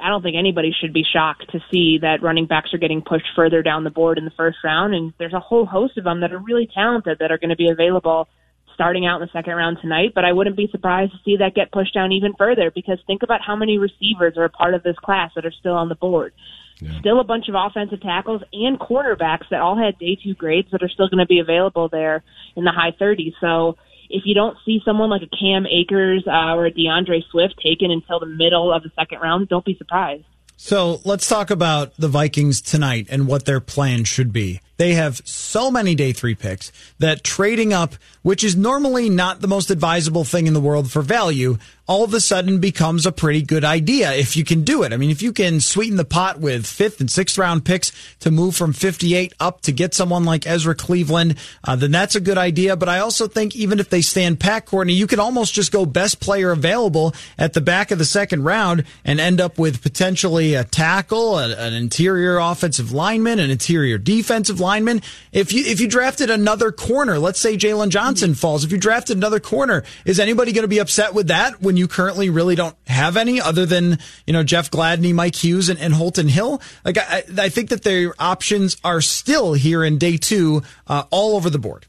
I 0.01 0.09
don't 0.09 0.21
think 0.21 0.35
anybody 0.37 0.73
should 0.79 0.93
be 0.93 1.03
shocked 1.03 1.51
to 1.51 1.59
see 1.71 1.99
that 2.01 2.21
running 2.21 2.45
backs 2.45 2.73
are 2.73 2.77
getting 2.77 3.01
pushed 3.01 3.27
further 3.35 3.61
down 3.61 3.83
the 3.83 3.89
board 3.89 4.17
in 4.17 4.25
the 4.25 4.31
first 4.31 4.57
round. 4.63 4.93
And 4.93 5.13
there's 5.17 5.33
a 5.33 5.39
whole 5.39 5.65
host 5.65 5.97
of 5.97 6.03
them 6.03 6.21
that 6.21 6.31
are 6.31 6.39
really 6.39 6.69
talented 6.73 7.19
that 7.19 7.31
are 7.31 7.37
going 7.37 7.49
to 7.49 7.55
be 7.55 7.69
available 7.69 8.27
starting 8.73 9.05
out 9.05 9.21
in 9.21 9.27
the 9.27 9.31
second 9.33 9.55
round 9.55 9.77
tonight. 9.81 10.13
But 10.15 10.23
I 10.23 10.31
wouldn't 10.31 10.55
be 10.55 10.69
surprised 10.71 11.11
to 11.11 11.17
see 11.25 11.37
that 11.37 11.53
get 11.53 11.71
pushed 11.71 11.93
down 11.93 12.13
even 12.13 12.33
further 12.37 12.71
because 12.71 12.97
think 13.05 13.23
about 13.23 13.41
how 13.45 13.55
many 13.55 13.77
receivers 13.77 14.37
are 14.37 14.45
a 14.45 14.49
part 14.49 14.73
of 14.73 14.83
this 14.83 14.95
class 15.03 15.31
that 15.35 15.45
are 15.45 15.51
still 15.51 15.73
on 15.73 15.89
the 15.89 15.95
board. 15.95 16.33
Yeah. 16.79 16.97
Still 17.01 17.19
a 17.19 17.25
bunch 17.25 17.49
of 17.49 17.55
offensive 17.55 18.01
tackles 18.01 18.41
and 18.53 18.79
cornerbacks 18.79 19.49
that 19.51 19.59
all 19.59 19.77
had 19.77 19.99
day 19.99 20.17
two 20.23 20.33
grades 20.33 20.69
that 20.71 20.81
are 20.81 20.87
still 20.87 21.09
going 21.09 21.19
to 21.19 21.25
be 21.25 21.39
available 21.39 21.89
there 21.89 22.23
in 22.55 22.63
the 22.63 22.71
high 22.71 22.91
30s. 22.91 23.33
So 23.41 23.75
if 24.09 24.23
you 24.25 24.33
don't 24.33 24.57
see 24.65 24.81
someone 24.83 25.09
like 25.09 25.21
a 25.21 25.37
Cam 25.37 25.65
Akers 25.65 26.23
uh, 26.27 26.55
or 26.55 26.65
a 26.65 26.71
D'Andre 26.71 27.21
Swift 27.31 27.55
taken 27.63 27.91
until 27.91 28.19
the 28.19 28.25
middle 28.25 28.73
of 28.73 28.83
the 28.83 28.91
second 28.95 29.19
round, 29.19 29.49
don't 29.49 29.65
be 29.65 29.75
surprised. 29.77 30.25
So 30.61 30.99
let's 31.05 31.25
talk 31.29 31.51
about 31.51 31.95
the 31.95 32.09
Vikings 32.09 32.59
tonight 32.59 33.07
and 33.09 33.27
what 33.27 33.45
their 33.45 33.61
plan 33.61 34.03
should 34.03 34.33
be. 34.33 34.59
They 34.75 34.93
have 34.93 35.21
so 35.25 35.71
many 35.71 35.95
day 35.95 36.11
three 36.11 36.35
picks 36.35 36.73
that 36.99 37.23
trading 37.23 37.71
up, 37.71 37.95
which 38.23 38.43
is 38.43 38.57
normally 38.57 39.09
not 39.09 39.39
the 39.39 39.47
most 39.47 39.71
advisable 39.71 40.25
thing 40.25 40.47
in 40.47 40.53
the 40.53 40.59
world 40.59 40.91
for 40.91 41.01
value, 41.01 41.57
all 41.89 42.03
of 42.03 42.13
a 42.13 42.19
sudden 42.19 42.59
becomes 42.59 43.07
a 43.07 43.11
pretty 43.11 43.41
good 43.41 43.65
idea 43.65 44.13
if 44.13 44.37
you 44.37 44.45
can 44.45 44.63
do 44.63 44.83
it. 44.83 44.93
I 44.93 44.97
mean, 44.97 45.09
if 45.09 45.23
you 45.23 45.33
can 45.33 45.59
sweeten 45.59 45.97
the 45.97 46.05
pot 46.05 46.39
with 46.39 46.67
fifth 46.67 46.99
and 46.99 47.09
sixth 47.09 47.35
round 47.35 47.65
picks 47.65 47.91
to 48.19 48.29
move 48.29 48.55
from 48.55 48.73
58 48.73 49.33
up 49.39 49.61
to 49.61 49.71
get 49.71 49.95
someone 49.95 50.23
like 50.23 50.45
Ezra 50.45 50.75
Cleveland, 50.75 51.35
uh, 51.63 51.75
then 51.75 51.89
that's 51.89 52.13
a 52.13 52.21
good 52.21 52.37
idea. 52.37 52.75
But 52.75 52.89
I 52.89 52.99
also 52.99 53.27
think 53.27 53.55
even 53.55 53.79
if 53.79 53.89
they 53.89 54.01
stand 54.01 54.39
pat, 54.39 54.67
Courtney, 54.67 54.93
you 54.93 55.07
can 55.07 55.19
almost 55.19 55.55
just 55.55 55.71
go 55.71 55.83
best 55.83 56.19
player 56.19 56.51
available 56.51 57.15
at 57.39 57.53
the 57.53 57.61
back 57.61 57.89
of 57.89 57.97
the 57.97 58.05
second 58.05 58.43
round 58.43 58.83
and 59.03 59.19
end 59.19 59.41
up 59.41 59.57
with 59.57 59.81
potentially 59.81 60.53
a 60.53 60.63
tackle, 60.63 61.39
a, 61.39 61.55
an 61.55 61.73
interior 61.73 62.37
offensive 62.37 62.91
lineman, 62.91 63.39
an 63.39 63.49
interior 63.49 63.97
defensive 63.97 64.59
lineman. 64.59 65.01
If 65.31 65.51
you, 65.53 65.63
if 65.65 65.81
you 65.81 65.87
drafted 65.87 66.29
another 66.29 66.71
corner, 66.71 67.17
let's 67.17 67.39
say 67.39 67.57
Jaylon 67.57 67.89
Johnson 67.89 68.35
falls, 68.35 68.63
if 68.63 68.71
you 68.71 68.77
drafted 68.77 69.17
another 69.17 69.39
corner, 69.39 69.83
is 70.05 70.19
anybody 70.19 70.51
going 70.51 70.61
to 70.61 70.67
be 70.67 70.77
upset 70.77 71.15
with 71.15 71.29
that 71.29 71.59
when 71.59 71.78
you 71.79 71.87
currently 71.87 72.29
really 72.29 72.55
don't 72.55 72.75
have 72.85 73.17
any 73.17 73.41
other 73.41 73.65
than, 73.65 73.97
you 74.27 74.33
know, 74.33 74.43
Jeff 74.43 74.69
Gladney, 74.69 75.13
Mike 75.13 75.35
Hughes, 75.35 75.69
and, 75.69 75.79
and 75.79 75.93
Holton 75.93 76.27
Hill. 76.27 76.61
Like, 76.85 76.97
I, 76.97 77.23
I, 77.37 77.49
think 77.49 77.69
that 77.69 77.83
their 77.83 78.13
options 78.19 78.77
are 78.83 79.01
still 79.01 79.53
here 79.53 79.83
in 79.83 79.97
day 79.97 80.17
two, 80.17 80.61
uh, 80.87 81.03
all 81.09 81.35
over 81.35 81.49
the 81.49 81.59
board. 81.59 81.87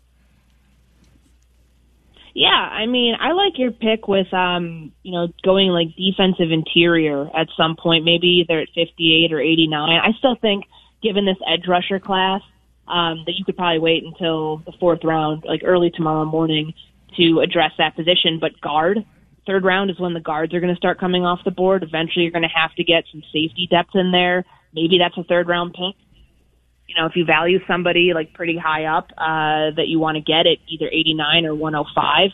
Yeah, 2.33 2.49
I 2.49 2.87
mean, 2.87 3.17
I 3.21 3.33
like 3.33 3.59
your 3.59 3.73
pick 3.73 4.07
with, 4.07 4.33
um, 4.33 4.93
you 5.03 5.13
know, 5.13 5.29
going 5.43 5.69
like 5.69 5.89
defensive 5.97 6.53
interior 6.53 7.29
at 7.37 7.49
some 7.57 7.77
point, 7.77 8.05
maybe 8.05 8.45
either 8.45 8.61
at 8.61 8.69
58 8.75 9.33
or 9.33 9.41
89. 9.41 10.01
I 10.03 10.13
still 10.19 10.37
think, 10.37 10.65
given 11.03 11.27
this 11.27 11.37
edge 11.47 11.67
rusher 11.67 11.99
class, 11.99 12.41
um, 12.87 13.25
that 13.27 13.35
you 13.37 13.45
could 13.45 13.57
probably 13.57 13.79
wait 13.79 14.05
until 14.05 14.59
the 14.59 14.73
fourth 14.79 15.05
round, 15.05 15.45
like 15.45 15.63
early 15.65 15.91
tomorrow 15.91 16.25
morning, 16.25 16.75
to 17.17 17.41
address 17.41 17.73
that 17.79 17.97
position. 17.97 18.39
But 18.41 18.61
guard, 18.61 19.05
third 19.47 19.65
round 19.65 19.91
is 19.91 19.99
when 19.99 20.15
the 20.15 20.21
guards 20.21 20.55
are 20.55 20.61
going 20.61 20.73
to 20.73 20.79
start 20.79 21.01
coming 21.01 21.25
off 21.25 21.41
the 21.45 21.51
board. 21.51 21.83
Eventually, 21.83 22.25
you're 22.25 22.33
going 22.33 22.43
to 22.43 22.49
have 22.49 22.75
to 22.77 22.85
get 22.85 23.05
some 23.13 23.23
safety 23.33 23.69
depth 23.71 23.95
in 23.95 24.13
there. 24.13 24.45
Maybe 24.73 24.99
that's 24.99 25.17
a 25.17 25.25
third 25.25 25.49
round 25.49 25.73
pick. 25.73 25.97
You 26.89 26.97
know, 26.97 27.07
if 27.07 27.13
you 27.15 27.25
value 27.25 27.59
somebody 27.69 28.13
like 28.15 28.35
pretty 28.35 28.57
high 28.57 28.85
up 28.87 29.11
uh, 29.17 29.75
that 29.77 29.87
you 29.87 29.99
want 30.01 30.17
to 30.17 30.21
get 30.21 30.47
at 30.47 30.59
either 30.69 30.89
89 30.89 31.47
or 31.47 31.55
105, 31.55 32.31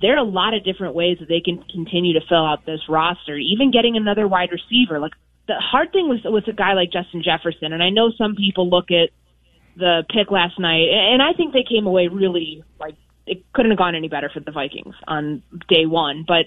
there 0.00 0.14
are 0.14 0.18
a 0.18 0.28
lot 0.28 0.54
of 0.54 0.64
different 0.64 0.94
ways 0.94 1.18
that 1.20 1.28
they 1.28 1.40
can 1.40 1.62
continue 1.70 2.14
to 2.14 2.20
fill 2.28 2.46
out 2.46 2.64
this 2.64 2.80
roster. 2.88 3.36
Even 3.36 3.70
getting 3.70 3.96
another 3.96 4.26
wide 4.26 4.50
receiver, 4.50 4.98
like 4.98 5.12
the 5.46 5.56
hard 5.58 5.92
thing 5.92 6.08
was 6.08 6.20
with 6.24 6.46
a 6.48 6.52
guy 6.52 6.74
like 6.74 6.92
Justin 6.92 7.22
Jefferson, 7.22 7.72
and 7.72 7.82
I 7.82 7.90
know 7.90 8.12
some 8.16 8.34
people 8.34 8.70
look 8.70 8.90
at 8.90 9.10
the 9.76 10.04
pick 10.08 10.30
last 10.30 10.58
night, 10.58 10.88
and 10.88 11.22
I 11.22 11.32
think 11.32 11.52
they 11.52 11.64
came 11.68 11.86
away 11.86 12.08
really 12.08 12.62
like 12.78 12.94
it 13.28 13.44
couldn't 13.52 13.70
have 13.70 13.78
gone 13.78 13.94
any 13.94 14.08
better 14.08 14.30
for 14.32 14.40
the 14.40 14.50
Vikings 14.50 14.94
on 15.06 15.42
day 15.68 15.86
one. 15.86 16.24
But 16.26 16.46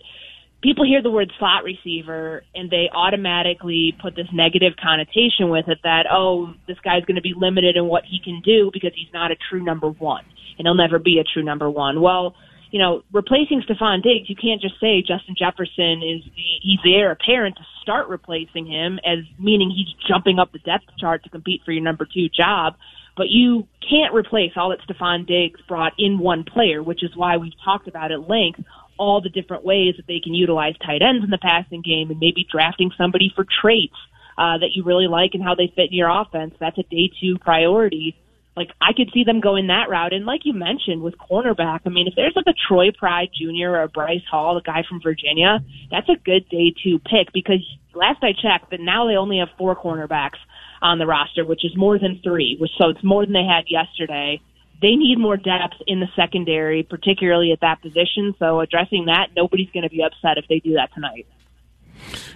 people 0.62 0.86
hear 0.86 1.02
the 1.02 1.12
word 1.12 1.32
slot 1.40 1.64
receiver 1.64 2.44
and 2.54 2.70
they 2.70 2.90
automatically 2.94 3.96
put 4.02 4.16
this 4.16 4.28
negative 4.34 4.74
connotation 4.82 5.50
with 5.50 5.68
it 5.68 5.80
that, 5.84 6.06
oh, 6.12 6.54
this 6.68 6.78
guy's 6.84 7.06
going 7.06 7.16
to 7.16 7.22
be 7.22 7.34
limited 7.36 7.76
in 7.76 7.86
what 7.86 8.04
he 8.06 8.20
can 8.24 8.42
do 8.44 8.70
because 8.74 8.92
he's 8.96 9.12
not 9.14 9.32
a 9.32 9.36
true 9.50 9.64
number 9.64 9.90
one 9.90 10.24
and 10.58 10.68
he'll 10.68 10.76
never 10.76 11.00
be 11.00 11.20
a 11.20 11.24
true 11.24 11.44
number 11.44 11.70
one. 11.70 12.02
Well, 12.02 12.36
you 12.72 12.80
know, 12.80 13.04
replacing 13.12 13.64
Stefon 13.68 14.02
Diggs, 14.02 14.30
you 14.30 14.36
can't 14.36 14.62
just 14.62 14.80
say 14.80 15.02
Justin 15.02 15.36
Jefferson 15.38 16.02
is 16.02 16.24
the, 16.24 16.48
he's 16.62 16.80
the 16.84 16.96
heir 16.96 17.12
apparent 17.12 17.58
to 17.58 17.64
start 17.82 18.08
replacing 18.08 18.66
him 18.66 18.98
as 19.06 19.20
meaning 19.38 19.70
he's 19.70 19.94
jumping 20.08 20.40
up 20.40 20.54
the 20.54 20.60
depth 20.60 20.86
chart 20.98 21.24
to 21.24 21.30
compete 21.30 21.62
for 21.66 21.72
your 21.72 21.84
number 21.84 22.06
two 22.06 22.30
job. 22.30 22.76
But 23.18 23.30
you 23.30 23.68
can't 23.88 24.14
replace 24.14 24.54
all 24.56 24.70
that 24.70 24.80
Stefon 24.88 25.28
Diggs 25.28 25.60
brought 25.68 25.94
in 25.98 26.18
one 26.18 26.44
player, 26.44 26.82
which 26.82 27.04
is 27.04 27.16
why 27.16 27.38
we've 27.38 27.54
talked 27.64 27.88
about 27.88 28.12
at 28.12 28.30
length 28.30 28.62
all 28.98 29.22
the 29.22 29.30
different 29.30 29.66
ways 29.66 29.96
that 29.98 30.08
they 30.08 30.20
can 30.20 30.34
utilize 30.34 30.76
tight 30.86 31.02
ends 31.02 31.24
in 31.24 31.32
the 31.32 31.38
passing 31.38 31.82
game 31.82 32.12
and 32.12 32.20
maybe 32.20 32.46
drafting 32.50 32.92
somebody 32.98 33.32
for 33.36 33.46
traits 33.62 33.96
uh, 34.38 34.58
that 34.60 34.72
you 34.74 34.84
really 34.84 35.08
like 35.08 35.32
and 35.34 35.44
how 35.44 35.56
they 35.56 35.72
fit 35.76 35.90
in 35.90 35.98
your 35.98 36.10
offense. 36.10 36.54
That's 36.60 36.78
a 36.78 36.84
day 36.84 37.12
two 37.20 37.38
priority. 37.40 38.16
Like 38.56 38.70
I 38.82 38.92
could 38.94 39.10
see 39.14 39.24
them 39.24 39.40
going 39.40 39.68
that 39.68 39.90
route. 39.90 40.14
And 40.14 40.26
like 40.26 40.42
you 40.44 40.54
mentioned 40.54 41.02
with 41.02 41.16
cornerback, 41.18 41.82
I 41.86 41.90
mean, 41.90 42.08
if 42.08 42.16
there's 42.16 42.36
like 42.36 42.48
a 42.48 42.58
Troy 42.68 42.92
Pride 42.92 43.30
Jr. 43.34 43.70
or 43.70 43.84
a 43.84 43.88
Bryce 43.88 44.26
Hall, 44.30 44.56
the 44.56 44.62
guy 44.62 44.84
from 44.88 45.00
Virginia, 45.02 45.60
that's 45.90 46.10
a 46.10 46.22
good 46.24 46.48
day 46.50 46.74
two 46.84 47.00
pick 47.00 47.32
because 47.34 47.64
last 47.94 48.24
I 48.24 48.34
checked, 48.34 48.70
but 48.70 48.80
now 48.80 49.08
they 49.08 49.16
only 49.16 49.40
have 49.40 49.50
four 49.58 49.76
cornerbacks 49.76 50.40
on 50.82 50.98
the 50.98 51.06
roster, 51.06 51.46
which 51.46 51.64
is 51.64 51.78
more 51.78 51.98
than 51.98 52.20
three, 52.24 52.58
which 52.60 52.72
so 52.78 52.90
it's 52.90 53.04
more 53.04 53.26
than 53.26 53.34
they 53.34 53.46
had 53.46 53.66
yesterday. 53.70 54.42
They 54.82 54.96
need 54.96 55.20
more 55.20 55.38
depth 55.38 55.76
in 55.86 56.00
the 56.00 56.08
secondary, 56.16 56.82
particularly 56.84 57.52
at 57.52 57.62
that 57.62 57.82
position. 57.82 58.34
So 58.40 58.60
addressing 58.62 59.06
that, 59.06 59.28
nobody's 59.36 59.70
going 59.70 59.84
to 59.84 59.90
be 59.90 60.02
upset 60.02 60.38
if 60.38 60.46
they 60.50 60.60
do 60.60 60.74
that 60.74 60.90
tonight. 60.94 61.28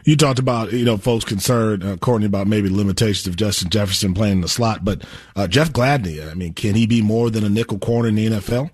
You 0.05 0.15
talked 0.15 0.37
about 0.37 0.71
you 0.71 0.85
know 0.85 0.97
folks 0.97 1.25
concerned, 1.25 1.83
uh, 1.83 1.97
Courtney, 1.97 2.27
about 2.27 2.45
maybe 2.45 2.69
limitations 2.69 3.25
of 3.25 3.35
Justin 3.35 3.69
Jefferson 3.71 4.13
playing 4.13 4.33
in 4.33 4.41
the 4.41 4.47
slot, 4.47 4.85
but 4.85 5.03
uh, 5.35 5.47
Jeff 5.47 5.73
Gladney, 5.73 6.29
I 6.29 6.35
mean, 6.35 6.53
can 6.53 6.75
he 6.75 6.85
be 6.85 7.01
more 7.01 7.31
than 7.31 7.43
a 7.43 7.49
nickel 7.49 7.79
corner 7.79 8.09
in 8.09 8.15
the 8.15 8.27
NFL? 8.27 8.69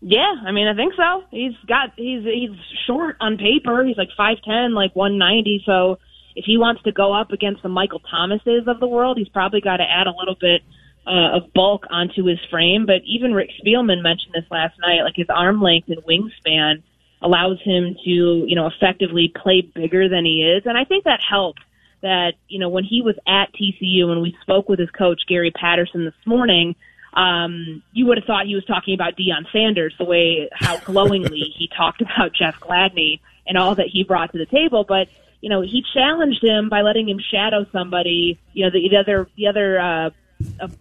Yeah, 0.00 0.34
I 0.46 0.52
mean, 0.52 0.68
I 0.68 0.74
think 0.74 0.94
so. 0.94 1.24
He's 1.32 1.54
got 1.66 1.90
he's 1.96 2.22
he's 2.22 2.50
short 2.86 3.16
on 3.20 3.38
paper. 3.38 3.84
He's 3.84 3.96
like 3.96 4.10
five 4.16 4.38
ten, 4.44 4.72
like 4.72 4.94
one 4.94 5.18
ninety. 5.18 5.62
So 5.66 5.98
if 6.36 6.44
he 6.44 6.56
wants 6.56 6.82
to 6.84 6.92
go 6.92 7.12
up 7.12 7.32
against 7.32 7.62
the 7.64 7.68
Michael 7.68 8.02
Thomases 8.08 8.68
of 8.68 8.78
the 8.78 8.86
world, 8.86 9.18
he's 9.18 9.28
probably 9.28 9.60
got 9.60 9.78
to 9.78 9.84
add 9.84 10.06
a 10.06 10.12
little 10.16 10.36
bit 10.40 10.62
uh, 11.08 11.38
of 11.38 11.52
bulk 11.52 11.86
onto 11.90 12.24
his 12.24 12.38
frame. 12.50 12.86
But 12.86 13.02
even 13.04 13.34
Rick 13.34 13.50
Spielman 13.60 14.00
mentioned 14.00 14.32
this 14.32 14.48
last 14.50 14.78
night, 14.80 15.02
like 15.02 15.16
his 15.16 15.28
arm 15.28 15.60
length 15.60 15.88
and 15.88 16.02
wingspan 16.04 16.82
allows 17.22 17.60
him 17.62 17.96
to, 18.04 18.10
you 18.10 18.54
know, 18.54 18.66
effectively 18.66 19.32
play 19.34 19.60
bigger 19.60 20.08
than 20.08 20.24
he 20.24 20.42
is. 20.42 20.64
And 20.66 20.76
I 20.76 20.84
think 20.84 21.04
that 21.04 21.20
helped 21.22 21.60
that, 22.02 22.32
you 22.48 22.58
know, 22.58 22.68
when 22.68 22.84
he 22.84 23.02
was 23.02 23.16
at 23.26 23.52
TCU 23.54 24.10
and 24.10 24.20
we 24.20 24.36
spoke 24.42 24.68
with 24.68 24.78
his 24.78 24.90
coach, 24.90 25.22
Gary 25.28 25.50
Patterson, 25.50 26.04
this 26.04 26.14
morning, 26.26 26.74
um, 27.14 27.82
you 27.92 28.06
would 28.06 28.18
have 28.18 28.26
thought 28.26 28.46
he 28.46 28.54
was 28.54 28.64
talking 28.64 28.94
about 28.94 29.16
Deion 29.16 29.50
Sanders, 29.52 29.94
the 29.98 30.04
way 30.04 30.48
how 30.52 30.78
glowingly 30.78 31.40
he 31.56 31.68
talked 31.76 32.00
about 32.00 32.32
Jeff 32.32 32.58
Gladney 32.58 33.20
and 33.46 33.56
all 33.56 33.74
that 33.74 33.86
he 33.86 34.02
brought 34.02 34.32
to 34.32 34.38
the 34.38 34.46
table. 34.46 34.84
But 34.84 35.08
you 35.42 35.48
know, 35.48 35.60
he 35.60 35.84
challenged 35.92 36.42
him 36.42 36.68
by 36.68 36.82
letting 36.82 37.08
him 37.08 37.18
shadow 37.18 37.66
somebody, 37.72 38.38
you 38.54 38.64
know, 38.64 38.70
the, 38.70 38.88
the 38.88 38.96
other, 38.96 39.28
the 39.36 39.48
other, 39.48 39.78
uh, 39.78 40.10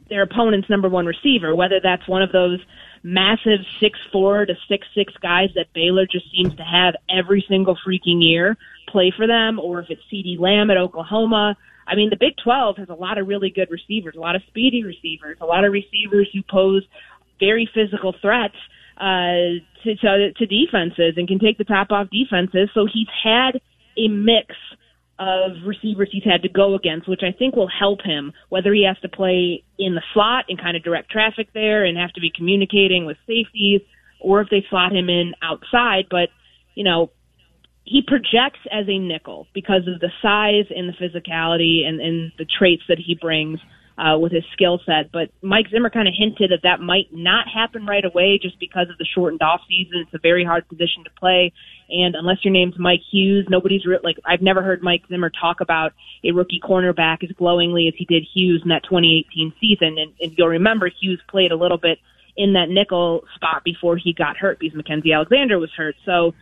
their 0.09 0.24
opponent's 0.24 0.70
number 0.70 0.89
one 0.89 1.05
receiver, 1.05 1.55
whether 1.55 1.80
that's 1.82 2.07
one 2.07 2.22
of 2.22 2.32
those 2.32 2.59
massive 3.03 3.59
six 3.80 3.97
four 4.12 4.45
to 4.45 4.53
six 4.68 4.88
six 4.95 5.14
guys 5.22 5.49
that 5.55 5.74
Baylor 5.74 6.05
just 6.05 6.26
seems 6.32 6.55
to 6.55 6.64
have 6.64 6.95
every 7.09 7.43
single 7.47 7.76
freaking 7.76 8.24
year 8.24 8.57
play 8.88 9.12
for 9.16 9.28
them, 9.28 9.59
or 9.59 9.80
if 9.80 9.89
it's 9.89 10.01
CeeDee 10.12 10.39
Lamb 10.39 10.70
at 10.70 10.78
Oklahoma. 10.78 11.57
I 11.88 11.95
mean, 11.95 12.09
the 12.09 12.18
Big 12.18 12.34
12 12.43 12.78
has 12.78 12.89
a 12.89 12.93
lot 12.93 13.18
of 13.18 13.28
really 13.28 13.49
good 13.49 13.70
receivers, 13.72 14.16
a 14.16 14.20
lot 14.20 14.36
of 14.36 14.43
speedy 14.47 14.84
receivers, 14.84 15.38
a 15.41 15.45
lot 15.45 15.66
of 15.66 15.74
receivers 15.74 16.30
who 16.34 16.41
pose 16.43 16.84
very 17.39 17.70
physical 17.74 18.14
threats 18.22 18.55
uh, 18.97 19.59
to, 19.84 19.95
to 19.95 20.34
to 20.34 20.45
defenses 20.45 21.16
and 21.18 21.28
can 21.28 21.39
take 21.39 21.57
the 21.57 21.64
top 21.64 21.91
off 21.91 22.07
defenses. 22.12 22.70
So 22.74 22.86
he's 22.86 23.07
had 23.24 23.59
a 23.97 24.07
mix 24.07 24.55
of 25.22 25.51
receivers 25.65 26.09
he's 26.11 26.24
had 26.24 26.41
to 26.41 26.49
go 26.49 26.74
against, 26.74 27.07
which 27.07 27.22
I 27.24 27.32
think 27.32 27.55
will 27.55 27.69
help 27.69 28.01
him, 28.01 28.34
whether 28.49 28.74
he 28.74 28.86
has 28.86 28.97
to 29.01 29.09
play 29.09 29.63
in 29.78 29.93
the 29.93 30.01
slot 30.13 30.45
and 30.49 30.59
kind 30.59 30.76
of 30.76 30.84
direct 30.84 31.11
traffic 31.11 31.49
there 31.53 31.86
and 31.86 31.97
have 31.97 32.13
to 32.13 32.22
be 32.22 32.32
communicating 32.36 33.05
with 33.05 33.17
safeties, 33.28 33.82
or 34.19 34.41
if 34.41 34.49
they 34.49 34.65
slot 34.69 34.91
him 34.91 35.09
in 35.09 35.34
outside. 35.41 36.05
But, 36.09 36.30
you 36.74 36.84
know, 36.84 37.11
he 37.84 38.01
projects 38.01 38.59
as 38.72 38.88
a 38.88 38.97
nickel 38.97 39.47
because 39.53 39.88
of 39.88 39.99
the 39.99 40.11
size 40.22 40.65
and 40.76 40.89
the 40.89 40.93
physicality 40.93 41.86
and, 41.86 42.01
and 42.01 42.32
the 42.38 42.45
traits 42.45 42.84
that 42.88 42.97
he 42.99 43.15
brings 43.15 43.59
uh, 43.97 44.17
with 44.17 44.31
his 44.31 44.43
skill 44.53 44.79
set. 44.85 45.11
But 45.11 45.29
Mike 45.41 45.67
Zimmer 45.71 45.89
kind 45.89 46.07
of 46.07 46.13
hinted 46.17 46.51
that 46.51 46.63
that 46.63 46.79
might 46.79 47.07
not 47.11 47.47
happen 47.47 47.85
right 47.85 48.03
away 48.03 48.39
just 48.41 48.59
because 48.59 48.89
of 48.89 48.97
the 48.97 49.05
shortened 49.05 49.41
off 49.41 49.61
season. 49.67 50.03
It's 50.05 50.13
a 50.13 50.19
very 50.19 50.43
hard 50.43 50.67
position 50.67 51.03
to 51.03 51.09
play. 51.19 51.53
And 51.89 52.15
unless 52.15 52.43
your 52.43 52.53
name's 52.53 52.79
Mike 52.79 53.01
Hughes, 53.11 53.47
nobody's 53.49 53.85
re- 53.85 53.99
like, 54.03 54.17
I've 54.25 54.41
never 54.41 54.61
heard 54.61 54.81
Mike 54.81 55.03
Zimmer 55.09 55.29
talk 55.29 55.61
about 55.61 55.93
a 56.23 56.31
rookie 56.31 56.61
cornerback 56.63 57.23
as 57.23 57.31
glowingly 57.37 57.87
as 57.87 57.93
he 57.97 58.05
did 58.05 58.25
Hughes 58.33 58.61
in 58.63 58.69
that 58.69 58.83
2018 58.83 59.53
season. 59.59 59.97
And, 59.97 60.13
and 60.19 60.33
you'll 60.37 60.47
remember 60.47 60.89
Hughes 60.89 61.21
played 61.29 61.51
a 61.51 61.57
little 61.57 61.77
bit 61.77 61.99
in 62.37 62.53
that 62.53 62.69
nickel 62.69 63.25
spot 63.35 63.63
before 63.63 63.97
he 63.97 64.13
got 64.13 64.37
hurt 64.37 64.59
because 64.59 64.77
Mackensie 64.79 65.13
Alexander 65.13 65.59
was 65.59 65.69
hurt. 65.75 65.95
So, 66.05 66.33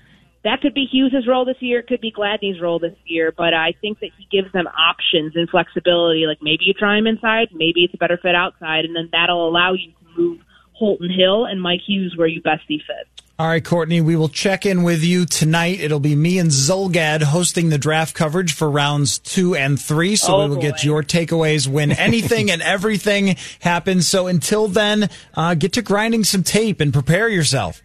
that 0.43 0.61
could 0.61 0.73
be 0.73 0.85
Hughes' 0.85 1.27
role 1.27 1.45
this 1.45 1.57
year. 1.59 1.79
It 1.79 1.87
could 1.87 2.01
be 2.01 2.11
Gladney's 2.11 2.61
role 2.61 2.79
this 2.79 2.95
year. 3.05 3.33
But 3.35 3.53
I 3.53 3.73
think 3.81 3.99
that 3.99 4.09
he 4.17 4.27
gives 4.31 4.51
them 4.53 4.67
options 4.67 5.35
and 5.35 5.49
flexibility. 5.49 6.25
Like 6.27 6.39
maybe 6.41 6.63
you 6.65 6.73
try 6.73 6.97
him 6.97 7.07
inside, 7.07 7.49
maybe 7.53 7.83
it's 7.83 7.93
a 7.93 7.97
better 7.97 8.17
fit 8.17 8.35
outside, 8.35 8.85
and 8.85 8.95
then 8.95 9.09
that'll 9.11 9.47
allow 9.47 9.73
you 9.73 9.91
to 9.91 10.21
move 10.21 10.39
Holton 10.73 11.09
Hill 11.09 11.45
and 11.45 11.61
Mike 11.61 11.81
Hughes 11.85 12.15
where 12.15 12.27
you 12.27 12.41
best 12.41 12.67
see 12.67 12.77
fit. 12.85 13.07
All 13.37 13.47
right, 13.47 13.63
Courtney, 13.63 14.01
we 14.01 14.17
will 14.17 14.27
check 14.27 14.65
in 14.65 14.83
with 14.83 15.01
you 15.01 15.25
tonight. 15.25 15.79
It'll 15.79 16.01
be 16.01 16.13
me 16.13 16.39
and 16.39 16.49
Zulgad 16.49 17.21
hosting 17.23 17.69
the 17.69 17.77
draft 17.77 18.13
coverage 18.13 18.53
for 18.53 18.69
rounds 18.69 19.17
two 19.17 19.55
and 19.55 19.79
three. 19.79 20.17
So 20.17 20.35
Oh, 20.35 20.43
we 20.43 20.49
will 20.49 20.55
boy. 20.57 20.61
get 20.63 20.83
your 20.83 21.03
takeaways 21.03 21.65
when 21.65 21.91
anything 21.97 22.51
and 22.51 22.61
everything 22.61 23.37
happens. 23.61 24.09
So 24.09 24.27
until 24.27 24.67
then, 24.67 25.09
uh, 25.35 25.53
get 25.55 25.71
to 25.73 25.81
grinding 25.81 26.25
some 26.25 26.43
tape 26.43 26.81
and 26.81 26.91
prepare 26.91 27.29
yourself. 27.29 27.81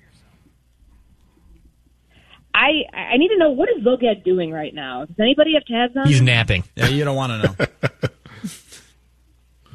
I 2.55 2.84
I 2.92 3.16
need 3.16 3.28
to 3.28 3.36
know 3.36 3.50
what 3.50 3.68
is 3.68 3.84
Zulgad 3.84 4.24
doing 4.24 4.52
right 4.52 4.72
now. 4.74 5.05
Does 5.05 5.16
anybody 5.18 5.55
have 5.55 5.64
tabs 5.66 5.96
on? 5.96 6.07
He's 6.07 6.20
him? 6.20 6.26
napping. 6.26 6.64
Yeah, 6.76 6.86
you 6.88 7.05
don't 7.05 7.16
want 7.16 7.42
to 7.42 7.48
know. 7.48 7.66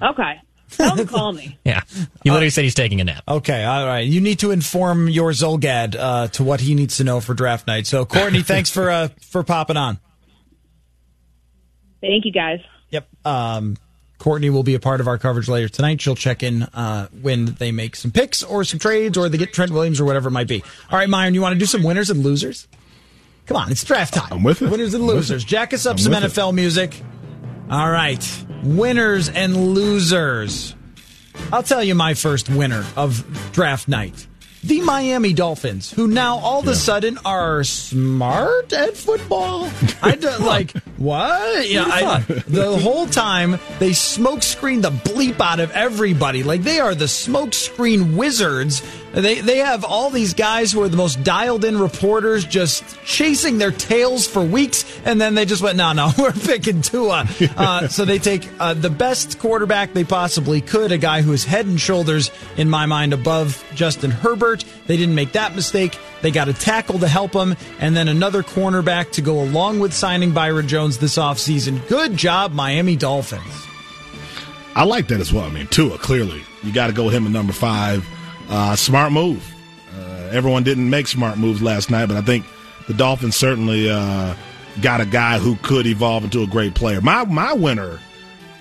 Okay, 0.01 0.39
tell 0.71 0.91
him 0.95 1.05
to 1.05 1.11
call 1.11 1.33
me. 1.33 1.57
Yeah. 1.65 1.81
He 2.23 2.29
literally 2.29 2.51
said 2.51 2.63
he's 2.63 2.73
taking 2.73 3.01
a 3.01 3.03
nap. 3.03 3.21
Okay, 3.27 3.65
all 3.65 3.85
right. 3.85 4.07
You 4.07 4.21
need 4.21 4.39
to 4.39 4.51
inform 4.51 5.09
your 5.09 5.31
Zulgad 5.31 5.97
uh, 5.99 6.27
to 6.29 6.43
what 6.45 6.61
he 6.61 6.73
needs 6.73 6.95
to 6.97 7.03
know 7.03 7.19
for 7.19 7.33
draft 7.33 7.67
night. 7.67 7.85
So, 7.85 8.05
Courtney, 8.05 8.41
thanks 8.43 8.69
for 8.69 8.89
uh, 8.89 9.09
for 9.19 9.43
popping 9.43 9.75
on. 9.75 9.99
Thank 11.99 12.23
you, 12.23 12.31
guys. 12.31 12.59
Yep. 12.91 13.09
Um, 13.25 13.75
Courtney 14.19 14.49
will 14.49 14.63
be 14.63 14.75
a 14.75 14.79
part 14.79 14.99
of 15.01 15.07
our 15.07 15.17
coverage 15.17 15.47
later 15.47 15.69
tonight. 15.69 16.01
She'll 16.01 16.13
check 16.15 16.43
in 16.43 16.63
uh, 16.63 17.07
when 17.21 17.45
they 17.45 17.71
make 17.71 17.95
some 17.95 18.11
picks 18.11 18.43
or 18.43 18.63
some 18.63 18.77
trades 18.79 19.17
or 19.17 19.29
they 19.29 19.37
get 19.37 19.53
Trent 19.53 19.71
Williams 19.71 19.99
or 19.99 20.05
whatever 20.05 20.27
it 20.27 20.33
might 20.33 20.47
be. 20.47 20.61
All 20.91 20.99
right, 20.99 21.09
Myron, 21.09 21.33
you 21.33 21.41
want 21.41 21.53
to 21.53 21.59
do 21.59 21.65
some 21.65 21.83
winners 21.83 22.09
and 22.09 22.23
losers? 22.23 22.67
Come 23.47 23.57
on, 23.57 23.71
it's 23.71 23.83
draft 23.83 24.13
time. 24.13 24.27
I'm 24.31 24.43
with 24.43 24.61
it. 24.61 24.69
Winners 24.69 24.93
and 24.93 25.05
losers. 25.05 25.43
Jack 25.43 25.73
us 25.73 25.85
up 25.85 25.93
I'm 25.93 25.97
some 25.97 26.13
with 26.13 26.23
it. 26.23 26.31
NFL 26.31 26.53
music. 26.53 27.01
All 27.71 27.89
right, 27.89 28.45
winners 28.63 29.29
and 29.29 29.73
losers. 29.73 30.75
I'll 31.51 31.63
tell 31.63 31.83
you 31.83 31.95
my 31.95 32.13
first 32.13 32.49
winner 32.49 32.85
of 32.95 33.51
draft 33.53 33.87
night. 33.87 34.27
The 34.61 34.81
Miami 34.81 35.31
Dolphins, 35.31 35.91
who 35.91 36.07
now 36.07 36.37
all 36.39 36.59
of 36.59 36.67
a 36.67 36.75
sudden 36.75 37.17
are 37.23 37.63
smart 37.63 38.73
at 38.73 38.97
football. 38.97 39.69
I 40.01 40.15
like 40.41 40.71
what? 40.97 41.69
Yeah, 41.69 41.85
I, 41.87 42.19
the 42.19 42.77
whole 42.77 43.07
time 43.07 43.57
they 43.79 43.93
smoke 43.93 44.43
screen 44.43 44.81
the 44.81 44.91
bleep 44.91 45.39
out 45.39 45.61
of 45.61 45.71
everybody. 45.71 46.43
Like 46.43 46.63
they 46.63 46.81
are 46.81 46.93
the 46.93 47.07
smoke 47.07 47.53
screen 47.53 48.17
wizards. 48.17 48.81
They 49.13 49.41
they 49.41 49.57
have 49.57 49.83
all 49.83 50.09
these 50.09 50.33
guys 50.33 50.71
who 50.71 50.81
are 50.83 50.89
the 50.89 50.97
most 50.97 51.23
dialed 51.23 51.65
in 51.65 51.79
reporters 51.79 52.45
just 52.45 52.83
chasing 53.03 53.57
their 53.57 53.71
tails 53.71 54.27
for 54.27 54.43
weeks, 54.43 54.85
and 55.03 55.19
then 55.19 55.35
they 55.35 55.45
just 55.45 55.61
went, 55.61 55.77
no, 55.77 55.93
no, 55.93 56.11
we're 56.17 56.31
picking 56.31 56.81
Tua. 56.81 57.27
Uh, 57.57 57.87
so 57.87 58.05
they 58.05 58.19
take 58.19 58.47
uh, 58.59 58.73
the 58.73 58.89
best 58.89 59.39
quarterback 59.39 59.93
they 59.93 60.03
possibly 60.03 60.61
could, 60.61 60.91
a 60.91 60.97
guy 60.97 61.21
who 61.21 61.33
is 61.33 61.43
head 61.43 61.65
and 61.65 61.79
shoulders, 61.79 62.31
in 62.57 62.69
my 62.69 62.85
mind, 62.85 63.13
above 63.13 63.63
Justin 63.73 64.11
Herbert. 64.11 64.63
They 64.85 64.97
didn't 64.97 65.15
make 65.15 65.31
that 65.31 65.55
mistake. 65.55 65.97
They 66.21 66.31
got 66.31 66.47
a 66.47 66.53
tackle 66.53 66.99
to 66.99 67.07
help 67.07 67.33
him, 67.33 67.55
and 67.79 67.95
then 67.95 68.07
another 68.07 68.43
cornerback 68.43 69.11
to 69.13 69.21
go 69.21 69.41
along 69.41 69.79
with 69.79 69.93
signing 69.93 70.31
Byron 70.33 70.67
Jones 70.67 70.99
this 70.99 71.17
offseason. 71.17 71.85
Good 71.87 72.15
job, 72.15 72.53
Miami 72.53 72.95
Dolphins. 72.95 73.67
I 74.75 74.83
like 74.83 75.07
that 75.07 75.19
as 75.19 75.33
well. 75.33 75.45
I 75.45 75.49
mean, 75.49 75.67
Tua, 75.67 75.97
clearly. 75.97 76.43
You 76.63 76.71
got 76.71 76.87
to 76.87 76.93
go 76.93 77.05
with 77.05 77.13
him 77.13 77.25
at 77.25 77.31
number 77.31 77.53
five. 77.53 78.07
Uh, 78.49 78.75
smart 78.75 79.11
move. 79.11 79.53
Uh, 79.95 80.29
everyone 80.31 80.63
didn't 80.63 80.89
make 80.89 81.07
smart 81.07 81.37
moves 81.37 81.61
last 81.61 81.91
night, 81.91 82.07
but 82.07 82.17
I 82.17 82.21
think 82.21 82.45
the 82.87 82.93
Dolphins 82.93 83.35
certainly 83.35 83.89
uh, 83.89 84.33
got 84.81 85.01
a 85.01 85.05
guy 85.05 85.37
who 85.37 85.55
could 85.57 85.85
evolve 85.85 86.23
into 86.23 86.41
a 86.41 86.47
great 86.47 86.73
player. 86.73 87.01
My 87.01 87.25
my 87.25 87.53
winner 87.53 87.99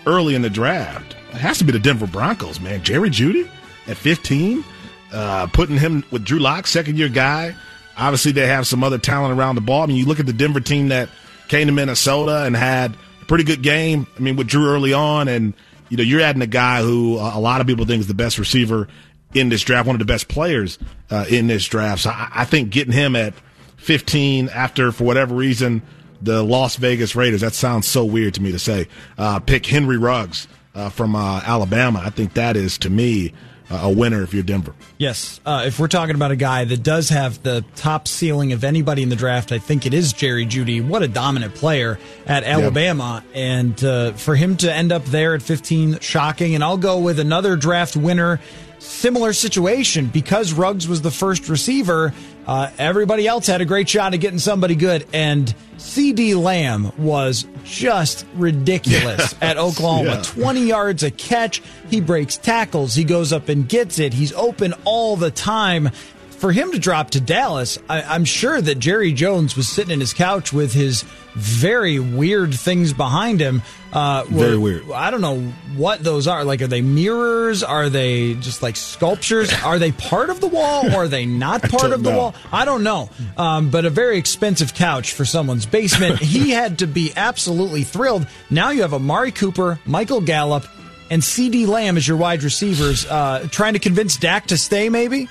early 0.07 0.35
in 0.35 0.43
the 0.43 0.51
draft 0.51 1.15
has 1.33 1.59
to 1.59 1.65
be 1.65 1.73
the 1.73 1.79
Denver 1.79 2.07
Broncos, 2.07 2.61
man. 2.61 2.83
Jerry 2.83 3.11
Jeudy 3.11 3.49
at 3.87 3.97
15, 3.97 4.65
uh, 5.13 5.47
putting 5.49 5.79
him 5.79 6.05
with 6.11 6.25
Drew 6.25 6.39
Lock, 6.39 6.67
second 6.67 6.99
year 6.99 7.09
guy. 7.09 7.55
Obviously, 7.97 8.33
they 8.33 8.47
have 8.47 8.67
some 8.67 8.85
other 8.85 8.99
talent 8.99 9.39
around 9.39 9.55
the 9.55 9.61
ball. 9.61 9.83
I 9.83 9.87
mean, 9.87 9.97
you 9.97 10.07
look 10.07 10.21
at 10.21 10.27
the 10.27 10.33
Denver 10.33 10.61
team 10.61 10.89
that 10.89 11.09
came 11.49 11.67
to 11.67 11.73
Minnesota 11.73 12.45
and 12.45 12.55
had 12.55 12.95
a 13.23 13.25
pretty 13.25 13.45
good 13.45 13.63
game. 13.63 14.07
I 14.17 14.21
mean, 14.21 14.37
with 14.37 14.47
Drew 14.47 14.69
early 14.69 14.93
on, 14.93 15.29
and 15.29 15.55
you 15.89 15.97
know, 15.97 16.03
you're 16.03 16.21
adding 16.21 16.43
a 16.43 16.47
guy 16.47 16.83
who 16.83 17.19
uh, 17.19 17.33
a 17.35 17.41
lot 17.41 17.61
of 17.61 17.67
people 17.67 17.87
think 17.87 18.01
is 18.01 18.07
the 18.07 18.15
best 18.15 18.39
receiver 18.39 18.89
in 19.35 19.49
this 19.49 19.63
draft, 19.63 19.87
one 19.87 19.95
of 19.95 20.01
the 20.01 20.05
best 20.05 20.29
players 20.29 20.79
uh, 21.11 21.27
in 21.29 21.47
this 21.47 21.67
draft. 21.67 22.03
So 22.03 22.11
I, 22.11 22.29
I 22.33 22.45
think 22.45 22.71
getting 22.71 22.93
him 22.93 23.17
at 23.17 23.35
15 23.77 24.49
after, 24.49 24.93
for 24.93 25.05
whatever 25.05 25.35
reason, 25.35 25.83
the 26.21 26.43
Las 26.43 26.77
Vegas 26.77 27.15
Raiders, 27.15 27.43
that 27.43 27.55
sounds 27.55 27.87
so 27.87 28.05
weird 28.05 28.35
to 28.35 28.43
me 28.43 28.53
to 28.53 28.59
say, 28.59 28.89
uh, 29.17 29.39
pick 29.41 29.67
Henry 29.67 29.99
Ruggs 29.99 30.49
uh, 30.75 30.89
from 30.89 31.15
uh, 31.15 31.41
Alabama. 31.45 32.03
I 32.05 32.11
think 32.11 32.35
that 32.35 32.57
is, 32.57 32.79
to 32.79 32.91
me, 32.91 33.33
uh, 33.71 33.81
a 33.83 33.91
winner 33.91 34.23
if 34.23 34.33
you're 34.33 34.43
Denver. 34.43 34.75
Yes, 34.97 35.41
uh, 35.45 35.65
if 35.67 35.79
we're 35.79 35.89
talking 35.89 36.15
about 36.15 36.31
a 36.31 36.37
guy 36.37 36.65
that 36.65 36.83
does 36.83 37.11
have 37.11 37.43
the 37.43 37.65
top 37.77 38.09
ceiling 38.09 38.53
of 38.53 38.65
anybody 38.65 39.03
in 39.03 39.09
the 39.11 39.17
draft, 39.17 39.53
I 39.53 39.59
think 39.59 39.85
it 39.87 39.93
is 39.93 40.13
Jerry 40.13 40.47
Jeudy. 40.47 40.85
What 40.87 41.03
a 41.03 41.09
dominant 41.09 41.55
player 41.55 41.99
at 42.27 42.45
Alabama, 42.45 43.23
and 43.35 43.83
uh, 43.85 44.13
for 44.13 44.35
him 44.35 44.57
to 44.59 44.73
end 44.73 44.91
up 44.91 45.05
there 45.05 45.35
at 45.35 45.43
15, 45.43 46.01
shocking. 46.01 46.55
And 46.55 46.65
I'll 46.65 46.79
go 46.79 46.99
with 46.99 47.21
another 47.21 47.57
draft 47.57 47.97
winner, 47.97 48.41
similar 48.79 49.33
situation 49.33 50.07
because 50.07 50.53
Ruggs 50.53 50.89
was 50.89 51.03
the 51.03 51.11
first 51.11 51.49
receiver. 51.49 52.13
Uh, 52.47 52.71
everybody 52.79 53.27
else 53.27 53.47
had 53.47 53.61
a 53.61 53.65
great 53.65 53.89
shot 53.89 54.15
at 54.15 54.21
getting 54.21 54.39
somebody 54.39 54.75
good, 54.75 55.07
and 55.13 55.55
CeeDee 55.77 56.41
Lamb 56.41 56.93
was 56.97 57.47
just 57.65 58.25
ridiculous 58.35 59.35
at 59.43 59.59
Oklahoma. 59.59 60.11
Yeah. 60.17 60.23
20 60.23 60.61
yards 60.67 61.03
a 61.03 61.11
catch. 61.11 61.63
He 61.91 62.01
breaks 62.01 62.37
tackles. 62.37 62.95
He 62.95 63.05
goes 63.05 63.33
up 63.33 63.49
and 63.49 63.69
gets 63.69 63.99
it. 63.99 64.15
He's 64.15 64.33
open 64.33 64.75
all 64.85 65.17
the 65.17 65.31
time. 65.31 65.91
For 66.39 66.53
him 66.53 66.71
to 66.71 66.79
drop 66.79 67.11
to 67.11 67.21
Dallas, 67.21 67.79
I, 67.89 68.01
I'm 68.03 68.25
sure 68.25 68.61
that 68.61 68.79
Jerry 68.79 69.13
Jones 69.13 69.57
was 69.57 69.69
sitting 69.69 69.91
in 69.93 69.99
his 69.99 70.15
couch 70.15 70.53
with 70.53 70.73
his 70.73 71.03
very 71.35 71.99
weird 71.99 72.55
things 72.55 72.93
behind 72.93 73.41
him. 73.41 73.61
Uh, 73.93 74.23
Very 74.29 74.57
were- 74.57 74.61
weird. 74.61 74.93
I 74.93 75.11
don't 75.11 75.21
know 75.21 75.41
what 75.77 75.99
those 76.05 76.29
are. 76.29 76.45
Like, 76.45 76.63
are 76.63 76.69
they 76.69 76.81
mirrors? 76.81 77.65
Are 77.65 77.89
they 77.89 78.35
just 78.35 78.63
like 78.63 78.77
sculptures? 78.77 79.51
Are 79.65 79.81
they 79.81 79.91
part 79.91 80.31
of 80.31 80.41
the 80.41 80.47
wall 80.47 80.87
or 80.95 81.05
are 81.05 81.09
they 81.09 81.27
not 81.27 81.63
part 81.71 81.93
of 81.93 82.05
the 82.05 82.11
know. 82.13 82.17
wall? 82.19 82.35
I 82.53 82.65
don't 82.65 82.85
know. 82.85 83.11
Um, 83.37 83.71
but 83.71 83.85
a 83.85 83.91
very 83.91 84.17
expensive 84.19 84.75
couch 84.75 85.15
for 85.15 85.25
someone's 85.25 85.67
basement. 85.67 86.19
he 86.21 86.51
had 86.51 86.79
to 86.81 86.87
be 86.87 87.13
absolutely 87.17 87.83
thrilled. 87.83 88.29
Now 88.49 88.71
you 88.71 88.83
have 88.83 88.95
Amari 88.95 89.33
Cooper, 89.33 89.81
Michael 89.87 90.21
Gallup, 90.21 90.67
and 91.11 91.21
CeeDee 91.23 91.67
Lamb 91.67 91.97
as 91.97 92.07
your 92.07 92.17
wide 92.19 92.43
receivers, 92.45 93.07
uh, 93.07 93.49
trying 93.51 93.73
to 93.73 93.79
convince 93.81 94.17
Dak 94.19 94.47
to 94.49 94.59
stay, 94.59 94.89
maybe? 94.89 95.29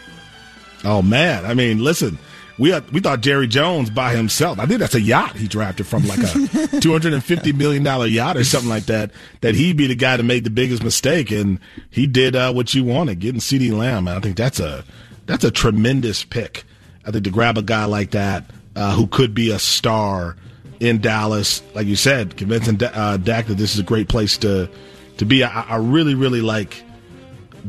Oh 0.84 1.02
man, 1.02 1.46
I 1.46 1.54
mean, 1.54 1.84
listen, 1.84 2.18
we 2.58 2.72
had, 2.72 2.90
we 2.92 3.00
thought 3.00 3.22
Jerry 3.22 3.48
Jones 3.48 3.90
by 3.90 4.16
himself. 4.16 4.60
I 4.60 4.66
think 4.66 4.80
that's 4.80 4.96
a 4.96 5.02
yacht 5.02 5.36
he 5.36 5.48
drafted 5.48 5.86
from, 5.86 6.08
like 6.08 6.20
a 6.20 6.80
two 6.82 6.92
hundred 6.92 7.14
and 7.14 7.24
fifty 7.24 7.54
million 7.54 7.84
dollar 7.84 8.08
yacht 8.08 8.38
or 8.38 8.44
something 8.44 8.70
like 8.70 8.86
that. 8.86 9.12
That 9.42 9.56
he'd 9.56 9.78
be 9.78 9.88
the 9.88 9.96
guy 9.96 10.18
to 10.18 10.24
make 10.24 10.44
the 10.44 10.50
biggest 10.50 10.84
mistake, 10.84 11.32
and 11.32 11.60
he 11.90 12.08
did 12.08 12.36
uh, 12.36 12.52
what 12.54 12.74
you 12.74 12.84
wanted, 12.84 13.20
getting 13.20 13.42
CeeDee 13.42 13.72
Lamb. 13.72 14.08
I 14.08 14.20
think 14.20 14.38
that's 14.38 14.60
a 14.60 14.84
that's 15.26 15.44
a 15.44 15.52
tremendous 15.52 16.24
pick. 16.24 16.64
I 17.06 17.12
think 17.12 17.26
to 17.26 17.32
grab 17.32 17.58
a 17.58 17.62
guy 17.62 17.86
like 17.86 18.12
that 18.12 18.46
uh, 18.76 18.96
who 18.96 19.08
could 19.08 19.34
be 19.34 19.52
a 19.52 19.60
star 19.60 20.36
in 20.80 21.00
Dallas, 21.02 21.62
like 21.74 21.88
you 21.88 21.96
said, 21.96 22.38
convincing 22.38 22.76
Da- 22.78 22.92
uh, 22.94 23.18
Dak 23.18 23.48
that 23.48 23.56
this 23.56 23.74
is 23.74 23.80
a 23.80 23.84
great 23.84 24.10
place 24.10 24.38
to 24.40 24.70
to 25.18 25.26
be. 25.26 25.44
I, 25.44 25.62
I 25.62 25.76
really, 25.78 26.16
really 26.16 26.42
like 26.42 26.84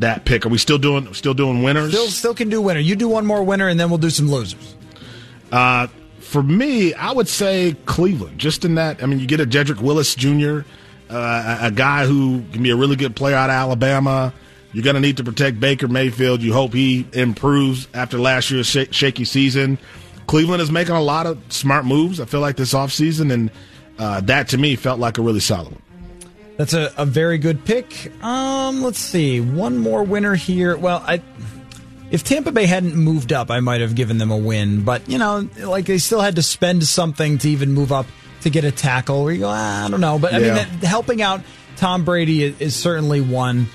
that 0.00 0.24
pick. 0.24 0.46
Are 0.46 0.48
we 0.48 0.58
still 0.58 0.78
doing 0.78 1.12
still 1.14 1.34
doing 1.34 1.62
winners? 1.62 1.92
Still, 1.92 2.08
still 2.08 2.34
can 2.34 2.48
do 2.48 2.60
winner. 2.60 2.80
You 2.80 2.96
do 2.96 3.08
one 3.08 3.26
more 3.26 3.42
winner, 3.42 3.68
and 3.68 3.78
then 3.78 3.88
we'll 3.90 3.98
do 3.98 4.10
some 4.10 4.30
losers. 4.30 4.76
Uh, 5.50 5.86
for 6.20 6.42
me, 6.42 6.94
I 6.94 7.12
would 7.12 7.28
say 7.28 7.74
Cleveland. 7.86 8.38
Just 8.38 8.64
in 8.64 8.74
that, 8.74 9.02
I 9.02 9.06
mean, 9.06 9.18
you 9.18 9.26
get 9.26 9.40
a 9.40 9.46
Jedrick 9.46 9.80
Willis 9.80 10.14
Jr., 10.14 10.60
uh, 11.08 11.58
a, 11.62 11.70
guy 11.70 12.04
who 12.04 12.42
can 12.52 12.62
be 12.62 12.68
a 12.68 12.76
really 12.76 12.96
good 12.96 13.16
player 13.16 13.34
out 13.34 13.48
of 13.48 13.54
Alabama. 13.54 14.34
You're 14.74 14.84
going 14.84 14.94
to 14.94 15.00
need 15.00 15.16
to 15.16 15.24
protect 15.24 15.58
Baker 15.58 15.88
Mayfield. 15.88 16.42
You 16.42 16.52
hope 16.52 16.74
he 16.74 17.06
improves 17.14 17.88
after 17.94 18.18
last 18.18 18.50
year's 18.50 18.66
sh- 18.66 18.90
shaky 18.90 19.24
season. 19.24 19.78
Cleveland 20.26 20.60
is 20.60 20.70
making 20.70 20.94
a 20.94 21.00
lot 21.00 21.26
of 21.26 21.38
smart 21.48 21.86
moves. 21.86 22.20
I 22.20 22.26
feel 22.26 22.40
like 22.40 22.56
this 22.56 22.74
offseason, 22.74 23.32
and 23.32 23.50
uh, 23.98 24.20
that 24.22 24.48
to 24.48 24.58
me 24.58 24.76
felt 24.76 25.00
like 25.00 25.16
a 25.16 25.22
really 25.22 25.40
solid 25.40 25.72
one. 25.72 25.82
That's 26.58 26.74
a, 26.74 26.92
a 26.98 27.06
very 27.06 27.38
good 27.38 27.64
pick. 27.64 28.12
Um, 28.22 28.82
let's 28.82 28.98
see. 28.98 29.40
One 29.40 29.78
more 29.78 30.02
winner 30.04 30.34
here. 30.34 30.76
Well, 30.76 31.02
I 31.06 31.22
if 32.10 32.24
Tampa 32.24 32.52
Bay 32.52 32.66
hadn't 32.66 32.96
moved 32.96 33.32
up, 33.32 33.50
I 33.50 33.60
might 33.60 33.80
have 33.80 33.94
given 33.94 34.18
them 34.18 34.30
a 34.30 34.36
win. 34.36 34.82
But 34.84 35.08
you 35.08 35.18
know, 35.18 35.48
like 35.58 35.86
they 35.86 35.98
still 35.98 36.20
had 36.20 36.36
to 36.36 36.42
spend 36.42 36.84
something 36.84 37.38
to 37.38 37.48
even 37.48 37.72
move 37.72 37.92
up 37.92 38.06
to 38.42 38.50
get 38.50 38.64
a 38.64 38.70
tackle. 38.72 39.24
Where 39.24 39.32
you 39.32 39.40
go, 39.40 39.48
ah, 39.48 39.86
I 39.86 39.88
don't 39.88 40.00
know. 40.00 40.18
But 40.18 40.34
I 40.34 40.38
Yeah. 40.38 40.46
mean, 40.46 40.54
that, 40.80 40.86
helping 40.86 41.22
out 41.22 41.42
Tom 41.76 42.04
Brady 42.04 42.42
is, 42.42 42.60
is 42.60 42.76
certainly 42.76 43.20
one. 43.20 43.68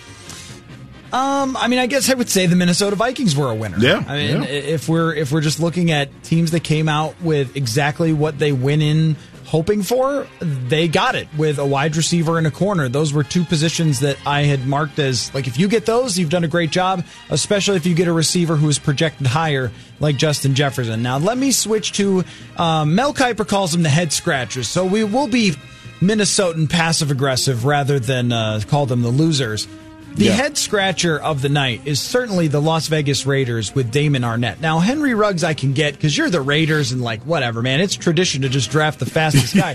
Um, 1.14 1.56
I 1.56 1.68
mean, 1.68 1.78
I 1.80 1.86
guess 1.86 2.10
I 2.10 2.16
would 2.16 2.30
say 2.30 2.48
the 2.48 2.56
Minnesota 2.56 2.96
Vikings 2.96 3.36
were 3.36 3.50
a 3.52 3.56
winner. 3.56 3.78
Yeah, 3.78 4.04
I 4.08 4.18
mean, 4.18 4.42
yeah. 4.44 4.50
if 4.50 4.90
we're 4.90 5.14
if 5.14 5.32
we're 5.32 5.42
just 5.42 5.60
looking 5.60 5.92
at 5.92 6.10
teams 6.24 6.52
that 6.52 6.62
came 6.64 6.90
out 6.90 7.22
with 7.22 7.56
exactly 7.56 8.12
what 8.14 8.40
they 8.40 8.52
went 8.52 8.82
in 8.82 9.16
hoping 9.54 9.84
for, 9.84 10.26
they 10.40 10.88
got 10.88 11.14
it 11.14 11.28
with 11.38 11.60
a 11.60 11.66
wide 11.66 11.96
receiver 11.96 12.40
and 12.40 12.48
a 12.48 12.52
corner. 12.52 12.90
Those 12.90 13.14
were 13.14 13.24
two 13.24 13.44
positions 13.44 14.00
that 14.00 14.18
I 14.26 14.46
had 14.46 14.66
marked 14.66 14.98
as 14.98 15.32
like 15.36 15.46
if 15.46 15.60
you 15.60 15.68
get 15.68 15.86
those, 15.86 16.18
you've 16.18 16.32
done 16.32 16.44
a 16.44 16.48
great 16.48 16.72
job. 16.72 17.06
Especially 17.30 17.76
if 17.76 17.86
you 17.86 17.94
get 17.94 18.08
a 18.08 18.14
receiver 18.14 18.56
who 18.56 18.68
is 18.68 18.80
projected 18.80 19.28
higher, 19.28 19.72
like 20.00 20.18
Justin 20.18 20.56
Jefferson. 20.56 21.04
Now, 21.04 21.20
let 21.20 21.38
me 21.38 21.52
switch 21.52 21.92
to 21.94 22.24
um, 22.58 22.96
Mel 22.96 23.14
Kiper 23.14 23.48
calls 23.48 23.74
them 23.74 23.84
the 23.84 23.90
head 23.90 24.12
scratchers. 24.12 24.68
So 24.68 24.88
we 24.88 25.04
will 25.04 25.28
be 25.28 25.52
Minnesotan 26.00 26.68
passive 26.68 27.12
aggressive 27.12 27.64
rather 27.64 28.00
than 28.00 28.32
uh, 28.32 28.60
call 28.68 28.88
them 28.88 29.04
the 29.04 29.10
losers. 29.10 29.68
The 30.16 30.26
Yeah. 30.26 30.34
head 30.34 30.58
scratcher 30.60 31.18
of 31.20 31.42
the 31.42 31.50
night 31.50 31.82
is 31.86 32.00
certainly 32.00 32.48
the 32.48 32.62
Las 32.62 32.88
Vegas 32.88 33.26
Raiders 33.26 33.74
with 33.74 33.92
Damon 33.92 34.22
Arnette. 34.22 34.60
Now, 34.62 34.78
Henry 34.80 35.14
Ruggs 35.16 35.44
I 35.44 35.54
can 35.56 35.74
get 35.74 35.94
because 35.96 36.16
you're 36.16 36.30
the 36.30 36.40
Raiders 36.42 36.92
and 36.92 37.02
like 37.02 37.24
whatever, 37.24 37.62
man. 37.64 37.82
It's 37.82 37.96
tradition 37.96 38.44
to 38.44 38.50
just 38.50 38.70
draft 38.70 39.00
the 39.00 39.08
fastest 39.08 39.56
guy. 39.56 39.74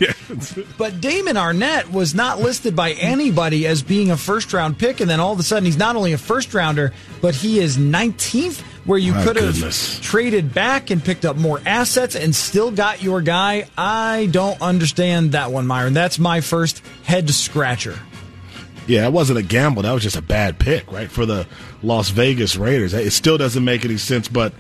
but 0.79 1.01
Damon 1.01 1.35
Arnette 1.37 1.91
was 1.91 2.15
not 2.15 2.41
listed 2.41 2.77
by 2.77 2.93
anybody 2.93 3.67
as 3.67 3.83
being 3.83 4.11
a 4.13 4.17
first 4.17 4.53
round 4.53 4.79
pick, 4.79 5.01
and 5.01 5.11
then 5.11 5.19
all 5.19 5.33
of 5.33 5.41
a 5.41 5.43
sudden 5.43 5.65
he's 5.65 5.77
not 5.77 5.97
only 5.97 6.13
a 6.13 6.19
first 6.19 6.55
rounder, 6.55 6.93
but 7.21 7.35
he 7.35 7.59
is 7.59 7.77
19th, 7.77 8.61
where 8.85 8.99
you 8.99 9.13
could 9.15 9.37
have 9.37 10.01
traded 10.03 10.55
back 10.55 10.91
and 10.91 11.03
picked 11.05 11.25
up 11.25 11.37
more 11.37 11.61
assets 11.67 12.15
and 12.15 12.35
still 12.35 12.71
got 12.71 13.03
your 13.03 13.21
guy. 13.23 13.67
I 13.77 14.29
don't 14.31 14.61
understand 14.63 15.33
that 15.33 15.51
one, 15.51 15.67
Myron. 15.67 15.95
That's 15.95 16.19
my 16.19 16.41
first 16.41 16.81
head 17.03 17.29
scratcher. 17.31 17.99
Yeah, 18.89 19.07
it 19.07 19.13
wasn't 19.13 19.39
a 19.39 19.43
gamble. 19.43 19.83
That 19.83 19.93
was 19.93 20.03
just 20.03 20.17
a 20.17 20.23
bad 20.23 20.59
pick, 20.59 20.91
right, 20.91 21.11
for 21.11 21.27
the 21.27 21.47
Las 21.83 22.09
Vegas 22.09 22.57
Raiders. 22.57 22.95
It 22.95 23.13
still 23.13 23.37
doesn't 23.37 23.63
make 23.65 23.85
any 23.85 23.99
sense, 23.99 24.29
but 24.29 24.55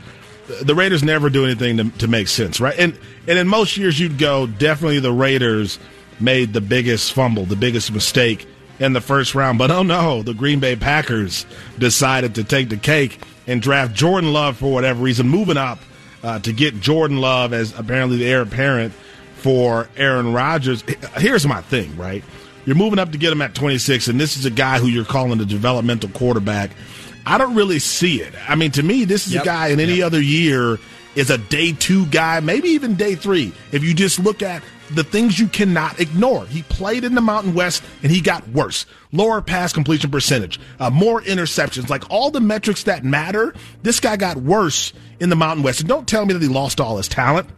the 0.62 0.74
Raiders 0.74 1.03
never 1.03 1.31
do 1.31 1.45
anything 1.45 1.79
to, 1.79 1.91
to 1.99 2.09
make 2.09 2.29
sense, 2.29 2.61
right? 2.61 2.79
And 2.79 2.97
and 3.26 3.39
in 3.39 3.49
most 3.49 3.76
years, 3.76 3.99
you'd 3.99 4.18
go 4.18 4.47
definitely 4.47 5.01
the 5.01 5.12
Raiders 5.12 5.79
made 6.20 6.53
the 6.53 6.61
biggest 6.61 7.12
fumble, 7.12 7.45
the 7.45 7.57
biggest 7.57 7.91
mistake 7.91 8.47
in 8.79 8.93
the 8.93 9.01
first 9.01 9.35
round. 9.35 9.59
But 9.59 9.70
oh 9.70 9.83
no, 9.83 10.22
the 10.22 10.35
Green 10.35 10.61
Bay 10.61 10.76
Packers 10.76 11.47
decided 11.79 12.35
to 12.37 12.45
take 12.45 12.68
the 12.68 12.76
cake 12.76 13.20
and 13.47 13.62
draft 13.62 13.95
Jordan 13.95 14.33
Love 14.33 14.59
for 14.59 14.70
whatever 14.70 15.03
reason, 15.03 15.29
moving 15.29 15.57
up 15.57 15.79
uh, 16.22 16.39
to 16.41 16.53
get 16.53 16.81
Jordan 16.81 17.18
Love 17.18 17.53
as 17.53 17.76
apparently 17.79 18.18
the 18.18 18.26
heir 18.26 18.43
apparent 18.43 18.93
for 19.37 19.89
Aaron 19.97 20.33
Rodgers. 20.33 20.83
Here's 21.16 21.47
my 21.47 21.62
thing, 21.62 21.97
right? 21.97 22.22
You're 22.68 22.76
moving 22.76 22.98
up 22.98 23.12
to 23.12 23.18
get 23.18 23.32
him 23.32 23.40
at 23.40 23.54
26, 23.54 24.08
and 24.08 24.20
this 24.20 24.36
is 24.36 24.44
a 24.44 24.50
guy 24.50 24.78
who 24.78 24.88
you're 24.88 25.06
calling 25.06 25.40
a 25.40 25.46
developmental 25.46 26.10
quarterback. 26.10 26.72
I 27.24 27.38
don't 27.38 27.54
really 27.54 27.78
see 27.78 28.20
it. 28.20 28.34
I 28.46 28.56
mean, 28.56 28.72
to 28.72 28.82
me, 28.82 29.06
this 29.06 29.26
is 29.26 29.32
Yep. 29.32 29.42
a 29.42 29.46
guy 29.46 29.68
in 29.68 29.80
any 29.80 30.02
other 30.02 30.20
year 30.20 30.78
is 31.14 31.30
a 31.30 31.38
day 31.38 31.72
two 31.72 32.04
guy, 32.08 32.40
maybe 32.40 32.68
even 32.68 32.94
day 32.94 33.14
three. 33.14 33.52
If 33.72 33.82
you 33.82 33.94
just 33.94 34.18
look 34.18 34.42
at 34.42 34.62
the 34.90 35.02
things 35.02 35.38
you 35.38 35.46
cannot 35.46 35.98
ignore, 35.98 36.44
he 36.44 36.62
played 36.64 37.04
in 37.04 37.14
the 37.14 37.22
Mountain 37.22 37.54
West 37.54 37.82
and 38.02 38.12
he 38.12 38.20
got 38.20 38.46
worse. 38.50 38.84
Lower 39.12 39.40
pass 39.40 39.72
completion 39.72 40.10
percentage, 40.10 40.60
uh, 40.78 40.90
more 40.90 41.22
interceptions, 41.22 41.88
like 41.88 42.04
all 42.10 42.30
the 42.30 42.40
metrics 42.42 42.82
that 42.82 43.02
matter. 43.02 43.54
This 43.82 43.98
guy 43.98 44.18
got 44.18 44.36
worse 44.36 44.92
in 45.20 45.30
the 45.30 45.36
Mountain 45.36 45.64
West. 45.64 45.80
And 45.80 45.88
don't 45.88 46.06
tell 46.06 46.26
me 46.26 46.34
that 46.34 46.42
he 46.42 46.48
lost 46.48 46.82
all 46.82 46.98
his 46.98 47.08
talent. 47.08 47.48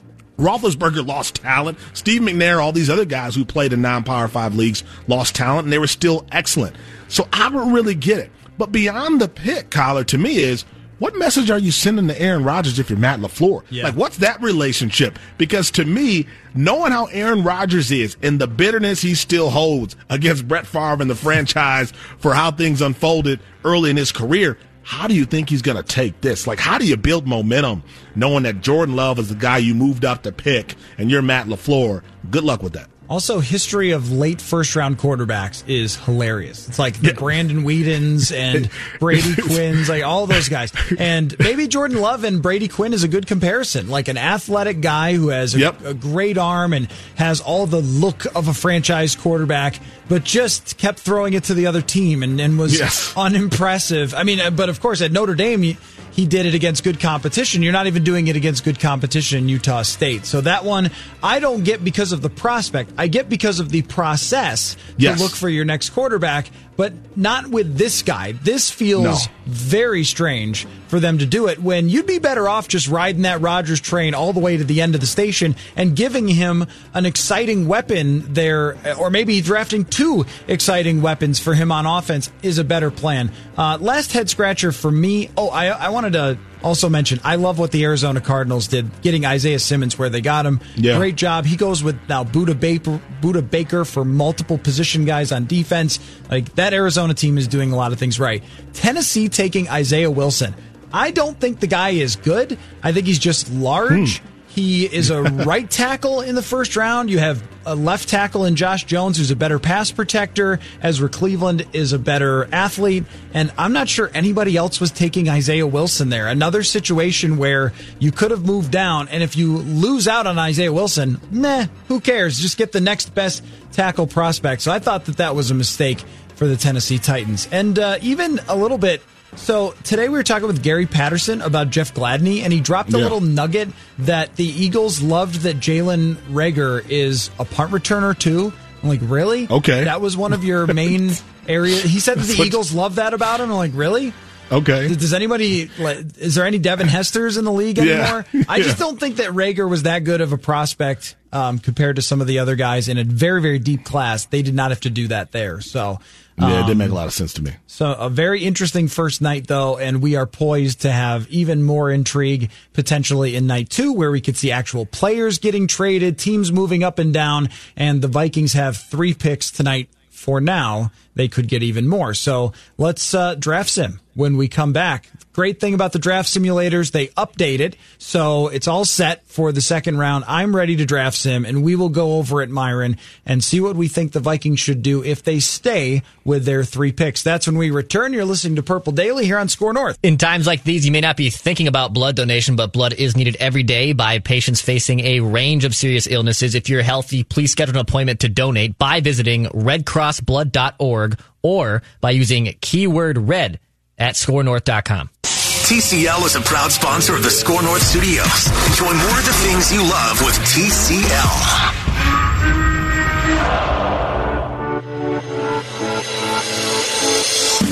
Roethlisberger 0.41 1.07
lost 1.07 1.37
talent. 1.37 1.79
Steve 1.93 2.23
McNair, 2.23 2.61
all 2.61 2.73
these 2.73 2.91
other 2.91 3.05
guys 3.05 3.35
who 3.35 3.45
played 3.45 3.73
in 3.73 3.83
non-power 3.83 4.29
five 4.29 4.55
leagues 4.55 4.83
lost 5.07 5.35
talent, 5.35 5.67
and 5.67 5.73
they 5.73 5.79
were 5.79 5.87
still 5.87 6.27
excellent. 6.33 6.75
So 7.09 7.29
I 7.33 7.51
don't 7.51 7.73
really 7.73 7.95
get 7.95 8.19
it. 8.19 8.31
But 8.59 8.73
beyond 8.73 9.21
the 9.21 9.29
pick, 9.29 9.71
Coller, 9.71 10.05
to 10.05 10.19
me 10.19 10.39
is 10.39 10.65
what 11.01 11.17
message 11.17 11.51
are 11.51 11.59
you 11.59 11.71
sending 11.71 12.09
to 12.09 12.21
Aaron 12.21 12.45
Rodgers 12.45 12.79
if 12.79 12.91
you're 12.91 12.99
Matt 12.99 13.21
LaFleur? 13.21 13.63
Yeah. 13.71 13.85
Like, 13.85 13.95
what's 13.95 14.19
that 14.19 14.41
relationship? 14.43 15.19
Because 15.39 15.71
to 15.73 15.85
me, 15.87 16.27
knowing 16.55 16.93
how 16.93 17.07
Aaron 17.07 17.43
Rodgers 17.43 17.91
is 17.91 18.19
and 18.23 18.39
the 18.39 18.47
bitterness 18.47 19.01
he 19.01 19.15
still 19.15 19.49
holds 19.49 19.97
against 20.11 20.47
Brett 20.47 20.67
Favre 20.67 21.01
and 21.01 21.11
the 21.11 21.15
franchise 21.15 21.93
for 22.19 22.35
how 22.35 22.51
things 22.51 22.83
unfolded 22.83 23.41
early 23.65 23.89
in 23.89 23.97
his 23.97 24.13
career, 24.13 24.59
how 24.91 25.07
do 25.07 25.15
you 25.15 25.25
think 25.25 25.49
he's 25.49 25.63
going 25.63 25.77
to 25.77 25.85
take 25.85 26.21
this? 26.21 26.49
Like, 26.49 26.59
how 26.59 26.77
do 26.77 26.85
you 26.85 26.97
build 26.97 27.25
momentum 27.25 27.85
knowing 28.17 28.43
that 28.43 28.61
Jordan 28.61 28.97
Love 28.97 29.21
is 29.21 29.29
the 29.29 29.37
guy 29.37 29.59
you 29.59 29.73
moved 29.73 30.05
up 30.05 30.25
to 30.25 30.33
pick 30.33 30.75
and 30.99 31.09
you're 31.09 31.23
Matt 31.23 31.47
LaFleur? 31.47 32.03
Good 32.29 32.43
luck 32.43 32.61
with 32.61 32.73
that. 32.73 32.91
Also, 33.11 33.41
history 33.41 33.91
of 33.91 34.13
late 34.13 34.41
first 34.41 34.77
round 34.77 34.97
quarterbacks 34.97 35.65
is 35.67 35.97
hilarious. 35.97 36.69
It's 36.69 36.79
like 36.79 36.95
the 37.01 37.13
Brandon 37.13 37.65
Weedens 37.65 38.31
and 38.35 38.71
Brady 39.01 39.35
Quinns, 39.35 39.89
like 39.89 40.05
all 40.05 40.29
those 40.29 40.49
guys. 40.49 40.73
And 40.97 41.37
maybe 41.41 41.67
Jordan 41.67 42.01
Love 42.01 42.23
and 42.23 42.41
Brady 42.41 42.69
Quinn 42.69 42.93
is 42.93 43.03
a 43.03 43.09
good 43.09 43.27
comparison. 43.27 43.89
Like 43.89 44.07
an 44.07 44.17
athletic 44.17 44.81
guy 44.81 45.15
who 45.17 45.29
has 45.31 45.57
a, 45.57 45.59
Yep. 45.59 45.85
a 45.85 45.93
great 45.95 46.39
arm 46.39 46.73
and 46.73 46.87
has 47.17 47.41
all 47.41 47.67
the 47.67 47.81
look 47.81 48.27
of 48.37 48.47
a 48.47 48.55
franchise 48.55 49.17
quarterback, 49.17 49.81
but 50.09 50.23
just 50.23 50.79
kept 50.79 51.01
throwing 51.01 51.33
it 51.35 51.43
to 51.45 51.55
the 51.55 51.67
other 51.67 51.83
team 51.83 52.23
and, 52.23 52.41
and 52.41 52.61
was 52.61 52.79
Yes. 52.79 53.13
unimpressive. 53.17 54.15
I 54.15 54.23
mean, 54.23 54.39
uh, 54.39 54.51
but 54.51 54.69
of 54.69 54.81
course, 54.81 55.03
at 55.03 55.11
Notre 55.11 55.35
Dame, 55.35 55.77
he, 56.13 56.27
did 56.27 56.47
it 56.47 56.55
against 56.55 56.85
good 56.85 57.01
competition. 57.01 57.63
You're 57.63 57.73
not 57.73 57.87
even 57.87 58.05
doing 58.05 58.29
it 58.29 58.37
against 58.37 58.65
good 58.65 58.79
competition 58.79 59.39
in 59.39 59.49
Utah 59.49 59.83
State. 59.83 60.27
So 60.27 60.41
that 60.43 60.65
one, 60.65 60.91
I 61.23 61.41
don't 61.41 61.65
get 61.65 61.83
because 61.83 62.13
of 62.13 62.23
the 62.23 62.31
prospect. 62.31 62.93
I 62.99 63.09
get 63.09 63.29
because 63.29 63.61
of 63.61 63.71
the 63.71 63.83
process 63.83 64.77
Yes. 64.97 65.19
to 65.19 65.25
look 65.25 65.33
for 65.35 65.49
your 65.49 65.65
next 65.65 65.91
quarterback, 65.91 66.51
but 66.81 66.95
not 67.15 67.47
with 67.49 67.77
this 67.77 68.01
guy. 68.03 68.33
This 68.33 68.71
feels 68.71 69.05
No. 69.27 69.33
very 69.47 70.03
strange 70.03 70.67
for 70.89 70.99
them 70.99 71.19
to 71.19 71.27
do 71.27 71.47
it 71.47 71.63
when 71.63 71.91
you'd 71.91 72.07
be 72.07 72.19
better 72.19 72.49
off 72.49 72.69
just 72.69 72.89
riding 72.89 73.21
that 73.23 73.43
Rodgers 73.43 73.83
train 73.83 74.15
all 74.15 74.33
the 74.33 74.41
way 74.41 74.57
to 74.57 74.65
the 74.65 74.81
end 74.81 74.95
of 74.95 75.03
the 75.03 75.07
station 75.07 75.57
and 75.77 75.95
giving 75.95 76.27
him 76.27 76.65
an 76.95 77.05
exciting 77.05 77.69
weapon 77.69 78.33
there, 78.33 78.79
or 78.99 79.11
maybe 79.11 79.43
drafting 79.43 79.85
two 79.85 80.25
exciting 80.49 81.03
weapons 81.03 81.39
for 81.39 81.53
him 81.53 81.71
on 81.71 81.85
offense 81.85 82.31
is 82.43 82.57
a 82.57 82.65
better 82.65 82.91
plan. 82.91 83.31
Uh, 83.59 83.77
last 83.79 84.13
head 84.15 84.31
scratcher 84.31 84.73
for 84.73 84.91
me. 84.91 85.29
Oh, 85.37 85.51
I, 85.51 85.67
I 85.67 85.91
wanted 85.91 86.15
to 86.15 86.39
also 86.63 86.89
mention 86.89 87.21
I 87.25 87.37
love 87.37 87.59
what 87.59 87.71
the 87.71 87.85
Arizona 87.85 88.21
Cardinals 88.21 88.69
did 88.69 89.03
getting 89.03 89.25
Isaiah 89.27 89.59
Simmons 89.59 89.99
where 89.99 90.09
they 90.09 90.21
got 90.21 90.47
him. 90.47 90.61
Yeah. 90.77 90.97
Great 90.97 91.17
job. 91.17 91.45
He 91.45 91.57
goes 91.57 91.83
with 91.83 91.99
now 92.09 92.25
Budda 92.25 92.59
Baker, 92.59 93.01
Budda 93.21 93.49
Baker 93.49 93.85
for 93.85 94.05
multiple 94.05 94.59
position 94.59 95.05
guys 95.05 95.33
on 95.33 95.47
defense. 95.47 95.99
Like 96.31 96.55
that 96.57 96.73
Arizona 96.73 97.15
team 97.15 97.39
is 97.39 97.49
doing 97.49 97.73
a 97.73 97.77
lot 97.77 97.93
of 97.93 97.99
things 97.99 98.19
right. 98.21 98.43
Tennessee 98.73 99.29
taking 99.29 99.69
Isaiah 99.69 100.11
Wilson. 100.11 100.55
I 100.93 101.11
don't 101.11 101.39
think 101.39 101.61
the 101.61 101.67
guy 101.67 101.91
is 101.91 102.17
good. 102.17 102.59
I 102.83 102.93
think 102.93 103.07
he's 103.07 103.19
just 103.19 103.51
large. 103.53 104.19
Hmm. 104.19 104.27
He 104.61 104.85
is 104.85 105.09
a 105.09 105.23
right 105.47 105.71
tackle 105.71 106.21
in 106.21 106.35
the 106.35 106.43
first 106.43 106.77
round. 106.77 107.09
You 107.09 107.19
have 107.19 107.43
a 107.65 107.75
left 107.75 108.11
tackle 108.11 108.45
in 108.45 108.57
Josh 108.57 108.85
Jones, 108.85 109.17
who's 109.17 109.31
a 109.31 109.37
better 109.37 109.59
pass 109.59 109.91
protector. 109.91 110.61
Ezra 110.83 111.09
Cleveland 111.09 111.67
is 111.73 111.95
a 111.95 111.99
better 111.99 112.47
athlete. 112.53 113.05
And 113.33 113.51
I'm 113.57 113.73
not 113.73 113.89
sure 113.89 114.11
anybody 114.13 114.59
else 114.59 114.79
was 114.79 114.91
taking 114.91 115.31
Isaiah 115.31 115.67
Wilson 115.67 116.11
there. 116.11 116.29
Another 116.29 116.63
situation 116.63 117.39
where 117.39 117.73
you 117.99 118.13
could 118.13 118.33
have 118.33 118.45
moved 118.45 118.71
down. 118.71 119.09
And 119.09 119.23
if 119.23 119.35
you 119.35 119.57
lose 119.57 120.07
out 120.07 120.27
on 120.27 120.39
Isaiah 120.39 120.75
Wilson, 120.75 121.19
meh, 121.31 121.69
who 121.89 121.99
cares? 121.99 122.39
Just 122.39 122.59
get 122.59 122.73
the 122.73 122.83
next 122.83 123.15
best 123.15 123.43
tackle 123.73 124.07
prospect. 124.07 124.61
So 124.61 124.71
I 124.71 124.79
thought 124.79 125.07
that 125.07 125.17
that 125.17 125.35
was 125.35 125.51
a 125.51 125.55
mistake 125.55 126.01
for 126.35 126.47
the 126.47 126.57
Tennessee 126.59 126.99
Titans. 126.99 127.49
And 127.51 127.79
uh, 127.79 127.97
even 128.03 128.41
a 128.47 128.57
little 128.57 128.79
bit 128.79 129.03
so 129.37 129.75
today 129.85 130.09
we 130.09 130.15
were 130.17 130.23
talking 130.23 130.47
with 130.47 130.63
Gary 130.63 130.87
Patterson 130.87 131.41
about 131.41 131.71
Jeff 131.71 131.95
Gladney, 131.95 132.43
and 132.43 132.53
he 132.53 132.61
dropped 132.61 132.93
a 132.93 132.97
Yeah. 132.99 133.03
little 133.05 133.21
nugget 133.21 133.69
that 134.01 134.37
the 134.37 134.45
Eagles 134.47 135.01
loved 135.01 135.43
that 135.43 135.59
Jalen 135.61 136.17
Reagor 136.31 136.85
is 136.89 137.31
a 137.39 137.45
punt 137.45 137.71
returner 137.73 138.19
too. 138.19 138.53
I'm 138.83 138.89
like, 138.89 139.01
really? 139.03 139.47
Okay. 139.51 139.85
that 139.85 140.01
was 140.01 140.17
one 140.17 140.33
of 140.33 140.43
your 140.45 140.67
main 140.75 141.13
areas. 141.49 141.83
He 141.83 142.01
said 142.01 142.19
that 142.19 142.27
the 142.37 142.43
Eagles 142.43 142.73
love 142.73 142.97
that 142.97 143.15
about 143.15 143.41
him. 143.41 143.51
I'm 143.51 143.57
like, 143.57 143.73
really? 143.75 144.13
Okay. 144.53 144.89
Does 144.89 145.15
anybody? 145.15 145.71
Is 146.19 146.35
there 146.35 146.45
any 146.45 146.59
Devin 146.59 146.89
Hesters 146.89 147.37
in 147.37 147.45
the 147.45 147.53
league 147.53 147.79
Yeah. 147.79 147.85
anymore? 148.25 148.47
I 148.49 148.59
just 148.63 148.71
Yeah. 148.81 148.87
don't 148.87 148.99
think 148.99 149.17
that 149.17 149.31
Reagor 149.31 149.69
was 149.71 149.85
that 149.85 150.01
good 150.05 150.21
of 150.21 150.33
a 150.33 150.39
prospect 150.39 151.15
um, 151.33 151.61
compared 151.61 151.97
to 151.97 152.03
some 152.03 152.21
of 152.21 152.27
the 152.27 152.41
other 152.41 152.57
guys 152.57 152.89
in 152.89 152.99
a 152.99 153.05
very 153.05 153.41
very 153.41 153.61
deep 153.61 153.85
class. 153.85 154.25
They 154.25 154.43
did 154.43 154.55
not 154.55 154.71
have 154.73 154.81
to 154.81 154.91
do 154.91 155.09
that 155.09 155.31
there. 155.33 155.61
So. 155.61 156.01
Yeah, 156.41 156.51
it 156.51 156.61
um, 156.61 156.67
didn't 156.67 156.79
make 156.79 156.91
a 156.91 156.95
lot 156.95 157.07
of 157.07 157.13
sense 157.13 157.35
to 157.35 157.43
me. 157.43 157.53
so 157.67 157.93
a 157.93 158.09
very 158.09 158.43
interesting 158.45 158.89
first 158.89 159.21
night 159.21 159.47
though, 159.47 159.79
and 159.79 160.03
we 160.03 160.17
are 160.17 160.27
poised 160.27 160.83
to 160.83 160.93
have 160.93 161.29
even 161.29 161.63
more 161.63 161.91
intrigue 161.91 162.51
potentially 162.73 163.37
in 163.37 163.47
night 163.47 163.71
two, 163.71 163.93
where 163.93 164.11
we 164.11 164.21
could 164.21 164.37
see 164.37 164.51
actual 164.51 164.87
players 164.87 165.39
getting 165.39 165.67
traded, 165.67 166.19
teams 166.19 166.53
moving 166.53 166.83
up 166.83 166.99
and 166.99 167.13
down, 167.13 167.49
and 167.77 168.03
the 168.03 168.09
Vikings 168.09 168.53
have 168.55 168.77
three 168.77 169.15
picks 169.15 169.51
tonight 169.51 169.89
for 170.21 170.41
now, 170.41 170.93
they 171.15 171.29
could 171.29 171.49
get 171.49 171.63
even 171.63 171.89
more. 171.89 172.13
So 172.13 172.53
let's 172.77 173.15
uh, 173.15 173.35
draft 173.37 173.71
sim 173.71 174.01
when 174.15 174.37
we 174.37 174.49
come 174.49 174.73
back. 174.73 175.09
Great 175.33 175.61
thing 175.61 175.75
about 175.75 175.93
the 175.93 175.99
draft 176.01 176.29
simulators, 176.29 176.91
they 176.91 177.07
update 177.09 177.61
it. 177.61 177.77
So 177.99 178.49
it's 178.49 178.67
all 178.67 178.85
set 178.85 179.25
for 179.27 179.53
the 179.53 179.61
second 179.61 179.99
round. 179.99 180.25
I'm 180.27 180.55
ready 180.55 180.75
to 180.77 180.85
draft 180.85 181.17
sim, 181.17 181.45
and 181.45 181.63
we 181.63 181.77
will 181.77 181.89
go 181.89 182.15
over 182.15 182.43
it, 182.43 182.51
Myron, 182.51 182.97
and 183.25 183.43
see 183.43 183.61
what 183.61 183.77
we 183.77 183.87
think 183.87 184.11
the 184.11 184.19
Vikings 184.19 184.59
should 184.59 184.83
do 184.83 185.05
if 185.05 185.23
they 185.23 185.39
stay 185.39 186.03
with 186.25 186.45
their 186.45 186.65
three 186.65 186.91
picks. 186.91 187.23
That's 187.23 187.47
when 187.47 187.57
we 187.57 187.71
return. 187.71 188.13
You're 188.13 188.25
listening 188.25 188.57
to 188.57 188.63
Purple 188.65 188.93
Daily 188.93 189.25
here 189.25 189.39
on 189.39 189.49
SKOR 189.49 189.73
North. 189.73 189.99
In 190.03 190.19
times 190.19 190.49
like 190.49 190.65
these, 190.65 190.85
you 190.85 190.91
may 190.91 191.01
not 191.01 191.17
be 191.17 191.31
thinking 191.31 191.69
about 191.69 191.93
blood 191.93 192.17
donation, 192.17 192.57
but 192.57 192.73
blood 192.73 192.95
is 192.95 193.17
needed 193.17 193.37
every 193.39 193.63
day 193.63 193.93
by 193.93 194.19
patients 194.19 194.61
facing 194.61 194.99
a 195.01 195.21
range 195.21 195.65
of 195.65 195.77
serious 195.77 196.09
illnesses. 196.09 196.57
If 196.57 196.69
you're 196.69 196.83
healthy, 196.83 197.23
please 197.23 197.53
schedule 197.53 197.77
an 197.77 197.81
appointment 197.81 198.21
to 198.21 198.29
donate 198.29 198.79
by 198.79 199.01
visiting 199.01 199.47
redcrossblood.org 199.47 201.21
or 201.43 201.83
by 202.01 202.11
using 202.11 202.53
keyword 202.61 203.17
red 203.17 203.61
at 204.01 204.15
skornorth.com. 204.17 205.11
TCL 205.23 206.27
is 206.27 206.35
a 206.35 206.41
proud 206.41 206.73
sponsor 206.73 207.15
of 207.15 207.23
the 207.23 207.31
SKOR 207.31 207.63
North 207.63 207.83
Studios. 207.83 208.49
Enjoy 208.67 208.91
more 208.91 209.19
of 209.19 209.25
the 209.25 209.37
things 209.45 209.73
you 209.73 209.83
love 209.83 210.21
with 210.25 210.35
TCL. 210.51 211.71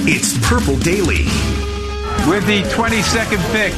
It's 0.07 0.39
Purple 0.49 0.77
Daily. 0.79 1.25
With 2.31 2.47
the 2.47 2.63
22nd 2.71 3.43
pick 3.51 3.73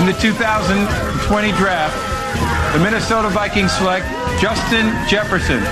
in 0.00 0.06
the 0.06 0.16
2020 0.18 1.52
draft, 1.52 2.72
the 2.72 2.78
Minnesota 2.82 3.28
Vikings 3.28 3.72
select 3.72 4.06
Justin 4.40 4.86
Jefferson, 5.06 5.62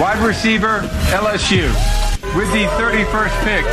wide 0.00 0.18
receiver, 0.18 0.80
LSU. 1.12 1.70
With 2.36 2.50
the 2.50 2.64
31st 2.64 3.44
pick 3.44 3.64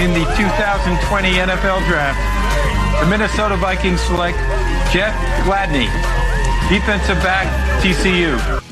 in 0.00 0.14
the 0.14 0.24
2020 0.34 1.32
NFL 1.32 1.86
draft, 1.86 2.18
the 2.98 3.06
Minnesota 3.06 3.56
Vikings 3.56 4.00
select 4.00 4.38
Jeff 4.90 5.14
Gladney, 5.44 5.84
defensive 6.70 7.22
back, 7.22 7.46
TCU. 7.82 8.62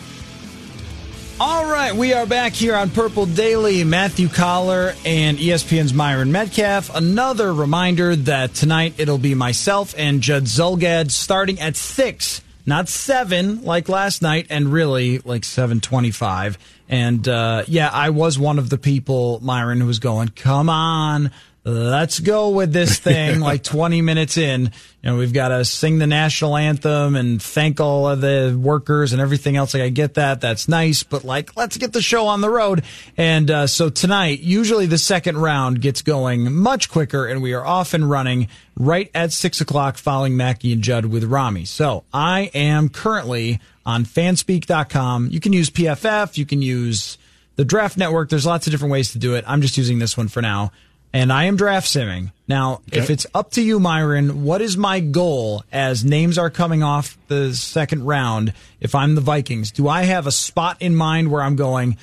All 1.39 1.71
right, 1.71 1.95
we 1.95 2.15
are 2.15 2.25
back 2.25 2.55
here 2.55 2.75
on 2.75 2.89
Purple 2.89 3.27
Daily. 3.27 3.85
Matthew 3.85 4.29
Coller 4.29 4.95
and 5.05 5.37
ESPN's 5.37 5.93
Myron 5.93 6.31
Medcalf. 6.31 6.91
Another 6.95 7.53
reminder 7.53 8.17
that 8.17 8.55
tonight 8.55 8.95
it'll 8.97 9.19
be 9.19 9.35
myself 9.35 9.95
and 9.99 10.23
Judd 10.23 10.45
Zulgad 10.45 11.11
starting 11.11 11.61
at 11.61 11.77
six, 11.77 12.41
not 12.65 12.89
seven 12.89 13.63
like 13.63 13.91
last 13.91 14.23
night, 14.23 14.47
and 14.49 14.73
really 14.73 15.19
like 15.19 15.45
seven 15.45 15.81
twenty-five. 15.83 16.57
And 16.89 17.29
uh, 17.29 17.65
yeah, 17.69 17.91
I 17.93 18.11
was 18.11 18.39
one 18.39 18.59
of 18.59 18.71
the 18.71 18.79
people, 18.79 19.41
Myron, 19.43 19.81
who 19.81 19.87
was 19.87 19.99
going, 19.99 20.29
"Come 20.29 20.71
on." 20.71 21.31
Let's 21.69 22.19
go 22.21 22.49
with 22.49 22.73
this 22.73 22.99
thing 22.99 23.41
like 23.49 23.63
20 23.63 24.01
minutes 24.01 24.39
in. 24.39 24.63
You 25.03 25.11
know, 25.11 25.19
we've 25.19 25.35
got 25.35 25.49
to 25.49 25.67
sing 25.67 25.99
the 25.99 26.07
national 26.07 26.57
anthem 26.57 27.15
and 27.15 27.43
thank 27.43 27.79
all 27.79 28.09
of 28.09 28.23
the 28.23 28.59
workers 28.59 29.13
and 29.13 29.21
everything 29.21 29.57
else. 29.57 29.75
Like, 29.75 29.83
I 29.83 29.91
get 29.91 30.15
that. 30.15 30.41
That's 30.41 30.67
nice. 30.67 31.03
But 31.03 31.25
like, 31.25 31.59
let's 31.59 31.77
get 31.77 31.93
the 31.93 32.01
show 32.01 32.27
on 32.29 32.41
the 32.41 32.49
road. 32.49 32.85
And, 33.19 33.51
uh, 33.51 33.67
so 33.67 33.91
tonight, 33.91 34.41
usually 34.41 34.87
the 34.87 34.97
second 34.97 35.37
round 35.37 35.83
gets 35.83 36.01
going 36.01 36.55
much 36.55 36.89
quicker 36.89 37.27
and 37.27 37.43
we 37.43 37.53
are 37.53 37.67
off 37.67 37.93
and 37.93 38.09
running 38.09 38.49
right 38.75 39.11
at 39.15 39.33
six 39.33 39.61
o'clock 39.61 39.99
following 39.99 40.39
Mackie 40.39 40.73
and 40.73 40.81
Judd 40.81 41.05
with 41.05 41.25
Rami. 41.25 41.67
So 41.67 42.05
I 42.15 42.51
am 42.55 42.89
currently 42.89 43.61
on 43.85 44.07
fanspeak.com. 44.07 45.29
You 45.31 45.41
can 45.41 45.53
use 45.53 45.69
PFF. 45.69 46.39
You 46.39 46.47
can 46.47 46.63
use 46.63 47.19
the 47.57 47.65
draft 47.67 47.99
network. 47.99 48.31
There's 48.31 48.47
lots 48.47 48.67
of 48.67 48.71
different 48.71 48.93
ways 48.93 49.13
to 49.13 49.19
do 49.19 49.35
it. 49.35 49.45
I'm 49.47 49.61
just 49.61 49.77
using 49.77 49.99
this 49.99 50.17
one 50.17 50.29
for 50.29 50.41
now 50.41 50.73
and 51.13 51.33
I 51.33 51.45
am 51.45 51.57
draft 51.57 51.87
simming. 51.87 52.33
Now, 52.47 52.81
okay. 52.89 52.99
if 52.99 53.11
it's 53.11 53.27
up 53.35 53.51
to 53.53 53.63
you, 53.63 53.81
Myron, 53.81 54.45
what 54.45 54.61
is 54.61 54.77
my 54.77 55.01
goal 55.01 55.65
as 55.73 56.05
names 56.05 56.39
are 56.39 56.51
coming 56.51 56.83
off 56.83 57.19
the 57.29 57.55
second 57.55 58.05
round? 58.05 58.53
If 58.81 58.95
I'm 58.95 59.15
the 59.15 59.21
Vikings, 59.21 59.71
do 59.71 59.89
I 59.89 60.03
have 60.03 60.27
a 60.27 60.33
spot 60.33 60.79
in 60.81 60.95
mind 60.95 61.31
where 61.31 61.43
I'm 61.43 61.57
going, 61.57 61.99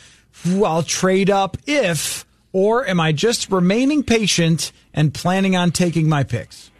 I'll 0.45 0.83
trade 0.83 1.29
up 1.29 1.57
if, 1.65 2.25
or 2.51 2.87
am 2.87 2.99
I 2.99 3.11
just 3.11 3.51
remaining 3.51 4.03
patient 4.03 4.71
and 4.93 5.13
planning 5.13 5.55
on 5.55 5.71
taking 5.71 6.07
my 6.07 6.23
picks? 6.23 6.71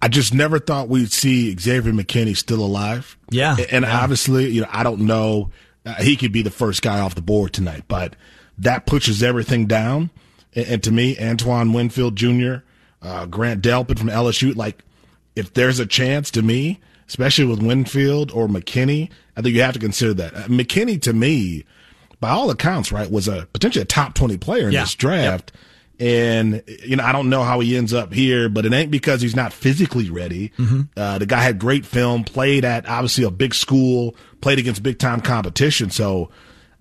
I 0.00 0.08
just 0.08 0.34
never 0.34 0.58
thought 0.58 0.88
we'd 0.88 1.12
see 1.12 1.56
Xavier 1.56 1.92
McKinney 1.92 2.36
still 2.36 2.60
alive. 2.60 3.16
Yeah. 3.30 3.56
And 3.70 3.84
yeah. 3.84 4.00
obviously, 4.00 4.50
you 4.50 4.60
know, 4.60 4.68
I 4.70 4.82
don't 4.82 5.00
know. 5.00 5.50
Uh, 5.86 5.94
he 5.94 6.16
could 6.16 6.32
be 6.32 6.42
the 6.42 6.50
first 6.50 6.82
guy 6.82 7.00
off 7.00 7.14
the 7.14 7.22
board 7.22 7.54
tonight, 7.54 7.84
but 7.88 8.14
that 8.58 8.86
pushes 8.86 9.22
everything 9.22 9.66
down. 9.66 10.10
And, 10.54 10.82
to 10.82 10.92
me, 10.92 11.18
Antoine 11.18 11.72
Winfield 11.72 12.16
Jr., 12.16 12.56
uh, 13.02 13.26
Grant 13.26 13.62
Delpit 13.62 13.98
from 13.98 14.08
LSU, 14.08 14.54
like 14.54 14.82
if 15.36 15.52
there's 15.54 15.78
a 15.78 15.86
chance 15.86 16.30
to 16.32 16.42
me, 16.42 16.80
especially 17.08 17.44
with 17.44 17.62
Winfield 17.62 18.30
or 18.30 18.48
McKinney, 18.48 19.10
I 19.36 19.42
think 19.42 19.54
you 19.54 19.62
have 19.62 19.74
to 19.74 19.80
consider 19.80 20.14
that. 20.14 20.34
Uh, 20.34 20.42
McKinney 20.44 21.00
to 21.02 21.12
me, 21.12 21.64
by 22.20 22.30
all 22.30 22.50
accounts, 22.50 22.92
right, 22.92 23.10
was 23.10 23.28
a 23.28 23.46
potentially 23.52 23.82
a 23.82 23.86
top 23.86 24.14
20 24.14 24.38
player 24.38 24.66
in 24.68 24.72
yeah. 24.72 24.82
this 24.82 24.94
draft. 24.94 25.52
Yep. 25.54 25.62
And, 26.00 26.62
you 26.84 26.96
know, 26.96 27.04
I 27.04 27.12
don't 27.12 27.30
know 27.30 27.44
how 27.44 27.60
he 27.60 27.76
ends 27.76 27.92
up 27.92 28.12
here, 28.12 28.48
but 28.48 28.66
it 28.66 28.72
ain't 28.72 28.90
because 28.90 29.20
he's 29.20 29.36
not 29.36 29.52
physically 29.52 30.10
ready. 30.10 30.50
Mm-hmm. 30.58 30.82
Uh, 30.96 31.18
the 31.18 31.26
guy 31.26 31.40
had 31.40 31.60
great 31.60 31.86
film, 31.86 32.24
played 32.24 32.64
at 32.64 32.88
obviously 32.88 33.22
a 33.22 33.30
big 33.30 33.54
school, 33.54 34.16
played 34.40 34.58
against 34.58 34.82
big 34.82 34.98
time 34.98 35.20
competition. 35.20 35.90
So 35.90 36.30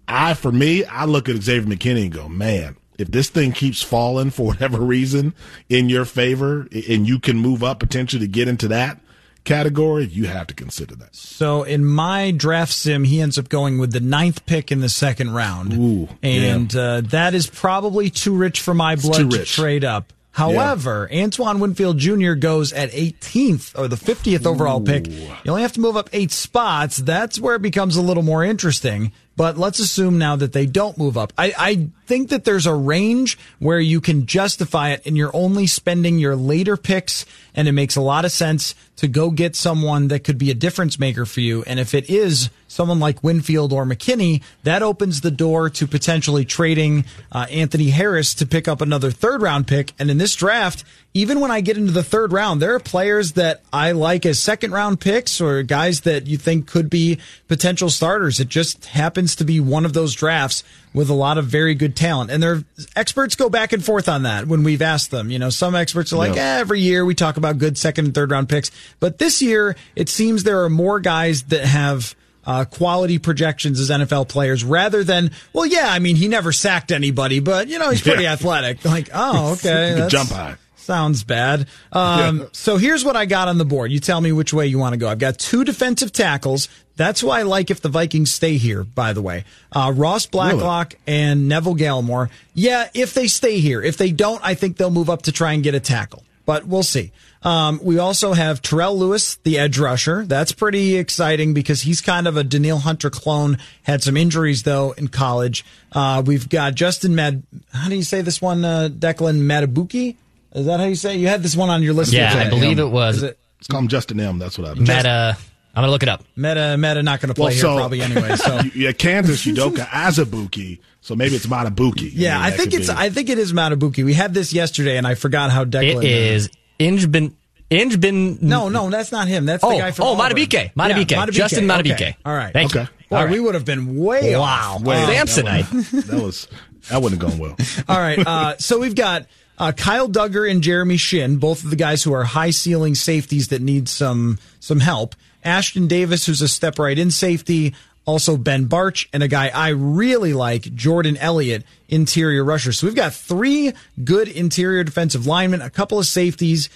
I, 0.07 0.33
for 0.33 0.51
me, 0.51 0.83
I 0.85 1.05
look 1.05 1.29
at 1.29 1.35
Xavier 1.35 1.75
McKinney 1.75 2.03
and 2.03 2.11
go, 2.11 2.27
man, 2.27 2.75
if 2.97 3.09
this 3.09 3.29
thing 3.29 3.51
keeps 3.51 3.81
falling 3.81 4.29
for 4.29 4.47
whatever 4.47 4.79
reason 4.79 5.33
in 5.69 5.89
your 5.89 6.05
favor 6.05 6.67
and 6.71 7.07
you 7.07 7.19
can 7.19 7.37
move 7.37 7.63
up 7.63 7.79
potentially 7.79 8.25
to 8.25 8.31
get 8.31 8.47
into 8.47 8.67
that 8.69 8.99
category, 9.43 10.05
you 10.05 10.25
have 10.25 10.47
to 10.47 10.53
consider 10.53 10.95
that. 10.95 11.15
So 11.15 11.63
in 11.63 11.83
my 11.83 12.31
draft 12.31 12.73
sim, 12.73 13.03
he 13.03 13.21
ends 13.21 13.37
up 13.37 13.49
going 13.49 13.77
with 13.77 13.91
the 13.91 13.99
ninth 13.99 14.45
pick 14.45 14.71
in 14.71 14.79
the 14.79 14.89
second 14.89 15.33
round. 15.33 15.73
Ooh, 15.73 16.07
and 16.21 16.73
yeah. 16.73 16.81
uh, 16.81 17.01
that 17.01 17.33
is 17.33 17.47
probably 17.47 18.09
too 18.09 18.35
rich 18.35 18.61
for 18.61 18.73
my 18.73 18.95
blood 18.95 19.31
to 19.31 19.45
trade 19.45 19.83
up. 19.83 20.13
However, 20.33 21.07
yeah. 21.11 21.23
Antoine 21.25 21.59
Winfield 21.59 21.99
Jr. 21.99 22.33
goes 22.33 22.73
at 22.73 22.89
18th 22.89 23.77
or 23.77 23.87
the 23.87 23.95
50th 23.95 24.47
overall 24.47 24.81
Ooh. 24.81 24.85
pick. 24.85 25.07
You 25.07 25.29
only 25.47 25.61
have 25.61 25.73
to 25.73 25.79
move 25.79 25.95
up 25.95 26.09
eight 26.11 26.31
spots. 26.31 26.97
That's 26.97 27.39
where 27.39 27.53
it 27.53 27.61
becomes 27.61 27.97
a 27.97 28.01
little 28.01 28.23
more 28.23 28.43
interesting. 28.43 29.11
But 29.35 29.57
let's 29.57 29.79
assume 29.79 30.17
now 30.17 30.35
that 30.35 30.53
they 30.53 30.65
don't 30.65 30.97
move 30.97 31.17
up. 31.17 31.33
I, 31.37 31.53
I 31.57 31.89
think 32.05 32.29
that 32.29 32.43
there's 32.43 32.67
a 32.67 32.73
range 32.73 33.37
where 33.59 33.79
you 33.79 33.99
can 33.99 34.25
justify 34.25 34.91
it 34.91 35.01
and 35.05 35.17
you're 35.17 35.35
only 35.35 35.65
spending 35.65 36.19
your 36.19 36.35
later 36.35 36.77
picks 36.77 37.25
and 37.55 37.67
it 37.67 37.71
makes 37.71 37.95
a 37.95 38.01
lot 38.01 38.25
of 38.25 38.31
sense 38.31 38.75
to 38.95 39.07
go 39.07 39.29
get 39.31 39.55
someone 39.55 40.07
that 40.09 40.23
could 40.23 40.37
be 40.37 40.51
a 40.51 40.55
difference 40.55 40.99
maker 40.99 41.25
for 41.25 41.41
you. 41.41 41.63
And 41.63 41.79
if 41.79 41.93
it 41.93 42.09
is 42.09 42.49
someone 42.67 42.99
like 42.99 43.23
Winfield 43.23 43.73
or 43.73 43.85
McKinney, 43.85 44.41
that 44.63 44.81
opens 44.81 45.21
the 45.21 45.31
door 45.31 45.69
to 45.71 45.87
potentially 45.87 46.45
trading 46.45 47.05
uh, 47.31 47.45
Anthony 47.49 47.89
Harris 47.89 48.33
to 48.35 48.45
pick 48.45 48.67
up 48.67 48.81
another 48.81 49.11
third 49.11 49.41
round 49.41 49.67
pick. 49.67 49.93
And 49.99 50.09
in 50.09 50.17
this 50.17 50.35
draft, 50.35 50.83
even 51.13 51.39
when 51.39 51.51
I 51.51 51.61
get 51.61 51.77
into 51.77 51.91
the 51.91 52.03
third 52.03 52.31
round, 52.31 52.61
there 52.61 52.73
are 52.73 52.79
players 52.79 53.33
that 53.33 53.61
I 53.71 53.91
like 53.91 54.25
as 54.25 54.39
second 54.39 54.71
round 54.71 54.99
picks 54.99 55.39
or 55.39 55.61
guys 55.63 56.01
that 56.01 56.27
you 56.27 56.37
think 56.37 56.67
could 56.67 56.89
be 56.89 57.19
potential 57.47 57.89
starters. 57.89 58.39
It 58.39 58.49
just 58.49 58.85
happens 58.85 59.35
to 59.35 59.45
be 59.45 59.59
one 59.59 59.85
of 59.85 59.93
those 59.93 60.13
drafts 60.13 60.63
with 60.93 61.09
a 61.09 61.13
lot 61.13 61.37
of 61.37 61.45
very 61.45 61.75
good 61.75 61.95
talent. 61.95 62.31
And 62.31 62.41
their 62.41 62.63
experts 62.95 63.35
go 63.35 63.49
back 63.49 63.73
and 63.73 63.83
forth 63.83 64.07
on 64.07 64.23
that 64.23 64.47
when 64.47 64.63
we've 64.63 64.81
asked 64.81 65.11
them. 65.11 65.31
You 65.31 65.39
know, 65.39 65.49
some 65.49 65.75
experts 65.75 66.13
are 66.13 66.17
like, 66.17 66.37
eh, 66.37 66.59
every 66.59 66.79
year 66.79 67.03
we 67.05 67.15
talk 67.15 67.37
about 67.37 67.57
good 67.57 67.77
second 67.77 68.05
and 68.05 68.13
third 68.13 68.31
round 68.31 68.49
picks. 68.49 68.71
But 68.99 69.17
this 69.17 69.41
year, 69.41 69.75
it 69.95 70.09
seems 70.09 70.43
there 70.43 70.63
are 70.63 70.69
more 70.69 70.99
guys 70.99 71.43
that 71.43 71.65
have 71.65 72.15
uh, 72.45 72.65
quality 72.65 73.19
projections 73.19 73.79
as 73.79 73.89
NFL 73.89 74.27
players 74.27 74.63
rather 74.63 75.03
than, 75.03 75.31
well, 75.53 75.65
yeah, 75.65 75.89
I 75.89 75.99
mean, 75.99 76.15
he 76.15 76.27
never 76.27 76.51
sacked 76.51 76.91
anybody, 76.91 77.39
but, 77.39 77.67
you 77.67 77.79
know, 77.79 77.89
he's 77.89 78.01
pretty 78.01 78.23
yeah. 78.23 78.33
athletic. 78.33 78.83
Like, 78.93 79.09
oh, 79.11 79.53
okay. 79.53 79.95
That's, 79.95 80.11
jump 80.11 80.29
high. 80.29 80.55
Sounds 80.75 81.23
bad. 81.23 81.67
Um, 81.93 82.39
yeah. 82.39 82.45
So 82.51 82.75
here's 82.75 83.05
what 83.05 83.15
I 83.15 83.25
got 83.25 83.47
on 83.47 83.57
the 83.57 83.65
board. 83.65 83.91
You 83.91 83.99
tell 83.99 84.19
me 84.19 84.33
which 84.33 84.53
way 84.53 84.67
you 84.67 84.77
want 84.77 84.93
to 84.93 84.97
go. 84.97 85.07
I've 85.07 85.17
got 85.17 85.39
two 85.39 85.63
defensive 85.63 86.11
tackles. 86.11 86.67
That's 86.95 87.23
why 87.23 87.39
I 87.39 87.43
like 87.43 87.71
if 87.71 87.81
the 87.81 87.89
Vikings 87.89 88.31
stay 88.31 88.57
here, 88.57 88.83
by 88.83 89.13
the 89.13 89.21
way. 89.21 89.45
Uh, 89.71 89.91
Ross 89.95 90.25
Blacklock 90.25 90.93
really? 91.07 91.19
and 91.19 91.49
Neville 91.49 91.75
Gallimore. 91.75 92.29
Yeah, 92.53 92.89
if 92.93 93.13
they 93.13 93.27
stay 93.27 93.59
here. 93.59 93.81
If 93.81 93.97
they 93.97 94.11
don't, 94.11 94.41
I 94.43 94.53
think 94.53 94.77
they'll 94.77 94.91
move 94.91 95.09
up 95.09 95.23
to 95.23 95.31
try 95.31 95.53
and 95.53 95.63
get 95.63 95.73
a 95.73 95.79
tackle. 95.79 96.23
But 96.45 96.67
we'll 96.67 96.83
see. 96.83 97.11
Um, 97.41 97.79
we 97.83 97.99
also 97.99 98.33
have 98.33 98.61
Terrell 98.61 98.97
Lewis, 98.97 99.35
the 99.37 99.57
edge 99.59 99.77
rusher. 99.77 100.25
That's 100.25 100.51
pretty 100.51 100.97
exciting 100.97 101.53
because 101.53 101.81
he's 101.81 101.99
kind 102.01 102.27
of 102.27 102.37
a 102.37 102.43
Danielle 102.43 102.79
Hunter 102.79 103.09
clone. 103.09 103.57
Had 103.83 104.03
some 104.03 104.15
injuries 104.15 104.63
though 104.63 104.91
in 104.91 105.07
college. 105.07 105.65
Uh, 105.91 106.21
we've 106.25 106.47
got 106.47 106.75
Justin 106.75 107.15
Mad. 107.15 107.43
How 107.71 107.89
do 107.89 107.95
you 107.95 108.03
say 108.03 108.21
this 108.21 108.41
one? 108.41 108.63
Uh, 108.63 108.89
Declan 108.91 109.41
Matabuki. 109.41 110.15
Is 110.53 110.65
that 110.67 110.79
how 110.79 110.85
you 110.85 110.95
say? 110.95 111.15
It? 111.15 111.19
You 111.19 111.27
had 111.27 111.43
this 111.43 111.55
one 111.55 111.69
on 111.69 111.81
your 111.81 111.93
list. 111.93 112.13
Yeah, 112.13 112.33
I 112.33 112.49
believe 112.49 112.79
it 112.79 112.89
was. 112.89 113.23
It? 113.23 113.37
It's 113.59 113.67
called 113.67 113.89
Justin 113.89 114.19
M. 114.19 114.37
That's 114.37 114.57
what 114.57 114.69
I. 114.69 114.73
Meta. 114.75 115.37
I'm 115.73 115.81
gonna 115.81 115.91
look 115.91 116.03
it 116.03 116.09
up. 116.09 116.23
Meta, 116.35 116.77
Meta, 116.77 117.01
not 117.01 117.19
going 117.19 117.29
to 117.29 117.33
play 117.33 117.45
Well, 117.45 117.51
here 117.51 117.61
so- 117.61 117.75
probably 117.77 118.01
anyway. 118.01 118.35
So 118.37 118.61
yeah, 118.75 118.91
Kansas 118.91 119.43
Udoka 119.45 119.85
Azubuike, 119.87 120.79
so 121.01 121.15
maybe 121.15 121.35
it's 121.35 121.47
Matabuki. 121.47 122.11
yeah, 122.13 122.37
mean, 122.37 122.45
I 122.45 122.51
think 122.51 122.73
it's 122.73 122.87
be- 122.89 122.93
I 122.95 123.09
think 123.09 123.29
it 123.29 123.39
is 123.39 123.53
Matabuki. 123.53 124.05
We 124.05 124.13
had 124.13 124.33
this 124.33 124.53
yesterday, 124.53 124.97
and 124.97 125.07
I 125.07 125.15
forgot 125.15 125.49
how 125.51 125.65
Declan 125.65 125.97
It 125.97 126.05
is 126.05 126.49
Injbin. 126.79 127.33
Injbin. 127.71 128.41
No, 128.41 128.69
no, 128.69 128.89
that's 128.91 129.11
not 129.11 129.27
him. 129.27 129.45
That's 129.45 129.61
the 129.61 129.67
Oh, 129.67 129.77
guy 129.77 129.91
from 129.91 130.05
oh, 130.05 130.13
Auburn. 130.13 130.37
Madubuike. 130.37 130.73
Madubuike. 130.75 131.11
Yeah, 131.11 131.25
Justin 131.27 131.65
Madubuike. 131.65 131.93
Okay. 131.93 132.17
All 132.23 132.35
right. 132.35 132.53
Thank 132.53 132.75
Okay. 132.75 132.81
you. 132.81 133.07
Boy, 133.09 133.15
All 133.17 133.23
right. 133.25 133.31
we 133.31 133.39
would 133.39 133.55
have 133.55 133.65
been 133.65 133.97
way 133.97 134.35
Wow. 134.35 134.75
off. 134.75 134.81
Way 134.83 135.03
off. 135.03 135.09
Samsonite. 135.27 136.05
That 136.07 136.21
was 136.21 136.47
that 136.89 137.01
wouldn't 137.01 137.21
have 137.21 137.31
gone 137.31 137.39
well. 137.39 137.55
All 137.87 137.97
right. 137.99 138.19
Uh, 138.19 138.57
so 138.57 138.79
we've 138.79 138.93
got 138.95 139.25
uh, 139.57 139.71
Kyle 139.71 140.07
Dugger 140.09 140.49
and 140.49 140.61
Jeremy 140.61 140.97
Chinn, 140.97 141.37
both 141.37 141.63
of 141.63 141.69
the 141.71 141.75
guys 141.75 142.03
who 142.03 142.13
are 142.13 142.23
high 142.23 142.51
ceiling 142.51 142.93
safeties 142.95 143.47
that 143.47 143.61
need 143.61 143.89
some 143.89 144.37
some 144.59 144.79
help. 144.79 145.15
Ashtyn 145.43 145.87
Davis, 145.87 146.25
who's 146.25 146.41
a 146.41 146.47
step 146.47 146.79
right 146.79 146.97
in 146.97 147.11
safety. 147.11 147.75
Also 148.05 148.35
Ben 148.35 148.67
Bartch 148.67 149.07
and 149.13 149.23
a 149.23 149.29
guy 149.29 149.47
I 149.47 149.69
really 149.69 150.33
like, 150.33 150.63
Jordan 150.75 151.15
Elliott, 151.17 151.63
interior 151.87 152.43
rusher. 152.43 152.73
So 152.73 152.85
we've 152.85 152.95
got 152.95 153.13
three 153.13 153.71
good 154.03 154.27
interior 154.27 154.83
defensive 154.83 155.25
linemen, 155.25 155.61
a 155.61 155.69
couple 155.69 155.99
of 155.99 156.05
safeties, 156.05 156.69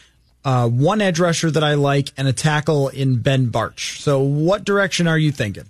uh, 0.45 0.69
one 0.69 1.01
edge 1.01 1.19
rusher 1.19 1.51
that 1.51 1.65
I 1.65 1.73
like, 1.73 2.13
and 2.15 2.29
a 2.29 2.33
tackle 2.33 2.87
in 2.87 3.17
Ben 3.21 3.49
Bartch. 3.49 3.99
So 3.99 4.21
what 4.21 4.63
direction 4.63 5.05
are 5.05 5.17
you 5.17 5.33
thinking? 5.33 5.65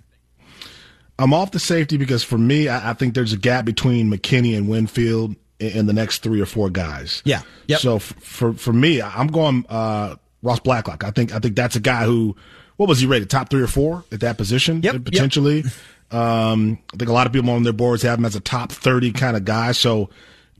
I'm 1.18 1.34
off 1.34 1.50
the 1.50 1.58
safety 1.58 1.96
because 1.96 2.22
for 2.22 2.38
me, 2.38 2.68
I, 2.68 2.90
I 2.90 2.92
think 2.92 3.14
there's 3.14 3.32
a 3.32 3.36
gap 3.36 3.64
between 3.64 4.08
McKinney 4.08 4.56
and 4.56 4.68
Winfield 4.68 5.34
in, 5.58 5.70
in 5.70 5.86
the 5.86 5.92
next 5.92 6.22
three 6.22 6.40
or 6.40 6.46
four 6.46 6.70
guys. 6.70 7.22
Yeah. 7.24 7.42
Yep. 7.66 7.80
So 7.80 7.96
f- 7.96 8.14
for 8.20 8.52
for 8.52 8.72
me, 8.72 9.02
I'm 9.02 9.26
going 9.26 9.66
uh, 9.68 10.14
Ross 10.42 10.60
Blacklock. 10.60 11.02
I 11.02 11.10
think 11.10 11.34
I 11.34 11.40
think 11.40 11.56
that's 11.56 11.74
a 11.74 11.80
guy 11.80 12.04
who, 12.04 12.36
what 12.78 12.88
was 12.88 13.00
he 13.00 13.06
rated? 13.06 13.28
Top 13.28 13.50
three 13.50 13.60
or 13.60 13.66
four 13.66 14.04
at 14.12 14.20
that 14.20 14.38
position? 14.38 14.82
Yep, 14.82 14.94
yep. 14.94 15.04
Potentially. 15.04 15.64
Um, 16.10 16.78
I 16.94 16.96
think 16.96 17.10
a 17.10 17.12
lot 17.12 17.26
of 17.26 17.32
people 17.32 17.50
on 17.50 17.64
their 17.64 17.72
boards 17.72 18.02
have 18.04 18.18
him 18.18 18.24
as 18.24 18.36
a 18.36 18.40
top 18.40 18.70
30 18.72 19.12
kind 19.12 19.36
of 19.36 19.44
guy. 19.44 19.72
So, 19.72 20.10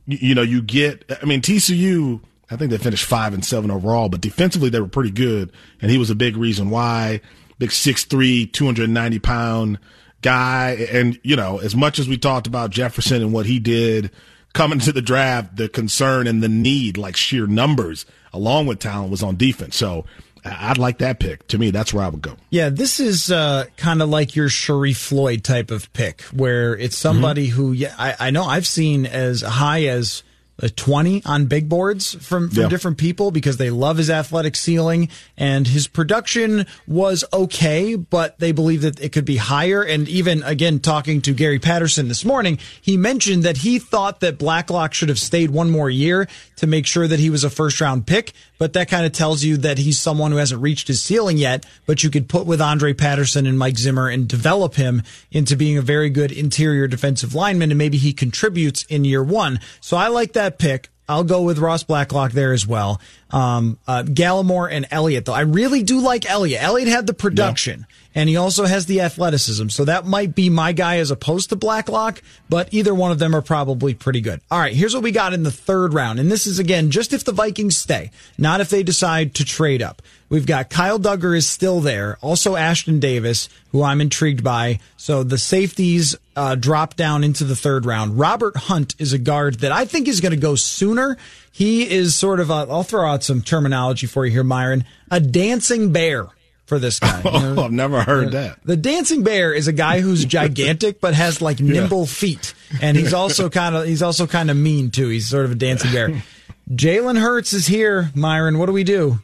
you, 0.05 0.19
you 0.21 0.35
know, 0.35 0.43
you 0.43 0.61
get, 0.61 1.11
I 1.23 1.25
mean, 1.25 1.41
TCU, 1.41 2.21
I 2.51 2.57
think 2.57 2.73
they 2.73 2.79
finished 2.79 3.05
five 3.05 3.35
and 3.35 3.45
seven 3.45 3.71
overall, 3.71 4.09
but 4.09 4.21
defensively 4.21 4.69
they 4.69 4.81
were 4.81 4.89
pretty 4.89 5.13
good. 5.13 5.53
And 5.81 5.93
he 5.93 5.97
was 5.97 6.11
a 6.11 6.17
big 6.17 6.37
reason 6.37 6.71
why. 6.71 7.21
Big 7.59 7.71
6'3, 7.71 8.53
290 8.53 9.19
pound 9.21 9.79
guy. 10.21 10.89
And, 10.91 11.19
you 11.23 11.37
know, 11.37 11.59
as 11.59 11.77
much 11.77 12.01
as 12.01 12.09
we 12.09 12.19
talked 12.19 12.49
about 12.49 12.71
Jefferson 12.71 13.23
and 13.23 13.33
what 13.33 13.47
he 13.47 13.61
did 13.61 14.11
coming 14.55 14.81
to 14.81 14.93
the 14.93 15.03
draft, 15.03 15.57
the 15.57 15.69
concern 15.69 16.27
and 16.27 16.43
the 16.43 16.49
need, 16.49 16.99
like 16.99 17.17
sheer 17.17 17.47
numbers, 17.47 18.07
along 18.33 18.67
with 18.67 18.81
talent, 18.81 19.11
was 19.11 19.23
on 19.23 19.37
defense. 19.37 19.77
So 19.77 20.05
I'd 20.45 20.79
like 20.79 20.99
that 20.99 21.21
pick. 21.21 21.47
To 21.49 21.59
me, 21.59 21.71
that's 21.71 21.93
where 21.95 22.05
I 22.05 22.09
would 22.09 22.23
go. 22.23 22.37
Yeah, 22.51 22.69
this 22.69 23.01
is 23.01 23.31
uh, 23.31 23.67
kind 23.77 24.03
of 24.03 24.09
like 24.09 24.37
your 24.37 24.49
Sharrif 24.49 24.97
Floyd 24.97 25.45
type 25.45 25.71
of 25.71 25.93
pick, 25.93 26.23
where 26.23 26.77
it's 26.77 26.97
somebody 26.97 27.47
who, 27.47 27.73
yeah, 27.73 27.95
I, 27.99 28.15
I 28.19 28.31
know 28.31 28.45
I've 28.45 28.67
seen 28.67 29.07
as 29.07 29.43
high 29.43 29.85
as 29.87 30.23
a 30.61 30.69
20 30.69 31.23
on 31.25 31.47
big 31.47 31.69
boards 31.69 32.15
from, 32.15 32.51
from 32.51 32.63
Yeah. 32.65 32.69
different 32.69 32.99
people 32.99 33.31
because 33.31 33.59
they 33.59 33.71
love 33.71 33.97
his 33.97 34.11
athletic 34.11 34.57
ceiling 34.57 35.09
and 35.37 35.69
his 35.69 35.87
production 35.87 36.67
was 36.89 37.25
okay, 37.33 37.95
but 37.95 38.37
they 38.41 38.51
believe 38.51 38.83
that 38.83 38.99
it 39.01 39.13
could 39.13 39.25
be 39.25 39.37
higher. 39.37 39.85
And 39.85 40.09
even 40.09 40.43
again, 40.43 40.81
talking 40.81 41.21
to 41.23 41.33
Gary 41.33 41.61
Patterson 41.61 42.09
this 42.09 42.25
morning, 42.25 42.59
he 42.81 42.97
mentioned 42.97 43.45
that 43.45 43.59
he 43.59 43.79
thought 43.79 44.19
that 44.19 44.37
Blacklock 44.37 44.95
should 44.95 45.11
have 45.11 45.21
stayed 45.21 45.51
one 45.51 45.71
more 45.71 45.89
year 45.91 46.27
to 46.57 46.67
make 46.67 46.87
sure 46.87 47.07
that 47.07 47.21
he 47.21 47.31
was 47.31 47.45
a 47.45 47.51
first 47.51 47.81
round 47.81 48.09
pick. 48.09 48.33
But 48.59 48.73
that 48.73 48.89
kind 48.89 49.07
of 49.07 49.13
tells 49.13 49.45
you 49.45 49.57
that 49.59 49.79
he's 49.79 49.99
someone 49.99 50.33
who 50.33 50.39
hasn't 50.39 50.61
reached 50.61 50.89
his 50.89 51.01
ceiling 51.03 51.39
yet, 51.39 51.65
but 51.87 52.03
you 52.03 52.11
could 52.11 52.29
put 52.29 52.47
with 52.47 52.61
Andre 52.61 52.93
Patterson 52.93 53.47
and 53.47 53.59
Mike 53.59 53.79
Zimmer 53.79 54.09
and 54.09 54.29
develop 54.29 54.75
him 54.75 55.03
into 55.31 55.57
being 55.57 55.79
a 55.79 55.83
very 55.83 56.11
good 56.11 56.33
interior 56.33 56.89
defensive 56.89 57.35
lineman. 57.35 57.71
And 57.71 57.79
maybe 57.79 57.97
he 57.97 58.13
contributes 58.13 58.83
in 58.85 59.05
year 59.05 59.23
one. 59.23 59.61
So 59.81 59.97
I 59.97 60.09
like 60.09 60.33
that 60.33 60.59
pick. 60.59 60.89
I'll 61.09 61.25
go 61.25 61.43
with 61.43 61.59
Ross 61.59 61.85
Blacklock 61.85 62.33
there 62.33 62.53
as 62.53 62.67
well. 62.67 63.01
Um, 63.31 63.79
uh, 63.87 64.03
Gallimore 64.03 64.71
and 64.71 64.87
Elliott, 64.91 65.25
though. 65.25 65.33
I 65.33 65.41
really 65.41 65.83
do 65.83 66.01
like 66.01 66.29
Elliott. 66.29 66.63
Elliott 66.63 66.89
had 66.89 67.07
the 67.07 67.15
production 67.15 67.87
and 68.19 68.29
he 68.29 68.37
also 68.37 68.65
has 68.65 68.87
the 68.87 69.01
athleticism. 69.01 69.69
So 69.69 69.85
that 69.85 70.05
might 70.05 70.35
be 70.35 70.51
my 70.51 70.73
guy 70.73 70.97
as 70.97 71.13
opposed 71.13 71.51
to 71.51 71.57
Blacklock, 71.57 72.21
but 72.49 72.75
either 72.75 72.93
one 72.93 73.13
of 73.13 73.21
them 73.21 73.33
are 73.33 73.43
probably 73.43 73.95
pretty 73.95 74.21
good. 74.21 74.41
All 74.51 74.59
right, 74.59 74.75
here's 74.75 74.93
what 74.93 75.05
we 75.05 75.13
got 75.13 75.35
in 75.35 75.45
the 75.45 75.53
third 75.53 75.95
round. 75.95 76.19
And 76.19 76.29
this 76.29 76.45
is 76.45 76.59
again, 76.59 76.91
just 76.91 77.13
if 77.13 77.23
the 77.23 77.31
Vikings 77.31 77.77
stay, 77.77 78.11
not 78.37 78.61
if 78.61 78.71
they 78.71 78.83
decide 78.83 79.37
to 79.37 79.45
trade 79.45 79.83
up. 79.83 80.03
We've 80.29 80.47
got 80.47 80.69
Kyle 80.69 80.99
Dugger 80.99 81.37
is 81.37 81.49
still 81.49 81.79
there. 81.79 82.19
Also 82.21 82.57
Ashtyn 82.57 82.99
Davis, 82.99 83.49
who 83.71 83.85
I'm 83.85 84.01
intrigued 84.01 84.43
by. 84.43 84.81
So 84.97 85.23
the 85.23 85.39
safeties 85.39 86.17
uh, 86.35 86.57
drop 86.57 86.97
down 86.97 87.23
into 87.23 87.45
the 87.45 87.55
third 87.55 87.87
round. 87.87 88.19
Robert 88.19 88.57
Hunt 88.57 88.97
is 88.99 89.13
a 89.13 89.19
guard 89.19 89.61
that 89.61 89.71
I 89.71 89.85
think 89.85 90.09
is 90.09 90.21
going 90.21 90.35
to 90.35 90.37
go 90.37 90.57
sooner. 90.57 91.19
He 91.53 91.89
is 91.89 92.17
sort 92.17 92.41
of 92.41 92.51
a, 92.51 92.67
I'll 92.69 92.83
throw 92.83 93.09
out 93.09 93.23
some 93.23 93.43
terminology 93.43 94.09
for 94.09 94.27
you 94.27 94.33
here, 94.33 94.43
Myron, 94.43 94.85
a 95.09 95.21
dancing 95.21 95.93
bear 95.93 96.31
for 96.69 96.79
this 96.79 97.01
guy. 97.01 97.21
You 97.25 97.31
know, 97.41 97.55
Oh, 97.59 97.65
I've 97.65 97.73
never 97.73 98.03
heard 98.03 98.33
that. 98.33 98.59
the 98.65 98.77
dancing 98.77 99.25
bear 99.25 99.53
is 99.53 99.67
a 99.67 99.73
guy 99.73 100.01
who's 100.01 100.25
gigantic 100.39 101.01
but 101.01 101.15
has 101.15 101.43
like 101.43 101.59
nimble 101.61 102.07
feet, 102.07 102.55
and 102.81 102.97
he's 102.97 103.13
also 103.15 103.49
kind 103.61 103.75
of 103.75 103.87
he's 103.87 104.03
also 104.03 104.27
kind 104.27 104.51
of 104.51 104.57
mean 104.57 104.91
too. 104.91 105.09
He's 105.09 105.29
sort 105.29 105.45
of 105.47 105.53
a 105.53 105.57
dancing 105.57 105.91
bear. 105.93 106.23
Jalen 106.71 107.19
Hurts 107.19 107.53
is 107.55 107.67
here, 107.67 108.11
Myron. 108.15 108.59
What 108.59 108.67
do 108.67 108.73
we 108.73 108.85
do? 108.85 109.19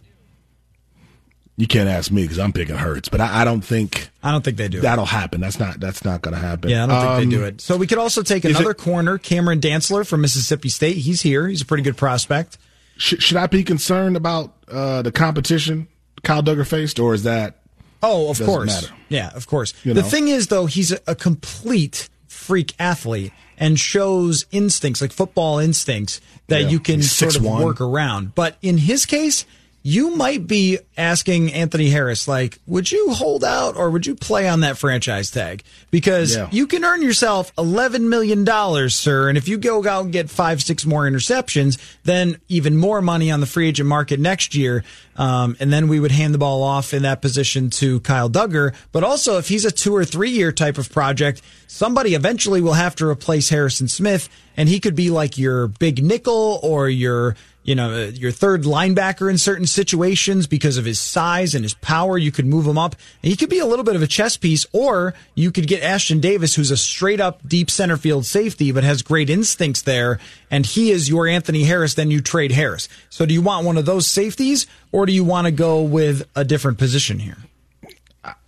You 1.56 1.68
can't 1.68 1.88
ask 1.88 2.10
me 2.10 2.22
because 2.22 2.40
I'm 2.40 2.52
picking 2.52 2.74
Hurts, 2.74 3.08
but 3.08 3.20
I, 3.20 3.42
I 3.42 3.44
don't 3.44 3.60
think 3.60 4.08
I 4.24 4.32
don't 4.32 4.42
think 4.42 4.56
they 4.56 4.66
do. 4.66 4.80
that'll 4.80 5.04
happen. 5.06 5.40
That's 5.40 5.60
not 5.60 5.78
that's 5.78 6.04
not 6.04 6.20
going 6.22 6.34
to 6.34 6.40
happen. 6.40 6.68
Yeah, 6.70 6.84
I 6.84 6.86
don't 6.88 7.00
think 7.18 7.30
they 7.30 7.36
Um, 7.36 7.42
do 7.42 7.46
it. 7.46 7.60
So 7.60 7.76
we 7.76 7.86
could 7.86 7.98
also 7.98 8.22
take 8.24 8.44
another 8.44 8.72
it- 8.72 8.78
corner, 8.78 9.18
Cameron 9.18 9.60
Dantzler 9.60 10.04
from 10.04 10.20
Mississippi 10.22 10.68
State. 10.68 10.96
He's 10.96 11.20
here. 11.22 11.46
He's 11.46 11.60
a 11.62 11.66
pretty 11.66 11.84
good 11.84 11.96
prospect. 11.96 12.58
Should, 12.96 13.22
should 13.22 13.36
I 13.36 13.46
be 13.46 13.62
concerned 13.62 14.16
about 14.16 14.52
uh, 14.68 15.02
the 15.02 15.12
competition 15.12 15.86
Kyle 16.22 16.42
Dugger 16.42 16.66
faced, 16.66 16.98
or 16.98 17.14
is 17.14 17.22
that 17.24 17.60
Oh, 18.02 18.30
of 18.30 18.38
course. 18.42 18.66
matter. 18.66 18.94
Yeah, 19.08 19.30
of 19.34 19.46
course. 19.46 19.72
You 19.82 19.94
the 19.94 20.02
know. 20.02 20.08
thing 20.08 20.28
is, 20.28 20.48
though, 20.48 20.66
he's 20.66 20.92
a, 20.92 21.00
a 21.06 21.14
complete 21.14 22.08
freak 22.26 22.74
athlete 22.78 23.32
and 23.56 23.78
shows 23.80 24.44
instincts, 24.50 25.00
like 25.00 25.12
football 25.12 25.58
instincts, 25.58 26.20
that 26.48 26.62
Yeah. 26.64 26.68
you 26.68 26.80
can 26.80 26.96
He's 26.96 27.12
sort 27.12 27.34
of 27.36 27.42
6'1". 27.42 27.64
work 27.64 27.80
around. 27.80 28.34
But 28.34 28.58
in 28.60 28.76
his 28.78 29.06
case, 29.06 29.46
you 29.86 30.16
might 30.16 30.46
be 30.46 30.78
asking 30.96 31.52
Anthony 31.52 31.90
Harris, 31.90 32.26
like, 32.26 32.58
would 32.66 32.90
you 32.90 33.10
hold 33.12 33.44
out 33.44 33.76
or 33.76 33.90
would 33.90 34.06
you 34.06 34.14
play 34.14 34.48
on 34.48 34.60
that 34.60 34.78
franchise 34.78 35.30
tag? 35.30 35.62
Because 35.90 36.34
Yeah. 36.34 36.48
you 36.50 36.66
can 36.66 36.86
earn 36.86 37.02
yourself 37.02 37.54
$11 37.56 38.08
million, 38.08 38.46
sir. 38.88 39.28
And 39.28 39.36
if 39.36 39.46
you 39.46 39.58
go 39.58 39.86
out 39.86 40.04
and 40.04 40.10
get 40.12 40.30
five, 40.30 40.62
six 40.62 40.86
more 40.86 41.02
interceptions, 41.02 41.76
then 42.04 42.38
even 42.48 42.78
more 42.78 43.02
money 43.02 43.30
on 43.30 43.40
the 43.40 43.46
free 43.46 43.68
agent 43.68 43.86
market 43.86 44.18
next 44.18 44.54
year. 44.54 44.84
Um, 45.16 45.54
and 45.60 45.70
then 45.70 45.88
we 45.88 46.00
would 46.00 46.12
hand 46.12 46.32
the 46.32 46.38
ball 46.38 46.62
off 46.62 46.94
in 46.94 47.02
that 47.02 47.20
position 47.20 47.68
to 47.70 48.00
Kyle 48.00 48.30
Dugger. 48.30 48.74
But 48.90 49.04
also, 49.04 49.36
if 49.36 49.48
he's 49.48 49.66
a 49.66 49.70
two 49.70 49.94
or 49.94 50.06
three 50.06 50.30
year 50.30 50.50
type 50.50 50.78
of 50.78 50.90
project, 50.90 51.42
somebody 51.66 52.14
eventually 52.14 52.62
will 52.62 52.72
have 52.72 52.96
to 52.96 53.06
replace 53.06 53.50
Harrison 53.50 53.88
Smith. 53.88 54.30
And 54.56 54.66
he 54.66 54.80
could 54.80 54.94
be 54.94 55.10
like 55.10 55.36
your 55.36 55.66
big 55.68 56.02
nickel 56.02 56.58
or 56.62 56.88
your 56.88 57.36
you 57.64 57.74
know, 57.74 57.90
uh, 57.90 58.06
your 58.14 58.30
third 58.30 58.62
linebacker 58.62 59.28
in 59.28 59.38
certain 59.38 59.66
situations 59.66 60.46
because 60.46 60.76
of 60.76 60.84
his 60.84 61.00
size 61.00 61.54
and 61.54 61.64
his 61.64 61.74
power. 61.74 62.16
You 62.16 62.30
could 62.30 62.46
move 62.46 62.66
him 62.66 62.78
up. 62.78 62.94
And 63.22 63.30
he 63.30 63.36
could 63.36 63.48
be 63.48 63.58
a 63.58 63.66
little 63.66 63.84
bit 63.84 63.96
of 63.96 64.02
a 64.02 64.06
chess 64.06 64.36
piece, 64.36 64.66
or 64.72 65.14
you 65.34 65.50
could 65.50 65.66
get 65.66 65.82
Ashtyn 65.82 66.20
Davis, 66.20 66.54
who's 66.54 66.70
a 66.70 66.76
straight 66.76 67.20
up 67.20 67.46
deep 67.48 67.70
center 67.70 67.96
field 67.96 68.26
safety, 68.26 68.70
but 68.70 68.84
has 68.84 69.02
great 69.02 69.30
instincts 69.30 69.82
there. 69.82 70.20
And 70.50 70.66
he 70.66 70.90
is 70.90 71.08
your 71.08 71.26
Anthony 71.26 71.64
Harris. 71.64 71.94
Then 71.94 72.10
you 72.10 72.20
trade 72.20 72.52
Harris. 72.52 72.88
So 73.08 73.24
do 73.24 73.32
you 73.32 73.42
want 73.42 73.66
one 73.66 73.78
of 73.78 73.86
those 73.86 74.06
safeties, 74.06 74.66
or 74.92 75.06
do 75.06 75.12
you 75.12 75.24
want 75.24 75.46
to 75.46 75.50
go 75.50 75.82
with 75.82 76.28
a 76.36 76.44
different 76.44 76.78
position 76.78 77.18
here? 77.18 77.38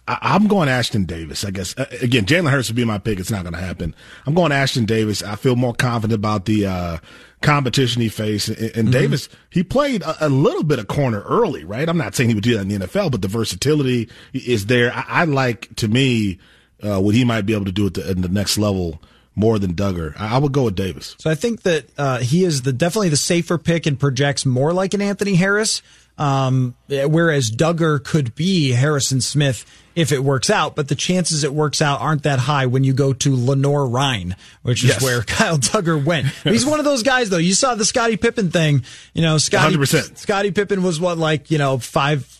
I, 0.09 0.19
I'm 0.23 0.47
going 0.47 0.69
Ashtyn 0.69 1.07
Davis, 1.07 1.45
I 1.45 1.51
guess. 1.51 1.77
Uh, 1.77 1.87
again, 2.03 2.25
Jalen 2.25 2.51
Hurts 2.51 2.69
would 2.69 2.77
be 2.77 2.85
my 2.85 2.99
pick. 2.99 3.19
It's 3.19 3.31
not 3.31 3.43
going 3.43 3.55
to 3.55 3.61
happen. 3.61 3.95
I'm 4.27 4.35
going 4.35 4.53
Ashtyn 4.53 4.87
Davis. 4.87 5.23
I 5.23 5.37
feel 5.37 5.57
more 5.57 5.75
confident 5.75 6.19
about 6.19 6.45
the 6.45 6.67
uh, 6.67 6.99
competition 7.43 8.03
he 8.03 8.09
faced. 8.09 8.49
And, 8.49 8.77
and 8.77 8.93
Davis, 8.93 9.29
he 9.51 9.63
played 9.63 10.03
a, 10.03 10.27
a 10.27 10.29
little 10.29 10.65
bit 10.65 10.79
of 10.79 10.87
corner 10.89 11.23
early, 11.23 11.65
right? 11.65 11.89
I'm 11.89 11.99
not 11.99 12.15
saying 12.15 12.29
he 12.31 12.35
would 12.35 12.45
do 12.45 12.55
that 12.55 12.63
in 12.63 12.69
the 12.69 12.87
NFL, 12.87 13.11
but 13.11 13.23
the 13.23 13.29
versatility 13.29 14.09
is 14.33 14.67
there. 14.67 14.93
I, 14.93 15.05
I 15.09 15.25
like, 15.25 15.75
to 15.77 15.89
me, 15.89 16.39
uh, 16.83 17.01
what 17.01 17.15
he 17.15 17.25
might 17.25 17.47
be 17.47 17.55
able 17.55 17.65
to 17.67 17.73
do 17.73 17.87
at 17.87 17.95
the, 17.95 18.09
at 18.09 18.21
the 18.21 18.29
next 18.29 18.59
level 18.59 19.03
more 19.35 19.59
than 19.59 19.75
Dugger. 19.75 20.19
I, 20.19 20.37
I 20.37 20.39
would 20.39 20.53
go 20.53 20.65
with 20.65 20.75
Davis. 20.75 21.15
So 21.19 21.31
I 21.31 21.35
think 21.35 21.63
that 21.63 21.87
uh, 21.99 22.19
he 22.19 22.45
is 22.45 22.63
the 22.63 22.73
definitely 22.73 23.11
the 23.11 23.17
safer 23.17 23.59
pick 23.59 23.87
and 23.87 24.01
projects 24.01 24.45
more 24.47 24.73
like 24.73 24.95
an 24.95 25.03
Anthony 25.03 25.35
Harris. 25.35 25.83
Um, 26.19 26.75
whereas 26.89 27.51
Dugger 27.51 28.03
could 28.03 28.35
be 28.35 28.71
Harrison 28.73 29.21
Smith 29.21 29.67
if 29.95 30.13
it 30.13 30.23
works 30.25 30.49
out, 30.51 30.75
but 30.77 30.89
the 30.89 30.95
chances 30.95 31.45
it 31.45 31.53
works 31.53 31.81
out 31.83 32.01
aren't 32.01 32.23
that 32.25 32.39
high 32.39 32.67
when 32.67 32.85
you 32.85 32.93
go 32.93 33.13
to 33.13 33.35
Lenoir-Rhyne, 33.37 34.37
which 34.63 34.83
is 34.83 34.91
Yes. 34.91 35.03
where 35.03 35.23
Kyle 35.27 35.59
Dugger 35.59 36.03
went. 36.03 36.27
He's 36.45 36.65
one 36.67 36.79
of 36.79 36.85
those 36.85 37.03
guys 37.03 37.29
though. 37.31 37.37
You 37.39 37.55
saw 37.55 37.75
the 37.75 37.85
Scottie 37.85 38.17
Pippen 38.17 38.51
thing, 38.51 38.85
you 39.15 39.23
know, 39.23 39.39
Scottie 39.39 39.77
100%. 39.77 40.17
Scottie 40.19 40.51
Pippen 40.53 40.83
was 40.83 40.99
what 41.01 41.19
like, 41.19 41.51
you 41.51 41.59
know, 41.59 41.79
five 41.79 42.33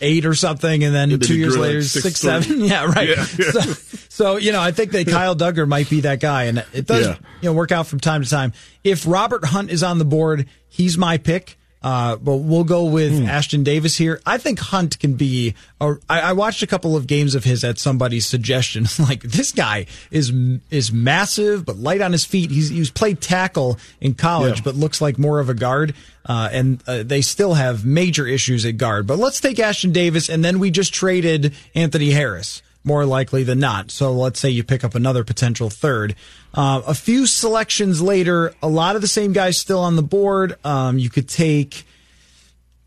eight 0.00 0.24
or 0.26 0.34
something, 0.34 0.84
and 0.84 0.94
then, 0.94 1.18
two 1.18 1.34
years 1.36 1.54
grew 1.54 1.62
like 1.62 1.68
later, 1.70 1.82
six 1.82 2.04
six, 2.04 2.20
seven. 2.20 2.60
Yeah, 2.64 2.84
right. 2.84 3.08
Yeah, 3.08 3.26
yeah. 3.38 3.50
So, 3.52 3.60
so, 4.08 4.36
you 4.36 4.52
know, 4.52 4.60
I 4.60 4.70
think 4.72 4.92
that 4.92 5.08
Kyle 5.08 5.34
Dugger 5.34 5.66
might 5.66 5.88
be 5.90 6.02
that 6.02 6.20
guy, 6.20 6.44
and 6.44 6.64
it 6.72 6.86
does 6.86 7.06
you 7.06 7.48
know 7.48 7.52
work 7.52 7.72
out 7.72 7.86
from 7.86 7.98
time 7.98 8.22
to 8.22 8.28
time. 8.30 8.52
If 8.84 9.06
Robert 9.06 9.44
Hunt 9.44 9.70
is 9.70 9.82
on 9.82 9.98
the 9.98 10.04
board, 10.04 10.48
he's 10.68 10.96
my 10.98 11.16
pick. 11.18 11.58
Uh, 11.82 12.16
but 12.16 12.36
we'll 12.36 12.64
go 12.64 12.84
with 12.84 13.12
Hmm. 13.18 13.26
Ashtyn 13.26 13.64
Davis 13.64 13.96
here. 13.96 14.20
I 14.24 14.38
think 14.38 14.60
Hunt 14.60 14.98
can 15.00 15.14
be. 15.14 15.54
A, 15.80 15.94
I, 16.08 16.20
I 16.20 16.32
watched 16.32 16.62
a 16.62 16.66
couple 16.66 16.96
of 16.96 17.06
games 17.06 17.34
of 17.34 17.42
his 17.44 17.64
at 17.64 17.78
somebody's 17.78 18.24
suggestion. 18.26 18.86
like 19.00 19.22
this 19.22 19.50
guy 19.52 19.86
is 20.10 20.32
is 20.70 20.92
massive 20.92 21.64
but 21.66 21.76
light 21.76 22.00
on 22.00 22.12
his 22.12 22.24
feet. 22.24 22.50
He's 22.50 22.68
he's 22.68 22.90
played 22.90 23.20
tackle 23.20 23.78
in 24.00 24.14
college, 24.14 24.58
Yeah. 24.58 24.64
but 24.64 24.74
looks 24.76 25.00
like 25.00 25.18
more 25.18 25.40
of 25.40 25.48
a 25.48 25.54
guard. 25.54 25.94
Uh, 26.24 26.48
and 26.52 26.82
uh, 26.86 27.02
they 27.02 27.20
still 27.20 27.54
have 27.54 27.84
major 27.84 28.28
issues 28.28 28.64
at 28.64 28.76
guard. 28.76 29.08
But 29.08 29.18
let's 29.18 29.40
take 29.40 29.56
Ashtyn 29.56 29.92
Davis, 29.92 30.28
and 30.28 30.44
then 30.44 30.60
we 30.60 30.70
just 30.70 30.94
traded 30.94 31.52
Anthony 31.74 32.12
Harris 32.12 32.62
more 32.84 33.04
likely 33.04 33.42
than 33.42 33.58
not. 33.58 33.90
So 33.90 34.12
let's 34.12 34.38
say 34.38 34.50
you 34.50 34.62
pick 34.62 34.84
up 34.84 34.94
another 34.94 35.24
potential 35.24 35.68
third. 35.68 36.14
Uh, 36.54 36.82
a 36.86 36.94
few 36.94 37.26
selections 37.26 38.02
later, 38.02 38.54
a 38.62 38.68
lot 38.68 38.94
of 38.94 39.02
the 39.02 39.08
same 39.08 39.32
guys 39.32 39.56
still 39.56 39.80
on 39.80 39.96
the 39.96 40.02
board. 40.02 40.56
Um, 40.64 40.98
you 40.98 41.08
could 41.08 41.28
take, 41.28 41.84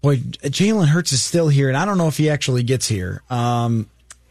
boy, 0.02 0.18
Jalen 0.18 0.88
Hurts 0.88 1.12
is 1.14 1.24
still 1.24 1.48
here, 1.48 1.68
and 1.68 1.78
I 1.78 1.86
don't 1.86 1.98
know 1.98 2.08
if 2.08 2.18
he 2.18 2.30
actually 2.30 2.64
gets 2.64 2.88
here. 2.88 3.24
Um, 3.30 3.90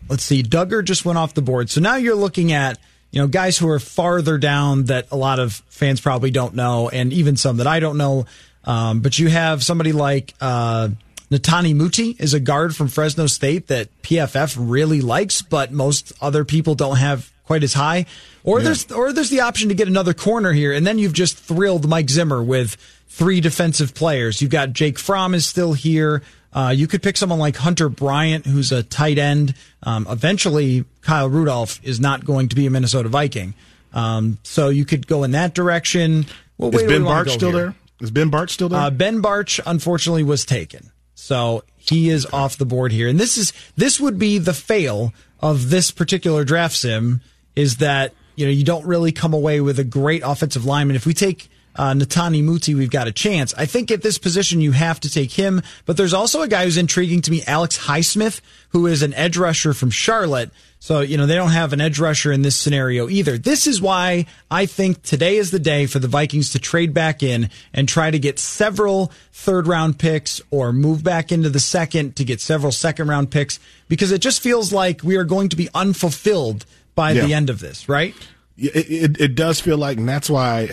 let's 0.08 0.22
see, 0.22 0.42
Dugger 0.42 0.84
just 0.84 1.04
went 1.04 1.18
off 1.18 1.34
the 1.34 1.42
board. 1.42 1.68
So 1.68 1.80
now 1.80 1.96
you're 1.96 2.14
looking 2.14 2.52
at, 2.52 2.78
you 3.10 3.20
know, 3.20 3.26
guys 3.26 3.58
who 3.58 3.68
are 3.68 3.80
farther 3.80 4.38
down 4.38 4.84
that 4.84 5.08
a 5.10 5.16
lot 5.16 5.40
of 5.40 5.54
fans 5.68 6.00
probably 6.00 6.30
don't 6.30 6.54
know, 6.54 6.88
and 6.88 7.12
even 7.12 7.36
some 7.36 7.56
that 7.56 7.66
I 7.66 7.80
don't 7.80 7.98
know. 7.98 8.26
Um, 8.64 9.00
but 9.00 9.18
you 9.18 9.28
have 9.28 9.64
somebody 9.64 9.92
like, 9.92 10.32
uh, 10.40 10.90
Netane 11.30 11.74
Muti 11.74 12.14
is 12.18 12.34
a 12.34 12.40
guard 12.40 12.76
from 12.76 12.88
Fresno 12.88 13.26
State 13.26 13.66
that 13.66 13.88
PFF 14.02 14.56
really 14.58 15.00
likes, 15.00 15.42
but 15.42 15.72
most 15.72 16.12
other 16.20 16.44
people 16.44 16.74
don't 16.76 16.96
have 16.96 17.32
quite 17.44 17.62
as 17.62 17.74
high. 17.74 18.06
Or 18.42 18.60
there's 18.60 18.90
or 18.90 19.12
there's 19.12 19.30
the 19.30 19.40
option 19.40 19.68
to 19.70 19.74
get 19.74 19.88
another 19.88 20.12
corner 20.12 20.52
here, 20.52 20.72
and 20.72 20.86
then 20.86 20.98
you've 20.98 21.12
just 21.12 21.38
thrilled 21.38 21.88
Mike 21.88 22.10
Zimmer 22.10 22.42
with 22.42 22.76
three 23.08 23.40
defensive 23.40 23.94
players. 23.94 24.42
You've 24.42 24.50
got 24.50 24.72
Jake 24.72 24.98
Fromm 24.98 25.34
is 25.34 25.46
still 25.46 25.72
here. 25.72 26.22
Uh, 26.52 26.72
you 26.74 26.86
could 26.86 27.02
pick 27.02 27.16
someone 27.16 27.38
like 27.38 27.56
Hunter 27.56 27.88
Bryant, 27.88 28.46
who's 28.46 28.70
a 28.70 28.82
tight 28.82 29.18
end. 29.18 29.54
Um, 29.82 30.06
eventually, 30.08 30.84
Kyle 31.00 31.28
Rudolph 31.28 31.80
is 31.82 31.98
not 32.00 32.24
going 32.24 32.48
to 32.48 32.56
be 32.56 32.66
a 32.66 32.70
Minnesota 32.70 33.08
Viking, 33.08 33.54
um, 33.92 34.38
so 34.42 34.68
you 34.68 34.84
could 34.84 35.06
go 35.06 35.24
in 35.24 35.32
that 35.32 35.54
direction. 35.54 36.26
Well, 36.58 36.68
Is 36.70 36.76
where 36.76 36.86
do 36.86 36.92
we 36.92 36.98
Ben 36.98 37.06
Bartch 37.06 37.30
still 37.30 37.50
here? 37.50 37.58
there? 37.58 37.74
Is 38.00 38.10
Ben 38.10 38.30
Bartch 38.30 38.50
still 38.50 38.68
there? 38.68 38.80
Uh, 38.80 38.90
ben 38.90 39.22
Bartch 39.22 39.58
unfortunately 39.64 40.22
was 40.22 40.44
taken, 40.44 40.92
so 41.14 41.64
he 41.76 42.10
is 42.10 42.26
off 42.26 42.56
the 42.56 42.66
board 42.66 42.92
here. 42.92 43.08
And 43.08 43.18
this 43.18 43.36
is 43.36 43.52
this 43.76 43.98
would 43.98 44.18
be 44.18 44.38
the 44.38 44.54
fail 44.54 45.12
of 45.40 45.70
this 45.70 45.90
particular 45.90 46.44
draft 46.44 46.76
sim 46.76 47.20
is 47.56 47.78
that 47.78 48.12
you 48.36 48.46
know 48.46 48.52
you 48.52 48.64
don't 48.64 48.86
really 48.86 49.12
come 49.12 49.34
away 49.34 49.60
with 49.60 49.78
a 49.78 49.84
great 49.84 50.22
offensive 50.24 50.64
lineman. 50.64 50.96
If 50.96 51.06
we 51.06 51.14
take 51.14 51.48
uh, 51.76 51.92
Netane 51.92 52.42
Muti, 52.44 52.74
we've 52.74 52.90
got 52.90 53.08
a 53.08 53.12
chance. 53.12 53.52
I 53.54 53.66
think 53.66 53.90
at 53.90 54.02
this 54.02 54.18
position 54.18 54.60
you 54.60 54.72
have 54.72 55.00
to 55.00 55.10
take 55.10 55.32
him, 55.32 55.62
but 55.86 55.96
there's 55.96 56.14
also 56.14 56.42
a 56.42 56.48
guy 56.48 56.64
who's 56.64 56.76
intriguing 56.76 57.20
to 57.22 57.30
me, 57.30 57.42
Alex 57.46 57.78
Highsmith, 57.78 58.40
who 58.70 58.86
is 58.86 59.02
an 59.02 59.14
edge 59.14 59.36
rusher 59.36 59.74
from 59.74 59.90
Charlotte. 59.90 60.50
So, 60.78 61.00
you 61.00 61.16
know, 61.16 61.26
they 61.26 61.34
don't 61.34 61.50
have 61.50 61.72
an 61.72 61.80
edge 61.80 61.98
rusher 61.98 62.30
in 62.30 62.42
this 62.42 62.56
scenario 62.56 63.08
either. 63.08 63.38
This 63.38 63.66
is 63.66 63.80
why 63.80 64.26
I 64.50 64.66
think 64.66 65.02
today 65.02 65.36
is 65.36 65.50
the 65.50 65.58
day 65.58 65.86
for 65.86 65.98
the 65.98 66.08
Vikings 66.08 66.50
to 66.50 66.58
trade 66.58 66.92
back 66.92 67.22
in 67.22 67.48
and 67.72 67.88
try 67.88 68.10
to 68.10 68.18
get 68.18 68.38
several 68.38 69.10
third 69.32 69.66
round 69.66 69.98
picks 69.98 70.42
or 70.50 70.72
move 70.72 71.02
back 71.02 71.32
into 71.32 71.48
the 71.48 71.60
second 71.60 72.16
to 72.16 72.24
get 72.24 72.40
several 72.40 72.70
second 72.70 73.08
round 73.08 73.30
picks 73.30 73.58
because 73.88 74.12
it 74.12 74.20
just 74.20 74.42
feels 74.42 74.72
like 74.72 75.02
we 75.02 75.16
are 75.16 75.24
going 75.24 75.48
to 75.48 75.56
be 75.56 75.70
unfulfilled 75.74 76.66
by 76.94 77.12
Yeah. 77.12 77.26
the 77.26 77.34
end 77.34 77.50
of 77.50 77.60
this, 77.60 77.88
right? 77.88 78.14
It, 78.56 78.76
it, 78.76 79.20
it 79.20 79.34
does 79.34 79.60
feel 79.60 79.78
like, 79.78 79.98
and 79.98 80.08
that's 80.08 80.30
why 80.30 80.70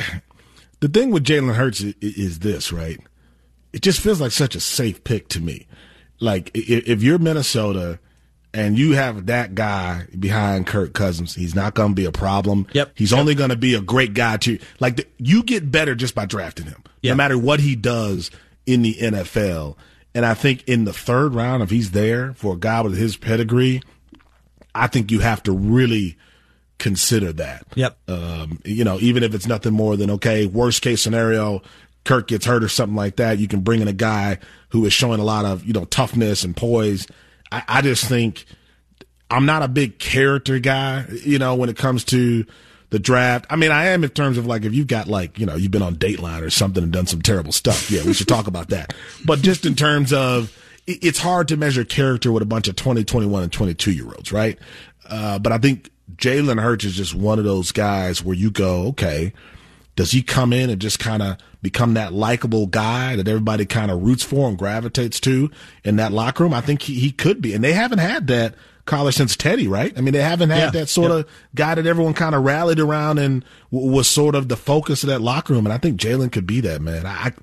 the 0.80 0.88
thing 0.88 1.12
with 1.12 1.24
Jalen 1.24 1.56
Hurts 1.56 1.82
is, 1.82 1.96
is 2.02 2.40
this, 2.40 2.72
right? 2.72 3.00
It 3.74 3.82
just 3.82 4.00
feels 4.02 4.20
like 4.22 4.32
such 4.32 4.56
a 4.56 4.60
safe 4.60 5.04
pick 5.04 5.28
to 5.30 5.40
me. 5.42 5.68
Like 6.20 6.52
if 6.54 7.02
you're 7.02 7.18
Minnesota 7.18 8.00
and 8.54 8.78
you 8.78 8.94
have 8.94 9.26
that 9.28 9.56
guy 9.56 10.06
behind 10.20 10.68
Kirk 10.68 10.94
Cousins, 10.94 11.34
he's 11.34 11.56
not 11.56 11.74
going 11.74 11.92
to 11.92 11.96
be 11.96 12.06
a 12.06 12.12
problem. 12.12 12.68
Yep. 12.74 12.92
He's 12.96 13.14
only 13.14 13.34
going 13.34 13.50
to 13.50 13.56
be 13.56 13.74
a 13.74 13.82
great 13.82 14.14
guy 14.14 14.38
to 14.38 14.60
like. 14.80 14.98
The, 14.98 15.08
you 15.18 15.42
get 15.42 15.72
better 15.72 15.96
just 15.96 16.14
by 16.14 16.26
drafting 16.26 16.66
him, 16.68 16.84
Yep. 17.02 17.12
no 17.14 17.16
matter 17.16 17.38
what 17.38 17.60
he 17.62 17.76
does 17.76 18.30
in 18.68 18.82
the 18.84 18.94
NFL. 18.94 19.78
And 20.14 20.26
I 20.26 20.34
think 20.34 20.64
in 20.68 20.84
the 20.84 20.94
third 20.94 21.34
round, 21.34 21.64
if 21.64 21.70
he's 21.70 21.92
there 21.92 22.34
for 22.34 22.54
a 22.56 22.58
guy 22.60 22.82
with 22.82 22.98
his 22.98 23.16
pedigree, 23.18 23.82
I 24.74 24.88
think 24.88 25.12
you 25.12 25.20
have 25.20 25.44
to 25.44 25.52
really 25.52 26.18
consider 26.80 27.32
that. 27.34 27.66
Yep. 27.76 27.98
Um, 28.10 28.60
you 28.66 28.84
know, 28.84 28.98
even 29.00 29.24
if 29.24 29.36
it's 29.36 29.48
nothing 29.48 29.74
more 29.74 29.96
than 29.96 30.12
okay, 30.12 30.46
worst 30.46 30.82
case 30.82 31.02
scenario, 31.02 31.62
Kirk 32.04 32.28
gets 32.28 32.46
hurt 32.46 32.64
or 32.64 32.70
something 32.70 32.96
like 32.96 33.18
that, 33.18 33.38
you 33.38 33.48
can 33.48 33.62
bring 33.62 33.82
in 33.82 33.88
a 33.88 33.94
guy 33.94 34.40
who 34.70 34.86
is 34.86 34.94
showing 34.94 35.20
a 35.20 35.24
lot 35.24 35.46
of 35.46 35.64
you 35.66 35.74
know 35.74 35.86
toughness 35.86 36.44
and 36.44 36.58
poise. 36.58 37.08
I, 37.52 37.64
I 37.68 37.82
just 37.82 38.06
think 38.06 38.46
I'm 39.30 39.46
not 39.46 39.64
a 39.64 39.68
big 39.68 40.00
character 40.00 40.60
guy, 40.60 41.06
you 41.24 41.40
know, 41.40 41.56
when 41.56 41.70
it 41.70 41.78
comes 41.78 42.04
to 42.06 42.46
the 42.90 43.00
draft. 43.00 43.46
I 43.50 43.56
mean, 43.56 43.72
I 43.72 43.88
am 43.88 44.04
in 44.04 44.10
terms 44.10 44.38
of 44.38 44.46
like 44.46 44.64
if 44.66 44.74
you've 44.74 44.88
got 44.88 45.08
like 45.08 45.40
you 45.40 45.46
know 45.46 45.56
you've 45.56 45.72
been 45.72 45.82
on 45.82 45.96
Dateline 45.96 46.42
or 46.42 46.50
something 46.50 46.84
and 46.84 46.92
done 46.92 47.08
some 47.08 47.22
terrible 47.22 47.52
stuff. 47.52 47.90
Yeah, 47.90 48.04
we 48.04 48.14
should 48.14 48.28
talk 48.28 48.48
about 48.48 48.70
that. 48.70 48.94
But 49.26 49.42
just 49.42 49.66
in 49.66 49.76
terms 49.76 50.12
of 50.12 50.56
it's 50.88 51.20
hard 51.20 51.48
to 51.50 51.58
measure 51.58 51.84
character 51.86 52.32
with 52.32 52.44
a 52.44 52.46
bunch 52.46 52.68
of 52.68 52.76
20, 52.76 53.04
21, 53.04 53.44
and 53.44 53.52
22 53.52 53.92
year 53.92 54.06
olds, 54.06 54.32
right? 54.32 54.58
Uh, 55.10 55.40
but 55.40 55.52
I 55.52 55.58
think 55.58 55.90
Jalen 56.16 56.62
Hurts 56.62 56.86
is 56.86 56.96
just 56.96 57.14
one 57.16 57.40
of 57.40 57.46
those 57.46 57.72
guys 57.72 58.24
where 58.24 58.36
you 58.36 58.52
go, 58.52 58.88
okay, 58.88 59.34
does 59.96 60.12
he 60.12 60.22
come 60.24 60.54
in 60.54 60.70
and 60.70 60.80
just 60.82 61.00
kind 61.00 61.22
of 61.22 61.38
become 61.62 61.94
that 61.96 62.14
likable 62.14 62.66
guy 62.68 63.16
that 63.16 63.28
everybody 63.28 63.66
kind 63.66 63.92
of 63.92 64.02
roots 64.02 64.24
for 64.24 64.48
and 64.50 64.58
gravitates 64.58 65.20
to 65.22 65.50
in 65.84 65.98
that 65.98 66.12
locker 66.12 66.44
room? 66.44 66.54
I 66.54 66.62
think 66.62 66.82
he, 66.84 66.96
he 67.00 67.12
could 67.12 67.42
be. 67.42 67.54
And 67.54 67.64
they 67.64 67.74
haven't 67.74 68.00
had 68.00 68.28
that 68.28 68.56
collar 68.86 69.12
since 69.12 69.36
Teddy, 69.36 69.68
right? 69.68 69.94
I 69.98 70.02
mean, 70.02 70.14
they 70.14 70.22
haven't 70.22 70.50
had 70.50 70.74
Yeah. 70.74 70.80
that 70.82 70.90
sort 70.90 71.12
of 71.12 71.28
guy 71.56 71.76
that 71.76 71.86
everyone 71.86 72.14
kind 72.14 72.34
of 72.34 72.44
rallied 72.44 72.80
around 72.80 73.20
and 73.20 73.46
w- 73.72 73.92
was 73.92 74.08
sort 74.10 74.34
of 74.34 74.48
the 74.48 74.58
focus 74.58 75.04
of 75.04 75.10
that 75.10 75.22
locker 75.22 75.54
room. 75.54 75.66
And 75.66 75.74
I 75.74 75.78
think 75.78 76.00
Jalen 76.00 76.32
could 76.32 76.48
be 76.48 76.62
that, 76.62 76.82
man. 76.82 77.06
I, 77.06 77.34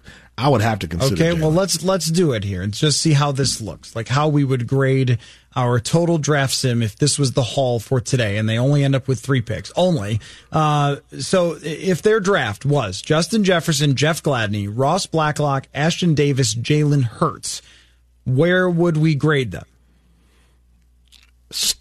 I 0.40 0.48
would 0.48 0.60
have 0.60 0.78
to 0.78 0.86
consider 0.88 1.14
Okay, 1.14 1.36
Jalen. 1.36 1.40
well 1.40 1.52
let's 1.52 1.82
let's 1.82 2.06
do 2.06 2.32
it 2.32 2.44
here 2.44 2.62
and 2.62 2.72
just 2.72 3.00
see 3.00 3.12
how 3.12 3.32
this 3.32 3.60
looks. 3.60 3.96
Like 3.96 4.06
how 4.08 4.28
we 4.28 4.44
would 4.44 4.68
grade 4.68 5.18
our 5.56 5.80
total 5.80 6.16
draft 6.18 6.54
sim 6.54 6.80
if 6.80 6.96
this 6.96 7.18
was 7.18 7.32
the 7.32 7.42
haul 7.42 7.80
for 7.80 8.00
today 8.00 8.36
and 8.38 8.48
they 8.48 8.56
only 8.56 8.84
end 8.84 8.94
up 8.94 9.08
with 9.08 9.18
3 9.18 9.40
picks. 9.42 9.72
Only. 9.74 10.20
Uh 10.52 10.96
so 11.18 11.58
if 11.62 12.02
their 12.02 12.20
draft 12.20 12.64
was 12.64 13.02
Justin 13.02 13.42
Jefferson, 13.42 13.96
Jeff 13.96 14.22
Gladney, 14.22 14.70
Ross 14.72 15.06
Blacklock, 15.06 15.66
Ashtyn 15.74 16.14
Davis, 16.14 16.54
Jalen 16.54 17.02
Hurts, 17.02 17.60
where 18.24 18.70
would 18.70 18.96
we 18.96 19.16
grade 19.16 19.50
them? 19.50 19.66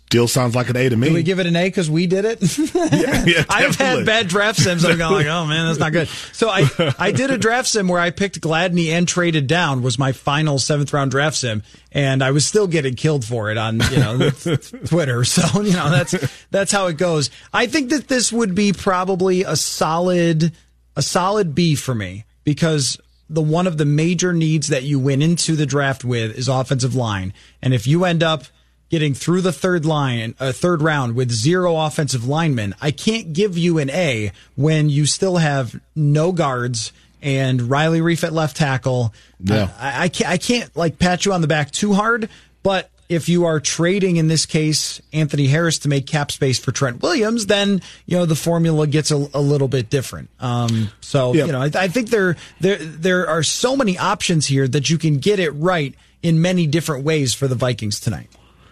Still 0.08 0.30
sounds 0.30 0.56
like 0.56 0.70
an 0.70 0.78
A 0.78 0.88
to 0.88 0.96
me. 0.96 1.10
Do 1.10 1.14
we 1.16 1.22
give 1.22 1.40
it 1.40 1.48
an 1.48 1.58
A 1.58 1.66
because 1.66 1.90
we 1.90 2.08
did 2.08 2.24
it? 2.24 2.40
yeah, 2.74 3.26
yeah, 3.26 3.44
I've 3.50 3.76
had 3.76 4.06
bad 4.06 4.30
draft 4.30 4.58
sims. 4.58 4.86
I'm 4.86 4.98
going 4.98 5.12
like, 5.12 5.26
oh 5.28 5.46
man, 5.46 5.66
that's 5.66 5.80
not 5.80 5.92
good. 5.92 6.08
So 6.32 6.48
I, 6.50 6.66
I 6.98 7.12
did 7.12 7.30
a 7.30 7.38
draft 7.38 7.68
sim 7.68 7.90
where 7.90 8.00
I 8.00 8.12
picked 8.12 8.40
Gladney 8.40 8.88
and 8.88 9.06
traded 9.06 9.48
down 9.48 9.82
was 9.82 10.00
my 10.00 10.14
final 10.14 10.60
seventh 10.60 10.94
round 10.94 11.12
draft 11.12 11.36
sim, 11.36 11.62
and 11.92 12.24
I 12.24 12.32
was 12.32 12.46
still 12.46 12.68
getting 12.68 12.96
killed 12.96 13.26
for 13.26 13.52
it 13.52 13.58
on 13.58 13.82
you 13.92 13.98
know 13.98 14.30
Twitter. 14.30 15.26
So 15.26 15.62
you 15.62 15.74
know 15.74 15.90
that's 15.90 16.16
that's 16.52 16.72
how 16.72 16.88
it 16.88 16.98
goes. 16.98 17.30
I 17.54 17.68
think 17.68 17.90
that 17.90 18.08
this 18.08 18.32
would 18.32 18.56
be 18.56 18.72
probably 18.72 19.44
a 19.44 19.58
solid 19.58 20.54
a 20.96 21.02
solid 21.02 21.54
B 21.54 21.76
for 21.76 21.94
me 21.94 22.24
because 22.46 22.98
the 23.30 23.42
one 23.42 23.68
of 23.68 23.78
the 23.78 23.84
major 23.84 24.32
needs 24.32 24.70
that 24.70 24.84
you 24.84 25.02
went 25.02 25.22
into 25.22 25.58
the 25.58 25.66
draft 25.66 26.06
with 26.06 26.38
is 26.38 26.48
offensive 26.48 26.96
line, 26.96 27.34
and 27.62 27.74
if 27.74 27.86
you 27.88 28.06
end 28.06 28.24
up 28.24 28.46
getting 28.90 29.14
through 29.14 29.42
the 29.42 29.52
third 29.52 29.86
line, 29.86 30.34
uh, 30.40 30.52
third 30.52 30.82
round 30.82 31.16
with 31.16 31.32
zero 31.32 31.76
offensive 31.78 32.28
linemen, 32.28 32.76
I 32.82 32.92
can't 32.92 33.34
give 33.34 33.58
you 33.58 33.78
an 33.80 33.90
A 33.90 34.32
when 34.56 34.90
you 34.90 35.06
still 35.06 35.38
have 35.38 35.80
no 35.96 36.32
guards 36.32 36.94
and 37.22 37.64
Riley 37.64 38.00
Reiff 38.00 38.24
at 38.24 38.32
left 38.34 38.56
tackle. 38.58 39.14
Yeah. 39.40 39.70
I, 39.80 40.04
I 40.06 40.10
can't, 40.10 40.30
I 40.30 40.38
can't 40.38 40.76
like 40.76 41.00
pat 41.00 41.26
you 41.26 41.34
on 41.34 41.42
the 41.42 41.48
back 41.48 41.72
too 41.72 41.94
hard, 41.94 42.30
but 42.64 42.90
if 43.10 43.30
you 43.30 43.46
are 43.46 43.60
trading 43.62 44.18
in 44.18 44.28
this 44.28 44.46
case 44.46 45.02
Anthony 45.14 45.48
Harris 45.48 45.80
to 45.80 45.88
make 45.90 46.06
cap 46.08 46.30
space 46.32 46.60
for 46.60 46.74
Trent 46.74 47.02
Williams, 47.02 47.46
then 47.46 47.82
you 48.06 48.18
know 48.18 48.26
the 48.26 48.36
formula 48.36 48.86
gets 48.86 49.12
a, 49.12 49.16
a 49.16 49.40
little 49.42 49.70
bit 49.70 49.90
different. 49.90 50.30
Um, 50.42 50.90
so 51.00 51.34
Yeah. 51.34 51.46
you 51.46 51.52
know 51.54 51.62
I, 51.62 51.72
I 51.74 51.88
think 51.88 52.10
there 52.10 52.36
there 52.60 52.76
there 52.78 53.28
are 53.30 53.44
so 53.44 53.76
many 53.78 53.98
options 53.98 54.46
here 54.46 54.68
that 54.68 54.90
you 54.90 54.98
can 54.98 55.18
get 55.20 55.40
it 55.40 55.52
right 55.52 55.96
in 56.22 56.42
many 56.42 56.68
different 56.68 57.06
ways 57.06 57.34
for 57.34 57.48
the 57.48 57.56
Vikings 57.56 58.00
tonight. 58.02 58.28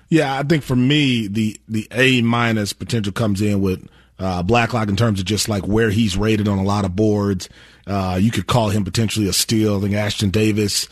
Yeah, 0.10 0.38
I 0.38 0.44
think 0.44 0.64
for 0.64 0.76
me, 0.76 1.28
the 1.28 1.60
the 1.68 1.88
A 1.92 2.22
minus 2.22 2.74
potential 2.74 3.12
comes 3.12 3.42
in 3.42 3.62
with 3.62 3.88
uh, 4.20 4.44
Blacklock 4.44 4.88
in 4.88 4.96
terms 4.96 5.20
of 5.20 5.26
just 5.26 5.50
like 5.50 5.68
where 5.68 5.90
he's 5.90 6.18
rated 6.18 6.48
on 6.48 6.58
a 6.58 6.64
lot 6.64 6.86
of 6.86 6.96
boards. 6.96 7.50
Uh, 7.88 8.18
you 8.20 8.32
could 8.32 8.48
call 8.48 8.70
him 8.70 8.84
potentially 8.84 9.28
a 9.28 9.34
steal. 9.34 9.78
I 9.78 9.82
think 9.82 9.94
Ashtyn 9.94 10.32
Davis, 10.32 10.88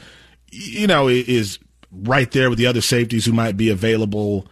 you 0.52 0.88
know, 0.88 1.08
is 1.08 1.60
right 1.92 2.30
there 2.32 2.50
with 2.50 2.60
the 2.60 2.68
other 2.68 2.82
safeties 2.82 3.26
who 3.26 3.34
might 3.34 3.58
be 3.58 3.70
available. 3.70 4.48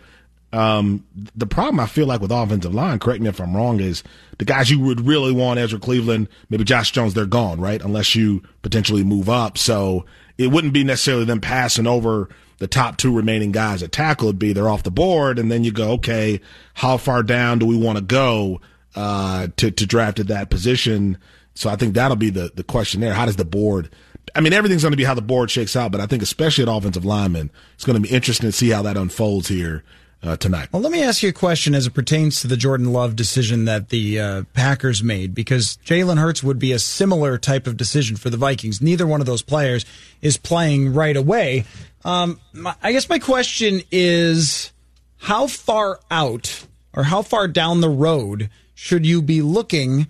Um, 0.53 1.05
the 1.35 1.47
problem 1.47 1.79
I 1.79 1.85
feel 1.85 2.07
like 2.07 2.19
with 2.19 2.31
offensive 2.31 2.73
line, 2.73 2.99
correct 2.99 3.21
me 3.21 3.29
if 3.29 3.39
I'm 3.39 3.55
wrong, 3.55 3.79
is 3.79 4.03
the 4.38 4.45
guys 4.45 4.69
you 4.69 4.79
would 4.81 5.01
really 5.01 5.31
want, 5.31 5.59
Ezra 5.59 5.79
Cleveland, 5.79 6.27
maybe 6.49 6.65
Josh 6.65 6.91
Jones, 6.91 7.13
they're 7.13 7.25
gone, 7.25 7.61
right? 7.61 7.81
Unless 7.81 8.15
you 8.15 8.43
potentially 8.61 9.03
move 9.03 9.29
up. 9.29 9.57
So 9.57 10.05
it 10.38 10.47
wouldn't 10.47 10.73
be 10.73 10.83
necessarily 10.83 11.25
them 11.25 11.39
passing 11.39 11.88
over 11.88 12.29
the 12.61 12.67
top 12.67 12.95
two 12.95 13.11
remaining 13.11 13.51
guys 13.51 13.81
at 13.81 13.91
tackle. 13.91 14.27
It'd 14.27 14.38
be 14.38 14.53
they're 14.53 14.69
off 14.69 14.83
the 14.83 14.91
board, 14.91 15.39
and 15.39 15.51
then 15.51 15.63
you 15.63 15.71
go, 15.71 15.93
okay, 15.93 16.39
how 16.75 16.95
far 16.97 17.23
down 17.23 17.57
do 17.57 17.65
we 17.65 17.75
want 17.75 17.97
to 17.97 18.03
go 18.03 18.61
uh, 18.95 19.47
to 19.57 19.71
to 19.71 19.85
draft 19.88 20.19
at 20.19 20.27
that 20.27 20.51
position? 20.51 21.17
So 21.55 21.71
I 21.71 21.75
think 21.75 21.95
that'll 21.95 22.17
be 22.17 22.29
the 22.29 22.51
the 22.53 22.63
question 22.63 23.01
there. 23.01 23.15
How 23.15 23.25
does 23.25 23.38
the 23.38 23.45
board? 23.45 23.89
I 24.35 24.41
mean, 24.41 24.53
everything's 24.53 24.83
going 24.83 24.91
to 24.91 24.97
be 24.97 25.03
how 25.03 25.15
the 25.15 25.23
board 25.23 25.49
shakes 25.49 25.75
out, 25.75 25.91
but 25.91 26.01
I 26.01 26.05
think 26.05 26.21
especially 26.21 26.61
at 26.61 26.69
offensive 26.69 27.03
lineman, 27.03 27.49
it's 27.73 27.83
going 27.83 27.99
to 27.99 28.07
be 28.07 28.13
interesting 28.13 28.47
to 28.47 28.51
see 28.51 28.69
how 28.69 28.83
that 28.83 28.95
unfolds 28.95 29.47
here 29.47 29.83
uh, 30.23 30.38
tonight. 30.38 30.69
Well, 30.72 30.81
let 30.81 30.91
me 30.91 31.02
ask 31.02 31.23
you 31.23 31.30
a 31.30 31.34
question 31.34 31.73
as 31.73 31.88
it 31.88 31.93
pertains 31.93 32.41
to 32.41 32.48
the 32.48 32.57
Jordan 32.57 32.93
Love 32.93 33.15
decision 33.15 33.65
that 33.65 33.89
the 33.89 34.19
uh, 34.19 34.43
Packers 34.53 35.03
made, 35.03 35.34
because 35.34 35.77
Jalen 35.85 36.18
Hurts 36.18 36.43
would 36.43 36.60
be 36.60 36.72
a 36.72 36.80
similar 36.80 37.38
type 37.38 37.68
of 37.68 37.77
decision 37.77 38.18
for 38.18 38.30
the 38.30 38.38
Vikings. 38.38 38.81
Neither 38.81 39.07
one 39.07 39.19
of 39.19 39.27
those 39.27 39.41
players 39.41 39.85
is 40.22 40.38
playing 40.38 40.93
right 40.93 41.18
away. 41.18 41.65
Um, 42.03 42.39
my, 42.53 42.76
I 42.81 42.91
guess 42.91 43.10
my 43.10 43.19
question 43.19 43.81
is 43.91 44.72
how 45.18 45.48
far 45.48 45.99
out 46.10 46.65
or 46.93 47.03
how 47.03 47.22
far 47.22 47.48
down 47.48 47.81
the 47.81 47.89
road 47.89 48.49
should 48.73 49.06
you 49.06 49.22
be 49.22 49.41
looking 49.41 50.07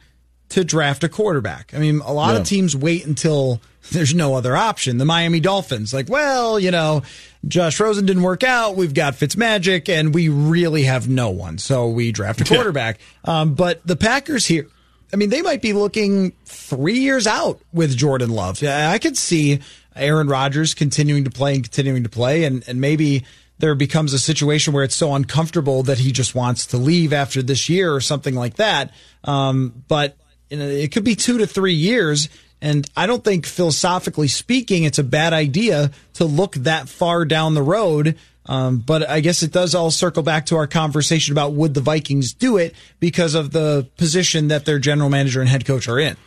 to 0.50 0.64
draft 0.64 1.04
a 1.04 1.10
quarterback? 1.10 1.74
I 1.74 1.80
mean, 1.80 2.00
a 2.02 2.14
lot 2.14 2.34
yeah. 2.34 2.40
of 2.40 2.48
teams 2.48 2.76
wait 2.76 3.06
until 3.06 3.62
there's 3.92 4.14
no 4.14 4.36
other 4.36 4.56
option. 4.56 4.98
The 4.98 5.06
Miami 5.06 5.40
Dolphins, 5.40 5.94
like, 5.94 6.10
well, 6.10 6.60
you 6.60 6.72
know, 6.72 7.04
Josh 7.48 7.80
Rosen 7.80 8.06
didn't 8.06 8.24
work 8.24 8.44
out. 8.44 8.76
We've 8.76 8.94
got 8.94 9.16
Fitzmagic, 9.16 9.90
and 9.90 10.14
we 10.14 10.30
really 10.30 10.84
have 10.84 11.10
no 11.10 11.32
one. 11.32 11.58
So 11.58 11.90
we 11.90 12.12
draft 12.12 12.42
a 12.42 12.46
quarterback. 12.46 13.00
Um, 13.26 13.56
but 13.56 13.86
the 13.86 13.96
Packers 13.96 14.46
here, 14.46 14.68
I 15.12 15.16
mean, 15.16 15.30
they 15.30 15.42
might 15.42 15.62
be 15.62 15.74
looking 15.74 16.34
three 16.46 17.00
years 17.00 17.28
out 17.28 17.60
with 17.74 17.96
Jordan 17.98 18.30
Love. 18.30 18.64
I 18.64 18.98
could 19.00 19.18
see 19.18 19.60
Aaron 19.96 20.28
Rodgers 20.28 20.74
continuing 20.74 21.24
to 21.24 21.32
play 21.32 21.56
and 21.56 21.64
continuing 21.64 22.04
to 22.04 22.10
play, 22.10 22.44
and, 22.44 22.64
and 22.68 22.80
maybe 22.80 23.26
there 23.58 23.76
becomes 23.76 24.14
a 24.14 24.20
situation 24.20 24.74
where 24.74 24.84
it's 24.84 24.96
so 24.96 25.14
uncomfortable 25.14 25.84
that 25.84 26.00
he 26.00 26.12
just 26.12 26.34
wants 26.36 26.68
to 26.68 26.78
leave 26.78 27.14
after 27.14 27.42
this 27.42 27.70
year 27.70 27.94
or 27.94 28.02
something 28.02 28.36
like 28.36 28.56
that. 28.56 28.92
Um, 29.24 29.84
but 29.88 30.18
you 30.50 30.58
know, 30.58 30.68
it 30.68 30.92
could 30.92 31.04
be 31.04 31.16
two 31.16 31.38
to 31.38 31.48
three 31.48 31.74
years. 31.74 32.28
And 32.62 32.88
I 32.96 33.08
don't 33.08 33.24
think 33.24 33.46
philosophically 33.46 34.28
speaking, 34.28 34.84
it's 34.84 35.00
a 35.00 35.04
bad 35.04 35.34
idea 35.34 35.92
to 36.14 36.26
look 36.26 36.54
that 36.56 36.88
far 36.88 37.26
down 37.26 37.56
the 37.56 37.64
road. 37.64 38.18
Um, 38.46 38.78
but 38.80 39.08
I 39.08 39.20
guess 39.20 39.44
it 39.44 39.52
does 39.52 39.76
all 39.76 39.92
circle 39.92 40.24
back 40.24 40.48
to 40.48 40.58
our 40.58 40.68
conversation 40.68 41.32
about 41.32 41.54
would 41.54 41.74
the 41.74 41.82
Vikings 41.82 42.34
do 42.34 42.58
it 42.58 42.76
because 43.00 43.36
of 43.36 43.52
the 43.52 43.88
position 43.98 44.50
that 44.50 44.66
their 44.66 44.80
general 44.80 45.10
manager 45.10 45.42
and 45.42 45.50
head 45.50 45.66
coach 45.66 45.88
are 45.88 46.00
in. 46.00 46.18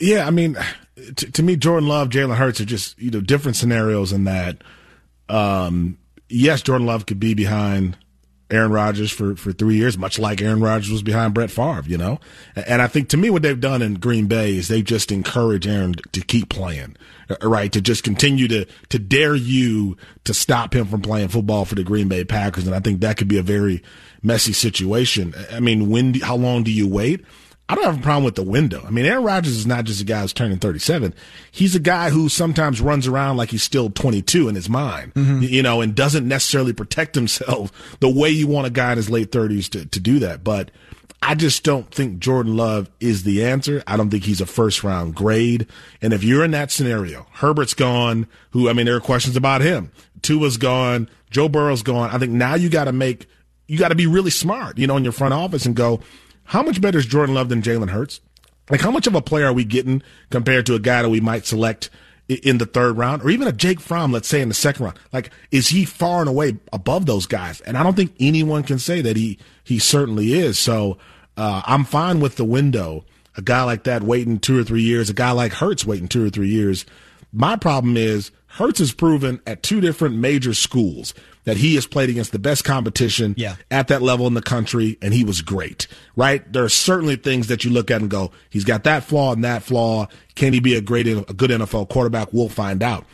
Yeah, 0.00 0.26
I 0.26 0.30
mean, 0.30 0.56
to, 1.16 1.30
to 1.32 1.42
me, 1.42 1.56
Jordan 1.56 1.88
Love, 1.88 2.08
Jalen 2.08 2.36
Hurts 2.36 2.60
are 2.60 2.66
just 2.66 2.98
you 2.98 3.10
know 3.10 3.20
different 3.20 3.56
scenarios 3.56 4.12
in 4.12 4.24
that. 4.24 4.62
Um, 5.28 5.98
yes, 6.28 6.62
Jordan 6.62 6.86
Love 6.86 7.06
could 7.06 7.20
be 7.20 7.34
behind 7.34 7.96
Aaron 8.50 8.72
Rodgers 8.72 9.10
for, 9.10 9.36
for 9.36 9.52
three 9.52 9.76
years, 9.76 9.96
much 9.96 10.18
like 10.18 10.42
Aaron 10.42 10.60
Rodgers 10.60 10.90
was 10.90 11.02
behind 11.02 11.34
Brett 11.34 11.50
Favre, 11.50 11.84
you 11.86 11.96
know? 11.96 12.18
And 12.54 12.82
I 12.82 12.86
think 12.86 13.08
to 13.10 13.16
me, 13.16 13.30
what 13.30 13.42
they've 13.42 13.60
done 13.60 13.82
in 13.82 13.94
Green 13.94 14.26
Bay 14.26 14.56
is 14.56 14.68
they 14.68 14.82
just 14.82 15.12
encourage 15.12 15.66
Aaron 15.66 15.94
to 16.12 16.20
keep 16.20 16.48
playing, 16.48 16.96
uh, 17.28 17.48
right? 17.48 17.72
To 17.72 17.80
just 17.80 18.04
continue 18.04 18.48
to, 18.48 18.66
to 18.88 18.98
dare 18.98 19.34
you 19.36 19.96
to 20.24 20.34
stop 20.34 20.74
him 20.74 20.86
from 20.86 21.02
playing 21.02 21.28
football 21.28 21.64
for 21.64 21.74
the 21.74 21.84
Green 21.84 22.08
Bay 22.08 22.24
Packers. 22.24 22.66
And 22.66 22.74
I 22.74 22.80
think 22.80 23.00
that 23.00 23.16
could 23.16 23.28
be 23.28 23.38
a 23.38 23.42
very 23.42 23.82
messy 24.22 24.52
situation. 24.52 25.34
I 25.52 25.60
mean, 25.60 25.90
when, 25.90 26.14
how 26.14 26.36
long 26.36 26.62
do 26.62 26.72
you 26.72 26.88
wait? 26.88 27.24
I 27.70 27.76
don't 27.76 27.84
have 27.84 28.00
a 28.00 28.02
problem 28.02 28.24
with 28.24 28.34
the 28.34 28.42
window. 28.42 28.82
I 28.84 28.90
mean, 28.90 29.04
Aaron 29.04 29.22
Rodgers 29.22 29.56
is 29.56 29.64
not 29.64 29.84
just 29.84 30.00
a 30.00 30.04
guy 30.04 30.22
who's 30.22 30.32
turning 30.32 30.58
37. 30.58 31.14
He's 31.52 31.76
a 31.76 31.80
guy 31.80 32.10
who 32.10 32.28
sometimes 32.28 32.80
runs 32.80 33.06
around 33.06 33.36
like 33.36 33.50
he's 33.50 33.62
still 33.62 33.90
22 33.90 34.48
in 34.48 34.56
his 34.56 34.68
mind, 34.68 35.14
mm-hmm. 35.14 35.42
you 35.42 35.62
know, 35.62 35.80
and 35.80 35.94
doesn't 35.94 36.26
necessarily 36.26 36.72
protect 36.72 37.14
himself 37.14 37.70
the 38.00 38.08
way 38.08 38.28
you 38.28 38.48
want 38.48 38.66
a 38.66 38.70
guy 38.70 38.90
in 38.90 38.96
his 38.96 39.08
late 39.08 39.30
30s 39.30 39.70
to, 39.70 39.86
to 39.86 40.00
do 40.00 40.18
that. 40.18 40.42
But 40.42 40.72
I 41.22 41.36
just 41.36 41.62
don't 41.62 41.88
think 41.94 42.18
Jordan 42.18 42.56
Love 42.56 42.90
is 42.98 43.22
the 43.22 43.44
answer. 43.44 43.84
I 43.86 43.96
don't 43.96 44.10
think 44.10 44.24
he's 44.24 44.40
a 44.40 44.46
first 44.46 44.82
round 44.82 45.14
grade. 45.14 45.68
And 46.02 46.12
if 46.12 46.24
you're 46.24 46.44
in 46.44 46.50
that 46.50 46.72
scenario, 46.72 47.28
Herbert's 47.34 47.74
gone, 47.74 48.26
who, 48.50 48.68
I 48.68 48.72
mean, 48.72 48.86
there 48.86 48.96
are 48.96 49.00
questions 49.00 49.36
about 49.36 49.60
him. 49.60 49.92
Tua's 50.22 50.56
gone, 50.56 51.08
Joe 51.30 51.48
Burrow's 51.48 51.84
gone. 51.84 52.10
I 52.10 52.18
think 52.18 52.32
now 52.32 52.56
you 52.56 52.68
got 52.68 52.86
to 52.86 52.92
make, 52.92 53.28
you 53.68 53.78
got 53.78 53.90
to 53.90 53.94
be 53.94 54.08
really 54.08 54.32
smart, 54.32 54.76
you 54.76 54.88
know, 54.88 54.96
in 54.96 55.04
your 55.04 55.12
front 55.12 55.34
office 55.34 55.66
and 55.66 55.76
go, 55.76 56.00
how 56.50 56.64
much 56.64 56.80
better 56.80 56.98
is 56.98 57.06
Jordan 57.06 57.36
Love 57.36 57.48
than 57.48 57.62
Jalen 57.62 57.90
Hurts? 57.90 58.20
Like, 58.70 58.80
how 58.80 58.90
much 58.90 59.06
of 59.06 59.14
a 59.14 59.22
player 59.22 59.46
are 59.46 59.52
we 59.52 59.62
getting 59.62 60.02
compared 60.30 60.66
to 60.66 60.74
a 60.74 60.80
guy 60.80 61.00
that 61.00 61.08
we 61.08 61.20
might 61.20 61.46
select 61.46 61.90
in 62.28 62.58
the 62.58 62.66
third 62.66 62.96
round, 62.96 63.22
or 63.22 63.30
even 63.30 63.46
a 63.46 63.52
Jake 63.52 63.78
Fromm, 63.78 64.10
let's 64.10 64.26
say 64.26 64.40
in 64.40 64.48
the 64.48 64.54
second 64.54 64.84
round? 64.84 64.98
Like, 65.12 65.30
is 65.52 65.68
he 65.68 65.84
far 65.84 66.18
and 66.18 66.28
away 66.28 66.56
above 66.72 67.06
those 67.06 67.26
guys? 67.26 67.60
And 67.60 67.78
I 67.78 67.84
don't 67.84 67.94
think 67.94 68.16
anyone 68.18 68.64
can 68.64 68.80
say 68.80 69.00
that 69.00 69.16
he 69.16 69.38
he 69.62 69.78
certainly 69.78 70.32
is. 70.32 70.58
So 70.58 70.98
uh, 71.36 71.62
I'm 71.64 71.84
fine 71.84 72.18
with 72.18 72.34
the 72.34 72.44
window. 72.44 73.04
A 73.36 73.42
guy 73.42 73.62
like 73.62 73.84
that 73.84 74.02
waiting 74.02 74.40
two 74.40 74.58
or 74.58 74.64
three 74.64 74.82
years, 74.82 75.08
a 75.08 75.14
guy 75.14 75.30
like 75.30 75.52
Hurts 75.52 75.86
waiting 75.86 76.08
two 76.08 76.26
or 76.26 76.30
three 76.30 76.48
years. 76.48 76.84
My 77.32 77.54
problem 77.54 77.96
is 77.96 78.32
Hurts 78.54 78.80
has 78.80 78.92
proven 78.92 79.40
at 79.46 79.62
two 79.62 79.80
different 79.80 80.16
major 80.16 80.54
schools 80.54 81.14
that 81.44 81.56
he 81.56 81.76
has 81.76 81.86
played 81.86 82.10
against 82.10 82.32
the 82.32 82.38
best 82.38 82.64
competition 82.64 83.34
yeah. 83.38 83.54
at 83.70 83.88
that 83.88 84.02
level 84.02 84.26
in 84.26 84.34
the 84.34 84.42
country, 84.42 84.98
and 85.00 85.14
he 85.14 85.24
was 85.24 85.40
great, 85.40 85.86
right? 86.16 86.52
There 86.52 86.64
are 86.64 86.68
certainly 86.68 87.14
things 87.14 87.46
that 87.46 87.64
you 87.64 87.70
look 87.70 87.90
at 87.90 88.00
and 88.00 88.10
go, 88.10 88.32
he's 88.50 88.64
got 88.64 88.84
that 88.84 89.04
flaw 89.04 89.32
and 89.32 89.44
that 89.44 89.62
flaw. 89.62 90.08
Can 90.34 90.52
he 90.52 90.58
be 90.58 90.74
a 90.74 90.80
great, 90.80 91.06
a 91.06 91.22
good 91.22 91.50
NFL 91.50 91.88
quarterback? 91.90 92.32
We'll 92.32 92.48
find 92.48 92.82
out. 92.82 93.06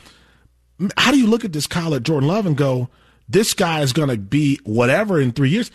How 0.97 1.11
do 1.11 1.19
you 1.19 1.27
look 1.27 1.45
at 1.45 1.53
this 1.53 1.67
Kyle 1.67 1.99
Jordan 2.01 2.29
Love 2.29 2.47
and 2.47 2.57
go, 2.57 2.89
this 3.29 3.53
guy 3.53 3.83
is 3.83 3.93
going 3.93 4.09
to 4.09 4.17
be 4.17 4.59
whatever 4.65 5.21
in 5.21 5.33
three 5.33 5.51
years? 5.51 5.71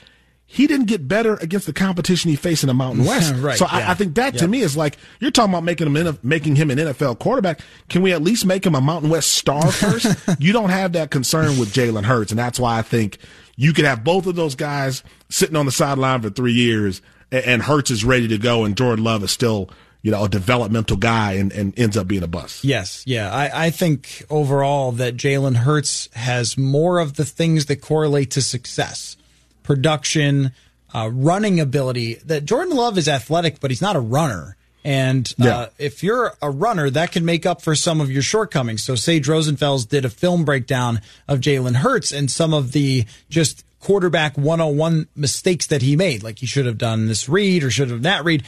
He 0.54 0.68
didn't 0.68 0.88
get 0.88 1.08
better 1.08 1.36
against 1.36 1.66
the 1.66 1.72
competition 1.72 2.30
he 2.30 2.36
faced 2.36 2.62
in 2.62 2.68
the 2.68 2.74
Mountain 2.74 3.06
West. 3.06 3.34
right, 3.36 3.58
so 3.58 3.66
yeah. 3.72 3.88
I, 3.88 3.92
I, 3.92 3.94
think 3.94 4.16
that 4.16 4.38
to 4.40 4.50
me 4.50 4.60
is 4.60 4.76
like 4.76 4.98
you're 5.22 5.32
talking 5.32 5.54
about 5.54 5.64
making 5.64 5.96
him 5.96 6.20
making 6.24 6.58
him 6.58 6.70
an 6.70 6.78
NFL 6.78 7.20
quarterback. 7.20 7.62
Can 7.88 8.02
we 8.02 8.12
at 8.12 8.22
least 8.22 8.46
make 8.46 8.66
him 8.66 8.76
a 8.76 8.82
Mountain 8.82 9.10
West 9.10 9.32
star 9.32 9.72
first? 9.72 10.14
you 10.40 10.52
don't 10.52 10.70
have 10.70 10.92
that 10.92 11.10
concern 11.10 11.58
with 11.58 11.72
Jalen 11.72 12.04
Hurts, 12.04 12.34
and 12.34 12.40
that's 12.40 12.60
why 12.60 12.78
I 12.78 12.82
think 12.82 13.18
you 13.56 13.72
could 13.72 13.86
have 13.86 14.04
both 14.04 14.28
of 14.28 14.36
those 14.36 14.56
guys 14.56 15.04
sitting 15.30 15.56
on 15.56 15.66
the 15.66 15.72
sideline 15.72 16.22
for 16.22 16.30
three 16.30 16.52
years, 16.52 17.02
and, 17.32 17.46
and 17.46 17.64
Hurts 17.64 17.90
is 17.90 18.04
ready 18.04 18.28
to 18.28 18.38
go, 18.38 18.66
and 18.66 18.76
Jordan 18.76 19.06
Love 19.06 19.24
is 19.24 19.32
still 19.32 19.70
you 20.02 20.10
know, 20.10 20.24
a 20.24 20.30
developmental 20.30 20.98
guy 20.98 21.34
and, 21.34 21.54
and 21.54 21.78
ends 21.80 21.96
up 21.96 22.08
being 22.08 22.24
a 22.24 22.28
bust. 22.28 22.64
Yes, 22.64 23.04
yeah. 23.06 23.32
I, 23.32 23.68
I 23.68 23.70
think 23.70 24.26
overall 24.32 24.92
that 24.94 25.16
Jalen 25.16 25.58
Hurts 25.58 26.10
has 26.14 26.58
more 26.58 26.98
of 26.98 27.18
the 27.18 27.24
things 27.24 27.68
that 27.68 27.82
correlate 27.82 28.32
to 28.32 28.42
success 28.42 29.16
production, 29.64 30.52
uh, 30.94 31.10
running 31.12 31.60
ability. 31.60 32.16
That 32.26 32.46
Jordan 32.46 32.76
Love 32.76 32.98
is 32.98 33.08
athletic, 33.08 33.60
but 33.60 33.72
he's 33.72 33.82
not 33.82 33.96
a 33.96 34.00
runner. 34.00 34.58
And 34.84 35.32
uh, 35.40 35.46
yeah. 35.46 35.66
if 35.78 36.04
you're 36.04 36.34
a 36.42 36.50
runner, 36.50 36.90
that 36.90 37.12
can 37.12 37.24
make 37.24 37.46
up 37.46 37.62
for 37.62 37.76
some 37.76 38.02
of 38.02 38.12
your 38.12 38.24
shortcomings. 38.24 38.84
So 38.84 38.96
Sage 38.96 39.28
Rosenfels 39.28 39.88
did 39.88 40.06
a 40.06 40.10
film 40.10 40.44
breakdown 40.44 41.02
of 41.28 41.40
Jalen 41.40 41.76
Hurts 41.76 42.12
and 42.12 42.32
some 42.32 42.54
of 42.54 42.72
the 42.72 43.06
just 43.30 43.64
quarterback 43.80 44.38
101 44.38 45.08
mistakes 45.16 45.68
that 45.68 45.82
he 45.82 45.96
made. 45.96 46.24
Like 46.24 46.40
he 46.40 46.46
should 46.46 46.66
have 46.66 46.78
done 46.78 47.08
this 47.08 47.30
read 47.30 47.64
or 47.64 47.70
should 47.70 47.92
have 47.92 48.04
that 48.04 48.24
read 48.24 48.44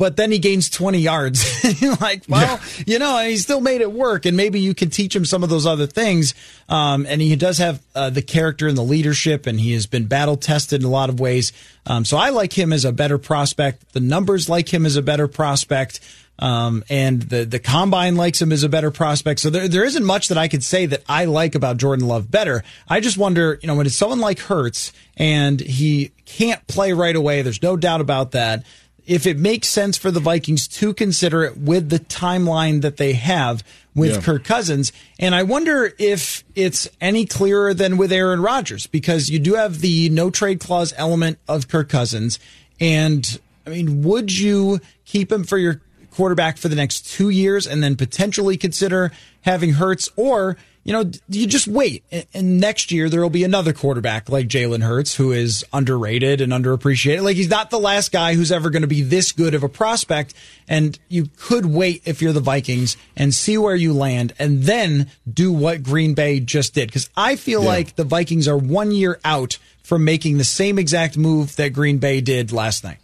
but 0.00 0.16
then 0.16 0.32
he 0.32 0.38
gains 0.38 0.70
20 0.70 0.98
yards. 0.98 1.60
Like, 2.00 2.22
well, 2.28 2.58
yeah. 2.62 2.84
you 2.86 2.98
know, 2.98 3.18
he 3.18 3.36
still 3.36 3.60
made 3.60 3.80
it 3.80 3.92
work. 3.92 4.24
And 4.24 4.36
maybe 4.36 4.60
you 4.60 4.74
can 4.74 4.90
teach 4.90 5.14
him 5.14 5.24
some 5.24 5.42
of 5.42 5.50
those 5.50 5.66
other 5.66 5.86
things. 5.86 6.34
Um, 6.68 7.04
and 7.06 7.20
he 7.20 7.36
does 7.36 7.58
have 7.58 7.82
uh, 7.94 8.10
the 8.10 8.22
character 8.22 8.68
and 8.68 8.76
the 8.76 8.82
leadership, 8.82 9.46
and 9.46 9.60
he 9.60 9.72
has 9.72 9.86
been 9.86 10.06
battle 10.06 10.36
tested 10.36 10.80
in 10.80 10.86
a 10.86 10.90
lot 10.90 11.10
of 11.10 11.20
ways. 11.20 11.52
Um, 11.86 12.04
so 12.04 12.16
I 12.16 12.30
like 12.30 12.56
him 12.56 12.72
as 12.72 12.84
a 12.84 12.92
better 12.92 13.18
prospect. 13.18 13.92
The 13.92 14.00
numbers 14.00 14.48
like 14.48 14.72
him 14.72 14.86
as 14.86 14.96
a 14.96 15.02
better 15.02 15.28
prospect. 15.28 16.00
Um, 16.38 16.84
and 16.88 17.20
the, 17.22 17.44
the 17.44 17.58
combine 17.58 18.16
likes 18.16 18.40
him 18.40 18.52
as 18.52 18.62
a 18.62 18.68
better 18.68 18.90
prospect. 18.90 19.40
So 19.40 19.50
there, 19.50 19.68
there 19.68 19.84
isn't 19.84 20.04
much 20.04 20.28
that 20.28 20.38
I 20.38 20.48
could 20.48 20.64
say 20.64 20.86
that 20.86 21.02
I 21.08 21.26
like 21.26 21.54
about 21.54 21.76
Jordan 21.76 22.06
Love 22.06 22.30
better. 22.30 22.64
I 22.88 23.00
just 23.00 23.18
wonder, 23.18 23.58
you 23.62 23.66
know, 23.66 23.74
when 23.74 23.86
it's 23.86 23.96
someone 23.96 24.20
like 24.20 24.38
Hurts 24.38 24.92
and 25.16 25.60
he 25.60 26.12
can't 26.24 26.66
play 26.66 26.92
right 26.92 27.16
away, 27.16 27.42
there's 27.42 27.62
no 27.62 27.76
doubt 27.76 28.00
about 28.00 28.30
that 28.32 28.64
if 29.10 29.26
it 29.26 29.36
makes 29.36 29.66
sense 29.66 29.98
for 29.98 30.12
the 30.12 30.20
Vikings 30.20 30.68
to 30.68 30.94
consider 30.94 31.42
it 31.42 31.56
with 31.56 31.88
the 31.88 31.98
timeline 31.98 32.80
that 32.82 32.96
they 32.96 33.12
have 33.14 33.64
with 33.92 34.14
yeah. 34.14 34.20
Kirk 34.20 34.44
Cousins. 34.44 34.92
And 35.18 35.34
I 35.34 35.42
wonder 35.42 35.92
if 35.98 36.44
it's 36.54 36.88
any 37.00 37.26
clearer 37.26 37.74
than 37.74 37.96
with 37.96 38.12
Aaron 38.12 38.40
Rodgers 38.40 38.86
because 38.86 39.28
you 39.28 39.40
do 39.40 39.54
have 39.54 39.80
the 39.80 40.10
no 40.10 40.30
trade 40.30 40.60
clause 40.60 40.94
element 40.96 41.40
of 41.48 41.66
Kirk 41.66 41.88
Cousins. 41.88 42.38
And 42.78 43.40
I 43.66 43.70
mean, 43.70 44.02
would 44.02 44.38
you 44.38 44.78
keep 45.06 45.32
him 45.32 45.42
for 45.42 45.58
your 45.58 45.80
quarterback 46.12 46.56
for 46.56 46.68
the 46.68 46.76
next 46.76 47.10
two 47.10 47.30
years 47.30 47.66
and 47.66 47.82
then 47.82 47.96
potentially 47.96 48.56
consider 48.56 49.10
having 49.40 49.72
Hurts, 49.72 50.08
or 50.14 50.56
you 50.82 50.94
know, 50.94 51.10
you 51.28 51.46
just 51.46 51.68
wait. 51.68 52.04
And 52.32 52.58
next 52.58 52.90
year 52.90 53.10
there 53.10 53.20
will 53.20 53.30
be 53.30 53.44
another 53.44 53.72
quarterback 53.72 54.30
like 54.30 54.48
Jalen 54.48 54.82
Hurts 54.82 55.14
who 55.14 55.30
is 55.32 55.64
underrated 55.72 56.40
and 56.40 56.52
underappreciated. 56.52 57.22
Like 57.22 57.36
he's 57.36 57.50
not 57.50 57.70
the 57.70 57.78
last 57.78 58.12
guy 58.12 58.34
who's 58.34 58.50
ever 58.50 58.70
going 58.70 58.82
to 58.82 58.88
be 58.88 59.02
this 59.02 59.32
good 59.32 59.54
of 59.54 59.62
a 59.62 59.68
prospect. 59.68 60.32
And 60.68 60.98
you 61.08 61.28
could 61.36 61.66
wait 61.66 62.02
if 62.06 62.22
you're 62.22 62.32
the 62.32 62.40
Vikings 62.40 62.96
and 63.14 63.34
see 63.34 63.58
where 63.58 63.76
you 63.76 63.92
land 63.92 64.32
and 64.38 64.62
then 64.62 65.10
do 65.30 65.52
what 65.52 65.82
Green 65.82 66.14
Bay 66.14 66.40
just 66.40 66.74
did. 66.74 66.90
Cause 66.90 67.10
I 67.14 67.36
feel 67.36 67.62
yeah. 67.62 67.68
like 67.68 67.96
the 67.96 68.04
Vikings 68.04 68.48
are 68.48 68.58
one 68.58 68.90
year 68.90 69.20
out 69.22 69.58
from 69.82 70.04
making 70.04 70.38
the 70.38 70.44
same 70.44 70.78
exact 70.78 71.18
move 71.18 71.56
that 71.56 71.74
Green 71.74 71.98
Bay 71.98 72.22
did 72.22 72.52
last 72.52 72.84
night. 72.84 72.98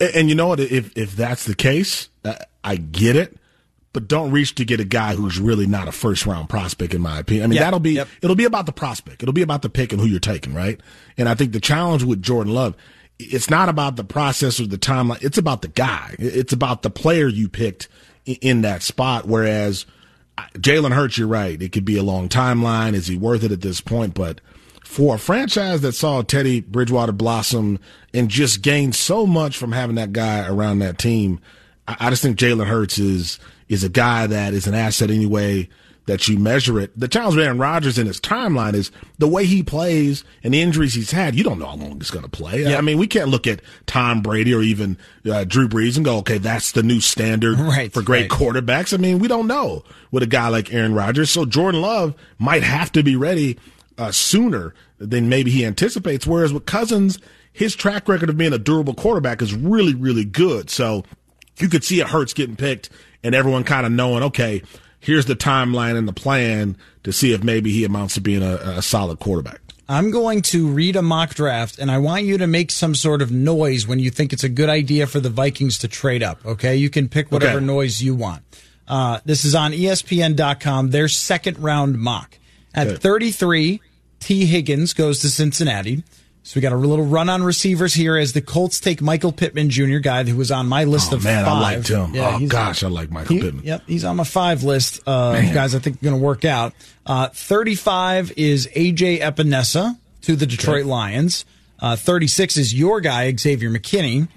And 0.00 0.28
you 0.28 0.34
know 0.34 0.48
what? 0.48 0.58
If, 0.58 0.96
if 0.98 1.14
that's 1.14 1.44
the 1.44 1.54
case, 1.54 2.08
I 2.64 2.76
get 2.76 3.14
it 3.14 3.36
but 3.94 4.08
don't 4.08 4.32
reach 4.32 4.56
to 4.56 4.64
get 4.64 4.80
a 4.80 4.84
guy 4.84 5.14
who's 5.14 5.38
really 5.38 5.66
not 5.66 5.88
a 5.88 5.92
first 5.92 6.26
round 6.26 6.50
prospect, 6.50 6.92
in 6.92 7.00
my 7.00 7.20
opinion. 7.20 7.44
I 7.44 7.46
mean, 7.46 7.54
yep, 7.54 7.64
that'll 7.64 7.80
be, 7.80 7.92
yep. 7.92 8.08
it'll 8.20 8.36
be 8.36 8.44
about 8.44 8.66
the 8.66 8.72
prospect. 8.72 9.22
It'll 9.22 9.32
be 9.32 9.40
about 9.40 9.62
the 9.62 9.70
pick 9.70 9.92
and 9.92 10.00
who 10.00 10.06
you're 10.06 10.20
taking, 10.20 10.52
right? 10.52 10.78
And 11.16 11.28
I 11.28 11.34
think 11.34 11.52
the 11.52 11.60
challenge 11.60 12.02
with 12.02 12.20
Jordan 12.20 12.52
Love, 12.52 12.76
it's 13.20 13.48
not 13.48 13.68
about 13.68 13.94
the 13.94 14.04
process 14.04 14.58
or 14.58 14.66
the 14.66 14.76
timeline. 14.76 15.22
It's 15.22 15.38
about 15.38 15.62
the 15.62 15.68
guy. 15.68 16.16
It's 16.18 16.52
about 16.52 16.82
the 16.82 16.90
player 16.90 17.28
you 17.28 17.48
picked 17.48 17.88
in 18.26 18.62
that 18.62 18.82
spot. 18.82 19.26
Whereas 19.26 19.86
Jalen 20.54 20.92
Hurts, 20.92 21.16
you're 21.16 21.28
right. 21.28 21.62
It 21.62 21.70
could 21.70 21.84
be 21.84 21.96
a 21.96 22.02
long 22.02 22.28
timeline. 22.28 22.94
Is 22.94 23.06
he 23.06 23.16
worth 23.16 23.44
it 23.44 23.52
at 23.52 23.60
this 23.60 23.80
point? 23.80 24.14
But 24.14 24.40
for 24.82 25.14
a 25.14 25.18
franchise 25.18 25.82
that 25.82 25.92
saw 25.92 26.22
Teddy 26.22 26.60
Bridgewater 26.60 27.12
blossom 27.12 27.78
and 28.12 28.28
just 28.28 28.60
gained 28.60 28.96
so 28.96 29.24
much 29.24 29.56
from 29.56 29.70
having 29.70 29.94
that 29.96 30.12
guy 30.12 30.48
around 30.48 30.80
that 30.80 30.98
team, 30.98 31.40
I 31.86 32.10
just 32.10 32.22
think 32.22 32.38
Jalen 32.38 32.66
Hurts 32.66 32.98
is 32.98 33.38
is 33.68 33.84
a 33.84 33.88
guy 33.88 34.26
that 34.26 34.54
is 34.54 34.66
an 34.66 34.74
asset 34.74 35.10
anyway 35.10 35.68
that 36.06 36.28
you 36.28 36.38
measure 36.38 36.78
it. 36.78 36.98
The 36.98 37.08
challenge 37.08 37.36
with 37.36 37.44
Aaron 37.44 37.58
Rodgers 37.58 37.98
in 37.98 38.06
his 38.06 38.20
timeline 38.20 38.74
is 38.74 38.90
the 39.18 39.28
way 39.28 39.46
he 39.46 39.62
plays 39.62 40.22
and 40.42 40.52
the 40.52 40.60
injuries 40.60 40.94
he's 40.94 41.10
had. 41.10 41.34
You 41.34 41.44
don't 41.44 41.58
know 41.58 41.66
how 41.66 41.76
long 41.76 41.98
he's 41.98 42.10
going 42.10 42.24
to 42.24 42.30
play. 42.30 42.62
Yeah. 42.62 42.76
I 42.76 42.82
mean, 42.82 42.98
we 42.98 43.06
can't 43.06 43.30
look 43.30 43.46
at 43.46 43.62
Tom 43.86 44.20
Brady 44.20 44.52
or 44.52 44.60
even 44.60 44.98
uh, 45.24 45.44
Drew 45.44 45.66
Brees 45.66 45.96
and 45.96 46.04
go, 46.04 46.18
okay, 46.18 46.38
that's 46.38 46.72
the 46.72 46.82
new 46.82 47.00
standard 47.00 47.58
right, 47.58 47.92
for 47.92 48.02
great 48.02 48.30
right. 48.30 48.40
quarterbacks. 48.40 48.92
I 48.92 48.98
mean, 48.98 49.18
we 49.18 49.28
don't 49.28 49.46
know 49.46 49.82
with 50.10 50.22
a 50.22 50.26
guy 50.26 50.48
like 50.48 50.72
Aaron 50.74 50.94
Rodgers. 50.94 51.30
So 51.30 51.46
Jordan 51.46 51.80
Love 51.80 52.14
might 52.38 52.62
have 52.62 52.92
to 52.92 53.02
be 53.02 53.16
ready 53.16 53.58
uh, 53.96 54.12
sooner 54.12 54.74
than 54.98 55.28
maybe 55.28 55.50
he 55.50 55.64
anticipates. 55.64 56.26
Whereas 56.26 56.52
with 56.52 56.66
Cousins, 56.66 57.18
his 57.52 57.74
track 57.74 58.08
record 58.08 58.28
of 58.28 58.36
being 58.36 58.52
a 58.52 58.58
durable 58.58 58.94
quarterback 58.94 59.40
is 59.40 59.54
really, 59.54 59.94
really 59.94 60.24
good. 60.24 60.68
So 60.68 61.04
you 61.58 61.68
could 61.68 61.84
see 61.84 62.00
it 62.00 62.08
hurts 62.08 62.34
getting 62.34 62.56
picked 62.56 62.90
and 63.24 63.34
everyone 63.34 63.64
kind 63.64 63.84
of 63.84 63.90
knowing, 63.90 64.22
okay, 64.22 64.62
here's 65.00 65.26
the 65.26 65.34
timeline 65.34 65.96
and 65.96 66.06
the 66.06 66.12
plan 66.12 66.76
to 67.02 67.12
see 67.12 67.32
if 67.32 67.42
maybe 67.42 67.72
he 67.72 67.84
amounts 67.84 68.14
to 68.14 68.20
being 68.20 68.42
a, 68.42 68.54
a 68.54 68.82
solid 68.82 69.18
quarterback. 69.18 69.60
I'm 69.88 70.10
going 70.10 70.40
to 70.42 70.68
read 70.68 70.96
a 70.96 71.02
mock 71.02 71.34
draft, 71.34 71.78
and 71.78 71.90
I 71.90 71.98
want 71.98 72.24
you 72.24 72.38
to 72.38 72.46
make 72.46 72.70
some 72.70 72.94
sort 72.94 73.20
of 73.20 73.30
noise 73.30 73.86
when 73.86 73.98
you 73.98 74.10
think 74.10 74.32
it's 74.32 74.44
a 74.44 74.48
good 74.48 74.70
idea 74.70 75.06
for 75.06 75.20
the 75.20 75.28
Vikings 75.28 75.78
to 75.78 75.88
trade 75.88 76.22
up. 76.22 76.44
Okay, 76.46 76.76
you 76.76 76.88
can 76.88 77.08
pick 77.08 77.30
whatever 77.30 77.58
okay. 77.58 77.66
noise 77.66 78.02
you 78.02 78.14
want. 78.14 78.42
Uh, 78.88 79.20
this 79.24 79.44
is 79.44 79.54
on 79.54 79.72
ESPN.com. 79.72 80.90
Their 80.90 81.08
second 81.08 81.58
round 81.58 81.98
mock 81.98 82.38
at 82.74 82.86
Good. 82.86 83.02
33. 83.02 83.80
Tee 84.20 84.46
Higgins 84.46 84.94
goes 84.94 85.20
to 85.20 85.28
Cincinnati. 85.28 86.02
So 86.46 86.58
we 86.58 86.60
got 86.60 86.72
a 86.72 86.76
little 86.76 87.06
run 87.06 87.30
on 87.30 87.42
receivers 87.42 87.94
here 87.94 88.18
as 88.18 88.34
the 88.34 88.42
Colts 88.42 88.78
take 88.78 89.00
Michael 89.00 89.32
Pittman 89.32 89.70
Jr., 89.70 89.96
guy 89.96 90.24
who 90.24 90.36
was 90.36 90.50
on 90.50 90.66
my 90.68 90.84
list 90.84 91.14
oh, 91.14 91.16
of 91.16 91.24
man, 91.24 91.46
five. 91.46 91.54
I 91.54 91.60
liked 91.60 91.88
him. 91.88 92.14
Yeah, 92.14 92.38
oh 92.38 92.46
gosh, 92.46 92.84
I 92.84 92.88
like 92.88 93.10
Michael 93.10 93.36
he, 93.36 93.40
Pittman. 93.40 93.64
Yep, 93.64 93.82
he's 93.86 94.04
on 94.04 94.16
my 94.16 94.24
five 94.24 94.62
list 94.62 95.00
of 95.06 95.34
guys 95.54 95.74
I 95.74 95.78
think 95.78 95.96
are 95.96 96.04
going 96.04 96.16
to 96.16 96.22
work 96.22 96.44
out. 96.44 96.74
Uh, 97.06 97.28
Thirty-five 97.28 98.34
is 98.36 98.68
AJ 98.76 99.20
Epenesa 99.20 99.96
to 100.22 100.36
the 100.36 100.44
Detroit 100.44 100.82
okay. 100.82 100.90
Lions. 100.90 101.46
Uh, 101.80 101.96
Thirty-six 101.96 102.58
is 102.58 102.74
your 102.74 103.00
guy 103.00 103.34
Xavier 103.34 103.70
McKinney. 103.70 104.28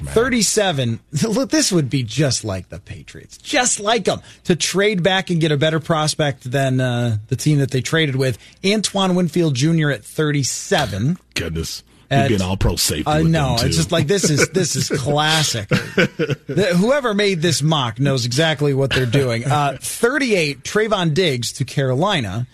Man. 0.00 0.14
37. 0.14 1.00
Look, 1.28 1.50
this 1.50 1.72
would 1.72 1.90
be 1.90 2.02
just 2.02 2.44
like 2.44 2.68
the 2.68 2.78
Patriots, 2.78 3.38
just 3.38 3.80
like 3.80 4.04
them 4.04 4.20
to 4.44 4.56
trade 4.56 5.02
back 5.02 5.30
and 5.30 5.40
get 5.40 5.52
a 5.52 5.56
better 5.56 5.80
prospect 5.80 6.50
than 6.50 6.80
uh, 6.80 7.18
the 7.28 7.36
team 7.36 7.58
that 7.58 7.70
they 7.70 7.80
traded 7.80 8.16
with. 8.16 8.38
Antoine 8.64 9.14
Winfield 9.14 9.54
Jr. 9.54 9.90
at 9.90 10.04
37. 10.04 11.18
Goodness. 11.34 11.82
He'd 12.10 12.28
be 12.28 12.34
an 12.36 12.42
all-pro 12.42 12.76
safety. 12.76 13.10
I 13.10 13.20
uh, 13.20 13.24
know. 13.24 13.56
It's 13.58 13.76
just 13.76 13.90
like 13.90 14.06
this 14.06 14.30
is 14.30 14.48
this 14.50 14.76
is 14.76 14.88
classic. 15.00 15.68
the, 15.68 16.72
whoever 16.76 17.14
made 17.14 17.42
this 17.42 17.62
mock 17.62 17.98
knows 17.98 18.24
exactly 18.24 18.72
what 18.74 18.90
they're 18.90 19.06
doing. 19.06 19.44
Uh, 19.44 19.76
38 19.80 20.62
Trevon 20.62 21.14
Diggs 21.14 21.52
to 21.54 21.64
Carolina. 21.64 22.46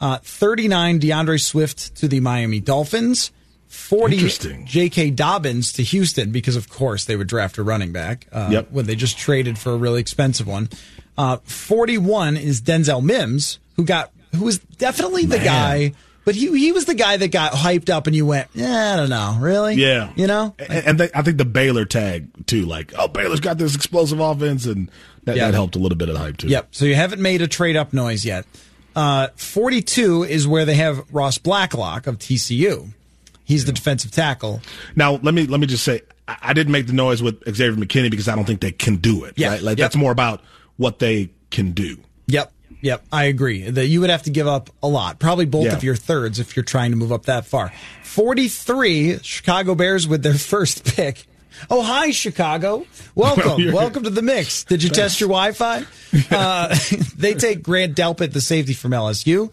Uh, 0.00 0.18
39 0.22 0.98
D'Andre 0.98 1.38
Swift 1.38 1.96
to 1.96 2.06
the 2.06 2.20
Miami 2.20 2.60
Dolphins. 2.60 3.32
40 3.68 4.64
J.K. 4.64 5.10
Dobbins 5.10 5.74
to 5.74 5.82
Houston 5.82 6.30
because, 6.32 6.56
of 6.56 6.70
course, 6.70 7.04
they 7.04 7.16
would 7.16 7.26
draft 7.26 7.58
a 7.58 7.62
running 7.62 7.92
back 7.92 8.26
uh, 8.32 8.48
yep. 8.50 8.70
when 8.70 8.86
they 8.86 8.96
just 8.96 9.18
traded 9.18 9.58
for 9.58 9.72
a 9.72 9.76
really 9.76 10.00
expensive 10.00 10.46
one. 10.46 10.68
Uh, 11.18 11.36
41 11.44 12.36
is 12.36 12.62
Denzel 12.62 13.02
Mims, 13.02 13.58
who 13.76 13.84
got 13.84 14.10
who 14.34 14.44
was 14.44 14.58
definitely 14.58 15.26
the 15.26 15.36
Man. 15.36 15.44
guy, 15.44 15.92
but 16.24 16.34
he 16.34 16.46
he 16.58 16.72
was 16.72 16.84
the 16.84 16.94
guy 16.94 17.16
that 17.16 17.30
got 17.30 17.52
hyped 17.52 17.90
up, 17.90 18.06
and 18.06 18.14
you 18.14 18.24
went, 18.24 18.48
yeah, 18.54 18.94
I 18.94 18.96
don't 18.96 19.10
know, 19.10 19.36
really, 19.40 19.74
yeah, 19.74 20.12
you 20.16 20.26
know. 20.26 20.54
Like, 20.58 20.70
and, 20.70 20.86
and 20.86 21.00
they, 21.00 21.10
I 21.14 21.22
think 21.22 21.38
the 21.38 21.44
Baylor 21.44 21.84
tag 21.84 22.46
too, 22.46 22.66
like, 22.66 22.92
oh, 22.96 23.08
Baylor's 23.08 23.40
got 23.40 23.58
this 23.58 23.74
explosive 23.74 24.20
offense, 24.20 24.64
and 24.66 24.90
that, 25.24 25.36
that 25.36 25.54
helped 25.54 25.76
a 25.76 25.78
little 25.78 25.98
bit 25.98 26.08
of 26.08 26.14
the 26.14 26.20
hype 26.20 26.36
too. 26.36 26.48
Yep. 26.48 26.68
So 26.70 26.84
you 26.84 26.94
haven't 26.94 27.20
made 27.20 27.42
a 27.42 27.48
trade 27.48 27.76
up 27.76 27.92
noise 27.92 28.24
yet. 28.24 28.46
Uh, 28.94 29.28
42 29.36 30.24
is 30.24 30.46
where 30.48 30.64
they 30.64 30.74
have 30.74 31.04
Ross 31.12 31.38
Blacklock 31.38 32.06
of 32.06 32.18
TCU. 32.18 32.92
He's 33.48 33.64
the 33.64 33.72
defensive 33.72 34.10
tackle. 34.10 34.60
Now, 34.94 35.12
let 35.22 35.32
me 35.32 35.46
let 35.46 35.58
me 35.58 35.66
just 35.66 35.82
say, 35.82 36.02
I 36.28 36.52
didn't 36.52 36.70
make 36.70 36.86
the 36.86 36.92
noise 36.92 37.22
with 37.22 37.42
Xavier 37.44 37.82
McKinney 37.82 38.10
because 38.10 38.28
I 38.28 38.36
don't 38.36 38.44
think 38.44 38.60
they 38.60 38.72
can 38.72 38.96
do 38.96 39.24
it. 39.24 39.38
Yeah, 39.38 39.52
right? 39.52 39.62
like 39.62 39.78
yep. 39.78 39.86
that's 39.86 39.96
more 39.96 40.12
about 40.12 40.42
what 40.76 40.98
they 40.98 41.30
can 41.50 41.72
do. 41.72 41.96
Yep. 42.26 42.52
Yep, 42.82 43.06
I 43.10 43.24
agree. 43.24 43.70
That 43.70 43.86
you 43.86 44.02
would 44.02 44.10
have 44.10 44.24
to 44.24 44.30
give 44.30 44.46
up 44.46 44.68
a 44.82 44.86
lot, 44.86 45.18
probably 45.18 45.46
both 45.46 45.64
yeah. 45.64 45.72
of 45.72 45.82
your 45.82 45.96
thirds 45.96 46.38
if 46.38 46.54
you're 46.56 46.62
trying 46.62 46.90
to 46.90 46.96
move 46.96 47.10
up 47.10 47.24
that 47.24 47.46
far. 47.46 47.72
43 48.04 49.18
Chicago 49.22 49.74
Bears 49.74 50.06
with 50.06 50.22
their 50.22 50.34
first 50.38 50.84
pick. 50.94 51.24
Oh, 51.70 51.82
hi, 51.82 52.10
Chicago. 52.10 52.86
Welcome. 53.14 53.64
Well, 53.64 53.74
Welcome 53.74 54.04
to 54.04 54.10
the 54.10 54.22
mix. 54.22 54.62
Did 54.62 54.82
you 54.82 54.90
test 54.90 55.20
your 55.20 55.30
Wi 55.30 55.52
Fi? 55.52 55.84
Uh, 56.30 56.76
they 57.16 57.34
take 57.34 57.62
Grant 57.62 57.96
Delpit, 57.96 58.32
the 58.32 58.42
safety 58.42 58.74
from 58.74 58.92
LSU. 58.92 59.50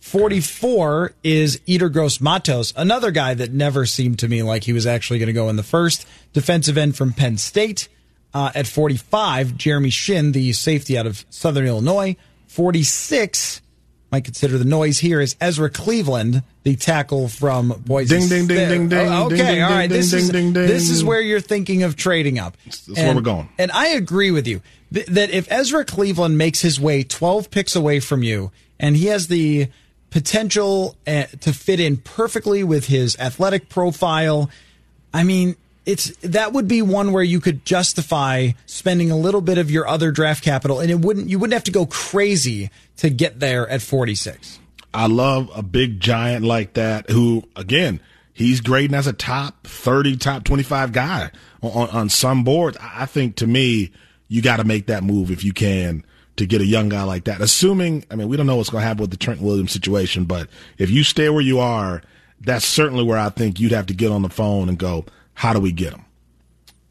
44 0.00 1.12
is 1.24 1.58
Yetur 1.66 1.92
Gross-Matos, 1.92 2.72
another 2.76 3.10
guy 3.10 3.34
that 3.34 3.52
never 3.52 3.84
seemed 3.84 4.20
to 4.20 4.28
me 4.28 4.42
like 4.42 4.64
he 4.64 4.72
was 4.72 4.86
actually 4.86 5.18
going 5.18 5.28
to 5.28 5.32
go 5.32 5.48
in 5.48 5.56
the 5.56 5.62
first. 5.62 6.06
Defensive 6.32 6.78
end 6.78 6.96
from 6.96 7.12
Penn 7.12 7.36
State. 7.36 7.88
Uh, 8.34 8.50
at 8.54 8.66
45, 8.66 9.56
Jeremy 9.56 9.88
Chinn, 9.88 10.32
the 10.32 10.52
safety 10.52 10.98
out 10.98 11.06
of 11.06 11.24
Southern 11.30 11.66
Illinois. 11.66 12.14
46, 12.46 13.62
might 14.12 14.24
consider 14.24 14.58
the 14.58 14.66
noise 14.66 14.98
here, 14.98 15.20
is 15.20 15.34
Ezra 15.40 15.70
Cleveland, 15.70 16.42
the 16.62 16.76
tackle 16.76 17.28
from 17.28 17.68
Boise 17.86 18.18
Ding, 18.18 18.28
ding, 18.28 18.46
ding, 18.46 18.68
ding, 18.68 18.88
ding. 18.88 19.08
Oh, 19.08 19.26
okay, 19.26 19.36
ding, 19.36 19.62
all 19.62 19.70
right. 19.70 19.88
Ding, 19.88 19.98
this, 19.98 20.10
ding, 20.10 20.20
is, 20.20 20.30
ding, 20.30 20.52
this 20.52 20.90
is 20.90 21.02
where 21.02 21.20
you're 21.20 21.40
thinking 21.40 21.82
of 21.82 21.96
trading 21.96 22.38
up. 22.38 22.56
That's 22.64 22.86
and, 22.88 22.96
where 22.98 23.14
we're 23.14 23.20
going. 23.22 23.48
And 23.58 23.72
I 23.72 23.88
agree 23.88 24.30
with 24.30 24.46
you 24.46 24.62
that 24.90 25.30
if 25.30 25.50
Ezra 25.50 25.84
Cleveland 25.84 26.38
makes 26.38 26.60
his 26.60 26.78
way 26.80 27.02
12 27.02 27.50
picks 27.50 27.74
away 27.74 28.00
from 28.00 28.22
you, 28.22 28.50
and 28.78 28.96
he 28.96 29.06
has 29.06 29.28
the 29.28 29.68
potential 30.10 30.96
uh, 31.06 31.24
to 31.40 31.52
fit 31.52 31.80
in 31.80 31.98
perfectly 31.98 32.64
with 32.64 32.86
his 32.86 33.16
athletic 33.18 33.68
profile. 33.68 34.50
I 35.12 35.24
mean, 35.24 35.56
it's 35.84 36.14
that 36.18 36.52
would 36.52 36.68
be 36.68 36.82
one 36.82 37.12
where 37.12 37.22
you 37.22 37.40
could 37.40 37.64
justify 37.64 38.50
spending 38.66 39.10
a 39.10 39.16
little 39.16 39.40
bit 39.40 39.58
of 39.58 39.70
your 39.70 39.88
other 39.88 40.10
draft 40.10 40.44
capital, 40.44 40.80
and 40.80 40.90
it 40.90 41.00
wouldn't 41.00 41.28
you 41.28 41.38
wouldn't 41.38 41.54
have 41.54 41.64
to 41.64 41.72
go 41.72 41.86
crazy 41.86 42.70
to 42.98 43.10
get 43.10 43.40
there 43.40 43.66
at 43.68 43.80
forty 43.80 44.14
six. 44.14 44.58
I 44.92 45.06
love 45.06 45.50
a 45.54 45.62
big 45.62 46.00
giant 46.00 46.44
like 46.44 46.74
that 46.74 47.10
who, 47.10 47.44
again, 47.56 48.00
he's 48.32 48.60
grading 48.60 48.96
as 48.96 49.06
a 49.06 49.12
top 49.12 49.66
thirty, 49.66 50.16
top 50.16 50.44
twenty 50.44 50.62
five 50.62 50.92
guy 50.92 51.30
on, 51.62 51.88
on 51.90 52.08
some 52.08 52.44
boards. 52.44 52.76
I 52.80 53.06
think 53.06 53.36
to 53.36 53.46
me, 53.46 53.90
you 54.28 54.42
got 54.42 54.56
to 54.56 54.64
make 54.64 54.86
that 54.86 55.02
move 55.02 55.30
if 55.30 55.42
you 55.42 55.52
can 55.52 56.04
to 56.38 56.46
get 56.46 56.60
a 56.60 56.66
young 56.66 56.88
guy 56.88 57.02
like 57.02 57.24
that. 57.24 57.40
Assuming, 57.40 58.04
I 58.10 58.16
mean, 58.16 58.28
we 58.28 58.36
don't 58.36 58.46
know 58.46 58.56
what's 58.56 58.70
going 58.70 58.82
to 58.82 58.86
happen 58.86 59.02
with 59.02 59.10
the 59.10 59.16
Trent 59.16 59.40
Williams 59.40 59.72
situation, 59.72 60.24
but 60.24 60.48
if 60.78 60.90
you 60.90 61.04
stay 61.04 61.28
where 61.28 61.42
you 61.42 61.60
are, 61.60 62.02
that's 62.40 62.64
certainly 62.64 63.04
where 63.04 63.18
I 63.18 63.28
think 63.28 63.60
you'd 63.60 63.72
have 63.72 63.86
to 63.86 63.94
get 63.94 64.10
on 64.10 64.22
the 64.22 64.28
phone 64.28 64.68
and 64.68 64.78
go, 64.78 65.04
how 65.34 65.52
do 65.52 65.60
we 65.60 65.72
get 65.72 65.92
him? 65.92 66.04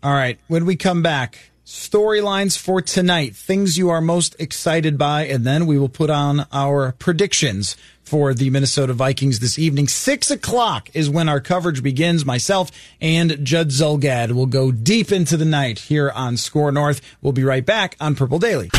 All 0.04 0.14
right. 0.14 0.40
When 0.48 0.66
we 0.66 0.76
come 0.76 1.02
back, 1.02 1.52
storylines 1.66 2.58
for 2.58 2.82
tonight, 2.82 3.36
things 3.36 3.78
you 3.78 3.90
are 3.90 4.02
most 4.02 4.36
excited 4.40 4.98
by, 4.98 5.26
and 5.26 5.46
then 5.46 5.66
we 5.66 5.78
will 5.78 5.90
put 5.90 6.10
on 6.10 6.46
our 6.52 6.94
predictions 6.94 7.76
for 8.04 8.34
the 8.34 8.50
Minnesota 8.50 8.94
Vikings 8.94 9.40
this 9.40 9.60
evening. 9.60 9.90
Six 9.90 10.32
o'clock 10.32 10.90
is 10.94 11.10
when 11.10 11.28
our 11.28 11.42
coverage 11.42 11.84
begins. 11.84 12.26
Myself 12.26 12.72
and 13.02 13.44
Judd 13.44 13.70
Zulgad 13.70 14.32
will 14.32 14.46
go 14.46 14.72
deep 14.72 15.12
into 15.12 15.36
the 15.36 15.44
night 15.44 15.80
here 15.80 16.10
on 16.10 16.38
SKOR 16.38 16.72
North. 16.72 17.02
We'll 17.22 17.34
be 17.34 17.44
right 17.44 17.66
back 17.66 17.98
on 18.00 18.16
Purple 18.16 18.40
Daily. 18.40 18.70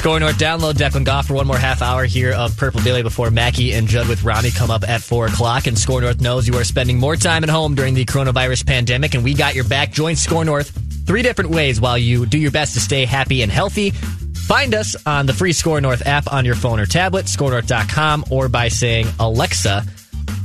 SKOR 0.00 0.18
North 0.18 0.38
download 0.38 0.76
Declan 0.76 1.04
Goff 1.04 1.26
for 1.26 1.34
one 1.34 1.46
more 1.46 1.58
half 1.58 1.82
hour 1.82 2.06
here 2.06 2.32
of 2.32 2.56
Purple 2.56 2.80
Daily 2.80 3.02
before 3.02 3.30
Mackey 3.30 3.74
and 3.74 3.86
Judd 3.86 4.08
with 4.08 4.24
Ronnie 4.24 4.50
come 4.50 4.70
up 4.70 4.82
at 4.88 5.02
4 5.02 5.26
o'clock. 5.26 5.66
And 5.66 5.78
SKOR 5.78 6.00
North 6.00 6.22
knows 6.22 6.48
you 6.48 6.54
are 6.54 6.64
spending 6.64 6.98
more 6.98 7.16
time 7.16 7.44
at 7.44 7.50
home 7.50 7.74
during 7.74 7.92
the 7.92 8.06
coronavirus 8.06 8.66
pandemic, 8.66 9.12
and 9.12 9.22
we 9.22 9.34
got 9.34 9.54
your 9.54 9.64
back. 9.64 9.92
Join 9.92 10.16
SKOR 10.16 10.46
North 10.46 10.70
three 11.06 11.20
different 11.20 11.50
ways 11.50 11.82
while 11.82 11.98
you 11.98 12.24
do 12.24 12.38
your 12.38 12.50
best 12.50 12.72
to 12.72 12.80
stay 12.80 13.04
happy 13.04 13.42
and 13.42 13.52
healthy. 13.52 13.90
Find 13.90 14.74
us 14.74 14.96
on 15.04 15.26
the 15.26 15.34
free 15.34 15.52
SKOR 15.52 15.82
North 15.82 16.06
app 16.06 16.32
on 16.32 16.46
your 16.46 16.54
phone 16.54 16.80
or 16.80 16.86
tablet, 16.86 17.26
skornorth.com, 17.26 18.24
or 18.30 18.48
by 18.48 18.68
saying, 18.68 19.06
Alexa, 19.18 19.84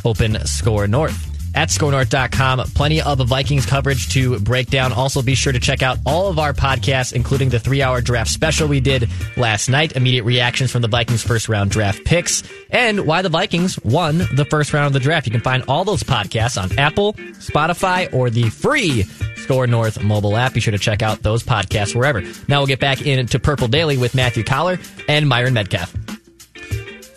open 0.04 0.34
SKOR 0.46 0.86
North 0.90 1.35
at 1.56 1.70
skornorth.com. 1.70 2.60
Plenty 2.76 3.02
of 3.02 3.20
Vikings 3.26 3.66
coverage 3.66 4.10
to 4.14 4.40
break 4.40 4.70
down. 4.70 4.94
Also, 4.94 5.22
be 5.22 5.36
sure 5.36 5.54
to 5.54 5.60
check 5.60 5.82
out 5.82 5.98
all 6.06 6.28
of 6.28 6.38
our 6.38 6.54
podcasts, 6.54 7.14
including 7.14 7.50
the 7.50 7.60
three 7.60 7.82
hour 7.82 8.02
draft 8.02 8.30
special 8.30 8.68
we 8.68 8.80
did 8.80 9.10
last 9.38 9.70
night, 9.70 9.96
immediate 9.96 10.24
reactions 10.24 10.72
from 10.72 10.82
the 10.82 10.88
Vikings 10.88 11.24
first 11.24 11.50
round 11.50 11.72
draft 11.72 12.04
picks, 12.06 12.44
and 12.70 13.08
why 13.08 13.22
the 13.22 13.30
Vikings 13.30 13.80
won 13.84 14.18
the 14.18 14.46
first 14.50 14.74
round 14.74 14.88
of 14.88 14.94
the 14.94 15.00
draft. 15.00 15.26
You 15.26 15.32
can 15.32 15.42
find 15.42 15.64
all 15.68 15.84
those 15.84 16.04
podcasts 16.04 16.62
on 16.62 16.78
Apple, 16.78 17.14
Spotify, 17.14 18.14
or 18.14 18.30
the 18.30 18.50
free 18.50 19.04
SKOR 19.38 19.68
North 19.68 20.04
mobile 20.04 20.36
app. 20.36 20.54
Be 20.54 20.60
sure 20.60 20.72
to 20.72 20.78
check 20.78 21.02
out 21.02 21.22
those 21.24 21.44
podcasts 21.44 21.96
wherever. 21.96 22.22
Now 22.48 22.60
we'll 22.60 22.68
get 22.68 22.80
back 22.80 23.02
into 23.06 23.40
Purple 23.40 23.68
Daily 23.68 23.98
with 23.98 24.16
Matthew 24.16 24.44
Coller 24.44 24.78
and 25.08 25.28
Myron 25.28 25.54
Medcalf. 25.54 26.25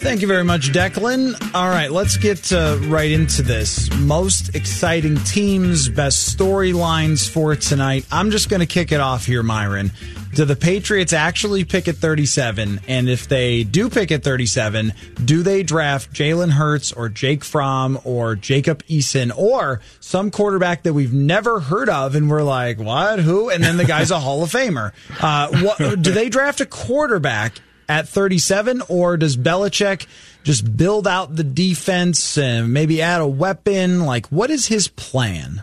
Thank 0.01 0.23
you 0.23 0.29
very 0.29 0.45
much, 0.45 0.71
Declan. 0.71 1.35
All 1.55 1.69
right, 1.69 1.91
let's 1.91 2.17
get 2.17 2.53
uh, 2.53 2.79
right 2.83 3.11
into 3.11 3.43
this. 3.43 3.93
Most 3.99 4.55
exciting 4.55 5.17
teams, 5.25 5.89
best 5.89 6.39
storylines 6.39 7.29
for 7.29 7.57
tonight. 7.57 8.07
I'm 8.13 8.31
just 8.31 8.49
going 8.49 8.61
to 8.61 8.67
kick 8.67 8.93
it 8.93 9.01
off 9.01 9.27
here, 9.27 9.43
Myron. 9.43 9.91
Do 10.35 10.45
the 10.45 10.55
Patriots 10.55 11.13
actually 11.13 11.65
pick 11.65 11.89
at 11.89 11.97
37? 11.97 12.81
And 12.87 13.09
if 13.09 13.29
they 13.29 13.65
do 13.65 13.91
pick 13.91 14.13
at 14.13 14.23
37, 14.23 14.93
do 15.25 15.43
they 15.43 15.65
draft 15.65 16.13
Jalen 16.13 16.51
Hurts 16.51 16.93
or 16.93 17.09
Jake 17.09 17.43
Fromm 17.43 17.99
or 18.05 18.37
Jacob 18.37 18.85
Eason 18.85 19.37
or 19.37 19.81
some 19.99 20.31
quarterback 20.31 20.85
that 20.85 20.93
we've 20.93 21.13
never 21.13 21.59
heard 21.59 21.89
of? 21.89 22.15
And 22.15 22.31
we're 22.31 22.45
like, 22.45 22.79
what? 22.79 23.19
Who? 23.19 23.51
And 23.51 23.65
then 23.65 23.77
the 23.77 23.85
guy's 23.85 24.13
a 24.13 24.19
Hall 24.21 24.45
of 24.45 24.53
Famer. 24.53 24.93
Uh, 25.21 25.49
what, 25.61 26.01
do 26.01 26.13
they 26.13 26.29
draft 26.29 26.61
a 26.61 26.67
quarterback 26.67 27.55
at 27.89 28.09
37, 28.09 28.83
or 28.89 29.17
does 29.17 29.37
Belichick 29.37 30.07
just 30.45 30.77
build 30.77 31.07
out 31.07 31.35
the 31.35 31.45
defense 31.45 32.37
and 32.37 32.73
maybe 32.73 33.01
add 33.01 33.21
a 33.21 33.27
weapon? 33.27 34.05
Like, 34.05 34.27
what 34.27 34.51
is 34.51 34.67
his 34.67 34.89
plan? 34.89 35.63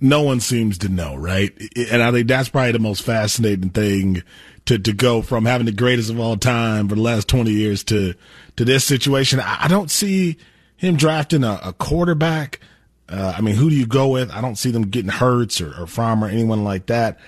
No 0.00 0.22
one 0.22 0.40
seems 0.40 0.78
to 0.78 0.88
know, 0.88 1.14
right? 1.14 1.52
And 1.90 2.02
I 2.02 2.10
think 2.10 2.28
that's 2.28 2.48
probably 2.48 2.72
the 2.72 2.78
most 2.78 3.02
fascinating 3.02 3.70
thing 3.70 4.22
to, 4.66 4.78
to 4.78 4.92
go 4.92 5.22
from 5.22 5.44
having 5.44 5.66
the 5.66 5.72
greatest 5.72 6.10
of 6.10 6.18
all 6.18 6.36
time 6.36 6.88
for 6.88 6.94
the 6.94 7.00
last 7.00 7.28
20 7.28 7.50
years 7.50 7.84
to, 7.84 8.14
to 8.56 8.64
this 8.64 8.84
situation. 8.84 9.40
I 9.40 9.68
don't 9.68 9.90
see 9.90 10.36
him 10.76 10.96
drafting 10.96 11.44
a, 11.44 11.60
a 11.62 11.72
quarterback. 11.74 12.60
Uh, 13.08 13.34
I 13.36 13.40
mean, 13.40 13.56
who 13.56 13.68
do 13.68 13.76
you 13.76 13.86
go 13.86 14.08
with? 14.08 14.30
I 14.30 14.40
don't 14.40 14.56
see 14.56 14.70
them 14.70 14.84
getting 14.84 15.10
Hurts 15.10 15.60
or, 15.60 15.74
or 15.78 15.86
Fromm 15.86 16.24
or 16.24 16.28
anyone 16.28 16.64
like 16.64 16.86
that. 16.86 17.18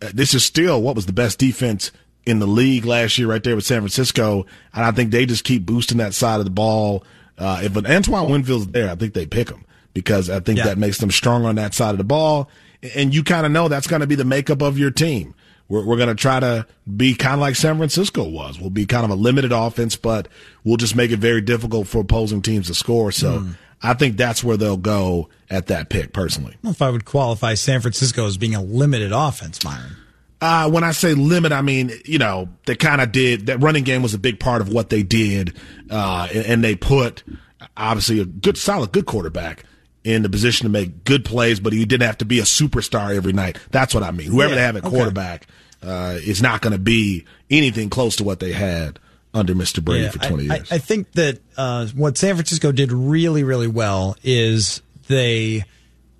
Uh, 0.00 0.10
this 0.14 0.32
is 0.32 0.44
still 0.44 0.80
what 0.80 0.96
was 0.96 1.06
the 1.06 1.12
best 1.12 1.38
defense 1.38 1.90
in 2.26 2.38
the 2.38 2.46
league 2.46 2.84
last 2.84 3.18
year, 3.18 3.28
right 3.28 3.42
there 3.42 3.54
with 3.54 3.64
San 3.64 3.80
Francisco. 3.80 4.46
And 4.72 4.84
I 4.84 4.90
think 4.90 5.10
they 5.10 5.26
just 5.26 5.44
keep 5.44 5.66
boosting 5.66 5.98
that 5.98 6.14
side 6.14 6.38
of 6.38 6.44
the 6.44 6.50
ball. 6.50 7.04
Uh, 7.36 7.60
if 7.62 7.76
an 7.76 7.86
Antoine 7.86 8.30
Winfield's 8.30 8.68
there, 8.68 8.90
I 8.90 8.94
think 8.94 9.14
they 9.14 9.26
pick 9.26 9.50
him 9.50 9.64
because 9.92 10.30
I 10.30 10.40
think 10.40 10.58
yeah. 10.58 10.66
that 10.66 10.78
makes 10.78 10.98
them 10.98 11.10
stronger 11.10 11.48
on 11.48 11.56
that 11.56 11.74
side 11.74 11.90
of 11.90 11.98
the 11.98 12.04
ball. 12.04 12.48
And 12.94 13.14
you 13.14 13.24
kind 13.24 13.46
of 13.46 13.52
know 13.52 13.68
that's 13.68 13.86
going 13.86 14.00
to 14.00 14.06
be 14.06 14.14
the 14.14 14.24
makeup 14.24 14.62
of 14.62 14.78
your 14.78 14.90
team. 14.90 15.34
We're, 15.68 15.84
we're 15.84 15.96
going 15.96 16.10
to 16.10 16.14
try 16.14 16.40
to 16.40 16.66
be 16.96 17.14
kind 17.14 17.34
of 17.34 17.40
like 17.40 17.56
San 17.56 17.76
Francisco 17.76 18.28
was. 18.28 18.60
We'll 18.60 18.70
be 18.70 18.86
kind 18.86 19.04
of 19.04 19.10
a 19.10 19.14
limited 19.14 19.52
offense, 19.52 19.96
but 19.96 20.28
we'll 20.62 20.76
just 20.76 20.94
make 20.94 21.10
it 21.10 21.18
very 21.18 21.40
difficult 21.40 21.88
for 21.88 22.00
opposing 22.00 22.42
teams 22.42 22.66
to 22.66 22.74
score. 22.74 23.12
So 23.12 23.40
mm. 23.40 23.56
I 23.82 23.94
think 23.94 24.16
that's 24.16 24.44
where 24.44 24.56
they'll 24.56 24.76
go 24.76 25.28
at 25.50 25.66
that 25.68 25.88
pick, 25.88 26.12
personally. 26.12 26.56
I 26.64 26.70
if 26.70 26.82
I 26.82 26.90
would 26.90 27.04
qualify 27.04 27.54
San 27.54 27.80
Francisco 27.80 28.26
as 28.26 28.36
being 28.36 28.54
a 28.54 28.62
limited 28.62 29.12
offense, 29.12 29.64
Myron. 29.64 29.96
Uh, 30.44 30.68
when 30.68 30.84
I 30.84 30.92
say 30.92 31.14
limit, 31.14 31.52
I 31.52 31.62
mean, 31.62 31.90
you 32.04 32.18
know, 32.18 32.50
they 32.66 32.76
kind 32.76 33.00
of 33.00 33.12
did 33.12 33.46
that 33.46 33.62
running 33.62 33.82
game 33.82 34.02
was 34.02 34.12
a 34.12 34.18
big 34.18 34.38
part 34.38 34.60
of 34.60 34.68
what 34.68 34.90
they 34.90 35.02
did. 35.02 35.56
Uh, 35.88 36.28
and, 36.34 36.44
and, 36.44 36.64
they 36.64 36.76
put 36.76 37.22
obviously 37.78 38.20
a 38.20 38.26
good, 38.26 38.58
solid, 38.58 38.92
good 38.92 39.06
quarterback 39.06 39.64
in 40.04 40.22
the 40.22 40.28
position 40.28 40.66
to 40.66 40.68
make 40.68 41.02
good 41.04 41.24
plays, 41.24 41.60
but 41.60 41.72
he 41.72 41.86
didn't 41.86 42.06
have 42.06 42.18
to 42.18 42.26
be 42.26 42.40
a 42.40 42.42
superstar 42.42 43.16
every 43.16 43.32
night. 43.32 43.58
That's 43.70 43.94
what 43.94 44.02
I 44.02 44.10
mean. 44.10 44.30
Whoever 44.30 44.50
yeah, 44.50 44.56
they 44.56 44.62
have 44.64 44.76
at 44.76 44.84
okay. 44.84 44.94
quarterback, 44.94 45.46
uh, 45.82 46.18
is 46.22 46.42
not 46.42 46.60
going 46.60 46.74
to 46.74 46.78
be 46.78 47.24
anything 47.48 47.88
close 47.88 48.16
to 48.16 48.24
what 48.24 48.40
they 48.40 48.52
had 48.52 48.98
under 49.32 49.54
Mr. 49.54 49.82
Brady 49.82 50.04
yeah, 50.04 50.10
for 50.10 50.18
20 50.18 50.50
I, 50.50 50.56
years. 50.56 50.72
I, 50.72 50.74
I 50.74 50.78
think 50.78 51.10
that, 51.12 51.40
uh, 51.56 51.86
what 51.94 52.18
San 52.18 52.34
Francisco 52.34 52.70
did 52.70 52.92
really, 52.92 53.44
really 53.44 53.66
well 53.66 54.14
is 54.22 54.82
they 55.08 55.64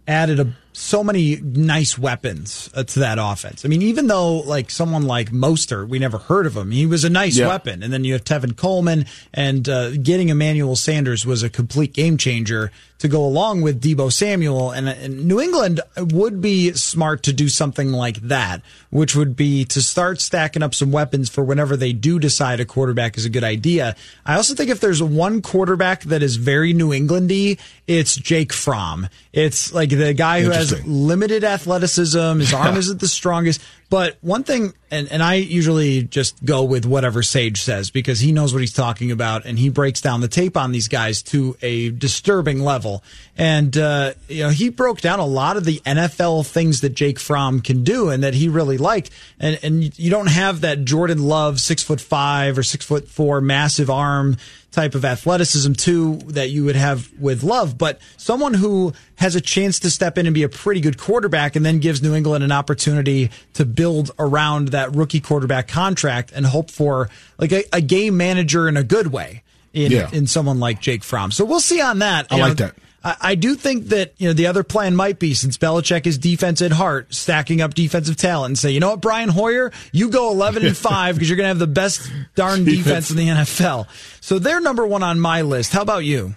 added 0.09 0.41
a 0.41 0.55
so 0.77 1.05
many 1.05 1.37
nice 1.37 1.97
weapons 1.97 2.69
uh, 2.75 2.83
to 2.83 2.99
that 2.99 3.17
offense. 3.21 3.65
I 3.65 3.69
mean, 3.69 3.81
even 3.81 4.09
though 4.09 4.41
like 4.41 4.71
someone 4.71 5.05
like 5.05 5.31
Mostert, 5.31 5.89
we 5.89 6.01
never 6.01 6.19
heard 6.19 6.47
of 6.47 6.57
him. 6.57 6.73
He 6.73 6.85
was 6.85 7.05
a 7.05 7.11
nice 7.11 7.39
yeah. 7.39 7.47
weapon, 7.47 7.83
and 7.83 7.93
then 7.93 8.03
you 8.03 8.13
have 8.13 8.25
Tevin 8.25 8.57
Coleman, 8.57 9.07
and 9.33 9.69
uh, 9.69 9.93
getting 9.93 10.31
Emmanuel 10.31 10.75
Sanders 10.75 11.25
was 11.25 11.45
a 11.45 11.49
complete 11.49 11.93
game 11.93 12.17
changer 12.17 12.73
to 13.05 13.09
go 13.09 13.25
along 13.25 13.61
with 13.61 13.83
Deebo 13.83 14.11
Samuel. 14.11 14.71
And, 14.71 14.89
and, 14.89 15.27
New 15.27 15.39
England 15.39 15.81
would 15.99 16.41
be 16.41 16.73
smart 16.73 17.23
to 17.25 17.35
do 17.35 17.51
something 17.51 17.91
like 17.91 18.17
that, 18.23 18.63
which 18.89 19.15
would 19.15 19.37
be 19.37 19.67
to 19.67 19.83
start 19.83 20.23
stacking 20.23 20.63
up 20.63 20.75
some 20.75 20.91
weapons 20.91 21.29
for 21.29 21.45
whenever 21.45 21.77
they 21.77 21.93
do 21.93 22.19
decide 22.19 22.61
a 22.61 22.65
quarterback 22.65 23.19
is 23.19 23.27
a 23.27 23.29
good 23.29 23.45
idea. 23.45 23.95
I 24.25 24.37
also 24.37 24.55
think 24.55 24.71
if 24.71 24.81
there's 24.81 25.03
one 25.03 25.43
quarterback 25.43 26.05
that 26.05 26.23
is 26.23 26.37
very 26.37 26.73
New 26.73 26.91
Englandy, 26.91 27.59
it's 27.87 28.17
Jake 28.17 28.55
Fromm. 28.55 29.09
It's 29.35 29.73
like 29.75 29.91
the 29.91 30.15
guy 30.15 30.41
who 30.43 30.51
has 30.51 30.64
limited 30.87 31.45
athleticism. 31.45 32.39
His 32.39 32.53
arm 32.53 32.77
isn't 32.79 33.01
the 33.01 33.09
strongest. 33.09 33.61
But 33.91 34.17
one 34.23 34.43
thing, 34.45 34.73
and, 34.91 35.11
and 35.13 35.23
I 35.23 35.35
usually 35.35 36.03
just 36.03 36.45
go 36.45 36.65
with 36.65 36.85
whatever 36.85 37.23
Sage 37.23 37.61
says 37.63 37.91
because 37.91 38.19
he 38.19 38.33
knows 38.33 38.53
what 38.53 38.61
he's 38.61 38.73
talking 38.73 39.11
about 39.11 39.45
and 39.45 39.59
he 39.59 39.69
breaks 39.69 40.01
down 40.01 40.21
the 40.21 40.29
tape 40.29 40.57
on 40.57 40.73
these 40.73 40.89
guys 40.89 41.23
to 41.25 41.57
a 41.63 41.91
disturbing 41.91 42.61
level. 42.61 43.05
And, 43.37 43.77
uh, 43.77 44.15
you 44.29 44.43
know, 44.43 44.49
he 44.49 44.71
broke 44.71 45.01
down 45.01 45.21
a 45.21 45.27
lot 45.27 45.57
of 45.57 45.65
the 45.65 45.81
NFL 45.87 46.47
things 46.47 46.81
that 46.81 46.91
Jake 46.91 47.21
Fromm 47.21 47.61
can 47.61 47.85
do 47.85 48.09
and 48.09 48.25
that 48.25 48.35
he 48.35 48.49
really 48.49 48.79
liked. 48.79 49.11
And, 49.39 49.61
and 49.63 49.99
you 49.99 50.11
don't 50.11 50.29
have 50.29 50.63
that 50.63 50.85
Jordan 50.85 51.23
Love 51.23 51.61
six 51.61 51.83
foot 51.83 52.01
five 52.01 52.59
or 52.59 52.63
six 52.63 52.85
foot 52.85 53.09
four 53.09 53.41
massive 53.41 53.91
arm 53.91 54.39
type 54.75 54.95
of 54.95 55.05
athleticism 55.05 55.73
too 55.73 56.17
that 56.27 56.51
you 56.51 56.65
would 56.65 56.77
have 56.77 57.11
with 57.19 57.43
Love, 57.43 57.79
but 57.79 58.01
someone 58.17 58.55
who 58.55 58.93
has 59.17 59.37
a 59.37 59.41
chance 59.41 59.79
to 59.81 59.91
step 59.91 60.19
in 60.19 60.27
and 60.27 60.35
be 60.35 60.43
a 60.43 60.49
pretty 60.49 60.81
good 60.81 60.99
quarterback 60.99 61.57
and 61.57 61.65
then 61.65 61.79
gives 61.79 62.03
New 62.03 62.15
England 62.15 62.45
an 62.45 62.53
opportunity 62.53 63.31
to 63.55 63.65
build 63.65 64.11
around 64.19 64.69
that 64.69 64.95
rookie 64.95 65.21
quarterback 65.21 65.69
contract 65.69 66.33
and 66.35 66.45
hope 66.45 66.71
for 66.71 67.09
like 67.39 67.53
a, 67.53 67.65
a 67.73 67.81
game 67.81 68.17
manager 68.17 68.69
in 68.69 68.77
a 68.77 68.83
good 68.83 69.07
way 69.07 69.43
in, 69.73 69.93
yeah. 69.93 70.11
in 70.13 70.27
someone 70.27 70.61
like 70.61 70.81
Jake 70.81 71.05
Fromm. 71.05 71.31
So 71.31 71.45
we'll 71.45 71.61
see 71.61 71.81
on 71.81 72.01
that. 72.01 72.27
I 72.31 72.39
like 72.39 72.59
know, 72.59 72.67
that. 72.67 72.75
I, 73.05 73.35
do 73.35 73.55
think 73.55 73.89
that 73.89 74.15
you 74.17 74.29
know 74.29 74.33
the 74.33 74.47
other 74.47 74.65
plan 74.65 74.97
might 74.97 75.19
be 75.19 75.35
since 75.35 75.59
Belichick 75.59 76.07
is 76.07 76.17
defense 76.17 76.63
at 76.63 76.73
heart, 76.73 77.13
stacking 77.13 77.61
up 77.61 77.75
defensive 77.75 78.17
talent 78.17 78.51
and 78.51 78.59
say, 78.59 78.71
you 78.71 78.81
know 78.81 78.91
what, 78.91 79.03
Brian 79.03 79.29
Hoyer, 79.29 79.73
you 79.93 80.09
go 80.09 80.31
eleven 80.31 80.65
and 80.65 80.77
five 80.77 81.15
because 81.15 81.29
you're 81.29 81.37
going 81.37 81.45
to 81.45 81.49
have 81.49 81.59
the 81.59 81.67
best 81.67 82.11
darn 82.35 82.65
defense 82.65 83.11
in 83.11 83.17
the 83.19 83.29
NFL. 83.29 83.89
So 84.23 84.39
they're 84.39 84.61
number 84.61 84.87
one 84.87 85.03
on 85.03 85.21
my 85.21 85.43
list. 85.43 85.73
How 85.73 85.83
about 85.83 86.05
you? 86.05 86.35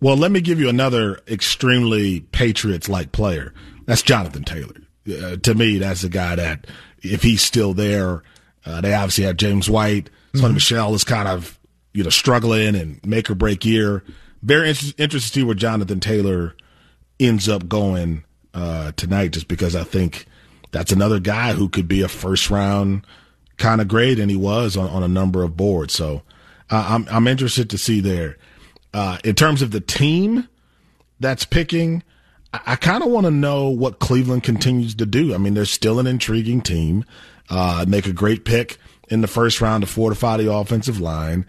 Well, 0.00 0.16
let 0.16 0.30
me 0.30 0.40
give 0.40 0.60
you 0.60 0.68
another 0.68 1.20
extremely 1.26 2.20
Patriots 2.20 2.88
like 2.88 3.10
player. 3.10 3.52
That's 3.86 4.02
Jonathan 4.02 4.44
Taylor. 4.44 4.76
Uh, 5.08 5.36
to 5.36 5.54
me, 5.54 5.78
that's 5.78 6.02
the 6.02 6.08
guy 6.08 6.36
that 6.36 6.68
if 7.02 7.22
he's 7.22 7.42
still 7.42 7.74
there, 7.74 8.22
uh, 8.64 8.80
they 8.80 8.94
obviously 8.94 9.24
have 9.24 9.36
James 9.36 9.68
White. 9.68 10.10
Sony 10.34 10.42
mm-hmm. 10.42 10.54
Michel 10.54 10.94
is 10.94 11.02
kind 11.02 11.26
of 11.26 11.58
you 11.92 12.04
know 12.04 12.10
struggling 12.10 12.76
and 12.76 13.04
make 13.04 13.28
or 13.28 13.34
break 13.34 13.64
year 13.64 14.04
very 14.46 14.68
inter- 14.70 14.94
interested 14.96 15.32
to 15.32 15.40
see 15.40 15.42
where 15.42 15.54
Jonathan 15.54 16.00
Taylor 16.00 16.54
ends 17.18 17.48
up 17.48 17.68
going 17.68 18.24
uh, 18.54 18.92
tonight, 18.92 19.32
just 19.32 19.48
because 19.48 19.74
I 19.74 19.84
think 19.84 20.26
that's 20.70 20.92
another 20.92 21.18
guy 21.18 21.52
who 21.52 21.68
could 21.68 21.88
be 21.88 22.02
a 22.02 22.08
first 22.08 22.48
round 22.48 23.04
kind 23.56 23.80
of 23.80 23.88
grade, 23.88 24.18
and 24.18 24.30
he 24.30 24.36
was 24.36 24.76
on, 24.76 24.88
on 24.88 25.02
a 25.02 25.08
number 25.08 25.42
of 25.42 25.56
boards. 25.56 25.94
So 25.94 26.22
uh, 26.70 26.86
I'm 26.88 27.06
I'm 27.10 27.26
interested 27.26 27.68
to 27.70 27.78
see 27.78 28.00
there. 28.00 28.38
Uh, 28.94 29.18
in 29.24 29.34
terms 29.34 29.62
of 29.62 29.72
the 29.72 29.80
team 29.80 30.48
that's 31.20 31.44
picking, 31.44 32.02
I, 32.52 32.60
I 32.66 32.76
kind 32.76 33.02
of 33.02 33.10
want 33.10 33.26
to 33.26 33.30
know 33.32 33.68
what 33.68 33.98
Cleveland 33.98 34.44
continues 34.44 34.94
to 34.94 35.06
do. 35.06 35.34
I 35.34 35.38
mean, 35.38 35.54
they're 35.54 35.64
still 35.64 35.98
an 35.98 36.06
intriguing 36.06 36.62
team. 36.62 37.04
Uh, 37.48 37.84
make 37.86 38.06
a 38.06 38.12
great 38.12 38.44
pick 38.44 38.78
in 39.08 39.20
the 39.20 39.28
first 39.28 39.60
round 39.60 39.82
to 39.82 39.86
fortify 39.86 40.36
the 40.36 40.52
offensive 40.52 41.00
line. 41.00 41.46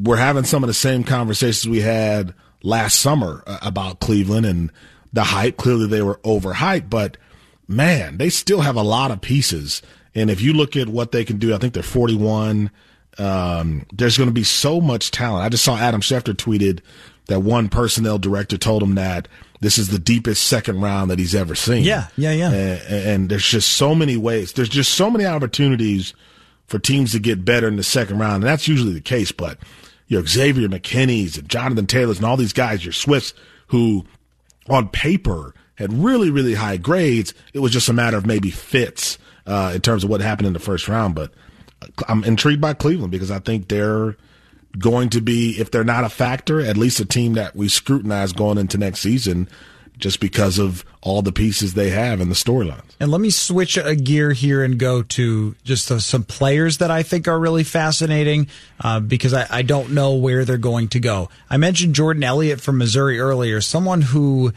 We're 0.00 0.16
having 0.16 0.44
some 0.44 0.62
of 0.62 0.68
the 0.68 0.74
same 0.74 1.04
conversations 1.04 1.68
we 1.68 1.80
had 1.80 2.34
last 2.62 3.00
summer 3.00 3.42
uh, 3.46 3.58
about 3.62 4.00
Cleveland 4.00 4.46
and 4.46 4.72
the 5.12 5.24
hype. 5.24 5.56
Clearly, 5.56 5.86
they 5.86 6.02
were 6.02 6.20
overhyped, 6.24 6.90
but 6.90 7.16
man, 7.66 8.18
they 8.18 8.30
still 8.30 8.60
have 8.60 8.76
a 8.76 8.82
lot 8.82 9.10
of 9.10 9.20
pieces. 9.20 9.82
And 10.14 10.30
if 10.30 10.40
you 10.40 10.52
look 10.52 10.76
at 10.76 10.88
what 10.88 11.12
they 11.12 11.24
can 11.24 11.38
do, 11.38 11.54
I 11.54 11.58
think 11.58 11.74
they're 11.74 11.82
41. 11.82 12.70
Um, 13.18 13.86
there's 13.92 14.16
going 14.16 14.28
to 14.28 14.34
be 14.34 14.44
so 14.44 14.80
much 14.80 15.10
talent. 15.10 15.44
I 15.44 15.48
just 15.48 15.64
saw 15.64 15.76
Adam 15.76 16.00
Schefter 16.00 16.34
tweeted 16.34 16.80
that 17.26 17.40
one 17.40 17.68
personnel 17.68 18.18
director 18.18 18.56
told 18.56 18.82
him 18.82 18.94
that 18.94 19.28
this 19.60 19.76
is 19.76 19.88
the 19.88 19.98
deepest 19.98 20.44
second 20.44 20.80
round 20.80 21.10
that 21.10 21.18
he's 21.18 21.34
ever 21.34 21.54
seen. 21.54 21.84
Yeah, 21.84 22.08
yeah, 22.16 22.32
yeah. 22.32 22.50
And, 22.50 22.80
and 22.90 23.28
there's 23.28 23.46
just 23.46 23.72
so 23.72 23.94
many 23.94 24.16
ways. 24.16 24.52
There's 24.52 24.68
just 24.68 24.94
so 24.94 25.10
many 25.10 25.26
opportunities 25.26 26.14
for 26.66 26.78
teams 26.78 27.12
to 27.12 27.18
get 27.18 27.44
better 27.44 27.66
in 27.66 27.76
the 27.76 27.82
second 27.82 28.18
round, 28.18 28.36
and 28.36 28.44
that's 28.44 28.68
usually 28.68 28.92
the 28.92 29.00
case. 29.00 29.32
But 29.32 29.58
you 30.08 30.18
know, 30.18 30.24
Xavier 30.24 30.68
McKinney's 30.68 31.38
and 31.38 31.48
Jonathan 31.48 31.86
Taylor's 31.86 32.16
and 32.16 32.26
all 32.26 32.36
these 32.36 32.52
guys, 32.52 32.84
your 32.84 32.92
Swifts, 32.92 33.34
who 33.68 34.04
on 34.68 34.88
paper 34.88 35.54
had 35.76 35.92
really, 35.92 36.30
really 36.30 36.54
high 36.54 36.78
grades. 36.78 37.34
It 37.52 37.60
was 37.60 37.72
just 37.72 37.88
a 37.88 37.92
matter 37.92 38.16
of 38.16 38.26
maybe 38.26 38.50
fits 38.50 39.18
uh, 39.46 39.72
in 39.74 39.80
terms 39.80 40.04
of 40.04 40.10
what 40.10 40.20
happened 40.20 40.48
in 40.48 40.52
the 40.54 40.58
first 40.58 40.88
round. 40.88 41.14
But 41.14 41.32
I'm 42.08 42.24
intrigued 42.24 42.60
by 42.60 42.74
Cleveland 42.74 43.12
because 43.12 43.30
I 43.30 43.38
think 43.38 43.68
they're 43.68 44.16
going 44.78 45.10
to 45.10 45.20
be, 45.20 45.60
if 45.60 45.70
they're 45.70 45.84
not 45.84 46.04
a 46.04 46.08
factor, 46.08 46.60
at 46.60 46.76
least 46.76 47.00
a 47.00 47.04
team 47.04 47.34
that 47.34 47.54
we 47.54 47.68
scrutinize 47.68 48.32
going 48.32 48.58
into 48.58 48.78
next 48.78 49.00
season 49.00 49.48
just 49.98 50.20
because 50.20 50.58
of 50.58 50.84
all 51.00 51.22
the 51.22 51.32
pieces 51.32 51.74
they 51.74 51.90
have 51.90 52.20
in 52.20 52.28
the 52.28 52.34
storylines. 52.34 52.82
And 53.00 53.10
let 53.10 53.20
me 53.20 53.30
switch 53.30 53.76
a 53.76 53.94
gear 53.94 54.32
here 54.32 54.64
and 54.64 54.78
go 54.78 55.02
to 55.02 55.54
just 55.64 55.90
uh, 55.90 55.98
some 56.00 56.24
players 56.24 56.78
that 56.78 56.90
I 56.90 57.02
think 57.02 57.28
are 57.28 57.38
really 57.38 57.64
fascinating 57.64 58.48
uh, 58.80 59.00
because 59.00 59.34
I, 59.34 59.46
I 59.50 59.62
don't 59.62 59.92
know 59.92 60.14
where 60.14 60.44
they're 60.44 60.58
going 60.58 60.88
to 60.88 61.00
go. 61.00 61.28
I 61.48 61.56
mentioned 61.56 61.94
Jordan 61.94 62.24
Elliott 62.24 62.60
from 62.60 62.78
Missouri 62.78 63.20
earlier, 63.20 63.60
someone 63.60 64.00
who 64.00 64.52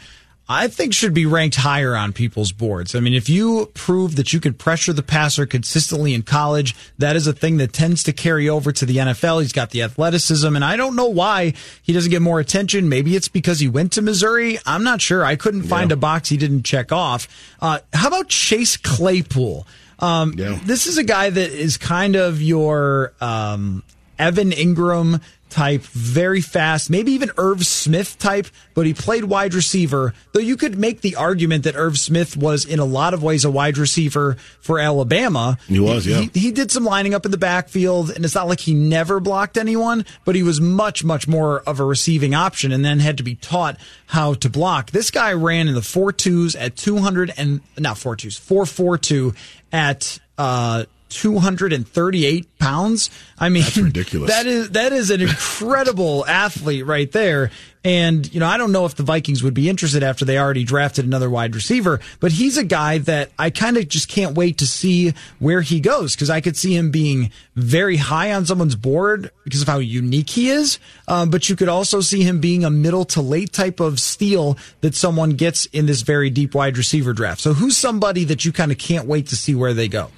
I 0.52 0.68
think 0.68 0.92
should 0.92 1.14
be 1.14 1.26
ranked 1.26 1.56
higher 1.56 1.96
on 1.96 2.12
people's 2.12 2.52
boards. 2.52 2.94
I 2.94 3.00
mean, 3.00 3.14
if 3.14 3.28
you 3.28 3.70
prove 3.74 4.16
that 4.16 4.32
you 4.32 4.40
could 4.40 4.58
pressure 4.58 4.92
the 4.92 5.02
passer 5.02 5.46
consistently 5.46 6.12
in 6.12 6.22
college, 6.22 6.76
that 6.98 7.16
is 7.16 7.26
a 7.26 7.32
thing 7.32 7.56
that 7.56 7.72
tends 7.72 8.02
to 8.04 8.12
carry 8.12 8.48
over 8.48 8.70
to 8.72 8.84
the 8.84 8.98
NFL. 8.98 9.40
He's 9.40 9.52
got 9.52 9.70
the 9.70 9.82
athleticism, 9.82 10.54
and 10.54 10.64
I 10.64 10.76
don't 10.76 10.94
know 10.94 11.08
why 11.08 11.54
he 11.82 11.92
doesn't 11.92 12.10
get 12.10 12.22
more 12.22 12.38
attention. 12.38 12.88
Maybe 12.88 13.16
it's 13.16 13.28
because 13.28 13.60
he 13.60 13.68
went 13.68 13.92
to 13.92 14.02
Missouri. 14.02 14.58
I'm 14.66 14.84
not 14.84 15.00
sure. 15.00 15.24
I 15.24 15.36
couldn't 15.36 15.62
find 15.62 15.90
yeah. 15.90 15.94
a 15.94 15.96
box 15.96 16.28
he 16.28 16.36
didn't 16.36 16.64
check 16.64 16.92
off. 16.92 17.28
Uh, 17.60 17.78
how 17.92 18.08
about 18.08 18.28
Chase 18.28 18.76
Claypool? 18.76 19.66
Um, 19.98 20.34
yeah. 20.36 20.58
This 20.64 20.86
is 20.86 20.98
a 20.98 21.04
guy 21.04 21.30
that 21.30 21.50
is 21.50 21.78
kind 21.78 22.14
of 22.14 22.42
your 22.42 23.14
um, 23.20 23.84
Evan 24.18 24.50
Engram 24.50 25.22
type, 25.52 25.82
very 25.82 26.40
fast, 26.40 26.90
maybe 26.90 27.12
even 27.12 27.30
Irv 27.38 27.64
Smith 27.64 28.18
type, 28.18 28.46
but 28.74 28.86
he 28.86 28.94
played 28.94 29.24
wide 29.24 29.54
receiver. 29.54 30.14
Though 30.32 30.40
you 30.40 30.56
could 30.56 30.78
make 30.78 31.02
the 31.02 31.16
argument 31.16 31.64
that 31.64 31.76
Irv 31.76 31.98
Smith 31.98 32.36
was 32.36 32.64
in 32.64 32.78
a 32.78 32.84
lot 32.84 33.14
of 33.14 33.22
ways 33.22 33.44
a 33.44 33.50
wide 33.50 33.78
receiver 33.78 34.36
for 34.60 34.78
Alabama. 34.78 35.58
He 35.68 35.78
was, 35.78 36.06
yeah. 36.06 36.22
He, 36.32 36.40
he 36.40 36.50
did 36.50 36.70
some 36.70 36.84
lining 36.84 37.14
up 37.14 37.24
in 37.24 37.30
the 37.30 37.38
backfield, 37.38 38.10
and 38.10 38.24
it's 38.24 38.34
not 38.34 38.48
like 38.48 38.60
he 38.60 38.74
never 38.74 39.20
blocked 39.20 39.56
anyone, 39.56 40.04
but 40.24 40.34
he 40.34 40.42
was 40.42 40.60
much, 40.60 41.04
much 41.04 41.28
more 41.28 41.60
of 41.60 41.78
a 41.78 41.84
receiving 41.84 42.34
option 42.34 42.72
and 42.72 42.84
then 42.84 42.98
had 42.98 43.18
to 43.18 43.22
be 43.22 43.34
taught 43.36 43.78
how 44.06 44.34
to 44.34 44.50
block. 44.50 44.90
This 44.90 45.10
guy 45.10 45.32
ran 45.34 45.68
in 45.68 45.74
the 45.74 45.82
four 45.82 46.12
twos 46.12 46.56
at 46.56 46.76
200 46.76 47.32
and 47.36 47.60
not 47.78 47.98
four 47.98 48.16
twos, 48.16 48.36
442 48.36 49.34
at, 49.72 50.18
uh, 50.38 50.84
238 51.12 52.58
pounds. 52.58 53.10
I 53.38 53.48
mean, 53.48 53.62
That's 53.62 53.76
ridiculous. 53.76 54.30
That 54.30 54.46
is 54.46 54.70
that 54.70 54.92
is 54.92 55.10
an 55.10 55.20
incredible 55.22 56.26
athlete 56.26 56.86
right 56.86 57.10
there. 57.10 57.50
And 57.84 58.32
you 58.32 58.38
know, 58.38 58.46
I 58.46 58.58
don't 58.58 58.70
know 58.70 58.84
if 58.84 58.94
the 58.94 59.02
Vikings 59.02 59.42
would 59.42 59.54
be 59.54 59.68
interested 59.68 60.02
after 60.02 60.24
they 60.24 60.38
already 60.38 60.62
drafted 60.62 61.04
another 61.04 61.28
wide 61.28 61.54
receiver, 61.54 62.00
but 62.20 62.30
he's 62.30 62.56
a 62.56 62.64
guy 62.64 62.98
that 62.98 63.32
I 63.38 63.50
kind 63.50 63.76
of 63.76 63.88
just 63.88 64.08
can't 64.08 64.36
wait 64.36 64.58
to 64.58 64.66
see 64.66 65.14
where 65.40 65.62
he 65.62 65.80
goes 65.80 66.14
because 66.14 66.30
I 66.30 66.40
could 66.40 66.56
see 66.56 66.76
him 66.76 66.90
being 66.92 67.32
very 67.56 67.96
high 67.96 68.32
on 68.32 68.46
someone's 68.46 68.76
board 68.76 69.30
because 69.42 69.62
of 69.62 69.68
how 69.68 69.78
unique 69.78 70.30
he 70.30 70.50
is. 70.50 70.78
Um, 71.08 71.30
but 71.30 71.48
you 71.48 71.56
could 71.56 71.68
also 71.68 72.00
see 72.00 72.22
him 72.22 72.40
being 72.40 72.64
a 72.64 72.70
middle 72.70 73.04
to 73.06 73.20
late 73.20 73.52
type 73.52 73.80
of 73.80 73.98
steal 73.98 74.56
that 74.80 74.94
someone 74.94 75.30
gets 75.30 75.66
in 75.66 75.86
this 75.86 76.02
very 76.02 76.30
deep 76.30 76.54
wide 76.54 76.78
receiver 76.78 77.12
draft. 77.12 77.40
So 77.40 77.52
who's 77.52 77.76
somebody 77.76 78.24
that 78.24 78.44
you 78.44 78.52
kind 78.52 78.70
of 78.70 78.78
can't 78.78 79.08
wait 79.08 79.26
to 79.28 79.36
see 79.36 79.56
where 79.56 79.74
they 79.74 79.88
go? 79.88 80.10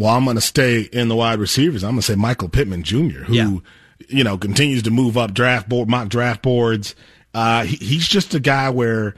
Well, 0.00 0.16
I'm 0.16 0.24
going 0.24 0.36
to 0.36 0.40
stay 0.40 0.80
in 0.80 1.08
the 1.08 1.14
wide 1.14 1.40
receivers. 1.40 1.84
I'm 1.84 1.90
going 1.90 2.00
to 2.00 2.06
say 2.06 2.14
Michael 2.14 2.48
Pittman 2.48 2.84
Jr., 2.84 3.24
who, 3.24 3.34
yeah. 3.34 3.58
you 4.08 4.24
know, 4.24 4.38
continues 4.38 4.82
to 4.84 4.90
move 4.90 5.18
up 5.18 5.34
draft 5.34 5.68
board, 5.68 5.90
mock 5.90 6.08
draft 6.08 6.40
boards. 6.40 6.94
Uh, 7.34 7.64
he, 7.64 7.76
he's 7.76 8.08
just 8.08 8.32
a 8.32 8.40
guy 8.40 8.70
where, 8.70 9.14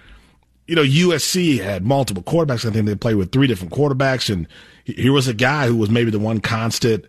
you 0.66 0.74
know, 0.74 0.82
USC 0.82 1.62
had 1.62 1.84
multiple 1.84 2.24
quarterbacks. 2.24 2.68
I 2.68 2.72
think 2.72 2.86
they 2.86 2.96
played 2.96 3.14
with 3.14 3.30
three 3.30 3.46
different 3.46 3.72
quarterbacks, 3.72 4.28
and 4.28 4.48
he 4.84 5.08
was 5.08 5.28
a 5.28 5.34
guy 5.34 5.68
who 5.68 5.76
was 5.76 5.88
maybe 5.88 6.10
the 6.10 6.18
one 6.18 6.40
constant 6.40 7.04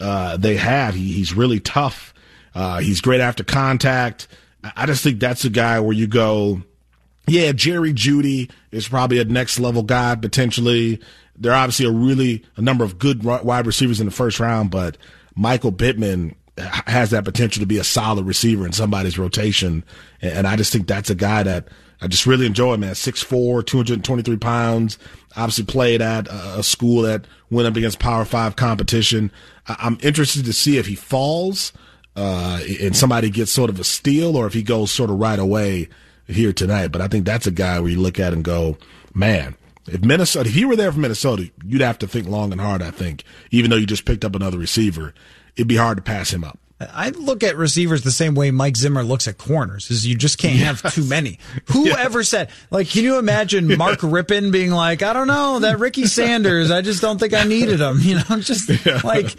uh, 0.00 0.38
they 0.38 0.56
had. 0.56 0.94
He, 0.94 1.12
he's 1.12 1.34
really 1.34 1.60
tough. 1.60 2.14
Uh, 2.54 2.78
he's 2.78 3.02
great 3.02 3.20
after 3.20 3.44
contact. 3.44 4.26
I 4.74 4.86
just 4.86 5.04
think 5.04 5.20
that's 5.20 5.44
a 5.44 5.50
guy 5.50 5.80
where 5.80 5.92
you 5.92 6.06
go, 6.06 6.62
yeah, 7.26 7.52
Jerry 7.52 7.92
Jeudy 7.92 8.50
is 8.72 8.88
probably 8.88 9.18
a 9.18 9.26
next 9.26 9.58
level 9.58 9.82
guy 9.82 10.14
potentially. 10.14 11.02
There 11.40 11.52
are 11.52 11.62
obviously 11.62 11.86
a 11.86 11.90
really 11.90 12.44
a 12.56 12.60
number 12.60 12.84
of 12.84 12.98
good 12.98 13.22
wide 13.22 13.66
receivers 13.66 14.00
in 14.00 14.06
the 14.06 14.12
first 14.12 14.40
round, 14.40 14.70
but 14.70 14.96
Michael 15.34 15.72
Pittman 15.72 16.34
has 16.58 17.10
that 17.10 17.24
potential 17.24 17.60
to 17.60 17.66
be 17.66 17.78
a 17.78 17.84
solid 17.84 18.26
receiver 18.26 18.66
in 18.66 18.72
somebody's 18.72 19.18
rotation. 19.18 19.84
And 20.20 20.46
I 20.46 20.56
just 20.56 20.72
think 20.72 20.86
that's 20.86 21.10
a 21.10 21.14
guy 21.14 21.42
that 21.44 21.68
I 22.00 22.08
just 22.08 22.26
really 22.26 22.46
enjoy, 22.46 22.76
man. 22.76 22.94
6'4", 22.94 23.64
223 23.64 24.36
pounds. 24.36 24.98
Obviously 25.36 25.64
played 25.64 26.02
at 26.02 26.26
a 26.30 26.62
school 26.62 27.02
that 27.02 27.26
went 27.50 27.68
up 27.68 27.76
against 27.76 27.98
Power 27.98 28.24
Five 28.24 28.56
competition. 28.56 29.30
I'm 29.66 29.98
interested 30.02 30.44
to 30.44 30.52
see 30.52 30.78
if 30.78 30.86
he 30.86 30.94
falls 30.94 31.72
uh, 32.16 32.60
and 32.80 32.96
somebody 32.96 33.30
gets 33.30 33.52
sort 33.52 33.70
of 33.70 33.78
a 33.78 33.84
steal 33.84 34.36
or 34.36 34.46
if 34.46 34.52
he 34.52 34.62
goes 34.62 34.90
sort 34.90 35.10
of 35.10 35.18
right 35.18 35.38
away 35.38 35.88
here 36.26 36.52
tonight. 36.52 36.88
But 36.88 37.00
I 37.00 37.08
think 37.08 37.24
that's 37.24 37.46
a 37.46 37.52
guy 37.52 37.78
where 37.78 37.90
you 37.90 38.00
look 38.00 38.18
at 38.18 38.32
and 38.32 38.42
go, 38.42 38.76
man, 39.14 39.54
if 39.92 40.02
Minnesota, 40.02 40.48
if 40.48 40.54
he 40.54 40.64
were 40.64 40.76
there 40.76 40.92
for 40.92 41.00
Minnesota, 41.00 41.50
you'd 41.64 41.80
have 41.80 41.98
to 41.98 42.08
think 42.08 42.28
long 42.28 42.52
and 42.52 42.60
hard. 42.60 42.82
I 42.82 42.90
think, 42.90 43.24
even 43.50 43.70
though 43.70 43.76
you 43.76 43.86
just 43.86 44.04
picked 44.04 44.24
up 44.24 44.34
another 44.34 44.58
receiver, 44.58 45.14
it'd 45.56 45.68
be 45.68 45.76
hard 45.76 45.96
to 45.98 46.02
pass 46.02 46.32
him 46.32 46.44
up. 46.44 46.58
I 46.80 47.10
look 47.10 47.42
at 47.42 47.56
receivers 47.56 48.02
the 48.02 48.12
same 48.12 48.36
way 48.36 48.52
Mike 48.52 48.76
Zimmer 48.76 49.02
looks 49.02 49.26
at 49.26 49.36
corners, 49.36 49.90
is 49.90 50.06
you 50.06 50.14
just 50.14 50.38
can't 50.38 50.54
yes. 50.54 50.80
have 50.80 50.94
too 50.94 51.04
many. 51.04 51.40
Who 51.72 51.88
yeah. 51.88 51.96
ever 51.98 52.22
said, 52.22 52.50
like, 52.70 52.88
can 52.88 53.02
you 53.02 53.18
imagine 53.18 53.76
Mark 53.76 54.02
yeah. 54.02 54.08
Rypien 54.08 54.52
being 54.52 54.70
like, 54.70 55.02
I 55.02 55.12
don't 55.12 55.26
know, 55.26 55.58
that 55.58 55.80
Ricky 55.80 56.06
Sanders, 56.06 56.70
I 56.70 56.82
just 56.82 57.02
don't 57.02 57.18
think 57.18 57.34
I 57.34 57.44
needed 57.44 57.80
him. 57.80 57.98
You 58.08 58.14
know, 58.14 58.40
just 58.40 58.70
yeah. 58.86 59.00
like, 59.04 59.36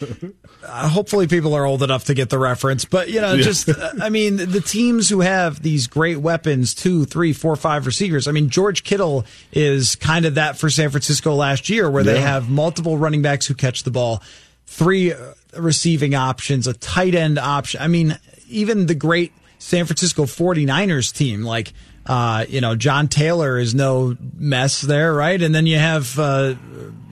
uh, 0.64 0.90
hopefully 0.90 1.28
people 1.28 1.56
are 1.56 1.66
old 1.66 1.82
enough 1.82 2.06
to 2.06 2.14
get 2.14 2.30
the 2.30 2.38
reference, 2.38 2.86
but 2.86 3.10
you 3.10 3.20
know, 3.20 3.38
just, 3.38 3.68
uh, 3.68 3.94
I 4.00 4.10
mean, 4.10 4.36
the 4.36 4.62
teams 4.62 5.10
who 5.10 5.22
have 5.22 5.64
these 5.64 5.88
great 5.88 6.18
weapons, 6.18 6.76
two, 6.76 7.06
three, 7.06 7.34
four, 7.34 7.56
five 7.56 7.88
receivers. 7.88 8.28
I 8.28 8.32
mean, 8.32 8.50
George 8.50 8.84
Kittle 8.84 9.26
is 9.52 9.96
kind 9.96 10.26
of 10.26 10.36
that 10.36 10.58
for 10.58 10.70
San 10.70 10.92
Francisco 10.92 11.34
last 11.34 11.68
year 11.70 11.90
where 11.90 12.04
they 12.04 12.22
have 12.22 12.48
multiple 12.48 12.98
running 12.98 13.24
backs 13.24 13.48
who 13.48 13.56
catch 13.56 13.84
the 13.84 13.92
ball 13.92 14.22
three 14.68 15.14
receiving 15.58 16.16
options, 16.16 16.68
a 16.68 16.74
tight 16.74 17.16
end 17.16 17.40
option. 17.40 17.82
I 17.82 17.88
mean, 17.88 18.18
even 18.48 18.86
the 18.86 18.96
great 18.96 19.34
San 19.58 19.86
Francisco 19.86 20.24
49ers 20.24 21.14
team, 21.14 21.44
like, 21.44 21.74
uh, 22.06 22.46
you 22.50 22.62
know, 22.62 22.76
John 22.76 23.08
Taylor 23.08 23.60
is 23.60 23.76
no 23.76 24.18
mess 24.36 24.82
there, 24.82 25.14
right? 25.14 25.40
And 25.40 25.54
then 25.54 25.66
you 25.66 25.78
have 25.78 26.18
uh, 26.18 26.56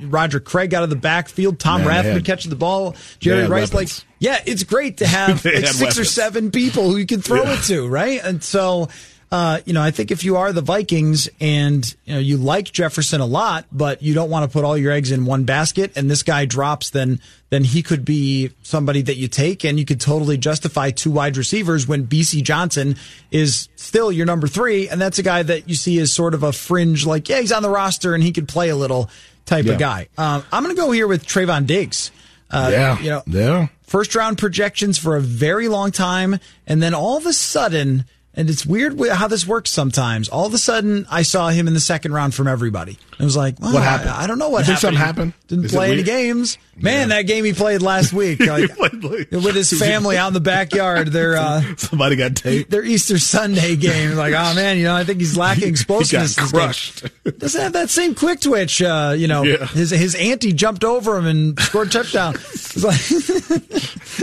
Roger 0.01 0.39
Craig 0.39 0.73
out 0.73 0.83
of 0.83 0.89
the 0.89 0.95
backfield, 0.95 1.59
Tom 1.59 1.83
Man, 1.83 2.03
Rathman 2.03 2.25
catching 2.25 2.49
the 2.49 2.55
ball, 2.55 2.95
Jerry 3.19 3.47
Rice. 3.47 3.71
Weapons. 3.71 3.99
Like, 3.99 4.07
yeah, 4.19 4.41
it's 4.45 4.63
great 4.63 4.97
to 4.97 5.07
have 5.07 5.45
like 5.45 5.55
six 5.55 5.79
weapons. 5.79 5.99
or 5.99 6.05
seven 6.05 6.51
people 6.51 6.89
who 6.89 6.97
you 6.97 7.05
can 7.05 7.21
throw 7.21 7.43
yeah. 7.43 7.59
it 7.59 7.63
to, 7.65 7.87
right? 7.87 8.21
And 8.23 8.43
so 8.43 8.89
uh, 9.29 9.59
you 9.65 9.73
know, 9.73 9.81
I 9.81 9.91
think 9.91 10.09
if 10.09 10.23
you 10.23 10.37
are 10.37 10.53
the 10.53 10.61
Vikings 10.61 11.29
and 11.41 11.95
you 12.05 12.13
know 12.13 12.19
you 12.19 12.37
like 12.37 12.71
Jefferson 12.71 13.19
a 13.19 13.25
lot, 13.25 13.65
but 13.73 14.01
you 14.01 14.13
don't 14.13 14.29
want 14.29 14.49
to 14.49 14.53
put 14.53 14.63
all 14.63 14.77
your 14.77 14.93
eggs 14.93 15.11
in 15.11 15.25
one 15.25 15.43
basket, 15.43 15.91
and 15.97 16.09
this 16.09 16.23
guy 16.23 16.45
drops, 16.45 16.91
then 16.91 17.19
then 17.49 17.65
he 17.65 17.83
could 17.83 18.05
be 18.05 18.51
somebody 18.63 19.01
that 19.01 19.17
you 19.17 19.27
take, 19.27 19.65
and 19.65 19.77
you 19.77 19.83
could 19.83 19.99
totally 19.99 20.37
justify 20.37 20.91
two 20.91 21.11
wide 21.11 21.35
receivers 21.35 21.85
when 21.85 22.07
Bisi 22.07 22.41
Johnson 22.41 22.95
is 23.29 23.67
still 23.75 24.13
your 24.13 24.25
number 24.25 24.47
three, 24.47 24.87
and 24.87 25.01
that's 25.01 25.19
a 25.19 25.23
guy 25.23 25.43
that 25.43 25.67
you 25.67 25.75
see 25.75 25.99
as 25.99 26.13
sort 26.13 26.33
of 26.33 26.43
a 26.43 26.53
fringe, 26.53 27.05
like 27.05 27.27
yeah, 27.27 27.41
he's 27.41 27.51
on 27.51 27.63
the 27.63 27.69
roster 27.69 28.13
and 28.13 28.23
he 28.23 28.31
could 28.31 28.47
play 28.47 28.69
a 28.69 28.77
little 28.77 29.09
type 29.45 29.65
yeah. 29.65 29.73
of 29.73 29.79
guy. 29.79 30.07
Um, 30.17 30.45
I'm 30.53 30.63
going 30.63 30.73
to 30.73 30.81
go 30.81 30.91
here 30.91 31.07
with 31.07 31.25
Trevon 31.25 31.67
Diggs. 31.67 32.11
Uh, 32.49 32.69
yeah, 32.71 32.99
you 32.99 33.09
know, 33.09 33.23
yeah. 33.27 33.67
First 33.83 34.15
round 34.15 34.37
projections 34.37 34.97
for 34.97 35.17
a 35.17 35.21
very 35.21 35.67
long 35.67 35.91
time, 35.91 36.39
and 36.65 36.81
then 36.81 36.93
all 36.93 37.17
of 37.17 37.25
a 37.25 37.33
sudden 37.33 38.05
And 38.37 38.49
it's 38.51 38.65
weird 38.65 38.97
how 39.09 39.27
this 39.27 39.45
works 39.47 39.71
sometimes. 39.71 40.29
All 40.29 40.45
of 40.45 40.53
a 40.53 40.59
sudden, 40.59 41.07
I 41.09 41.23
saw 41.23 41.49
him 41.49 41.67
in 41.67 41.73
the 41.73 41.79
second 41.79 42.13
round 42.13 42.35
from 42.35 42.47
everybody. 42.47 42.97
It 43.19 43.23
was 43.23 43.35
like, 43.35 43.59
well, 43.59 43.73
What 43.73 43.81
happened? 43.83 44.11
I, 44.11 44.23
I 44.23 44.27
don't 44.27 44.37
know 44.37 44.49
what 44.49 44.59
You 44.67 44.73
happened. 44.73 44.79
something 44.79 44.97
happened? 44.99 45.33
Didn't 45.47 45.65
Is 45.65 45.71
play 45.71 45.91
any 45.91 46.03
games. 46.03 46.59
Man, 46.79 47.09
that 47.09 47.23
game 47.23 47.43
he 47.43 47.53
played 47.53 47.81
last 47.81 48.13
week, 48.13 48.39
like, 48.45 48.69
played 48.75 49.03
late. 49.03 49.31
with 49.31 49.55
his 49.55 49.71
family 49.79 50.15
out 50.17 50.27
in 50.27 50.33
the 50.33 50.39
backyard. 50.39 51.07
Their 51.07 51.35
uh, 51.37 51.61
Somebody 51.77 52.15
got 52.15 52.35
taped. 52.35 52.69
their 52.69 52.83
Easter 52.83 53.17
Sunday 53.17 53.75
game. 53.75 54.15
Like, 54.15 54.33
oh 54.33 54.53
man, 54.53 54.77
you 54.77 54.83
know, 54.83 54.95
I 54.95 55.03
think 55.03 55.19
he's 55.19 55.35
lacking 55.35 55.63
He 55.63 55.69
explosiveness. 55.69 56.35
got 56.35 56.49
crushed. 56.49 57.05
Doesn't 57.39 57.61
have 57.61 57.73
that 57.73 57.89
same 57.89 58.13
quick 58.15 58.41
twitch. 58.41 58.81
Uh, 58.81 59.15
you 59.17 59.27
know, 59.27 59.43
Yeah. 59.43 59.65
his 59.67 59.89
his 59.89 60.13
auntie 60.15 60.53
jumped 60.53 60.83
over 60.83 61.17
him 61.17 61.25
and 61.25 61.59
scored 61.59 61.87
a 61.87 61.91
touchdown. 61.91 62.33
Like, 62.77 62.95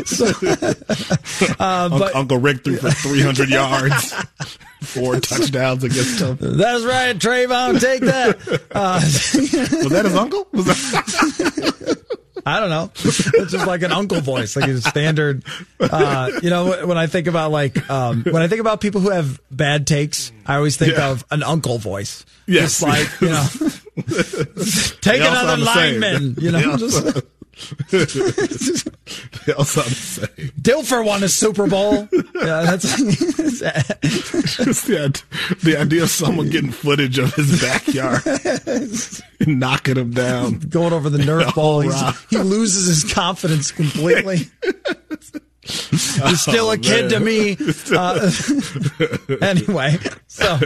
so, 0.06 0.26
uh, 1.58 1.88
but 1.88 2.14
Uncle 2.14 2.38
Rick 2.38 2.62
threw 2.64 2.76
for 2.76 2.90
300 2.90 3.48
yards, 3.48 4.12
four 4.82 5.18
touchdowns 5.20 5.82
against 5.82 6.20
him. 6.20 6.36
that's 6.40 6.84
right, 6.84 7.16
Trevon, 7.18 7.80
take 7.80 8.00
that. 8.02 8.36
Uh, 8.70 9.00
Was 9.02 9.90
that 9.92 10.04
his 10.04 10.14
uncle? 10.14 10.46
I 12.46 12.60
don't 12.60 12.68
know. 12.70 12.90
It's 12.96 13.52
just 13.52 13.66
like 13.66 13.82
an 13.82 13.92
uncle 13.92 14.20
voice, 14.20 14.54
like 14.56 14.68
a 14.68 14.78
standard. 14.80 15.44
Uh, 15.80 16.30
you 16.42 16.50
know, 16.50 16.86
when 16.86 16.98
I 16.98 17.06
think 17.06 17.26
about 17.26 17.50
like 17.50 17.88
um, 17.90 18.22
when 18.24 18.42
I 18.42 18.48
think 18.48 18.60
about 18.60 18.80
people 18.80 19.00
who 19.00 19.10
have 19.10 19.40
bad 19.50 19.86
takes, 19.86 20.30
I 20.46 20.56
always 20.56 20.76
think 20.76 20.92
Yeah. 20.92 21.10
of 21.10 21.24
an 21.30 21.42
uncle 21.42 21.78
voice. 21.78 22.24
Yes. 22.46 22.80
Just 22.80 22.82
like 22.82 23.20
you 23.20 23.28
know, 23.30 23.46
take 25.00 25.20
another 25.20 25.48
sound 25.48 25.62
the 25.62 25.74
same. 25.74 26.00
lineman. 26.00 26.34
You 26.38 26.50
know, 26.52 26.76
just, 26.76 27.22
they 27.90 29.52
all 29.52 29.64
sound 29.64 29.86
the 29.88 29.94
same. 29.94 30.48
Dilfer 30.60 31.04
won 31.04 31.22
a 31.22 31.28
Super 31.28 31.66
Bowl. 31.66 32.08
Yeah, 32.34 32.62
that's 32.76 32.82
Just 33.00 34.86
the, 34.86 35.22
the 35.62 35.76
idea 35.78 36.02
of 36.02 36.10
someone 36.10 36.50
getting 36.50 36.72
footage 36.72 37.16
of 37.18 37.32
his 37.34 37.62
backyard 37.62 38.20
and 39.40 39.60
knocking 39.60 39.96
him 39.96 40.10
down. 40.10 40.58
going 40.58 40.92
over 40.92 41.08
the 41.08 41.18
Nerf 41.18 41.54
ball. 41.54 41.80
He 42.28 42.36
loses 42.36 42.86
his 42.86 43.10
confidence 43.14 43.70
completely. 43.70 44.48
He's 45.62 46.40
still 46.40 46.70
a 46.70 46.76
kid 46.76 47.10
to 47.10 47.20
me. 47.20 47.56
Uh, 47.90 48.30
anyway, 49.40 49.96
so 50.26 50.58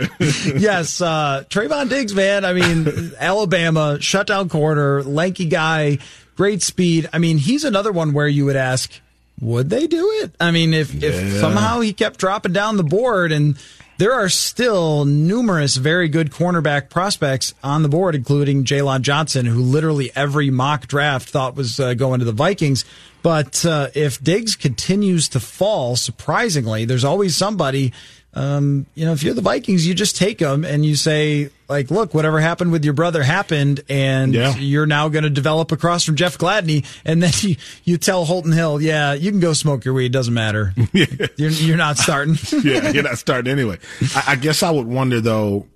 yes, 0.56 1.01
uh, 1.01 1.44
Trevon 1.48 1.89
Diggs, 1.89 2.15
man. 2.15 2.44
I 2.44 2.55
mean, 2.55 3.12
Alabama 3.20 3.98
shutdown 4.01 4.48
corner, 4.48 5.05
lanky 5.05 5.47
guy, 5.47 5.98
great 6.39 6.62
speed. 6.62 7.10
I 7.12 7.19
mean, 7.19 7.36
he's 7.36 7.65
another 7.65 7.90
one 7.90 8.12
where 8.12 8.28
you 8.28 8.44
would 8.44 8.55
ask, 8.55 8.93
would 9.40 9.70
they 9.70 9.89
do 9.89 10.09
it? 10.23 10.31
I 10.40 10.52
mean, 10.52 10.73
if 10.73 11.02
if 11.02 11.40
somehow 11.40 11.81
he 11.81 11.93
kept 11.93 12.19
dropping 12.19 12.55
down 12.55 12.78
the 12.78 12.85
board 12.85 13.32
and. 13.32 13.59
There 13.98 14.12
are 14.12 14.28
still 14.28 15.05
numerous 15.05 15.74
very 15.74 16.09
good 16.09 16.31
cornerback 16.31 16.89
prospects 16.89 17.52
on 17.65 17.82
the 17.82 17.89
board, 17.89 18.15
including 18.15 18.62
Jaylon 18.62 19.01
Johnson, 19.01 19.44
who 19.44 19.60
literally 19.60 20.12
every 20.15 20.51
mock 20.51 20.86
draft 20.86 21.28
thought 21.28 21.56
was 21.56 21.81
uh, 21.81 21.94
going 21.94 22.20
to 22.20 22.24
the 22.24 22.31
Vikings. 22.31 22.85
But 23.24 23.66
uh, 23.66 23.89
if 23.97 24.23
Diggs 24.23 24.55
continues 24.55 25.28
to 25.31 25.40
fall, 25.40 25.97
surprisingly, 25.97 26.85
there's 26.85 27.02
always 27.02 27.35
somebody. 27.35 27.93
Um, 28.39 28.86
you 28.94 29.05
know, 29.05 29.12
if 29.12 29.23
you're 29.24 29.35
the 29.35 29.40
Vikings, 29.40 29.85
you 29.86 29.94
just 29.94 30.16
take 30.16 30.39
them 30.39 30.65
and 30.65 30.86
you 30.86 30.94
say, 30.94 31.51
like, 31.69 31.90
look, 31.90 32.15
whatever 32.15 32.39
happened 32.39 32.70
with 32.70 32.85
your 32.85 32.94
brother 32.94 33.23
happened, 33.23 33.81
and 33.89 34.32
Yeah. 34.32 34.55
you're 34.56 34.86
now 34.86 35.09
going 35.09 35.24
to 35.24 35.31
develop 35.31 35.73
across 35.73 36.05
from 36.05 36.15
Jeff 36.15 36.39
Gladney, 36.39 36.86
and 37.05 37.20
then 37.23 37.32
you, 37.40 37.56
you 37.85 37.98
tell 37.98 38.24
Holton 38.24 38.52
Hill, 38.52 38.81
yeah, 38.81 39.12
you 39.15 39.31
can 39.32 39.40
go 39.40 39.52
smoke 39.55 39.85
your 39.85 39.94
weed, 39.94 40.12
doesn't 40.12 40.32
matter. 40.35 40.73
You're, 40.93 41.51
you're 41.51 41.77
not 41.77 41.98
starting. 41.98 42.36
yeah, 42.62 42.90
you're 42.90 43.02
not 43.02 43.19
starting 43.19 43.51
anyway. 43.52 43.78
I, 44.15 44.23
I 44.28 44.36
guess 44.36 44.62
I 44.62 44.70
would 44.70 44.86
wonder 44.86 45.20
though. 45.20 45.66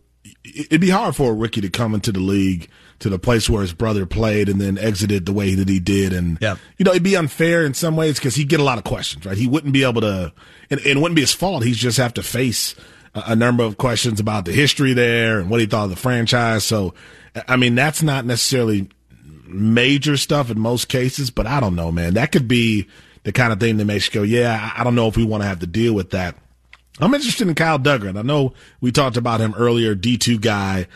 it- 0.45 0.67
It'd 0.67 0.81
be 0.81 0.91
hard 0.91 1.17
for 1.17 1.31
a 1.33 1.35
rookie 1.35 1.63
to 1.63 1.69
come 1.71 1.95
into 1.95 2.13
the 2.13 2.21
league 2.21 2.69
to 3.03 3.09
the 3.11 3.19
place 3.19 3.49
where 3.51 3.63
his 3.63 3.73
brother 3.73 4.07
played 4.07 4.49
and 4.49 4.61
then 4.61 4.79
exited 4.79 5.27
the 5.27 5.33
way 5.33 5.55
that 5.55 5.69
he 5.69 5.79
did, 5.79 6.13
and 6.13 6.39
Yep. 6.41 6.59
you 6.79 6.85
know 6.85 6.91
it'd 6.93 7.03
be 7.03 7.17
unfair 7.17 7.65
in 7.65 7.75
some 7.75 7.97
ways 7.97 8.19
because 8.19 8.35
he'd 8.35 8.49
get 8.49 8.61
a 8.61 8.65
lot 8.65 8.79
of 8.79 8.85
questions. 8.85 9.27
Right? 9.27 9.37
He 9.37 9.47
wouldn't 9.47 9.73
be 9.73 9.85
able 9.85 10.01
to, 10.01 10.33
and, 10.71 10.81
and 10.81 10.87
it 10.87 10.97
wouldn't 10.99 11.17
be 11.17 11.23
his 11.23 11.33
fault. 11.35 11.65
He'd 11.65 11.75
just 11.75 11.99
have 11.99 12.15
to 12.15 12.23
face 12.23 12.75
a, 13.15 13.23
a 13.29 13.37
number 13.37 13.63
of 13.65 13.77
questions 13.77 14.19
about 14.21 14.45
the 14.45 14.53
history 14.53 14.93
there 14.93 15.39
and 15.41 15.51
what 15.51 15.61
he 15.61 15.67
thought 15.67 15.85
of 15.85 15.91
the 15.91 15.97
franchise. 15.97 16.65
So, 16.65 16.95
I 17.49 17.57
mean, 17.57 17.75
that's 17.75 18.03
not 18.03 18.25
necessarily 18.25 18.89
major 19.47 20.17
stuff 20.17 20.51
in 20.51 20.59
most 20.59 20.89
cases, 20.89 21.31
but 21.31 21.47
I 21.47 21.61
don't 21.61 21.75
know, 21.75 21.93
man. 21.93 22.15
That 22.15 22.33
could 22.33 22.49
be 22.49 22.87
the 23.25 23.33
kind 23.33 23.53
of 23.53 23.61
thing 23.61 23.77
that 23.77 23.85
makes 23.85 24.07
you 24.07 24.13
go, 24.13 24.23
yeah, 24.23 24.73
I 24.77 24.83
don't 24.85 24.95
know 24.95 25.09
if 25.09 25.17
we 25.17 25.25
want 25.25 25.43
to 25.43 25.49
have 25.49 25.61
to 25.61 25.67
deal 25.67 25.93
with 25.95 26.11
that. 26.11 26.37
I'm 27.01 27.13
interested 27.15 27.49
in 27.49 27.55
Kyle 27.55 27.79
Dugger. 27.79 28.17
I 28.17 28.23
know 28.23 28.53
we 28.81 28.93
talked 28.93 29.17
about 29.17 29.41
him 29.41 29.55
earlier, 29.57 29.95
D2 29.95 30.41
guy. 30.41 30.87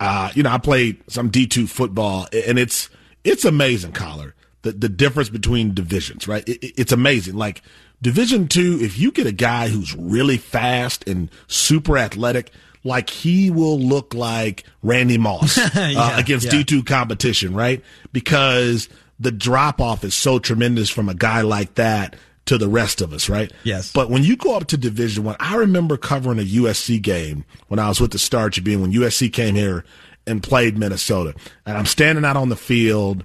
Uh, 0.00 0.30
you 0.34 0.42
know, 0.42 0.50
I 0.50 0.58
played 0.58 1.02
some 1.08 1.30
D2 1.30 1.68
football 1.68 2.26
and 2.32 2.58
it's, 2.58 2.88
it's 3.22 3.44
amazing, 3.44 3.92
Coller, 3.92 4.34
the, 4.62 4.72
the 4.72 4.88
difference 4.88 5.28
between 5.28 5.74
divisions, 5.74 6.26
right? 6.26 6.42
It, 6.48 6.64
it- 6.64 6.74
it's 6.80 6.92
amazing. 6.92 7.34
Like 7.36 7.62
division 8.00 8.48
two, 8.48 8.78
if 8.80 8.98
you 8.98 9.12
get 9.12 9.26
a 9.26 9.32
guy 9.32 9.68
who's 9.68 9.94
really 9.94 10.38
fast 10.38 11.06
and 11.06 11.28
super 11.48 11.98
athletic, 11.98 12.50
like 12.82 13.10
he 13.10 13.50
will 13.50 13.78
look 13.78 14.14
like 14.14 14.64
Randy 14.82 15.18
Moss 15.18 15.58
uh, 15.76 15.90
Yeah, 15.92 16.18
against 16.18 16.46
yeah. 16.46 16.52
D2 16.62 16.86
competition, 16.86 17.52
right? 17.54 17.84
Because 18.10 18.88
the 19.18 19.30
drop 19.30 19.82
off 19.82 20.02
is 20.02 20.14
so 20.14 20.38
tremendous 20.38 20.88
from 20.88 21.10
a 21.10 21.14
guy 21.14 21.42
like 21.42 21.74
that 21.74 22.16
to 22.46 22.58
the 22.58 22.68
rest 22.68 23.00
of 23.00 23.12
us, 23.12 23.28
right? 23.28 23.52
Yes. 23.64 23.92
But 23.92 24.10
when 24.10 24.24
you 24.24 24.36
go 24.36 24.56
up 24.56 24.66
to 24.68 24.76
Division 24.76 25.24
One, 25.24 25.36
I, 25.38 25.56
remember 25.56 25.96
covering 25.96 26.38
a 26.38 26.42
USC 26.42 27.00
game 27.00 27.44
when 27.68 27.78
I 27.78 27.88
was 27.88 28.00
with 28.00 28.10
the 28.10 28.18
Star 28.18 28.50
Tribune 28.50 28.80
when 28.80 28.92
USC 28.92 29.32
came 29.32 29.54
here 29.54 29.84
and 30.26 30.42
played 30.42 30.78
Minnesota, 30.78 31.34
and 31.66 31.76
I'm 31.76 31.86
standing 31.86 32.24
out 32.24 32.36
on 32.36 32.48
the 32.48 32.56
field, 32.56 33.24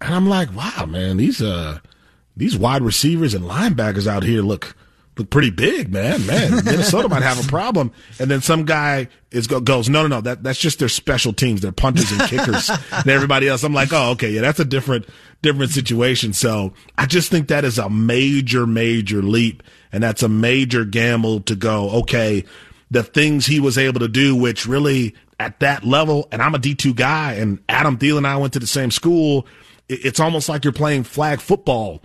and 0.00 0.14
I'm 0.14 0.28
like, 0.28 0.54
wow, 0.54 0.86
man, 0.86 1.16
these 1.16 1.40
uh 1.40 1.78
these 2.36 2.56
wide 2.56 2.82
receivers 2.82 3.34
and 3.34 3.44
linebackers 3.44 4.06
out 4.06 4.22
here 4.22 4.42
look 4.42 4.76
look 5.16 5.30
pretty 5.30 5.50
big, 5.50 5.92
man. 5.92 6.26
Man, 6.26 6.64
Minnesota 6.64 7.08
might 7.08 7.22
have 7.22 7.42
a 7.44 7.48
problem. 7.48 7.92
And 8.18 8.30
then 8.30 8.40
some 8.40 8.64
guy 8.64 9.08
is 9.30 9.46
go, 9.46 9.60
goes, 9.60 9.88
no, 9.88 10.02
no, 10.02 10.08
no, 10.08 10.20
that 10.22 10.42
that's 10.42 10.58
just 10.58 10.78
their 10.78 10.88
special 10.88 11.32
teams, 11.32 11.60
their 11.60 11.72
punters 11.72 12.10
and 12.12 12.20
kickers, 12.22 12.70
and 12.92 13.08
everybody 13.08 13.48
else. 13.48 13.62
I'm 13.64 13.74
like, 13.74 13.92
oh, 13.92 14.10
okay, 14.10 14.30
yeah, 14.30 14.42
that's 14.42 14.60
a 14.60 14.64
different 14.64 15.06
different 15.42 15.72
situation. 15.72 16.32
So 16.32 16.72
I 16.98 17.06
just 17.06 17.30
think 17.30 17.48
that 17.48 17.64
is 17.64 17.78
a 17.78 17.88
major, 17.88 18.66
major 18.66 19.22
leap, 19.22 19.62
and 19.92 20.02
that's 20.02 20.22
a 20.22 20.28
major 20.28 20.84
gamble 20.84 21.40
to 21.42 21.56
go. 21.56 21.90
Okay, 21.90 22.44
the 22.90 23.02
things 23.02 23.46
he 23.46 23.60
was 23.60 23.78
able 23.78 24.00
to 24.00 24.08
do, 24.08 24.36
which 24.36 24.66
really 24.66 25.14
at 25.38 25.60
that 25.60 25.84
level, 25.84 26.28
and 26.32 26.42
I'm 26.42 26.54
a 26.54 26.58
D2 26.58 26.94
guy, 26.96 27.34
and 27.34 27.58
Adam 27.68 27.98
Thielen 27.98 28.18
and 28.18 28.26
I 28.26 28.36
went 28.36 28.52
to 28.54 28.58
the 28.58 28.66
same 28.66 28.90
school. 28.90 29.46
It's 29.88 30.18
almost 30.18 30.48
like 30.48 30.64
you're 30.64 30.72
playing 30.72 31.04
flag 31.04 31.40
football 31.40 32.02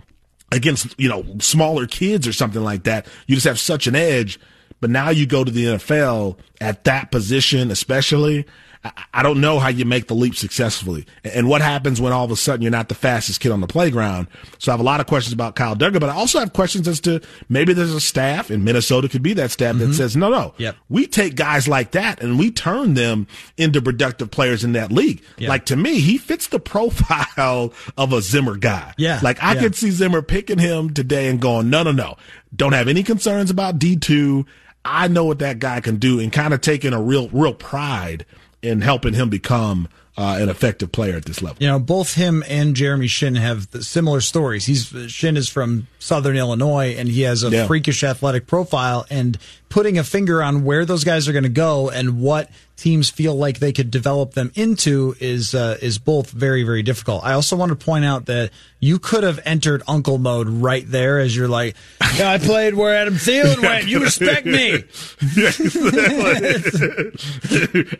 against 0.52 0.94
you 1.00 1.08
know 1.08 1.24
smaller 1.40 1.86
kids 1.86 2.28
or 2.28 2.32
something 2.32 2.62
like 2.62 2.84
that. 2.84 3.06
You 3.26 3.34
just 3.34 3.46
have 3.46 3.58
such 3.58 3.88
an 3.88 3.96
edge. 3.96 4.38
But 4.80 4.90
now 4.90 5.10
you 5.10 5.26
go 5.26 5.44
to 5.44 5.50
the 5.50 5.64
NFL 5.64 6.38
at 6.60 6.84
that 6.84 7.12
position, 7.12 7.70
especially. 7.70 8.46
I- 8.84 9.22
don't 9.22 9.40
know 9.40 9.58
how 9.60 9.68
you 9.68 9.84
make 9.84 10.08
the 10.08 10.14
leap 10.14 10.34
successfully, 10.34 11.06
and 11.22 11.48
what 11.48 11.60
happens 11.62 12.00
when 12.00 12.12
all 12.12 12.24
of 12.24 12.30
a 12.30 12.36
sudden 12.36 12.62
you're 12.62 12.70
not 12.72 12.88
the 12.88 12.94
fastest 12.94 13.40
kid 13.40 13.52
on 13.52 13.60
the 13.60 13.66
playground. 13.68 14.26
So 14.58 14.72
I 14.72 14.74
have 14.74 14.80
a 14.80 14.84
lot 14.84 15.00
of 15.00 15.06
questions 15.06 15.32
about 15.32 15.54
Kyle 15.54 15.76
Dugger, 15.76 16.00
but 16.00 16.10
I 16.10 16.14
also 16.14 16.40
have 16.40 16.52
questions 16.52 16.88
as 16.88 16.98
to 17.00 17.20
maybe 17.48 17.72
there's 17.72 17.94
a 17.94 18.00
staff, 18.00 18.50
in 18.50 18.64
Minnesota 18.64 19.08
could 19.08 19.22
be 19.22 19.34
that 19.34 19.50
staff 19.52 19.76
that 19.76 19.84
mm-hmm. 19.84 19.92
says, 19.92 20.16
no, 20.16 20.30
no, 20.30 20.54
Yep. 20.58 20.76
we 20.88 21.06
take 21.06 21.36
guys 21.36 21.68
like 21.68 21.92
that 21.92 22.20
and 22.22 22.38
we 22.38 22.50
turn 22.50 22.94
them 22.94 23.26
into 23.56 23.80
productive 23.80 24.30
players 24.30 24.64
in 24.64 24.72
that 24.72 24.90
league. 24.90 25.22
Yeah. 25.38 25.48
Like 25.48 25.66
to 25.66 25.76
me, 25.76 26.00
he 26.00 26.18
fits 26.18 26.48
the 26.48 26.60
profile 27.12 27.72
of 27.96 28.12
a 28.12 28.20
Zimmer 28.20 28.56
guy. 28.56 28.94
Yeah, 28.98 29.20
Like 29.22 29.42
I 29.42 29.54
yeah. 29.54 29.60
could 29.60 29.76
see 29.76 29.90
Zimmer 29.90 30.22
picking 30.22 30.58
him 30.58 30.92
today 30.92 31.28
and 31.28 31.40
going, 31.40 31.70
no, 31.70 31.82
no, 31.82 31.92
no. 31.92 32.16
Don't 32.54 32.72
have 32.72 32.88
any 32.88 33.02
concerns 33.02 33.50
about 33.50 33.78
D2. 33.78 34.44
I 34.84 35.06
know 35.08 35.24
what 35.24 35.38
that 35.38 35.58
guy 35.60 35.80
can 35.80 35.96
do 35.96 36.18
and 36.18 36.32
kind 36.32 36.52
of 36.52 36.60
taking 36.60 36.92
a 36.92 37.00
real, 37.00 37.28
real 37.28 37.54
pride 37.54 38.26
in 38.62 38.80
helping 38.80 39.14
him 39.14 39.28
become 39.28 39.88
uh, 40.16 40.36
an 40.40 40.48
effective 40.50 40.92
player 40.92 41.16
at 41.16 41.24
this 41.24 41.40
level. 41.42 41.56
You 41.60 41.68
know, 41.68 41.78
both 41.78 42.14
him 42.14 42.44
and 42.46 42.76
Jeremy 42.76 43.08
Chinn 43.08 43.34
have 43.34 43.66
similar 43.80 44.20
stories. 44.20 44.66
He's 44.66 44.92
Chinn 45.12 45.36
is 45.38 45.48
from 45.48 45.86
Southern 45.98 46.36
Illinois, 46.36 46.94
and 46.98 47.08
he 47.08 47.22
has 47.22 47.42
a 47.42 47.50
Yeah. 47.50 47.66
freakish 47.66 48.04
athletic 48.04 48.46
profile. 48.46 49.06
And 49.08 49.38
putting 49.72 49.96
a 49.96 50.04
finger 50.04 50.42
on 50.42 50.64
where 50.64 50.84
those 50.84 51.02
guys 51.02 51.26
are 51.28 51.32
going 51.32 51.44
to 51.44 51.48
go 51.48 51.88
and 51.88 52.20
what 52.20 52.50
teams 52.76 53.08
feel 53.10 53.34
like 53.34 53.58
they 53.58 53.72
could 53.72 53.90
develop 53.90 54.32
them 54.34 54.50
into 54.54 55.14
is 55.18 55.54
uh, 55.54 55.78
is 55.80 55.98
both 55.98 56.30
very 56.30 56.62
very 56.62 56.82
difficult. 56.82 57.24
I 57.24 57.32
also 57.32 57.56
want 57.56 57.70
to 57.70 57.76
point 57.76 58.04
out 58.04 58.26
that 58.26 58.50
you 58.80 58.98
could 58.98 59.22
have 59.22 59.40
entered 59.44 59.82
Uncle 59.88 60.18
mode 60.18 60.48
right 60.48 60.84
there 60.86 61.20
as 61.20 61.34
you're 61.34 61.48
like, 61.48 61.76
I 62.00 62.38
played 62.38 62.74
where 62.74 62.94
Adam 62.96 63.14
Thielen 63.14 63.62
went. 63.62 63.86
You 63.86 64.00
respect 64.00 64.44
me. 64.44 64.72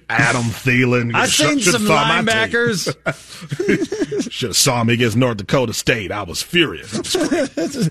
Adam 0.09 0.43
Thielen. 0.51 1.15
I 1.15 1.27
seen 1.27 1.59
Should- 1.61 1.73
some 1.73 1.83
linebackers. 1.85 2.93
Should 4.33 4.49
have 4.51 4.57
saw 4.57 4.83
me 4.85 4.95
against 4.95 5.17
North 5.17 5.37
Dakota 5.39 5.73
State. 5.73 6.11
I 6.11 6.23
was 6.25 6.43
furious. 6.43 6.93
I 7.17 7.49
was 7.57 7.89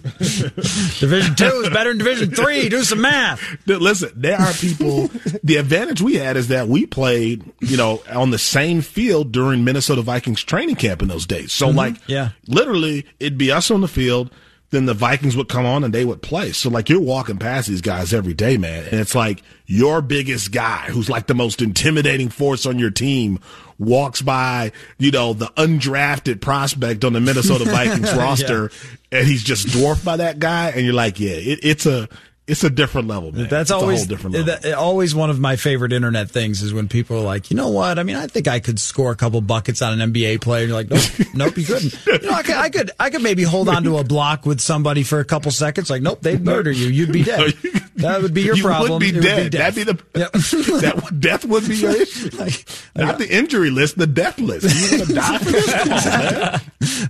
Division 1.00 1.36
two 1.36 1.46
is 1.64 1.70
better 1.70 1.92
than 1.92 1.98
Division 2.00 2.32
three. 2.32 2.68
Do 2.70 2.84
some 2.84 3.02
math. 3.02 3.42
Listen, 3.80 4.12
there 4.16 4.40
are 4.40 4.54
people. 4.54 5.08
the 5.44 5.58
advantage 5.58 6.02
we 6.02 6.16
had 6.16 6.38
is 6.38 6.48
that 6.50 6.68
we 6.68 6.86
played, 6.86 7.44
you 7.60 7.78
know, 7.78 8.02
on 8.10 8.32
the 8.32 8.38
same 8.40 8.82
field 8.82 9.32
during 9.32 9.64
Minnesota 9.64 10.02
Vikings 10.02 10.44
training 10.44 10.76
camp 10.76 11.02
in 11.02 11.08
those 11.08 11.26
days. 11.26 11.52
So, 11.52 11.68
mm-hmm. 11.68 11.78
like, 11.78 11.96
Yeah. 12.08 12.30
literally, 12.48 13.06
it'd 13.20 13.38
be 13.38 13.52
us 13.52 13.72
on 13.72 13.82
the 13.82 13.88
field. 13.88 14.32
Then 14.72 14.86
the 14.86 14.94
Vikings 14.94 15.36
would 15.36 15.50
come 15.50 15.66
on 15.66 15.84
and 15.84 15.94
they 15.94 16.06
would 16.06 16.22
play. 16.22 16.54
So, 16.54 16.70
like, 16.70 16.88
you're 16.88 17.02
walking 17.02 17.38
past 17.38 17.68
these 17.68 17.82
guys 17.82 18.14
every 18.14 18.34
day, 18.34 18.56
man. 18.56 18.86
And 18.86 19.02
it's 19.02 19.14
like 19.14 19.44
your 19.66 20.02
biggest 20.02 20.54
guy, 20.54 20.86
who's 20.90 21.10
like 21.10 21.28
the 21.28 21.34
most 21.34 21.62
intimidating 21.62 22.30
force 22.30 22.66
on 22.66 22.80
your 22.80 22.90
team, 22.90 23.40
walks 23.78 24.22
by, 24.22 24.72
you 24.98 25.12
know, 25.12 25.34
the 25.34 25.48
undrafted 25.58 26.40
prospect 26.40 27.04
on 27.04 27.12
the 27.12 27.20
Minnesota 27.20 27.66
Vikings 27.70 28.14
roster, 28.14 28.72
and 29.12 29.28
he's 29.28 29.44
just 29.44 29.68
dwarfed 29.70 30.06
by 30.06 30.16
that 30.16 30.40
guy. 30.40 30.70
And 30.70 30.86
you're 30.86 30.94
like, 30.94 31.20
yeah, 31.20 31.32
it, 31.32 31.60
it's 31.64 31.86
a. 31.86 32.08
It's 32.52 32.64
a 32.64 32.70
different 32.70 33.08
level, 33.08 33.32
man. 33.32 33.48
That's 33.50 33.70
It's 33.70 33.72
always 33.72 34.00
a 34.00 34.06
whole 34.06 34.08
different 34.08 34.36
level. 34.36 34.56
that- 34.62 34.74
always 34.78 35.16
one 35.16 35.30
of 35.30 35.40
my 35.40 35.56
favorite 35.56 35.94
internet 35.94 36.30
things 36.30 36.62
is 36.62 36.74
when 36.74 36.88
people 36.88 37.18
are 37.18 37.22
like, 37.24 37.50
you 37.50 37.58
know 37.58 37.70
what? 37.70 37.98
I 37.98 38.04
mean, 38.04 38.16
I 38.18 38.28
think 38.28 38.48
I 38.48 38.60
could 38.60 38.80
score 38.80 39.12
a 39.12 39.16
couple 39.16 39.40
buckets 39.42 39.82
on 39.82 40.00
an 40.00 40.14
NBA 40.14 40.42
player. 40.42 40.64
And 40.64 40.70
you're 40.70 40.78
like, 40.78 40.90
nope, 40.90 41.28
nope, 41.34 41.58
you 41.58 41.66
couldn't. 41.66 42.06
You 42.06 42.20
know, 42.30 42.32
I 42.36 42.44
could, 42.44 42.56
I 42.56 42.70
could, 42.70 42.92
I 43.00 43.10
could 43.10 43.22
maybe 43.24 43.44
hold 43.44 43.70
on 43.70 43.84
to 43.84 43.98
a 43.98 44.04
block 44.04 44.46
with 44.46 44.60
somebody 44.60 45.04
for 45.04 45.20
a 45.20 45.26
couple 45.26 45.50
seconds. 45.52 45.90
Like, 45.90 46.02
nope, 46.02 46.22
they'd 46.22 46.44
murder 46.44 46.72
you. 46.72 46.88
You'd 46.88 47.12
be 47.14 47.24
dead. 47.32 47.54
That 47.96 48.22
would 48.22 48.34
be 48.34 48.42
your 48.42 48.58
problem. 48.58 49.02
you 49.04 49.12
problem. 49.12 49.14
would 49.14 49.14
be 49.14 49.18
It 49.18 49.22
dead. 49.22 49.52
death. 49.52 49.76
That'd 49.76 49.86
be 49.88 49.92
the 49.94 50.20
Yep. 50.20 50.82
that 50.82 51.02
would, 51.04 51.22
death 51.22 51.46
would 51.46 51.68
be 51.68 51.76
your 51.78 51.92
issue. 51.92 52.30
Like- 52.38 52.66
Not 52.96 53.18
the 53.20 53.30
injury 53.34 53.70
list, 53.70 53.98
the 53.98 54.08
death 54.08 54.40
list. 54.40 54.66
Gonna 54.92 55.06
die 55.14 55.38
for 55.38 55.52
this. 55.52 55.72
Come 55.74 55.92
on, 55.94 56.00
man. 56.02 56.62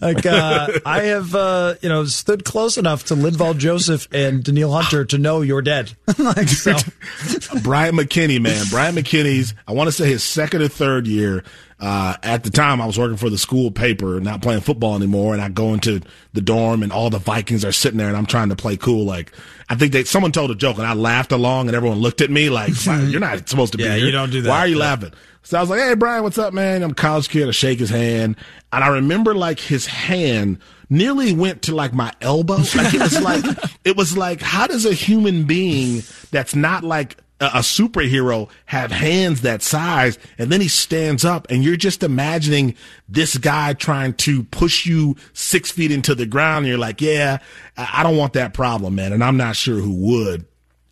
like 0.01 0.25
uh, 0.25 0.67
I 0.85 1.03
have 1.03 1.33
uh, 1.33 1.75
you 1.81 1.89
know 1.89 2.03
stood 2.05 2.43
close 2.45 2.77
enough 2.77 3.05
to 3.05 3.15
Linval 3.15 3.57
Joseph 3.57 4.07
and 4.11 4.43
Danielle 4.43 4.71
Hunter 4.73 5.05
to 5.05 5.17
know 5.17 5.30
you're 5.39 5.61
dead. 5.61 5.93
like 6.17 6.49
so, 6.49 6.73
Bryant 7.63 7.95
McKinnie, 7.95 8.41
man. 8.41 8.65
Bryant 8.69 8.97
McKinnie's, 8.97 9.53
I 9.65 9.71
want 9.71 9.87
to 9.87 9.91
say 9.93 10.09
his 10.09 10.23
second 10.23 10.61
or 10.61 10.67
third 10.67 11.07
year. 11.07 11.45
Uh, 11.79 12.15
at 12.21 12.43
the 12.43 12.51
time, 12.51 12.79
I 12.79 12.85
was 12.85 12.99
working 12.99 13.17
for 13.17 13.31
the 13.31 13.39
school 13.39 13.71
paper, 13.71 14.19
not 14.19 14.43
playing 14.43 14.61
football 14.61 14.95
anymore. 14.95 15.33
And 15.33 15.41
I 15.41 15.49
go 15.49 15.73
into 15.73 16.01
the 16.33 16.41
dorm 16.41 16.83
and 16.83 16.91
all 16.91 17.09
the 17.09 17.17
Vikings 17.17 17.65
are 17.65 17.71
sitting 17.71 17.97
there 17.97 18.07
and 18.07 18.15
I'm 18.15 18.27
trying 18.27 18.49
to 18.49 18.55
play 18.55 18.77
cool. 18.77 19.03
Like, 19.03 19.31
I 19.67 19.73
think 19.73 19.91
they, 19.91 20.03
someone 20.03 20.31
told 20.31 20.51
a 20.51 20.55
joke 20.55 20.77
and 20.77 20.85
I 20.85 20.93
laughed 20.93 21.31
along 21.31 21.67
and 21.69 21.75
everyone 21.75 21.97
looked 21.97 22.21
at 22.21 22.29
me 22.29 22.51
like, 22.51 22.73
you're 22.85 23.19
not 23.19 23.49
supposed 23.49 23.71
to 23.71 23.79
be 23.79 23.85
Yeah, 23.85 23.95
here. 23.95 24.05
you 24.05 24.11
don't 24.11 24.29
do 24.29 24.43
that. 24.43 24.49
Why 24.49 24.59
are 24.59 24.67
you 24.67 24.75
Yeah. 24.77 24.83
laughing? 24.83 25.13
So 25.41 25.57
I 25.57 25.61
was 25.61 25.71
like, 25.71 25.79
Hey, 25.79 25.95
Brian, 25.95 26.21
what's 26.21 26.37
up, 26.37 26.53
man? 26.53 26.83
I'm 26.83 26.91
a 26.91 26.93
college 26.93 27.29
kid. 27.29 27.47
I 27.47 27.51
shake 27.51 27.79
his 27.79 27.89
hand. 27.89 28.35
And 28.71 28.83
I 28.83 28.87
remember 28.89 29.33
like 29.33 29.59
his 29.59 29.87
hand 29.87 30.59
nearly 30.91 31.33
went 31.33 31.63
to 31.63 31.75
like 31.75 31.93
my 31.93 32.13
elbow. 32.21 32.57
Like 32.75 32.93
it 32.93 32.99
was 32.99 33.21
like, 33.23 33.45
it 33.83 33.97
was 33.97 34.15
like, 34.15 34.41
how 34.41 34.67
does 34.67 34.85
a 34.85 34.93
human 34.93 35.45
being 35.45 36.03
that's 36.29 36.53
not 36.53 36.83
like 36.83 37.17
a, 37.39 37.45
a 37.45 37.59
superhero 37.59 38.49
have 38.65 38.91
hands 38.91 39.41
that 39.41 39.63
size? 39.63 40.19
And 40.37 40.51
then 40.51 40.61
he 40.61 40.67
stands 40.67 41.25
up 41.25 41.47
and 41.49 41.63
you're 41.63 41.77
just 41.77 42.03
imagining 42.03 42.75
this 43.07 43.37
guy 43.37 43.73
trying 43.73 44.13
to 44.15 44.43
push 44.43 44.85
you 44.85 45.15
six 45.33 45.71
feet 45.71 45.91
into 45.91 46.13
the 46.13 46.25
ground. 46.27 46.65
And 46.65 46.67
you're 46.67 46.77
like, 46.77 47.01
yeah, 47.01 47.39
I 47.77 48.03
don't 48.03 48.17
want 48.17 48.33
that 48.33 48.53
problem, 48.53 48.93
man. 48.95 49.13
And 49.13 49.23
I'm 49.23 49.37
not 49.37 49.55
sure 49.55 49.77
who 49.77 49.93
would. 49.93 50.45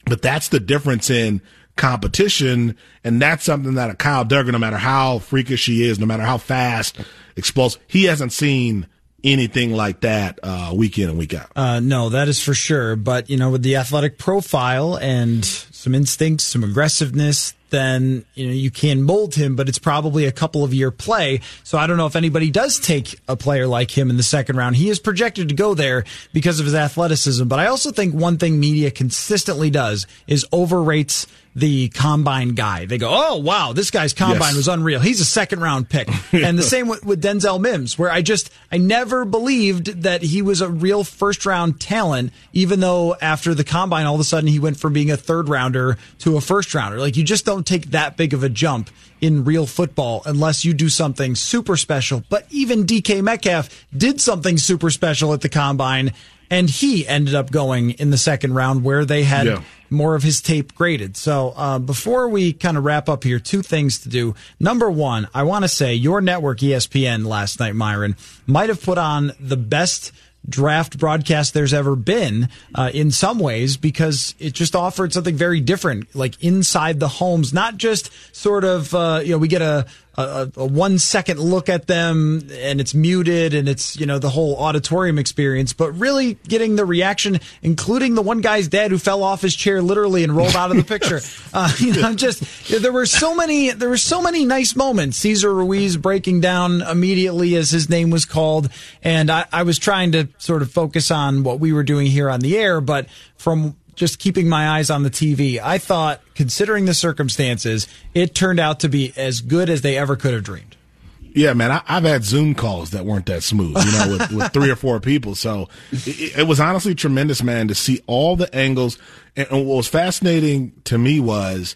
But 0.05 0.21
that's 0.21 0.47
the 0.47 0.61
difference 0.61 1.09
in 1.09 1.41
competition. 1.75 2.77
And 3.03 3.21
that's 3.21 3.43
something 3.43 3.75
that 3.75 3.89
a 3.89 3.95
Kyle 3.95 4.25
Dugger, 4.25 4.51
no 4.51 4.57
matter 4.57 4.77
how 4.77 5.19
freakish 5.19 5.65
he 5.65 5.83
is, 5.83 5.99
no 5.99 6.05
matter 6.05 6.23
how 6.23 6.37
fast, 6.37 6.97
explosive, 7.35 7.81
he 7.85 8.05
hasn't 8.05 8.31
seen 8.31 8.87
anything 9.23 9.71
like 9.71 10.01
that 10.01 10.39
uh, 10.43 10.71
week 10.75 10.97
in 10.97 11.09
and 11.09 11.17
week 11.17 11.33
out. 11.33 11.51
uh, 11.55 11.79
no, 11.79 12.09
that 12.09 12.27
is 12.27 12.41
for 12.41 12.53
sure. 12.53 12.95
But 12.95 13.29
you 13.29 13.37
know, 13.37 13.49
with 13.51 13.63
the 13.63 13.75
athletic 13.77 14.17
profile 14.17 14.95
and 14.95 15.43
some 15.45 15.95
instincts, 15.95 16.45
some 16.45 16.63
aggressiveness, 16.63 17.53
then 17.69 18.25
you 18.33 18.47
know 18.47 18.53
you 18.53 18.71
can 18.71 19.03
mold 19.03 19.35
him. 19.35 19.55
But 19.55 19.69
it's 19.69 19.79
probably 19.79 20.25
a 20.25 20.31
couple 20.31 20.63
of 20.63 20.73
year 20.73 20.91
play. 20.91 21.41
So 21.63 21.77
I 21.77 21.87
don't 21.87 21.97
know 21.97 22.07
if 22.07 22.15
anybody 22.15 22.49
does 22.51 22.79
take 22.79 23.19
a 23.27 23.35
player 23.35 23.67
like 23.67 23.95
him 23.95 24.09
in 24.09 24.17
the 24.17 24.23
second 24.23 24.55
round. 24.55 24.75
He 24.75 24.89
is 24.89 24.99
projected 24.99 25.49
to 25.49 25.55
go 25.55 25.73
there 25.73 26.03
because 26.33 26.59
of 26.59 26.65
his 26.65 26.75
athleticism. 26.75 27.47
But 27.47 27.59
I 27.59 27.67
also 27.67 27.91
think 27.91 28.13
one 28.13 28.37
thing 28.37 28.59
media 28.59 28.91
consistently 28.91 29.69
does 29.69 30.07
is 30.27 30.45
overrates 30.51 31.27
the 31.59 31.89
combine 31.89 32.49
guy. 32.49 32.85
They 32.85 32.97
go, 32.97 33.09
"Oh 33.11 33.37
wow, 33.37 33.73
this 33.73 33.91
guy's 33.91 34.13
combine 34.13 34.49
Yes. 34.49 34.55
was 34.55 34.67
unreal. 34.67 34.99
He's 34.99 35.19
a 35.21 35.25
second 35.25 35.59
round 35.61 35.89
pick." 35.89 36.07
and 36.33 36.57
the 36.57 36.63
same 36.63 36.87
with, 36.87 37.05
with 37.05 37.21
Denzel 37.21 37.59
Mims, 37.59 37.97
where 37.99 38.11
I 38.11 38.21
just 38.21 38.49
I 38.71 38.77
never 38.77 39.25
believed 39.25 40.03
that 40.03 40.21
he 40.21 40.41
was 40.41 40.61
a 40.61 40.69
real 40.69 41.03
first 41.03 41.45
round 41.45 41.79
talent, 41.79 42.31
even 42.53 42.79
though 42.79 43.15
after 43.21 43.53
the 43.53 43.63
combine, 43.63 44.05
all 44.05 44.15
of 44.15 44.21
a 44.21 44.23
sudden 44.23 44.47
he 44.47 44.59
went 44.59 44.77
from 44.79 44.93
being 44.93 45.11
a 45.11 45.17
third 45.17 45.49
rounder 45.49 45.97
to 46.19 46.37
a 46.37 46.41
first 46.41 46.73
rounder. 46.73 46.99
Like 46.99 47.17
you 47.17 47.23
just 47.23 47.45
don't 47.45 47.65
take 47.67 47.91
that 47.91 48.17
big 48.17 48.33
of 48.33 48.43
a 48.43 48.49
jump 48.49 48.89
in 49.21 49.43
real 49.43 49.65
football 49.65 50.21
unless 50.25 50.63
you 50.63 50.73
do 50.73 50.87
something 50.87 51.35
super 51.35 51.75
special. 51.75 52.23
But 52.29 52.45
even 52.49 52.85
DK 52.85 53.21
Metcalf 53.21 53.69
did 53.95 54.21
something 54.21 54.57
super 54.57 54.89
special 54.89 55.33
at 55.33 55.41
the 55.41 55.49
combine. 55.49 56.13
And 56.51 56.67
he 56.67 57.07
ended 57.07 57.35
up 57.35 57.51
going 57.51 57.91
in 57.91 58.09
the 58.09 58.17
second 58.17 58.55
round 58.55 58.83
where 58.83 59.05
they 59.05 59.23
had 59.23 59.45
Yeah. 59.45 59.61
More 59.89 60.15
of 60.15 60.23
his 60.23 60.41
tape 60.41 60.75
graded. 60.75 61.17
So 61.17 61.53
uh, 61.55 61.79
before 61.79 62.27
we 62.29 62.53
kind 62.53 62.77
of 62.77 62.83
wrap 62.83 63.09
up 63.09 63.23
here, 63.23 63.39
two 63.39 63.61
things 63.61 63.99
to 63.99 64.09
do. 64.09 64.35
Number 64.59 64.89
one, 64.89 65.27
I 65.33 65.43
want 65.43 65.63
to 65.63 65.69
say 65.69 65.93
your 65.93 66.21
network, 66.21 66.59
ESPN, 66.59 67.25
last 67.25 67.59
night, 67.59 67.75
Myron, 67.75 68.15
might 68.45 68.69
have 68.69 68.81
put 68.81 68.97
on 68.97 69.33
the 69.39 69.57
best 69.57 70.11
draft 70.47 70.97
broadcast 70.97 71.53
there's 71.53 71.73
ever 71.73 71.95
been 71.95 72.49
uh, 72.73 72.89
in 72.93 73.11
some 73.11 73.39
ways 73.39 73.77
because 73.77 74.35
it 74.39 74.53
just 74.53 74.75
offered 74.75 75.11
something 75.13 75.35
very 75.35 75.59
different, 75.59 76.15
like 76.15 76.41
inside 76.43 76.99
the 76.99 77.07
homes, 77.07 77.53
not 77.53 77.77
just 77.77 78.09
sort 78.35 78.63
of, 78.63 78.93
uh, 78.95 79.21
you 79.23 79.31
know, 79.31 79.37
we 79.37 79.47
get 79.47 79.61
a, 79.61 79.85
a, 80.17 80.51
a 80.55 80.65
one 80.65 80.99
second 80.99 81.39
look 81.39 81.69
at 81.69 81.87
them 81.87 82.47
and 82.51 82.81
it's 82.81 82.93
muted 82.93 83.53
and 83.53 83.69
it's, 83.69 83.97
you 83.97 84.05
know, 84.05 84.19
the 84.19 84.29
whole 84.29 84.57
auditorium 84.57 85.17
experience, 85.17 85.73
but 85.73 85.91
really 85.93 86.35
getting 86.47 86.75
the 86.75 86.85
reaction, 86.85 87.39
including 87.61 88.15
the 88.15 88.21
one 88.21 88.41
guy's 88.41 88.67
dad 88.67 88.91
who 88.91 88.97
fell 88.97 89.23
off 89.23 89.41
his 89.41 89.55
chair 89.55 89.81
literally 89.81 90.23
and 90.23 90.35
rolled 90.35 90.55
out 90.55 90.71
of 90.71 90.77
the 90.77 90.83
picture. 90.99 91.21
Uh, 91.53 91.71
you 91.79 91.93
know, 91.93 92.13
just, 92.13 92.43
there 92.81 92.91
were 92.91 93.05
so 93.05 93.35
many, 93.35 93.71
there 93.71 93.89
were 93.89 93.97
so 93.97 94.21
many 94.21 94.45
nice 94.45 94.75
moments. 94.75 95.17
Cesar 95.17 95.53
Ruiz 95.53 95.95
breaking 95.97 96.41
down 96.41 96.81
immediately 96.81 97.55
as 97.55 97.69
his 97.69 97.89
name 97.89 98.09
was 98.09 98.25
called. 98.25 98.69
And 99.01 99.29
I, 99.29 99.45
I 99.51 99.63
was 99.63 99.79
trying 99.79 100.11
to 100.13 100.27
sort 100.37 100.61
of 100.61 100.71
focus 100.71 101.11
on 101.11 101.43
what 101.43 101.59
we 101.59 101.71
were 101.71 101.83
doing 101.83 102.07
here 102.07 102.29
on 102.29 102.39
the 102.39 102.57
air, 102.57 102.81
but 102.81 103.07
from 103.37 103.77
just 103.99 104.17
keeping 104.17 104.47
my 104.47 104.69
eyes 104.69 104.89
on 104.89 105.03
the 105.03 105.09
TV, 105.09 105.59
I 105.61 105.77
thought, 105.77 106.21
considering 106.33 106.85
the 106.85 106.93
circumstances, 106.93 107.85
it 108.13 108.33
turned 108.33 108.59
out 108.59 108.79
to 108.79 108.89
be 108.89 109.13
as 109.17 109.41
good 109.41 109.69
as 109.69 109.81
they 109.81 109.97
ever 109.97 110.15
could 110.15 110.33
have 110.33 110.43
dreamed. 110.43 110.77
Yeah, 111.21 111.53
man, 111.53 111.69
I, 111.71 111.81
I've 111.87 112.05
had 112.05 112.23
Zoom 112.23 112.55
calls 112.55 112.91
that 112.91 113.05
weren't 113.05 113.27
that 113.27 113.43
smooth, 113.43 113.77
you 113.77 113.91
know, 113.91 114.17
with, 114.17 114.31
with 114.31 114.53
three 114.53 114.71
or 114.71 114.75
four 114.75 114.99
people. 114.99 115.35
So 115.35 115.69
it, 115.91 116.39
it 116.39 116.47
was 116.47 116.59
honestly 116.59 116.95
tremendous, 116.95 117.43
man, 117.43 117.67
to 117.67 117.75
see 117.75 118.01
all 118.07 118.35
the 118.35 118.53
angles. 118.55 118.97
And, 119.35 119.47
and 119.51 119.67
what 119.67 119.75
was 119.75 119.87
fascinating 119.87 120.71
to 120.85 120.97
me 120.97 121.19
was 121.19 121.75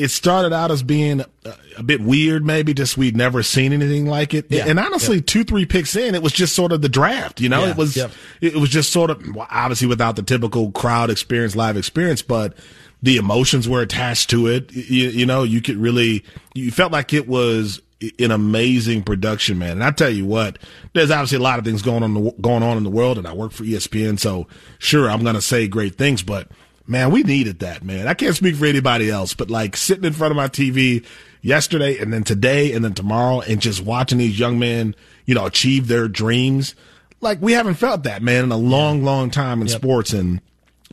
it 0.00 0.10
started 0.10 0.52
out 0.52 0.70
as 0.70 0.82
being 0.82 1.20
a, 1.20 1.54
a 1.78 1.82
bit 1.82 2.00
weird, 2.00 2.44
maybe 2.44 2.74
just 2.74 2.96
we'd 2.96 3.16
never 3.16 3.42
seen 3.42 3.72
anything 3.72 4.06
like 4.06 4.34
it. 4.34 4.46
Yeah. 4.48 4.64
And 4.66 4.78
honestly, 4.78 5.20
two, 5.20 5.44
three 5.44 5.66
picks 5.66 5.94
in, 5.96 6.14
it 6.14 6.22
was 6.22 6.32
just 6.32 6.54
sort 6.54 6.72
of 6.72 6.82
the 6.82 6.88
draft, 6.88 7.40
you 7.40 7.48
know, 7.48 7.64
Yeah. 7.64 7.70
it 7.70 7.76
was, 7.76 7.96
Yep. 7.96 8.10
it 8.40 8.54
was 8.56 8.70
just 8.70 8.92
sort 8.92 9.10
of 9.10 9.22
obviously 9.50 9.86
without 9.86 10.16
the 10.16 10.22
typical 10.22 10.70
crowd 10.72 11.10
experience, 11.10 11.54
live 11.54 11.76
experience, 11.76 12.22
but 12.22 12.54
the 13.02 13.16
emotions 13.16 13.68
were 13.68 13.80
attached 13.80 14.30
to 14.30 14.46
it. 14.46 14.72
You, 14.72 15.08
you 15.10 15.26
know, 15.26 15.42
you 15.42 15.60
could 15.62 15.76
really, 15.76 16.24
you 16.54 16.70
felt 16.70 16.92
like 16.92 17.12
it 17.14 17.26
was 17.28 17.80
an 18.18 18.30
amazing 18.30 19.02
production, 19.02 19.58
man. 19.58 19.72
And 19.72 19.84
I 19.84 19.90
tell 19.90 20.08
you 20.10 20.24
what, 20.24 20.58
there's 20.94 21.10
obviously 21.10 21.36
a 21.36 21.42
lot 21.42 21.58
of 21.58 21.64
things 21.64 21.82
going 21.82 22.02
on, 22.02 22.16
in 22.16 22.24
the- 22.24 22.34
going 22.40 22.62
on 22.62 22.76
in 22.76 22.82
the 22.84 22.90
world 22.90 23.18
and 23.18 23.26
I 23.26 23.32
work 23.34 23.52
for 23.52 23.64
ESPN. 23.64 24.18
So 24.18 24.46
sure, 24.78 25.10
I'm 25.10 25.22
going 25.22 25.34
to 25.34 25.42
say 25.42 25.68
great 25.68 25.96
things, 25.96 26.22
but 26.22 26.48
man, 26.90 27.12
we 27.12 27.22
needed 27.22 27.60
that, 27.60 27.84
man. 27.84 28.08
I 28.08 28.14
can't 28.14 28.34
speak 28.34 28.56
for 28.56 28.66
anybody 28.66 29.08
else, 29.08 29.32
but 29.32 29.48
like 29.48 29.76
sitting 29.76 30.04
in 30.04 30.12
front 30.12 30.32
of 30.32 30.36
my 30.36 30.48
TV 30.48 31.06
yesterday 31.40 31.96
and 31.98 32.12
then 32.12 32.24
today 32.24 32.72
and 32.72 32.84
then 32.84 32.94
tomorrow 32.94 33.40
and 33.40 33.62
just 33.62 33.82
watching 33.82 34.18
these 34.18 34.38
young 34.38 34.58
men, 34.58 34.96
you 35.24 35.34
know, 35.34 35.46
achieve 35.46 35.86
their 35.86 36.08
dreams. 36.08 36.74
Like 37.20 37.40
we 37.40 37.52
haven't 37.52 37.74
felt 37.74 38.02
that, 38.02 38.22
man, 38.22 38.44
in 38.44 38.52
a 38.52 38.56
long, 38.56 39.04
long 39.04 39.30
time 39.30 39.62
in 39.62 39.68
sports. 39.68 40.12
And 40.12 40.40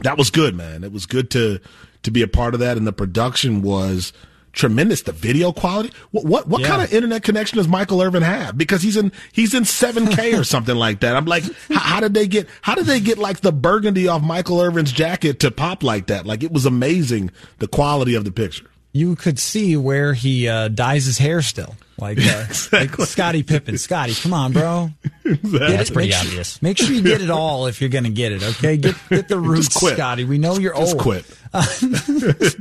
that 0.03 0.18
was 0.18 0.30
good, 0.30 0.56
man. 0.56 0.84
It 0.84 0.91
was 0.91 1.07
good 1.07 1.32
to, 1.32 1.60
to 2.03 2.11
be 2.11 2.22
a 2.22 2.28
part 2.28 2.53
of 2.53 2.60
that. 2.60 2.78
And 2.78 2.86
the 2.86 2.94
production 2.94 3.64
was 3.64 4.14
tremendous. 4.57 5.03
The 5.03 5.13
video 5.13 5.53
quality. 5.53 5.91
What 6.11 6.25
what, 6.25 6.47
what 6.49 6.61
Yeah. 6.61 6.67
kind 6.67 6.81
of 6.81 6.91
internet 6.93 7.23
connection 7.23 7.57
does 7.57 7.67
Michael 7.67 8.01
Irvin 8.01 8.23
have? 8.23 8.57
Because 8.57 8.81
he's 8.81 8.97
in 8.97 9.13
he's 9.31 9.53
in 9.53 9.63
7K 9.63 10.38
or 10.39 10.43
something 10.43 10.75
like 10.75 10.99
that. 10.99 11.15
I'm 11.15 11.25
like, 11.25 11.43
how, 11.69 11.79
how 11.79 11.99
did 12.01 12.13
they 12.13 12.27
get 12.27 12.49
how 12.61 12.75
did 12.75 12.85
they 12.88 12.99
get 12.99 13.17
like 13.17 13.39
the 13.39 13.53
burgundy 13.53 14.07
off 14.09 14.21
Michael 14.21 14.59
Irvin's 14.59 14.91
jacket 14.91 15.39
to 15.39 15.51
pop 15.51 15.84
like 15.84 16.07
that? 16.07 16.25
Like 16.25 16.43
it 16.43 16.51
was 16.51 16.65
amazing 16.65 17.31
the 17.59 17.67
quality 17.69 18.15
of 18.15 18.25
the 18.25 18.31
picture. 18.31 18.65
You 18.93 19.15
could 19.15 19.38
see 19.38 19.77
where 19.77 20.14
he 20.14 20.47
uh, 20.47 20.69
dyes 20.69 21.05
his 21.05 21.19
hair 21.19 21.43
still, 21.43 21.76
like, 21.99 22.18
uh, 22.19 22.45
like 22.72 22.95
Scottie 23.01 23.43
Pippen. 23.43 23.77
Scotty, 23.77 24.15
come 24.15 24.34
on, 24.34 24.53
bro. 24.53 24.89
Get 25.23 25.41
That's 25.43 25.89
pretty 25.91 26.09
make 26.09 26.18
sure- 26.18 26.27
obvious. 26.27 26.61
Make 26.64 26.77
sure 26.80 26.91
you 26.91 27.03
get 27.03 27.22
it 27.22 27.30
all 27.30 27.68
if 27.68 27.80
you're 27.80 27.91
going 27.91 28.05
to 28.05 28.09
get 28.09 28.31
it. 28.31 28.41
Okay, 28.41 28.77
get 28.77 28.95
get 29.09 29.27
the 29.27 29.38
roots. 29.39 29.73
Scotty. 29.76 30.23
We 30.23 30.39
know 30.39 30.57
you're 30.57 30.73
Just 30.76 30.93
old. 30.93 31.01
quit. 31.01 31.26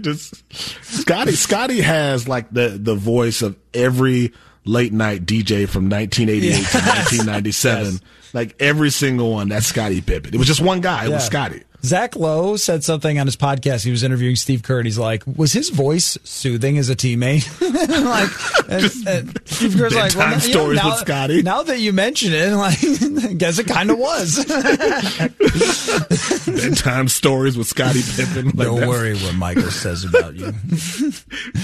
Just 0.02 0.42
Scotty. 0.84 1.32
Scotty 1.32 1.80
has 1.80 2.28
like 2.28 2.50
the 2.50 2.68
the 2.80 2.94
voice 2.94 3.40
of 3.42 3.56
every 3.72 4.32
late 4.64 4.92
night 4.92 5.24
DJ 5.24 5.68
from 5.68 5.88
1988 5.88 6.50
to 6.50 6.78
1997. 6.78 7.84
Yes. 7.92 8.00
Like 8.32 8.56
every 8.60 8.90
single 8.90 9.30
one. 9.32 9.48
That's 9.48 9.66
Scottie 9.66 10.00
Pippen. 10.00 10.34
It 10.34 10.38
was 10.38 10.46
just 10.48 10.60
one 10.60 10.80
guy. 10.80 11.04
It 11.06 11.08
was 11.10 11.22
Yeah. 11.22 11.26
Scotty. 11.28 11.62
Zach 11.86 12.16
Lowe 12.16 12.56
said 12.56 12.82
something 12.82 13.18
on 13.18 13.26
his 13.26 13.36
podcast. 13.36 13.84
He 13.84 13.92
was 13.92 14.02
interviewing 14.02 14.34
Steve 14.34 14.64
Kerr, 14.64 14.78
and 14.78 14.86
he's 14.86 14.98
like, 14.98 15.22
"Was 15.26 15.52
his 15.52 15.70
voice 15.70 16.18
soothing 16.24 16.78
as 16.78 16.90
a 16.90 16.96
teammate?" 16.96 17.46
like, 18.04 18.30
and, 18.68 18.90
and 19.06 19.40
Steve 19.48 19.76
Kerr's 19.76 19.94
like, 19.94 20.16
well, 20.16 20.40
stories 20.40 20.78
now, 20.78 20.90
with 20.90 20.98
Scotty." 20.98 21.42
Now 21.42 21.62
that 21.62 21.78
you 21.78 21.92
mention 21.92 22.32
it, 22.32 22.50
like, 22.52 22.78
I 22.82 23.32
guess 23.34 23.60
it 23.60 23.68
kind 23.68 23.90
of 23.90 23.98
was. 23.98 24.44
Bedtime 26.46 27.06
stories 27.08 27.56
with 27.56 27.68
Scottie 27.68 28.02
Pippen. 28.16 28.46
Like, 28.46 28.66
Don't 28.66 28.88
worry 28.88 29.14
what 29.14 29.36
Michael 29.36 29.70
says 29.70 30.04
about 30.04 30.34
you. 30.34 30.52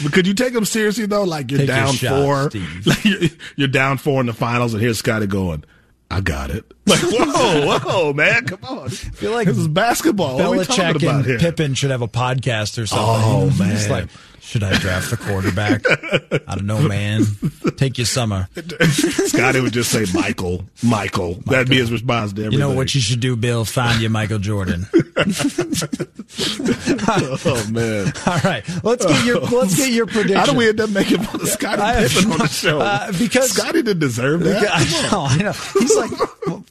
But 0.03 0.12
could 0.12 0.27
you 0.28 0.35
take 0.35 0.55
him 0.55 0.65
seriously 0.65 1.07
though? 1.07 1.24
Like 1.24 1.51
you're 1.51 1.59
Take 1.59 1.69
your 1.69 1.77
down 1.77 1.94
shot, 1.94 2.23
four. 2.23 2.51
Steve. 2.51 2.86
Like 2.86 3.05
you're, 3.05 3.20
you're 3.57 3.69
down 3.69 3.99
four 3.99 4.20
in 4.20 4.27
the 4.27 4.32
finals, 4.32 4.74
and 4.74 4.82
here's 4.82 4.99
Scotty 4.99 5.27
going. 5.27 5.65
I 6.12 6.20
got 6.20 6.51
it. 6.51 6.64
Like 6.84 6.98
whoa, 7.01 7.78
whoa, 7.78 8.12
man, 8.12 8.44
come 8.44 8.59
on. 8.64 8.86
I 8.86 8.89
feel 8.89 9.30
like 9.30 9.47
this 9.47 9.56
is 9.56 9.68
basketball. 9.68 10.34
What 10.34 10.44
are 10.47 10.51
we 10.51 10.64
talking 10.64 10.74
Belichick 10.84 11.02
about 11.02 11.14
and 11.18 11.24
here? 11.26 11.39
Pippen 11.39 11.74
should 11.74 11.93
have 11.93 12.02
a 12.02 12.09
podcast 12.09 12.76
or 12.82 12.86
something. 12.86 13.06
Oh, 13.06 13.47
It's 13.52 13.59
man. 13.59 13.90
like, 13.90 14.09
should 14.53 14.62
I 14.62 14.77
draft 14.79 15.09
the 15.09 15.16
quarterback? 15.16 15.83
I 16.47 16.55
don't 16.57 16.66
know, 16.66 16.87
man. 16.87 17.24
Take 17.77 17.97
your 17.97 18.05
summer. 18.05 18.49
Scotty 18.55 19.61
would 19.62 19.73
just 19.73 19.91
say 19.91 20.05
Michael, 20.12 20.66
Michael. 20.83 21.37
That'd 21.47 21.70
be 21.70 21.79
his 21.79 21.91
response 21.91 22.35
to 22.35 22.43
everything. 22.43 22.53
You 22.53 22.59
know 22.59 22.74
what 22.74 22.95
you 22.95 23.01
should 23.01 23.20
do, 23.20 23.35
Bill? 23.35 23.65
Find 23.65 24.03
you 24.03 24.11
Michael 24.11 24.39
Jordan. 24.41 24.87
oh 27.09 27.66
man. 27.73 28.12
All 28.27 28.39
right, 28.45 28.62
let's 28.85 29.07
get 29.07 29.24
your 29.24 29.41
let's 29.41 29.77
get 29.77 29.91
your 29.91 30.07
prediction. 30.07 30.37
How 30.37 30.45
do 30.47 30.55
we 30.55 30.69
end 30.69 30.81
up 30.81 30.91
making 30.91 31.23
fun 31.23 31.41
of 31.41 31.49
Scottie 31.49 32.09
Pippen 32.09 32.33
on 32.33 32.39
the 32.39 32.47
show? 32.49 32.81
uh, 32.81 33.11
because- 33.19 33.53
Scotty 33.53 33.83
didn't 33.83 34.01
deserve 34.01 34.41
that. 34.45 34.69
I 34.70 34.85
know, 35.11 35.23
I 35.24 35.37
know. 35.39 35.53
He's 35.79 35.97
like 35.97 36.11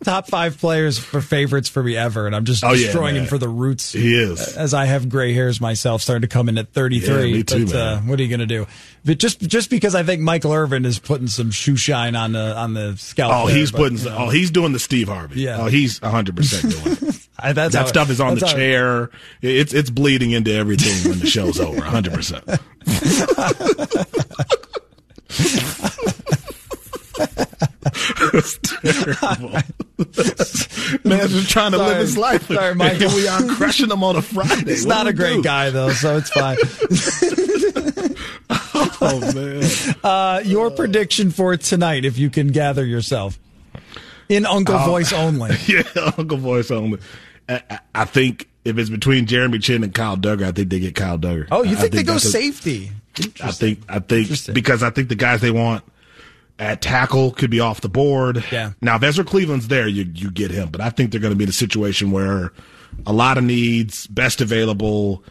top 0.04 0.28
five 0.28 0.58
players 0.60 0.98
for 1.00 1.22
favorites 1.22 1.70
for 1.70 1.82
me 1.84 1.96
ever, 1.98 2.26
and 2.28 2.36
I'm 2.36 2.46
just 2.46 2.64
Oh, 2.64 2.76
destroying 2.76 3.16
man. 3.16 3.24
him 3.24 3.30
for 3.30 3.38
the 3.38 3.50
roots. 3.50 3.92
He 3.94 4.16
is. 4.16 4.56
As 4.56 4.74
I 4.74 4.86
have 4.86 5.10
gray 5.10 5.34
hairs 5.34 5.60
myself, 5.62 6.02
starting 6.02 6.22
to 6.22 6.28
come 6.28 6.50
in 6.50 6.58
at 6.58 6.70
33. 6.74 7.08
Yeah, 7.30 7.34
me 7.38 7.44
too, 7.44 7.66
but, 7.66 7.71
Uh, 7.74 8.00
what 8.02 8.20
are 8.20 8.24
you 8.24 8.30
going 8.30 8.40
to 8.40 8.46
do? 8.46 8.68
But 9.06 9.20
just 9.20 9.42
just 9.42 9.70
because 9.70 9.96
I 9.96 10.04
think 10.04 10.22
Michael 10.22 10.54
Irvin 10.54 10.86
is 10.86 11.00
putting 11.00 11.28
some 11.28 11.52
shoe 11.52 11.76
shine 11.76 12.16
on 12.16 12.34
the 12.34 12.56
on 12.56 12.74
the 12.74 12.96
scalp. 12.98 13.34
Oh, 13.34 13.48
there, 13.48 13.56
he's 13.56 13.72
but, 13.72 13.78
putting. 13.80 13.98
you 13.98 14.06
know, 14.06 14.18
Oh, 14.20 14.30
he's 14.30 14.52
doing 14.52 14.74
the 14.74 14.80
Steve 14.80 15.08
Harvey. 15.08 15.42
Yeah. 15.42 15.62
Oh, 15.62 15.66
he's 15.68 16.02
100 16.02 16.36
percent 16.36 16.72
doing 16.74 16.98
it. 17.10 17.28
I, 17.40 17.54
that 17.54 17.88
stuff 17.88 18.10
is 18.12 18.22
on 18.22 18.36
the 18.36 18.46
chair. 18.46 19.10
It's 19.42 19.74
it's 19.74 19.90
bleeding 19.90 20.32
into 20.32 20.54
everything 20.54 21.10
when 21.10 21.20
the 21.20 21.28
show's 21.28 21.60
over. 21.60 21.78
100. 21.80 22.14
percent 22.14 22.44
It's 28.34 28.58
terrible. 28.60 29.50
Man's 31.04 31.32
just 31.32 31.50
trying 31.50 31.72
to 31.72 31.78
Sorry. 31.78 31.90
live 31.90 31.98
his 32.00 32.18
life. 32.18 32.48
Sorry, 32.48 32.70
And 32.70 32.78
Michael. 32.78 33.10
here 33.10 33.16
we 33.16 33.28
are 33.28 33.56
crushing 33.56 33.90
him 33.92 34.04
on 34.04 34.16
a 34.16 34.22
Friday. 34.22 34.72
He's 34.72 34.86
What 34.86 34.94
not 34.96 35.08
a 35.08 35.14
great 35.14 35.38
do? 35.38 35.44
guy 35.44 35.70
though, 35.70 35.92
so 35.92 36.18
it's 36.18 36.30
fine. 36.30 36.58
Oh 39.04 39.20
man. 39.34 39.64
Uh, 40.04 40.42
your 40.46 40.72
prediction 40.72 41.32
for 41.32 41.56
tonight, 41.58 42.06
if 42.06 42.18
you 42.18 42.30
can 42.30 42.48
gather 42.48 42.86
yourself, 42.86 43.38
in 44.30 44.46
Uncle 44.46 44.76
Oh. 44.76 44.86
voice 44.86 45.14
only. 45.14 45.56
yeah, 45.68 45.84
Uncle 46.18 46.38
Voice 46.38 46.72
only. 46.72 47.00
I, 47.50 47.62
I- 47.70 47.80
I 47.96 48.06
think 48.06 48.48
if 48.66 48.78
it's 48.78 48.90
between 48.90 49.26
Jeremy 49.26 49.60
Chinn 49.60 49.84
and 49.84 49.94
Kyle 49.94 50.18
Dugger, 50.18 50.44
I 50.44 50.52
think 50.52 50.70
they 50.70 50.80
get 50.80 50.96
Kyle 50.96 51.18
Dugger. 51.18 51.48
Oh, 51.52 51.64
you 51.64 51.74
I 51.78 51.80
think, 51.82 51.94
they 51.94 52.04
go 52.04 52.18
safety? 52.18 52.92
I 53.44 53.52
think 53.52 53.80
I 53.90 54.00
think 54.00 54.30
because 54.54 54.84
I 54.84 54.90
think 54.90 55.10
the 55.10 55.16
guys 55.16 55.42
they 55.42 55.52
want 55.52 55.84
at 56.62 56.80
tackle 56.80 57.32
could 57.32 57.50
be 57.50 57.60
off 57.60 57.82
the 57.82 57.90
board. 57.90 58.46
Yeah. 58.52 58.74
Now 58.82 58.96
if 58.96 59.04
Ezra 59.04 59.26
Cleveland's 59.26 59.68
there, 59.68 59.88
you 59.88 60.06
you 60.14 60.30
get 60.30 60.52
him, 60.52 60.70
but 60.70 60.80
I 60.80 60.92
think 60.92 61.12
they're 61.12 61.20
going 61.20 61.34
to 61.34 61.38
be 61.38 61.44
in 61.44 61.50
a 61.50 61.54
situation 61.54 62.12
where 62.12 62.54
a 63.08 63.12
lot 63.12 63.38
of 63.40 63.44
needs, 63.44 64.06
best 64.08 64.42
available, 64.42 65.24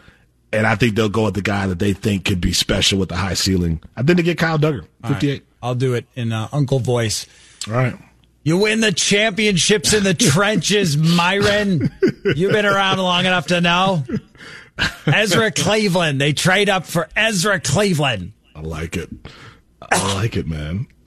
and 0.53 0.67
I 0.67 0.75
think 0.75 0.97
they'll 0.97 1.09
go 1.09 1.27
with 1.27 1.35
the 1.35 1.43
guy 1.43 1.69
that 1.69 1.79
they 1.79 1.93
think 1.93 2.25
could 2.25 2.41
be 2.41 2.53
special 2.53 2.99
with 2.99 3.11
the 3.11 3.17
high 3.17 3.35
ceiling. 3.35 3.81
I 3.97 4.03
think 4.03 4.17
they 4.17 4.25
get 4.25 4.39
Kyle 4.39 4.59
Dugger, 4.59 4.85
All 5.05 5.13
right. 5.13 5.43
I'll 5.63 5.75
do 5.77 5.95
it 5.95 6.07
in 6.17 6.33
uh, 6.33 6.49
Uncle 6.53 6.81
voice. 6.81 7.27
All 7.69 7.75
right. 7.75 7.95
You 8.43 8.57
win 8.57 8.81
the 8.81 8.93
championships 8.93 9.93
in 9.93 10.03
the 10.03 10.15
trenches, 10.33 10.97
Myron. 10.97 11.93
You've 12.35 12.53
been 12.53 12.67
around 12.67 12.99
long 12.99 13.27
enough 13.27 13.49
to 13.49 13.61
know. 13.61 14.05
Ezra 15.07 15.53
Cleveland. 15.53 16.21
They 16.21 16.33
trade 16.33 16.71
up 16.71 16.87
for 16.87 17.09
Ezra 17.15 17.61
Cleveland. 17.61 18.33
I 18.55 18.63
like 18.63 18.97
it. 18.97 19.11
I 19.91 20.15
like 20.15 20.37
it, 20.37 20.47
man. 20.47 20.87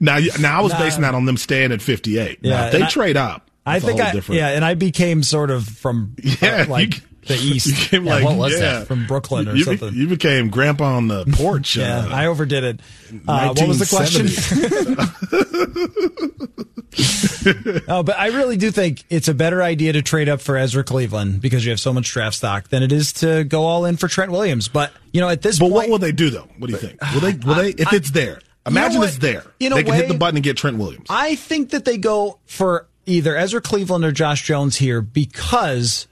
now, 0.00 0.18
now 0.40 0.58
I 0.58 0.62
was 0.62 0.72
Nah. 0.72 0.78
basing 0.78 1.02
that 1.02 1.14
on 1.14 1.24
them 1.24 1.36
staying 1.36 1.72
at 1.72 1.82
58. 1.82 2.38
Yeah, 2.42 2.50
now, 2.50 2.66
if 2.66 2.72
they 2.72 2.82
I- 2.82 2.88
trade 2.88 3.16
up, 3.16 3.50
I 3.64 3.78
think 3.80 4.00
I 4.00 4.12
different. 4.12 4.38
yeah, 4.40 4.48
and 4.50 4.64
I 4.64 4.74
became 4.74 5.22
sort 5.22 5.50
of 5.50 5.66
from 5.66 6.16
uh, 6.24 6.30
Yeah, 6.42 6.66
like 6.68 6.96
you- 6.96 7.02
the 7.26 7.34
east. 7.40 7.92
You 7.92 8.02
Yeah, 8.02 8.14
like, 8.14 8.24
what 8.24 8.36
was 8.36 8.52
yeah. 8.54 8.60
that 8.60 8.86
from 8.86 9.06
Brooklyn 9.06 9.48
or 9.48 9.54
you, 9.54 9.64
something? 9.64 9.94
You 9.94 10.08
became 10.08 10.50
grandpa 10.50 10.96
on 10.96 11.08
the 11.08 11.24
porch. 11.32 11.76
yeah, 11.80 12.06
uh, 12.06 12.14
I 12.14 12.26
overdid 12.26 12.64
it. 12.64 12.80
Uh, 13.26 13.54
what 13.54 13.68
was 13.68 13.78
the 13.78 13.86
question? 13.86 14.26
1970. 14.26 16.62
oh, 17.88 18.02
but 18.02 18.18
I 18.18 18.28
really 18.28 18.56
do 18.56 18.70
think 18.70 19.04
it's 19.08 19.28
a 19.28 19.34
better 19.34 19.62
idea 19.62 19.92
to 19.94 20.02
trade 20.02 20.28
up 20.28 20.40
for 20.40 20.56
Ezra 20.56 20.84
Cleveland 20.84 21.40
because 21.40 21.64
you 21.64 21.70
have 21.70 21.80
so 21.80 21.92
much 21.92 22.10
draft 22.10 22.36
stock 22.36 22.68
than 22.68 22.82
it 22.82 22.92
is 22.92 23.12
to 23.14 23.44
go 23.44 23.64
all 23.64 23.84
in 23.84 23.96
for 23.96 24.08
Trent 24.08 24.32
Williams. 24.32 24.68
But 24.68 24.92
you 25.12 25.20
know, 25.20 25.28
at 25.28 25.42
this 25.42 25.58
point, 25.58 25.72
but 25.72 25.76
point, 25.76 25.90
what 25.90 25.92
will 25.92 26.06
they 26.06 26.12
do 26.12 26.30
though? 26.30 26.48
What 26.58 26.68
do 26.68 26.72
you 26.72 26.78
think? 26.78 27.00
Will 27.12 27.20
they? 27.20 27.34
Will 27.34 27.54
they? 27.54 27.70
If 27.82 27.92
it's 27.92 28.10
there, 28.10 28.40
imagine 28.66 29.00
what? 29.00 29.08
it's 29.08 29.18
there. 29.18 29.44
In 29.58 29.72
they 29.72 29.84
can 29.84 29.94
hit 29.94 30.08
the 30.08 30.14
button 30.14 30.36
and 30.36 30.44
get 30.44 30.56
Trent 30.56 30.78
Williams. 30.78 31.06
I 31.08 31.34
think 31.34 31.70
that 31.70 31.84
they 31.84 31.98
go 31.98 32.38
for 32.46 32.86
either 33.06 33.36
Ezra 33.36 33.60
Cleveland 33.60 34.04
or 34.04 34.12
Josh 34.12 34.42
Jones 34.42 34.76
here 34.76 35.00
because 35.00 36.06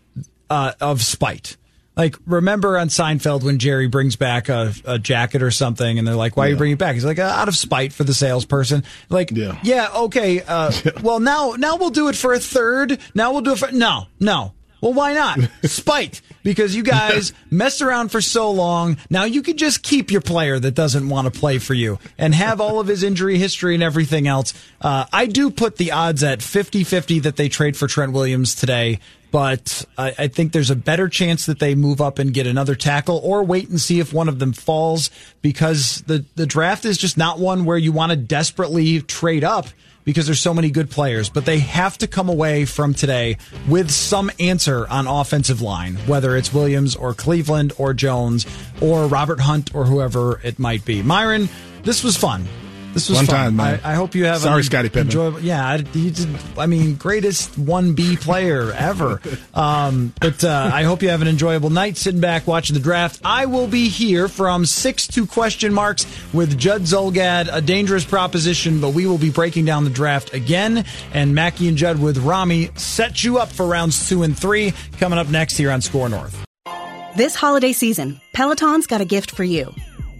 uh, 0.51 0.73
of 0.81 1.03
spite. 1.03 1.57
Like, 1.97 2.17
remember 2.27 2.79
on 2.79 2.89
Seinfeld 2.89 3.43
when 3.43 3.59
Jerry 3.59 3.87
brings 3.89 4.17
back 4.17 4.49
a, 4.49 4.73
a 4.87 4.99
jacket 4.99 5.43
or 5.43 5.51
something, 5.51 5.99
and 5.99 6.07
they're 6.09 6.15
like, 6.15 6.37
"Why 6.37 6.47
are 6.47 6.51
you 6.51 6.57
bringing 6.57 6.75
it 6.75 6.79
back?" 6.79 6.95
He's 6.95 7.05
like, 7.05 7.19
uh, 7.19 7.23
"Out 7.25 7.49
of 7.49 7.57
spite 7.57 7.93
for 7.93 8.05
the 8.05 8.15
salesperson." 8.15 8.85
Like, 9.11 9.31
Yeah. 9.33 9.59
yeah, 9.63 9.89
okay. 9.95 10.41
Uh, 10.41 10.73
well, 11.03 11.21
now 11.21 11.55
now 11.59 11.77
we'll 11.77 11.91
do 11.91 12.09
it 12.09 12.17
for 12.17 12.33
a 12.33 12.39
third. 12.39 12.99
Now 13.15 13.33
we'll 13.33 13.43
do 13.43 13.53
it 13.53 13.59
for 13.59 13.71
no, 13.73 14.07
no. 14.19 14.55
Well, 14.81 14.95
why 14.95 15.13
not? 15.13 15.39
Spite. 15.65 16.23
Because 16.43 16.75
you 16.75 16.83
guys 16.83 17.35
messed 17.51 17.83
around 17.83 18.09
for 18.11 18.23
so 18.23 18.51
long. 18.51 18.97
Now 19.11 19.25
you 19.25 19.43
could 19.43 19.59
just 19.59 19.83
keep 19.83 20.11
your 20.11 20.23
player 20.23 20.59
that 20.59 20.75
doesn't 20.75 21.07
want 21.07 21.31
to 21.31 21.39
play 21.39 21.59
for 21.59 21.75
you 21.75 21.99
and 22.17 22.35
have 22.35 22.63
all 22.63 22.81
of 22.81 22.87
his 22.87 23.03
injury 23.03 23.37
history 23.37 23.75
and 23.75 23.83
everything 23.83 24.27
else. 24.27 24.55
Uh, 24.81 25.05
I 25.13 25.27
do 25.27 25.51
put 25.51 25.77
the 25.77 25.93
odds 25.93 26.23
at 26.25 26.41
50 26.41 26.85
50 26.85 27.19
that 27.21 27.37
they 27.37 27.51
trade 27.51 27.77
for 27.77 27.89
Trent 27.89 28.13
Williams 28.13 28.55
today, 28.55 29.01
but 29.31 29.85
I, 29.97 30.15
I 30.19 30.29
think 30.29 30.53
there's 30.53 30.71
a 30.71 30.77
better 30.77 31.09
chance 31.09 31.47
that 31.47 31.59
they 31.59 31.75
move 31.75 32.01
up 32.01 32.19
and 32.19 32.35
get 32.35 32.47
another 32.47 32.75
tackle 32.75 33.21
or 33.23 33.45
wait 33.45 33.69
and 33.69 33.81
see 33.81 34.01
if 34.01 34.13
one 34.13 34.29
of 34.29 34.39
them 34.39 34.53
falls 34.53 35.11
because 35.43 36.03
the, 36.03 36.25
the 36.37 36.47
draft 36.47 36.85
is 36.85 36.99
just 36.99 37.17
not 37.17 37.39
one 37.39 37.65
where 37.65 37.79
you 37.79 37.93
want 37.93 38.11
to 38.11 38.17
desperately 38.17 39.01
trade 39.01 39.45
up 39.45 39.67
because 40.05 40.27
there's 40.27 40.41
so 40.41 40.55
many 40.55 40.71
good 40.71 40.91
players, 40.91 41.29
but 41.29 41.45
they 41.45 41.59
have 41.59 41.99
to 41.99 42.07
come 42.07 42.29
away 42.29 42.65
from 42.65 42.95
today 42.95 43.37
with 43.69 43.91
some 43.91 44.31
answer 44.41 44.89
on 44.89 45.07
offensive 45.07 45.61
line, 45.61 45.95
whether 46.07 46.37
it's 46.37 46.53
Williams 46.53 46.97
or 46.97 47.15
Cleveland 47.15 47.73
or 47.79 47.95
Jones 47.95 48.47
or 48.81 49.07
Robert 49.07 49.41
Hunt 49.41 49.75
or 49.75 49.85
whoever 49.85 50.41
it 50.43 50.59
might 50.59 50.85
be. 50.85 51.03
Myron, 51.03 51.49
this 51.83 52.03
was 52.03 52.17
fun. 52.17 52.47
This 52.93 53.09
was 53.09 53.19
One 53.19 53.27
fun. 53.27 53.35
time, 53.37 53.57
man. 53.57 53.81
I, 53.85 53.93
I 53.93 53.95
hope 53.95 54.15
you 54.17 54.25
have 54.25 54.39
Sorry, 54.41 54.59
an 54.59 54.63
Scottie 54.65 54.89
Pippen. 54.89 55.03
enjoyable. 55.03 55.41
Yeah, 55.41 55.65
I, 55.65 55.77
you 55.77 56.11
did. 56.11 56.27
I 56.59 56.67
mean, 56.67 56.97
greatest 56.97 57.57
one 57.57 57.95
B 57.95 58.17
player 58.17 58.73
ever. 58.73 59.21
Um, 59.53 60.15
but 60.21 60.43
uh, 60.45 60.71
I 60.73 60.85
hope 60.85 61.03
you 61.03 61.11
have 61.11 61.21
an 61.23 61.29
enjoyable 61.29 61.71
night 61.71 61.97
sitting 61.97 62.21
back 62.21 62.47
watching 62.47 62.75
the 62.75 62.81
draft. 62.81 63.21
I 63.25 63.47
will 63.47 63.67
be 63.67 63.89
here 63.89 64.27
from 64.29 64.65
six 64.65 65.07
to 65.09 65.27
question 65.27 65.75
marks 65.75 66.07
with 66.33 66.57
Judd 66.57 66.83
Zulgad. 66.83 67.49
A 67.53 67.61
dangerous 67.61 68.05
proposition, 68.05 68.81
but 68.81 68.91
we 68.95 69.07
will 69.07 69.19
be 69.19 69.31
breaking 69.31 69.65
down 69.67 69.85
the 69.85 69.91
draft 69.91 70.33
again. 70.33 70.85
And 71.13 71.35
Mackey 71.35 71.69
and 71.69 71.77
Judd 71.77 72.01
with 72.01 72.19
Rami 72.19 72.71
set 72.77 73.23
you 73.23 73.39
up 73.39 73.51
for 73.51 73.67
rounds 73.67 74.09
two 74.09 74.23
and 74.23 74.39
three 74.39 74.73
coming 74.99 75.19
up 75.19 75.29
next 75.29 75.57
here 75.57 75.71
on 75.71 75.81
SKOR 75.83 76.09
North. 76.09 76.45
This 77.17 77.35
holiday 77.35 77.73
season, 77.73 78.21
Peloton's 78.33 78.87
got 78.87 79.01
a 79.01 79.05
gift 79.05 79.33
for 79.33 79.45
you. 79.45 79.75